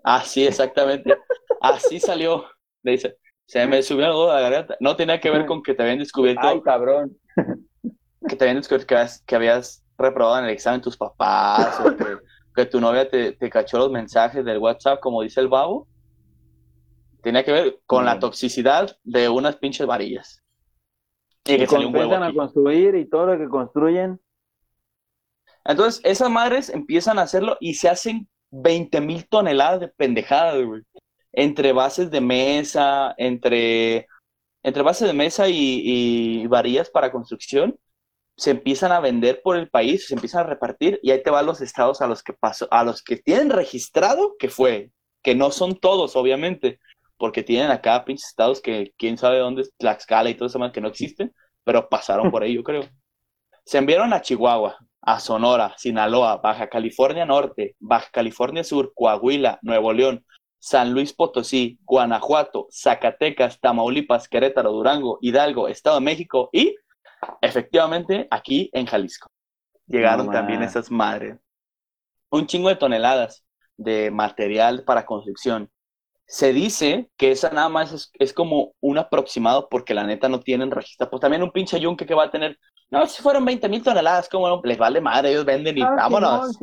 Ah, 0.03 0.21
sí, 0.23 0.45
exactamente. 0.45 1.17
Así 1.61 1.99
salió. 1.99 2.45
Le 2.83 2.93
dice, 2.93 3.17
se 3.45 3.65
me 3.67 3.81
subió 3.83 4.07
los 4.07 4.15
huevos 4.15 4.31
a 4.31 4.35
la 4.35 4.41
garganta. 4.41 4.77
No 4.79 4.95
tenía 4.95 5.19
que 5.19 5.29
ver 5.29 5.45
con 5.45 5.61
que 5.61 5.73
te 5.73 5.83
habían 5.83 5.99
descubierto. 5.99 6.47
Ay, 6.47 6.61
cabrón. 6.61 7.17
Que 8.27 8.35
te 8.35 8.43
habían 8.43 8.57
descubierto 8.57 8.87
que 8.87 8.95
habías, 8.95 9.23
que 9.23 9.35
habías 9.35 9.85
reprobado 9.97 10.39
en 10.39 10.45
el 10.45 10.51
examen 10.51 10.81
tus 10.81 10.97
papás, 10.97 11.79
o 11.79 11.95
que, 11.95 12.17
que 12.55 12.65
tu 12.65 12.79
novia 12.79 13.09
te, 13.09 13.33
te 13.33 13.49
cachó 13.49 13.77
los 13.77 13.91
mensajes 13.91 14.43
del 14.45 14.57
WhatsApp, 14.57 14.99
como 14.99 15.21
dice 15.21 15.39
el 15.39 15.47
babo 15.47 15.87
tiene 17.21 17.43
que 17.43 17.51
ver 17.51 17.79
con 17.85 18.05
la 18.05 18.19
toxicidad 18.19 18.97
de 19.03 19.29
unas 19.29 19.57
pinches 19.57 19.85
varillas. 19.85 20.43
Y 21.45 21.65
que 21.65 21.75
un 21.75 21.95
huevo 21.95 22.15
a 22.15 22.33
construir 22.33 22.95
y 22.95 23.09
todo 23.09 23.27
lo 23.27 23.37
que 23.37 23.49
construyen. 23.49 24.19
Entonces, 25.65 26.01
esas 26.03 26.29
madres 26.29 26.69
empiezan 26.69 27.19
a 27.19 27.23
hacerlo 27.23 27.57
y 27.59 27.75
se 27.75 27.89
hacen 27.89 28.27
20 28.51 29.01
mil 29.01 29.27
toneladas 29.27 29.81
de 29.81 29.87
pendejadas, 29.89 30.63
güey. 30.63 30.83
Entre 31.31 31.73
bases 31.73 32.09
de 32.11 32.21
mesa, 32.21 33.13
entre, 33.17 34.07
entre 34.63 34.83
bases 34.83 35.07
de 35.07 35.13
mesa 35.13 35.47
y, 35.47 36.45
varillas 36.47 36.89
para 36.89 37.11
construcción, 37.11 37.77
se 38.35 38.51
empiezan 38.51 38.91
a 38.91 38.99
vender 38.99 39.41
por 39.43 39.57
el 39.57 39.69
país, 39.69 40.07
se 40.07 40.15
empiezan 40.15 40.41
a 40.41 40.49
repartir 40.49 40.99
y 41.03 41.11
ahí 41.11 41.21
te 41.21 41.29
van 41.29 41.45
los 41.45 41.61
estados 41.61 42.01
a 42.01 42.07
los 42.07 42.23
que 42.23 42.33
pasó, 42.33 42.67
a 42.71 42.83
los 42.83 43.03
que 43.03 43.17
tienen 43.17 43.49
registrado 43.49 44.35
que 44.39 44.49
fue, 44.49 44.91
que 45.21 45.35
no 45.35 45.51
son 45.51 45.77
todos, 45.77 46.15
obviamente, 46.15 46.79
porque 47.17 47.43
tienen 47.43 47.69
acá 47.69 48.05
pinches 48.05 48.29
estados 48.29 48.61
que 48.61 48.93
quién 48.97 49.17
sabe 49.17 49.39
dónde 49.39 49.63
es 49.63 49.73
Tlaxcala 49.77 50.29
y 50.29 50.35
todo 50.35 50.47
eso 50.47 50.57
más 50.57 50.71
que 50.71 50.81
no 50.81 50.87
existen, 50.87 51.33
pero 51.65 51.89
pasaron 51.89 52.31
por 52.31 52.43
ahí, 52.43 52.55
yo 52.55 52.63
creo. 52.63 52.83
Se 53.65 53.77
enviaron 53.77 54.13
a 54.13 54.21
Chihuahua, 54.21 54.77
a 55.01 55.19
Sonora, 55.19 55.73
Sinaloa, 55.77 56.37
Baja 56.37 56.67
California 56.67 57.25
Norte, 57.25 57.75
Baja 57.79 58.09
California 58.11 58.63
Sur, 58.63 58.93
Coahuila, 58.93 59.59
Nuevo 59.61 59.93
León, 59.93 60.25
San 60.59 60.93
Luis 60.93 61.13
Potosí, 61.13 61.79
Guanajuato, 61.83 62.67
Zacatecas, 62.71 63.59
Tamaulipas, 63.59 64.27
Querétaro, 64.27 64.71
Durango, 64.71 65.17
Hidalgo, 65.21 65.67
Estado 65.67 65.95
de 65.99 66.05
México 66.05 66.49
y 66.51 66.75
efectivamente 67.41 68.27
aquí 68.29 68.69
en 68.73 68.85
Jalisco. 68.85 69.29
Llegaron 69.87 70.29
también 70.29 70.61
esas 70.61 70.91
madres. 70.91 71.39
Un 72.29 72.45
chingo 72.45 72.69
de 72.69 72.75
toneladas 72.75 73.43
de 73.77 74.11
material 74.11 74.83
para 74.83 75.05
construcción 75.05 75.71
se 76.29 76.53
dice 76.53 77.09
que 77.17 77.31
esa 77.31 77.49
nada 77.49 77.69
más 77.69 78.11
es, 78.19 78.33
como 78.33 78.73
un 78.81 78.99
aproximado 78.99 79.67
porque 79.67 79.95
la 79.95 80.03
neta 80.03 80.29
no 80.29 80.39
tienen 80.39 80.69
registro. 80.69 81.09
Pues 81.09 81.21
también 81.21 81.41
un 81.41 81.51
pinche 81.51 81.79
yunque 81.79 82.05
que 82.05 82.13
va 82.13 82.25
a 82.25 82.31
tener, 82.31 82.55
no, 82.91 83.07
si 83.07 83.23
fueron 83.23 83.43
20 83.45 83.67
mil 83.67 83.81
toneladas, 83.81 84.29
como 84.29 84.61
les 84.63 84.77
vale 84.77 85.01
madre, 85.01 85.31
ellos 85.31 85.43
venden 85.43 85.79
y 85.79 85.81
ah, 85.81 85.89
vámonos. 85.89 86.55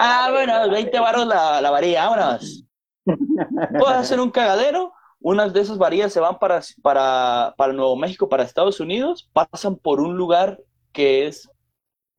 ah, 0.00 0.28
bueno, 0.32 0.68
20 0.68 0.98
baros 0.98 1.24
la, 1.28 1.60
la 1.60 1.70
varilla, 1.70 2.08
vámonos. 2.08 2.64
Puedes 3.78 3.96
hacer 3.96 4.18
un 4.18 4.32
cagadero, 4.32 4.92
unas 5.20 5.52
de 5.52 5.60
esas 5.60 5.78
varillas 5.78 6.12
se 6.12 6.18
van 6.18 6.40
para, 6.40 6.60
para, 6.82 7.54
para 7.56 7.72
Nuevo 7.72 7.94
México, 7.94 8.28
para 8.28 8.42
Estados 8.42 8.80
Unidos, 8.80 9.30
pasan 9.32 9.76
por 9.76 10.00
un 10.00 10.16
lugar 10.16 10.58
que 10.90 11.28
es 11.28 11.48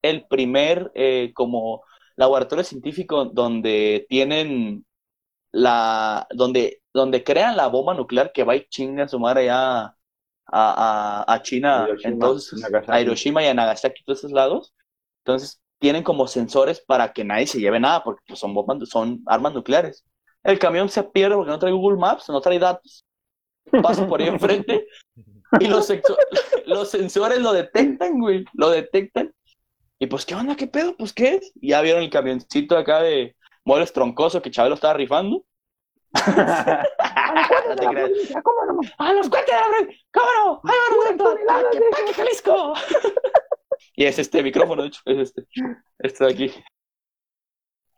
el 0.01 0.25
primer 0.25 0.89
eh, 0.95 1.33
como 1.35 1.83
laboratorio 2.15 2.63
científico 2.63 3.25
donde 3.25 4.05
tienen 4.07 4.85
la, 5.53 6.27
donde 6.31 6.83
donde 6.93 7.23
crean 7.23 7.57
la 7.57 7.67
bomba 7.67 7.93
nuclear 7.93 8.31
que 8.31 8.43
va 8.43 8.55
y 8.55 8.67
chinga 8.67 9.05
a 9.05 9.07
su 9.07 9.19
madre 9.19 9.45
ya 9.45 9.85
a, 9.85 9.95
a, 11.25 11.33
a 11.33 11.41
China, 11.41 11.87
entonces, 12.03 12.63
a 12.87 13.01
Hiroshima 13.01 13.41
y 13.43 13.47
a 13.47 13.53
Nagasaki, 13.53 14.03
todos 14.03 14.19
esos 14.19 14.31
lados. 14.31 14.73
Entonces, 15.25 15.59
tienen 15.79 16.03
como 16.03 16.27
sensores 16.27 16.79
para 16.81 17.11
que 17.11 17.23
nadie 17.23 17.47
se 17.47 17.59
lleve 17.59 17.79
nada, 17.79 18.03
porque 18.03 18.21
pues, 18.27 18.39
son 18.39 18.53
bombas, 18.53 18.87
son 18.89 19.23
armas 19.25 19.53
nucleares. 19.53 20.05
El 20.43 20.59
camión 20.59 20.89
se 20.89 21.01
pierde 21.03 21.35
porque 21.35 21.51
no 21.51 21.59
trae 21.59 21.71
Google 21.71 21.97
Maps, 21.97 22.29
no 22.29 22.41
trae 22.41 22.59
datos. 22.59 23.05
Pasa 23.81 24.05
por 24.07 24.21
ahí 24.21 24.27
enfrente 24.27 24.85
y 25.59 25.67
los, 25.67 25.89
los 26.65 26.89
sensores 26.89 27.39
lo 27.39 27.53
detectan, 27.53 28.19
güey, 28.19 28.45
lo 28.53 28.69
detectan. 28.69 29.33
Y 29.97 30.07
pues, 30.07 30.25
¿qué 30.25 30.35
onda? 30.35 30.55
¿Qué 30.55 30.67
pedo? 30.67 30.95
Pues, 30.97 31.13
¿qué 31.13 31.35
es? 31.35 31.51
Y 31.55 31.69
ya 31.69 31.81
vieron 31.81 32.03
el 32.03 32.09
camioncito 32.09 32.77
acá 32.77 33.01
de 33.01 33.35
muebles 33.65 33.93
troncoso 33.93 34.41
que 34.41 34.51
Chávez 34.51 34.69
lo 34.69 34.75
estaba 34.75 34.93
rifando 34.93 35.45
¿Cómo 38.43 38.65
no? 38.67 38.79
¡A 38.97 39.13
los 39.13 39.29
cuentes 39.29 39.55
de 39.55 39.61
¡Cómo 40.11 40.27
no! 40.37 40.61
¡Ay, 40.63 40.73
¡Paque, 41.17 41.79
Jalisco! 42.13 42.73
y 43.95 44.05
es 44.05 44.19
este 44.19 44.43
micrófono, 44.43 44.83
de 44.83 44.89
hecho, 44.89 45.01
es 45.05 45.17
este. 45.17 45.47
Este 45.99 46.25
de 46.25 46.31
aquí. 46.31 46.51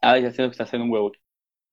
Ah, 0.01 0.17
ya 0.17 0.31
siento 0.31 0.49
que 0.49 0.51
está 0.51 0.63
haciendo 0.63 0.85
un 0.85 0.91
huevo. 0.91 1.11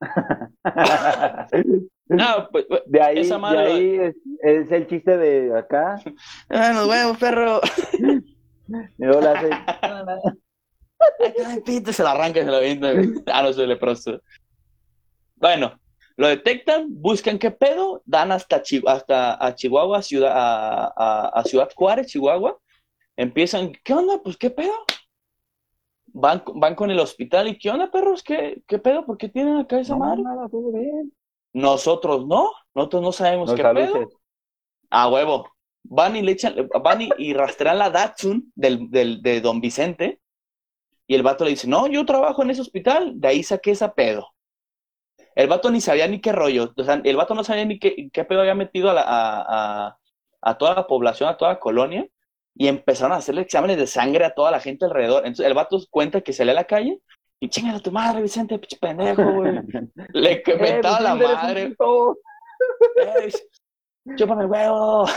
no, 2.09 2.49
pues, 2.51 2.67
pues, 2.69 2.83
de 2.87 3.01
ahí, 3.01 3.21
esa 3.21 3.39
madre... 3.39 3.61
de 3.61 3.73
ahí 3.73 3.95
es, 4.01 4.17
es, 4.43 4.73
el 4.73 4.89
chiste 4.89 5.17
de 5.17 5.57
acá. 5.57 6.03
¡Ah, 6.49 6.73
los 6.73 6.89
huevos, 6.89 7.17
perro! 7.19 7.61
y 8.69 9.05
luego 9.05 9.21
le 9.21 9.29
hace... 9.29 9.51
Ay, 11.47 11.61
pito, 11.61 11.93
se 11.93 12.03
la 12.03 12.13
arranca 12.13 12.41
y 12.41 12.45
se 12.45 12.51
la 12.51 12.59
avienta. 12.59 12.93
Ah, 13.27 13.43
no, 13.43 13.53
soy 13.53 13.67
leproso. 13.67 14.21
Bueno, 15.37 15.79
lo 16.17 16.29
detectan, 16.29 16.87
buscan 16.89 17.39
qué 17.39 17.51
pedo, 17.51 18.03
dan 18.05 18.33
hasta, 18.33 18.63
hasta 18.87 19.45
a 19.45 19.55
Chihuahua, 19.55 20.03
ciudad, 20.03 20.33
a, 20.35 21.43
Ciudad 21.47 21.71
Juárez, 21.75 22.09
Chihuahua. 22.09 22.59
Empiezan, 23.17 23.73
¿qué 23.83 23.93
onda? 23.93 24.23
Pues 24.23 24.37
qué 24.37 24.51
pedo. 24.51 24.73
Van, 26.15 26.43
van 26.55 26.75
con 26.75 26.91
el 26.91 27.01
hospital 27.01 27.49
y 27.49 27.59
¿qué 27.59 27.71
onda, 27.71 27.91
perros? 27.91 28.23
¿Qué, 28.23 28.63
qué 28.67 28.79
pedo? 28.79 29.05
¿Por 29.07 29.17
qué 29.17 29.29
tienen 29.29 29.57
acá 29.57 29.81
esa 29.81 29.97
madre? 29.97 30.23
Nada, 30.23 30.49
todo 30.49 30.73
bien. 30.73 31.13
Nosotros 31.53 32.27
no, 32.27 32.51
nosotros 32.75 33.03
no 33.03 33.13
sabemos 33.13 33.53
qué 33.55 33.63
pedo. 33.63 34.09
A 34.91 35.09
huevo. 35.09 35.51
Van 35.85 36.15
y 36.15 36.23
le 36.23 36.33
echan, 36.33 36.55
van 36.83 37.01
y, 37.19 37.33
rastrean 37.35 37.79
la 37.79 37.91
Datsun 37.91 38.53
del, 38.55 38.91
del, 38.91 39.23
de 39.23 39.41
Don 39.41 39.61
Vicente. 39.61 40.21
Y 41.13 41.15
el 41.15 41.23
vato 41.23 41.45
le 41.45 41.51
dice, 41.51 41.69
no, 41.69 41.87
yo 41.89 42.07
trabajo 42.07 42.43
en 42.43 42.49
ese 42.49 42.63
hospital, 42.63 43.21
de 43.21 43.29
ahí 43.29 43.43
saqué 43.43 43.73
esa 43.73 43.93
pedo. 43.93 44.29
El 45.35 45.47
vato 45.47 45.71
ni 45.71 45.83
sabía 45.83 46.09
ni 46.09 46.23
qué 46.23 46.33
rollo. 46.33 46.73
O 46.75 46.85
sea, 46.85 47.03
el 47.05 47.17
vato 47.17 47.35
no 47.35 47.45
sabía 47.45 47.67
ni 47.67 47.79
qué, 47.79 48.09
qué 48.11 48.25
pedo 48.25 48.41
había 48.41 48.55
metido 48.55 48.89
a, 48.89 48.95
la, 48.95 49.05
a, 49.07 49.99
a, 50.41 50.57
toda 50.57 50.75
la 50.75 50.87
población, 50.87 51.29
a 51.29 51.37
toda 51.37 51.53
la 51.53 51.61
colonia. 51.61 52.09
Y 52.55 52.67
empezaron 52.67 53.13
a 53.13 53.17
hacerle 53.17 53.43
exámenes 53.43 53.77
de 53.77 53.87
sangre 53.87 54.25
a 54.25 54.33
toda 54.33 54.51
la 54.51 54.59
gente 54.59 54.87
alrededor. 54.87 55.27
Entonces 55.27 55.45
el 55.45 55.53
vato 55.53 55.79
cuenta 55.91 56.23
que 56.23 56.33
sale 56.33 56.53
a 56.53 56.55
la 56.55 56.65
calle 56.65 56.99
y 57.41 57.51
chinga 57.51 57.77
a 57.77 57.81
tu 57.81 57.93
madre, 57.93 58.23
Vicente, 58.23 58.59
pinche 58.59 58.79
pendejo, 58.81 59.23
güey. 59.23 59.53
Le 60.15 60.43
comentaba 60.43 60.97
a 60.97 61.03
la 61.03 61.15
madre. 61.15 61.77
Chúpame 64.17 64.45
el 64.45 64.49
huevo. 64.49 65.07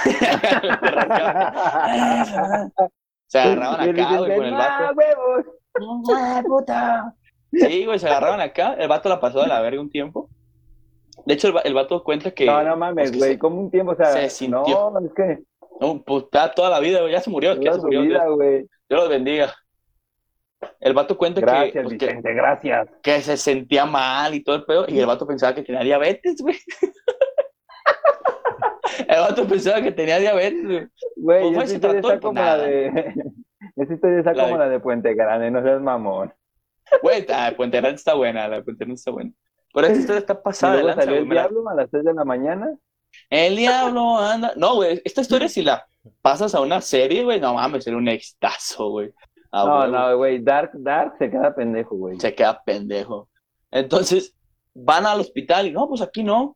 Se 3.27 3.39
agarraban 3.39 3.89
acá, 3.89 4.17
güey, 4.17 4.35
con 4.35 4.45
el 4.45 4.53
vato. 4.55 4.93
Puta! 6.45 7.13
Sí, 7.51 7.85
güey, 7.85 7.99
se 7.99 8.07
agarraban 8.07 8.41
acá. 8.41 8.75
El 8.77 8.87
vato 8.87 9.09
la 9.09 9.19
pasó 9.19 9.41
de 9.41 9.47
la 9.47 9.61
verga 9.61 9.81
un 9.81 9.89
tiempo. 9.89 10.29
De 11.25 11.33
hecho, 11.33 11.47
el, 11.47 11.55
el 11.63 11.73
vato 11.73 12.03
cuenta 12.03 12.31
que. 12.31 12.45
No, 12.45 12.61
no 12.63 12.75
mames, 12.75 13.11
pues, 13.11 13.19
güey, 13.19 13.37
como 13.37 13.61
un 13.61 13.71
tiempo, 13.71 13.93
o 13.93 13.95
sea. 13.95 14.11
Se 14.11 14.29
sintió. 14.29 14.91
No, 14.91 14.99
es 14.99 15.13
que. 15.13 15.39
No, 15.79 16.01
pues 16.03 16.25
toda 16.55 16.69
la 16.69 16.79
vida, 16.79 17.01
güey, 17.01 17.11
ya 17.11 17.21
se 17.21 17.29
murió. 17.29 17.55
Ya 17.55 17.73
se 17.73 17.81
murió. 17.81 18.01
Vida, 18.01 18.27
güey. 18.27 18.67
Dios 18.87 19.01
los 19.01 19.09
bendiga. 19.09 19.53
El 20.79 20.93
vato 20.93 21.17
cuenta 21.17 21.41
gracias, 21.41 21.73
que, 21.73 21.81
pues, 21.81 21.97
Vicente, 21.97 22.33
gracias. 22.33 22.87
Que 23.03 23.21
se 23.21 23.37
sentía 23.37 23.85
mal 23.85 24.33
y 24.33 24.43
todo 24.43 24.55
el 24.55 24.65
pedo. 24.65 24.85
Y 24.87 24.99
el 24.99 25.05
vato 25.05 25.27
pensaba 25.27 25.53
que 25.53 25.63
tenía 25.63 25.81
diabetes, 25.81 26.41
güey. 26.41 26.57
el 29.07 29.19
vato 29.19 29.47
pensaba 29.47 29.81
que 29.81 29.91
tenía 29.91 30.19
diabetes, 30.19 30.63
güey. 30.63 30.87
Güey, 31.17 31.53
pues, 31.53 31.65
esa 31.65 31.75
historia 31.75 31.99
está 31.99 32.19
como 32.19 32.39
la 32.39 32.57
de. 32.57 33.13
Esa 33.75 33.93
historia 33.93 34.19
está 34.19 34.33
como 34.33 34.57
la 34.57 34.69
de 34.69 34.79
Puente 34.79 35.13
Grande, 35.13 35.51
no 35.51 35.61
seas 35.61 35.81
mamón. 35.81 36.33
Güey, 37.01 37.25
ah, 37.33 37.51
Puente 37.55 37.77
Grande 37.77 37.97
está 37.97 38.13
buena, 38.13 38.47
la 38.47 38.63
Puente 38.63 38.85
Grande 38.85 38.95
está 38.95 39.11
buena. 39.11 39.31
Pero 39.73 39.87
esta 39.87 39.99
historia 39.99 40.19
está 40.19 40.41
pasada. 40.41 40.81
¿Y 40.81 40.93
salió 40.93 41.17
el 41.17 41.29
diablo 41.29 41.67
a 41.67 41.75
las 41.75 41.89
3 41.89 42.05
de 42.05 42.13
la 42.13 42.23
mañana? 42.23 42.73
El 43.29 43.55
diablo 43.55 44.17
anda. 44.17 44.53
No, 44.55 44.75
güey, 44.75 45.01
esta 45.03 45.21
historia 45.21 45.49
si 45.49 45.61
la 45.61 45.85
pasas 46.21 46.55
a 46.55 46.61
una 46.61 46.81
serie, 46.81 47.23
güey, 47.23 47.39
no 47.39 47.55
mames, 47.55 47.83
sería 47.83 47.97
un 47.97 48.07
extazo, 48.07 48.89
güey. 48.89 49.13
no, 49.51 49.87
no, 49.87 50.17
güey, 50.17 50.39
Dark, 50.39 50.71
Dark 50.73 51.15
se 51.17 51.29
queda 51.29 51.53
pendejo, 51.53 51.95
güey. 51.95 52.19
Se 52.19 52.33
queda 52.33 52.61
pendejo. 52.63 53.29
Entonces, 53.71 54.35
van 54.73 55.05
al 55.05 55.19
hospital 55.19 55.67
y 55.67 55.71
no, 55.71 55.87
pues 55.87 56.01
aquí 56.01 56.23
no. 56.23 56.55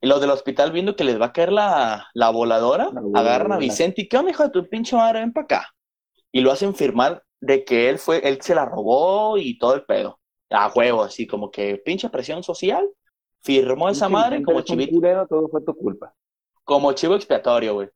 Y 0.00 0.06
los 0.06 0.20
del 0.20 0.30
hospital 0.30 0.70
viendo 0.70 0.96
que 0.96 1.04
les 1.04 1.20
va 1.20 1.26
a 1.26 1.32
caer 1.32 1.52
la, 1.52 2.06
voladora, 2.32 2.90
agarran 3.14 3.52
a 3.52 3.58
Vicente 3.58 4.02
y 4.02 4.08
¿qué 4.08 4.18
onda, 4.18 4.30
hijo 4.30 4.44
de 4.44 4.50
tu 4.50 4.68
pinche 4.68 4.94
madre? 4.96 5.20
Ven 5.20 5.32
para 5.32 5.44
acá. 5.44 5.73
Y 6.34 6.40
lo 6.40 6.50
hacen 6.50 6.74
firmar 6.74 7.22
de 7.40 7.64
que 7.64 7.88
él 7.88 7.96
fue, 7.96 8.18
él 8.28 8.42
se 8.42 8.56
la 8.56 8.64
robó 8.64 9.38
y 9.38 9.56
todo 9.56 9.76
el 9.76 9.84
pedo. 9.84 10.18
A 10.50 10.68
huevo, 10.74 11.04
así 11.04 11.28
como 11.28 11.48
que 11.48 11.76
pinche 11.76 12.08
presión 12.10 12.42
social. 12.42 12.90
Firmó 13.40 13.88
esa 13.88 14.08
madre 14.08 14.42
como 14.42 14.60
chivito. 14.62 15.00
todo 15.28 15.48
fue 15.48 15.62
tu 15.62 15.72
culpa. 15.76 16.12
Como 16.64 16.92
chivo 16.92 17.14
expiatorio, 17.14 17.74
güey. 17.74 17.88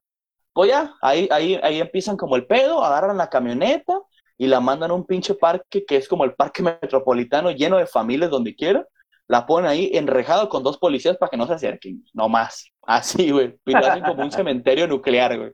Pues 0.52 0.70
ya, 0.70 0.94
ahí, 1.02 1.28
ahí, 1.32 1.58
ahí 1.60 1.80
empiezan 1.80 2.16
como 2.16 2.36
el 2.36 2.46
pedo, 2.46 2.84
agarran 2.84 3.16
la 3.16 3.28
camioneta 3.28 4.00
y 4.36 4.46
la 4.46 4.60
mandan 4.60 4.92
a 4.92 4.94
un 4.94 5.04
pinche 5.04 5.34
parque 5.34 5.84
que 5.84 5.96
es 5.96 6.06
como 6.06 6.22
el 6.22 6.34
parque 6.34 6.62
metropolitano 6.80 7.50
lleno 7.50 7.76
de 7.78 7.86
familias 7.86 8.30
donde 8.30 8.54
quiera. 8.54 8.86
La 9.26 9.46
ponen 9.46 9.68
ahí 9.68 9.90
enrejado 9.94 10.48
con 10.48 10.62
dos 10.62 10.78
policías 10.78 11.16
para 11.16 11.30
que 11.30 11.36
no 11.36 11.48
se 11.48 11.54
acerquen. 11.54 12.04
No 12.12 12.28
más. 12.28 12.70
Así, 12.82 13.32
güey. 13.32 13.58
Hacen 13.74 14.04
como 14.04 14.22
un 14.22 14.30
cementerio 14.30 14.86
nuclear, 14.86 15.36
güey. 15.36 15.52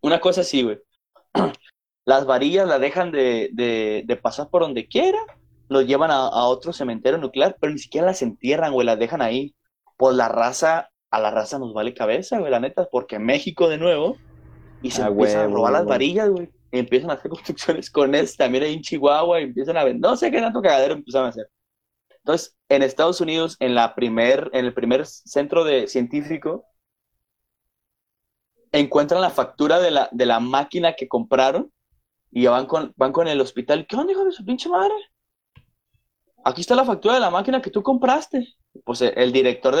Una 0.00 0.20
cosa 0.20 0.42
así, 0.42 0.62
güey. 0.62 0.78
Las 2.08 2.24
varillas 2.24 2.66
la 2.66 2.78
dejan 2.78 3.12
de, 3.12 3.50
de, 3.52 4.16
pasar 4.16 4.48
por 4.48 4.62
donde 4.62 4.88
quiera, 4.88 5.18
los 5.68 5.86
llevan 5.86 6.10
a, 6.10 6.30
otro 6.46 6.72
cementerio 6.72 7.18
nuclear, 7.18 7.58
pero 7.60 7.70
ni 7.70 7.78
siquiera 7.78 8.06
las 8.06 8.22
entierran, 8.22 8.72
güey, 8.72 8.86
las 8.86 8.98
dejan 8.98 9.20
ahí. 9.20 9.54
Pues 9.98 10.16
la 10.16 10.26
raza, 10.26 10.88
a 11.10 11.20
la 11.20 11.30
raza 11.30 11.58
nos 11.58 11.74
vale 11.74 11.92
cabeza, 11.92 12.38
güey, 12.38 12.50
la 12.50 12.60
neta, 12.60 12.88
porque 12.90 13.18
México 13.18 13.68
de 13.68 13.76
nuevo, 13.76 14.16
y 14.80 14.90
se 14.90 15.02
empiezan 15.02 15.50
a 15.50 15.54
robar 15.54 15.74
las 15.74 15.84
varillas, 15.84 16.30
güey 16.30 16.48
empiezan 16.72 17.10
a 17.10 17.14
hacer 17.14 17.30
construcciones 17.30 17.90
con 17.90 18.14
esta, 18.14 18.44
también 18.44 18.64
ahí 18.64 18.72
en 18.72 18.80
Chihuahua, 18.80 19.40
y 19.40 19.44
empiezan 19.44 19.76
a 19.76 19.84
ver, 19.84 19.96
no 19.96 20.16
sé 20.16 20.30
qué 20.30 20.40
tanto 20.40 20.62
cagadero 20.62 20.94
empiezan 20.94 21.26
a 21.26 21.28
hacer. 21.28 21.50
Entonces, 22.24 22.56
en 22.70 22.82
Estados 22.82 23.20
Unidos, 23.20 23.56
en, 23.60 23.74
la 23.74 23.94
primer, 23.94 24.48
en 24.54 24.64
el 24.64 24.72
primer 24.72 25.04
centro 25.04 25.62
de 25.62 25.88
científico, 25.88 26.64
encuentran 28.72 29.20
la 29.20 29.28
factura 29.28 29.78
de 29.78 29.90
la, 29.90 30.08
de 30.10 30.24
la 30.24 30.40
máquina 30.40 30.94
que 30.94 31.06
compraron 31.06 31.70
y 32.30 32.46
van 32.46 32.66
con, 32.66 32.92
van 32.96 33.12
con 33.12 33.28
el 33.28 33.40
hospital. 33.40 33.86
¿Qué 33.86 33.96
onda, 33.96 34.12
hijo 34.12 34.24
de 34.24 34.32
su 34.32 34.44
pinche 34.44 34.68
madre? 34.68 34.94
Aquí 36.44 36.60
está 36.60 36.74
la 36.74 36.84
factura 36.84 37.14
de 37.14 37.20
la 37.20 37.30
máquina 37.30 37.60
que 37.60 37.70
tú 37.70 37.82
compraste. 37.82 38.46
Pues 38.84 39.02
el, 39.02 39.32
director 39.32 39.74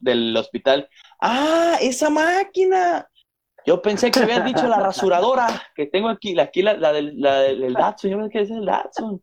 del 0.00 0.36
hospital, 0.36 0.88
ah, 1.20 1.76
esa 1.80 2.10
máquina. 2.10 3.06
Yo 3.64 3.80
pensé 3.80 4.10
que 4.10 4.18
habían 4.18 4.44
dicho 4.44 4.66
la 4.66 4.80
rasuradora 4.80 5.46
que 5.76 5.86
tengo 5.86 6.08
aquí, 6.08 6.34
la, 6.34 6.44
aquí 6.44 6.62
la, 6.62 6.92
del, 6.92 7.20
la 7.20 7.40
del 7.40 7.74
Datsun, 7.74 8.10
yo 8.10 8.16
pensé 8.18 8.32
que 8.32 8.40
es 8.40 8.50
el 8.50 8.64
Datsun. 8.64 9.22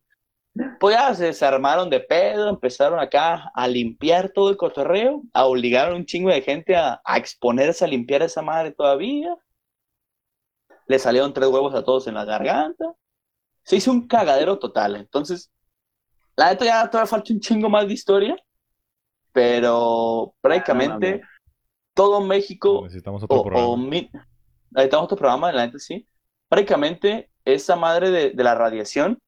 Pues 0.79 0.95
ya 0.95 1.13
se, 1.13 1.33
se, 1.33 1.45
armaron 1.45 1.89
de 1.89 1.99
pedo, 1.99 2.49
empezaron 2.49 2.99
acá 2.99 3.51
a 3.53 3.67
limpiar 3.67 4.29
todo 4.29 4.49
el 4.49 4.57
cotorreo, 4.57 5.21
a 5.33 5.45
obligar 5.45 5.91
a 5.91 5.95
un 5.95 6.05
chingo 6.05 6.29
de 6.29 6.41
gente 6.41 6.75
a, 6.75 7.01
a 7.03 7.17
exponerse 7.17 7.83
a 7.83 7.87
limpiar 7.87 8.21
esa 8.21 8.41
madre 8.41 8.71
todavía. 8.71 9.35
Le 10.89 10.99
salieron 10.99 11.31
tres 11.31 11.47
huevos 11.47 11.73
a 11.73 11.83
todos 11.83 12.07
en 12.07 12.15
la 12.15 12.25
garganta. 12.25 12.93
Se 13.63 13.77
hizo 13.77 13.91
un 13.91 14.07
cagadero 14.07 14.59
total. 14.59 14.97
Entonces, 14.97 15.49
la 16.35 16.49
neta 16.49 16.65
ya 16.65 16.89
todavía 16.89 17.09
falta 17.09 17.31
un 17.31 17.39
chingo 17.39 17.69
más 17.69 17.87
de 17.87 17.93
historia, 17.93 18.35
pero 19.31 20.33
prácticamente 20.41 21.21
todo 21.93 22.19
México 22.19 22.81
necesitamos 22.83 23.23
otro 23.23 23.43
programa. 23.43 23.87
necesitamos 24.71 25.05
otro 25.05 25.17
programa, 25.17 25.51
la 25.53 25.67
neta 25.67 25.79
sí. 25.79 26.05
Prácticamente 26.49 27.29
esa 27.45 27.77
madre 27.77 28.09
de, 28.09 28.31
de, 28.31 28.43
la 28.43 28.55
radiación, 28.55 29.19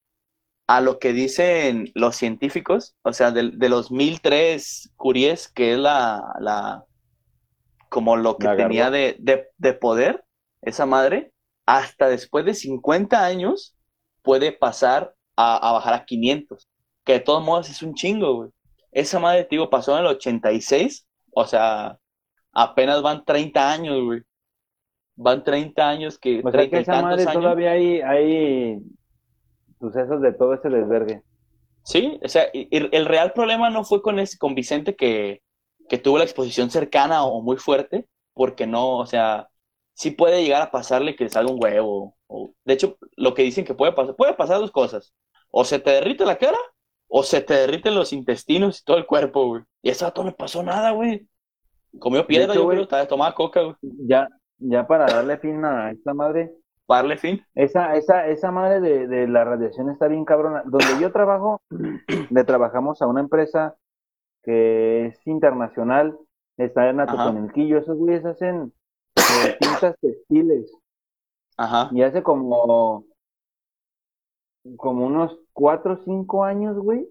a 0.67 0.81
lo 0.81 0.99
que 0.99 1.13
dicen 1.13 1.91
los 1.95 2.15
científicos, 2.15 2.95
o 3.03 3.13
sea, 3.13 3.31
de, 3.31 3.51
de 3.51 3.69
los 3.69 3.91
1003 3.91 4.93
Curies, 4.95 5.47
que 5.47 5.73
es 5.73 5.77
la, 5.77 6.33
la 6.39 6.85
como 7.89 8.15
lo 8.15 8.37
que 8.37 8.47
tenía 8.55 8.89
de, 8.89 9.17
de, 9.19 9.73
poder, 9.73 10.23
esa 10.61 10.85
madre, 10.85 11.30
hasta 11.65 12.09
después 12.09 12.45
de 12.45 12.53
50 12.53 13.23
años 13.23 13.75
puede 14.21 14.51
pasar 14.51 15.13
a, 15.35 15.69
a, 15.69 15.73
bajar 15.73 15.93
a 15.93 16.05
500, 16.05 16.69
que 17.03 17.13
de 17.13 17.19
todos 17.19 17.43
modos 17.43 17.69
es 17.69 17.81
un 17.81 17.93
chingo, 17.93 18.35
güey. 18.35 18.49
Esa 18.91 19.19
madre, 19.19 19.47
digo, 19.49 19.69
pasó 19.69 19.93
en 19.93 20.05
el 20.05 20.07
86, 20.07 21.07
o 21.33 21.45
sea, 21.45 21.97
apenas 22.51 23.01
van 23.01 23.23
30 23.23 23.71
años, 23.71 24.03
güey. 24.03 24.21
Van 25.15 25.43
30 25.43 25.89
años 25.89 26.19
que... 26.19 26.41
O 26.43 26.51
sea 26.51 26.69
que 26.69 26.79
esa 26.79 27.01
madre 27.01 27.25
todavía 27.25 27.71
hay, 27.71 28.01
hay 28.01 28.79
sucesos 29.79 30.21
de 30.21 30.33
todo 30.33 30.53
ese 30.53 30.69
desvergue. 30.69 31.21
Sí, 31.83 32.19
o 32.23 32.27
sea, 32.27 32.43
el 32.53 33.05
real 33.05 33.33
problema 33.33 33.69
no 33.69 33.83
fue 33.83 34.01
con, 34.01 34.19
ese, 34.19 34.37
con 34.37 34.53
Vicente 34.53 34.95
que, 34.95 35.41
que 35.91 35.97
tuvo 35.97 36.17
la 36.17 36.23
exposición 36.23 36.69
cercana 36.69 37.25
o 37.25 37.41
muy 37.41 37.57
fuerte, 37.57 38.07
porque 38.33 38.65
no, 38.65 38.97
o 38.97 39.05
sea, 39.05 39.49
sí 40.01 40.09
puede 40.09 40.43
llegar 40.43 40.63
a 40.63 40.71
pasarle 40.71 41.15
que 41.15 41.29
salga 41.29 41.51
un 41.51 41.63
huevo. 41.63 42.15
O, 42.25 42.55
de 42.65 42.73
hecho, 42.73 42.97
lo 43.15 43.35
que 43.35 43.43
dicen 43.43 43.63
que 43.63 43.75
puede 43.75 43.91
pasar, 43.91 44.15
puede 44.15 44.33
pasar 44.33 44.59
dos 44.59 44.71
cosas. 44.71 45.13
O 45.51 45.63
se 45.63 45.77
te 45.77 45.91
derrite 45.91 46.25
la 46.25 46.37
cara, 46.37 46.57
o 47.07 47.21
se 47.21 47.41
te 47.41 47.53
derriten 47.53 47.93
los 47.93 48.11
intestinos 48.11 48.81
y 48.81 48.83
todo 48.83 48.97
el 48.97 49.05
cuerpo, 49.05 49.45
güey. 49.45 49.63
Y 49.83 49.91
a 49.91 50.11
todo 50.11 50.25
no 50.25 50.35
pasó 50.35 50.63
nada, 50.63 50.89
güey. 50.89 51.27
Comió 51.99 52.25
piedra, 52.25 52.55
yo 52.55 52.67
creo, 52.67 52.81
estaba 52.81 53.05
tomando 53.05 53.35
coca, 53.35 53.61
güey. 53.61 53.75
Ya, 53.81 54.27
ya 54.57 54.87
para 54.87 55.05
darle 55.05 55.37
fin 55.37 55.63
a 55.63 55.91
esta 55.91 56.15
madre. 56.15 56.51
Para 56.87 57.03
darle 57.03 57.17
fin. 57.17 57.45
Esa, 57.53 57.95
esa, 57.95 58.27
esa 58.27 58.49
madre 58.49 58.79
de, 58.79 59.07
de 59.07 59.27
la 59.27 59.43
radiación 59.43 59.91
está 59.91 60.07
bien 60.07 60.25
cabrona. 60.25 60.63
Donde 60.65 60.99
yo 60.99 61.11
trabajo, 61.11 61.61
le 62.31 62.43
trabajamos 62.43 63.03
a 63.03 63.07
una 63.07 63.19
empresa 63.19 63.75
que 64.41 65.05
es 65.05 65.27
internacional, 65.27 66.17
está 66.57 66.89
en 66.89 67.01
Atotonilquillo, 67.01 67.77
esos 67.77 67.97
güeyes 67.97 68.25
hacen 68.25 68.73
eh, 69.45 69.57
tintas 69.59 69.95
textiles. 69.99 70.71
Ajá. 71.57 71.89
Y 71.91 72.01
hace 72.01 72.23
como, 72.23 73.05
como 74.77 75.05
unos 75.05 75.37
cuatro 75.53 75.93
o 75.93 76.03
cinco 76.03 76.43
años, 76.43 76.77
güey, 76.77 77.07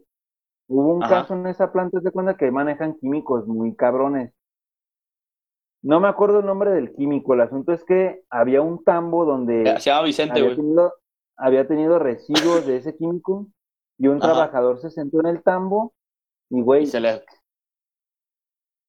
hubo 0.69 0.95
un 0.95 1.01
caso 1.01 1.35
en 1.35 1.47
esa 1.47 1.73
planta, 1.73 2.01
de 2.01 2.11
cuenta 2.11 2.37
que 2.37 2.51
manejan 2.51 2.97
químicos 2.99 3.47
muy 3.47 3.75
cabrones. 3.75 4.33
No 5.83 5.99
me 5.99 6.09
acuerdo 6.09 6.41
el 6.41 6.47
nombre 6.47 6.71
del 6.71 6.93
químico, 6.95 7.35
el 7.35 7.41
asunto 7.41 7.73
es 7.73 7.85
que 7.85 8.23
había 8.29 8.61
un 8.61 8.85
tambo 8.85 9.25
donde... 9.25 9.65
Se 9.79 9.91
llama 9.91 10.03
Vicente, 10.03 10.39
había 10.39 10.55
tenido, 10.55 10.95
había 11.37 11.67
tenido 11.67 11.99
residuos 11.99 12.67
de 12.67 12.77
ese 12.77 12.97
químico 12.97 13.47
y 13.99 14.09
un 14.09 14.19
trabajador 14.19 14.79
se 14.81 14.91
sentó 14.91 15.21
en 15.21 15.27
el 15.27 15.43
tambo 15.43 15.95
y, 16.51 16.61
güey... 16.61 16.87
se 16.87 17.01
le... 17.01 17.23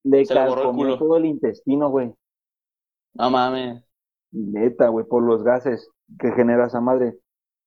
Le 0.03 0.25
todo 0.25 1.17
el 1.17 1.25
intestino, 1.25 1.89
güey. 1.89 2.13
No 3.13 3.29
mames. 3.29 3.83
Neta, 4.31 4.87
güey, 4.87 5.05
por 5.05 5.23
los 5.23 5.43
gases 5.43 5.89
que 6.19 6.31
genera 6.31 6.67
esa 6.67 6.81
madre. 6.81 7.17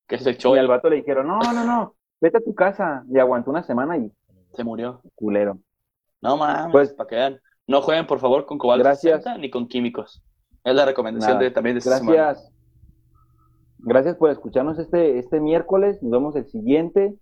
Que 0.07 0.19
se 0.19 0.31
echó. 0.31 0.55
Y 0.57 0.59
al 0.59 0.69
vato 0.69 0.89
le 0.89 0.97
dijeron, 0.97 1.27
no, 1.27 1.39
no, 1.41 1.65
no, 1.65 1.95
vete 2.21 2.39
a 2.39 2.45
tu 2.45 2.55
casa. 2.55 3.05
Y 3.11 3.19
aguantó 3.19 3.51
una 3.51 3.63
semana 3.63 3.97
y... 3.97 4.13
Se 4.55 4.65
murió. 4.65 5.03
Culero. 5.15 5.59
No 6.23 6.37
mames, 6.37 6.73
pues, 6.73 6.93
para 6.95 7.09
que 7.09 7.17
vean. 7.17 7.41
No 7.67 7.83
jueguen, 7.83 8.07
por 8.07 8.19
favor, 8.21 8.47
con 8.47 8.59
cobalto 8.59 8.85
Gracias. 8.85 9.25
ni 9.39 9.51
con 9.51 9.67
químicos. 9.67 10.23
Es 10.63 10.75
la 10.75 10.85
recomendación 10.85 11.39
de, 11.39 11.51
también 11.51 11.75
de 11.75 11.79
esta 11.79 11.99
Gracias. 11.99 12.51
Gracias 13.79 14.17
por 14.17 14.31
escucharnos 14.31 14.79
este, 14.79 15.19
este 15.19 15.41
miércoles. 15.41 16.03
Nos 16.03 16.13
vemos 16.13 16.37
el 16.37 16.47
siguiente 16.47 17.15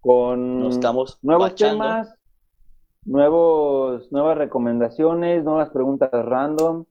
con 0.00 0.64
estamos 0.66 1.18
nuevos 1.20 1.54
temas, 1.54 2.14
nuevos, 3.04 4.10
nuevas 4.10 4.38
recomendaciones, 4.38 5.44
nuevas 5.44 5.68
preguntas 5.70 6.10
random. 6.10 6.84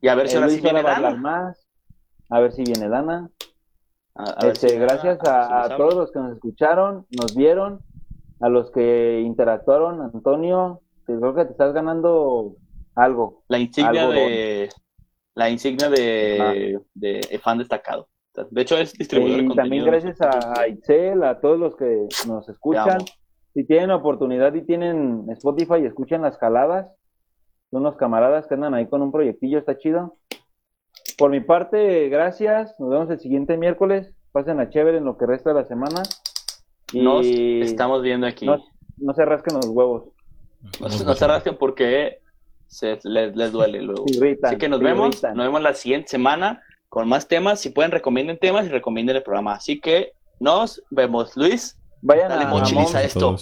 Y 0.00 0.08
a 0.08 0.14
ver 0.14 0.28
si 0.28 0.36
ahora 0.36 0.48
sí 0.48 0.60
viene 0.60 0.82
Dana. 0.82 1.16
Más. 1.16 1.66
A 2.30 2.40
ver 2.40 2.52
si 2.52 2.62
viene 2.64 2.88
Dana. 2.88 3.30
este, 4.42 4.78
gracias 4.78 5.18
a, 5.24 5.64
a 5.64 5.76
todos 5.76 5.94
los 5.94 6.12
que 6.12 6.18
nos 6.18 6.32
escucharon, 6.34 7.06
nos 7.10 7.34
vieron, 7.34 7.80
a 8.40 8.48
los 8.48 8.70
que 8.70 9.20
interactuaron, 9.20 10.02
Antonio, 10.02 10.80
creo 11.04 11.34
que 11.34 11.44
te 11.44 11.52
estás 11.52 11.72
ganando 11.72 12.56
algo. 12.94 13.44
La 13.48 13.58
insignia 13.58 14.08
de 14.08 14.68
la 15.34 15.50
insignia 15.50 15.90
de, 15.90 16.80
de, 16.94 17.40
fan 17.42 17.58
destacado. 17.58 18.08
De 18.50 18.62
hecho, 18.62 18.76
es 18.76 18.92
distribuidor 18.92 19.42
y 19.42 19.54
también 19.54 19.84
gracias 19.84 20.20
a 20.20 20.68
Itzel, 20.68 21.22
a 21.22 21.40
todos 21.40 21.58
los 21.58 21.76
que 21.76 22.06
nos 22.26 22.48
escuchan. 22.48 22.98
Si 23.52 23.64
tienen 23.64 23.90
oportunidad 23.90 24.52
y 24.54 24.62
tienen 24.62 25.26
Spotify 25.30 25.76
y 25.82 25.86
escuchan 25.86 26.22
las 26.22 26.36
jaladas, 26.38 26.88
unos 27.78 27.96
camaradas 27.96 28.46
que 28.46 28.54
andan 28.54 28.74
ahí 28.74 28.86
con 28.86 29.02
un 29.02 29.12
proyectillo, 29.12 29.58
está 29.58 29.76
chido. 29.78 30.16
Por 31.18 31.30
mi 31.30 31.40
parte, 31.40 32.08
gracias. 32.08 32.74
Nos 32.78 32.90
vemos 32.90 33.10
el 33.10 33.20
siguiente 33.20 33.56
miércoles. 33.56 34.12
Pasen 34.32 34.60
a 34.60 34.68
chévere 34.68 34.98
en 34.98 35.04
lo 35.04 35.16
que 35.16 35.26
resta 35.26 35.50
de 35.50 35.60
la 35.60 35.66
semana. 35.66 36.02
Y 36.92 37.02
nos 37.02 37.26
estamos 37.26 38.02
viendo 38.02 38.26
aquí. 38.26 38.46
No, 38.46 38.58
no 38.98 39.14
se 39.14 39.24
rasquen 39.24 39.56
los 39.56 39.66
huevos. 39.66 40.04
No, 40.80 40.88
se 40.88 41.26
rasquen 41.26 41.56
porque 41.56 42.20
se, 42.66 42.98
les, 43.04 43.52
duele 43.52 43.82
luego. 43.82 44.06
Así 44.42 44.56
que 44.56 44.68
nos 44.68 44.80
vemos, 44.80 45.22
nos 45.22 45.46
vemos 45.46 45.62
la 45.62 45.74
siguiente 45.74 46.08
semana 46.08 46.62
con 46.88 47.08
más 47.08 47.28
temas. 47.28 47.60
Si 47.60 47.70
pueden, 47.70 47.90
recomienden 47.90 48.38
temas 48.38 48.66
y 48.66 48.70
recomienden 48.70 49.16
el 49.16 49.22
programa. 49.22 49.54
Así 49.54 49.80
que 49.80 50.12
nos 50.40 50.82
vemos, 50.90 51.36
Luis. 51.36 51.78
Vayan 52.00 52.32
a, 52.32 53.02
esto. 53.02 53.36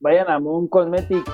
Vayan 0.00 0.30
a 0.30 0.38
Moon 0.38 0.68
Cosmetic 0.68 1.24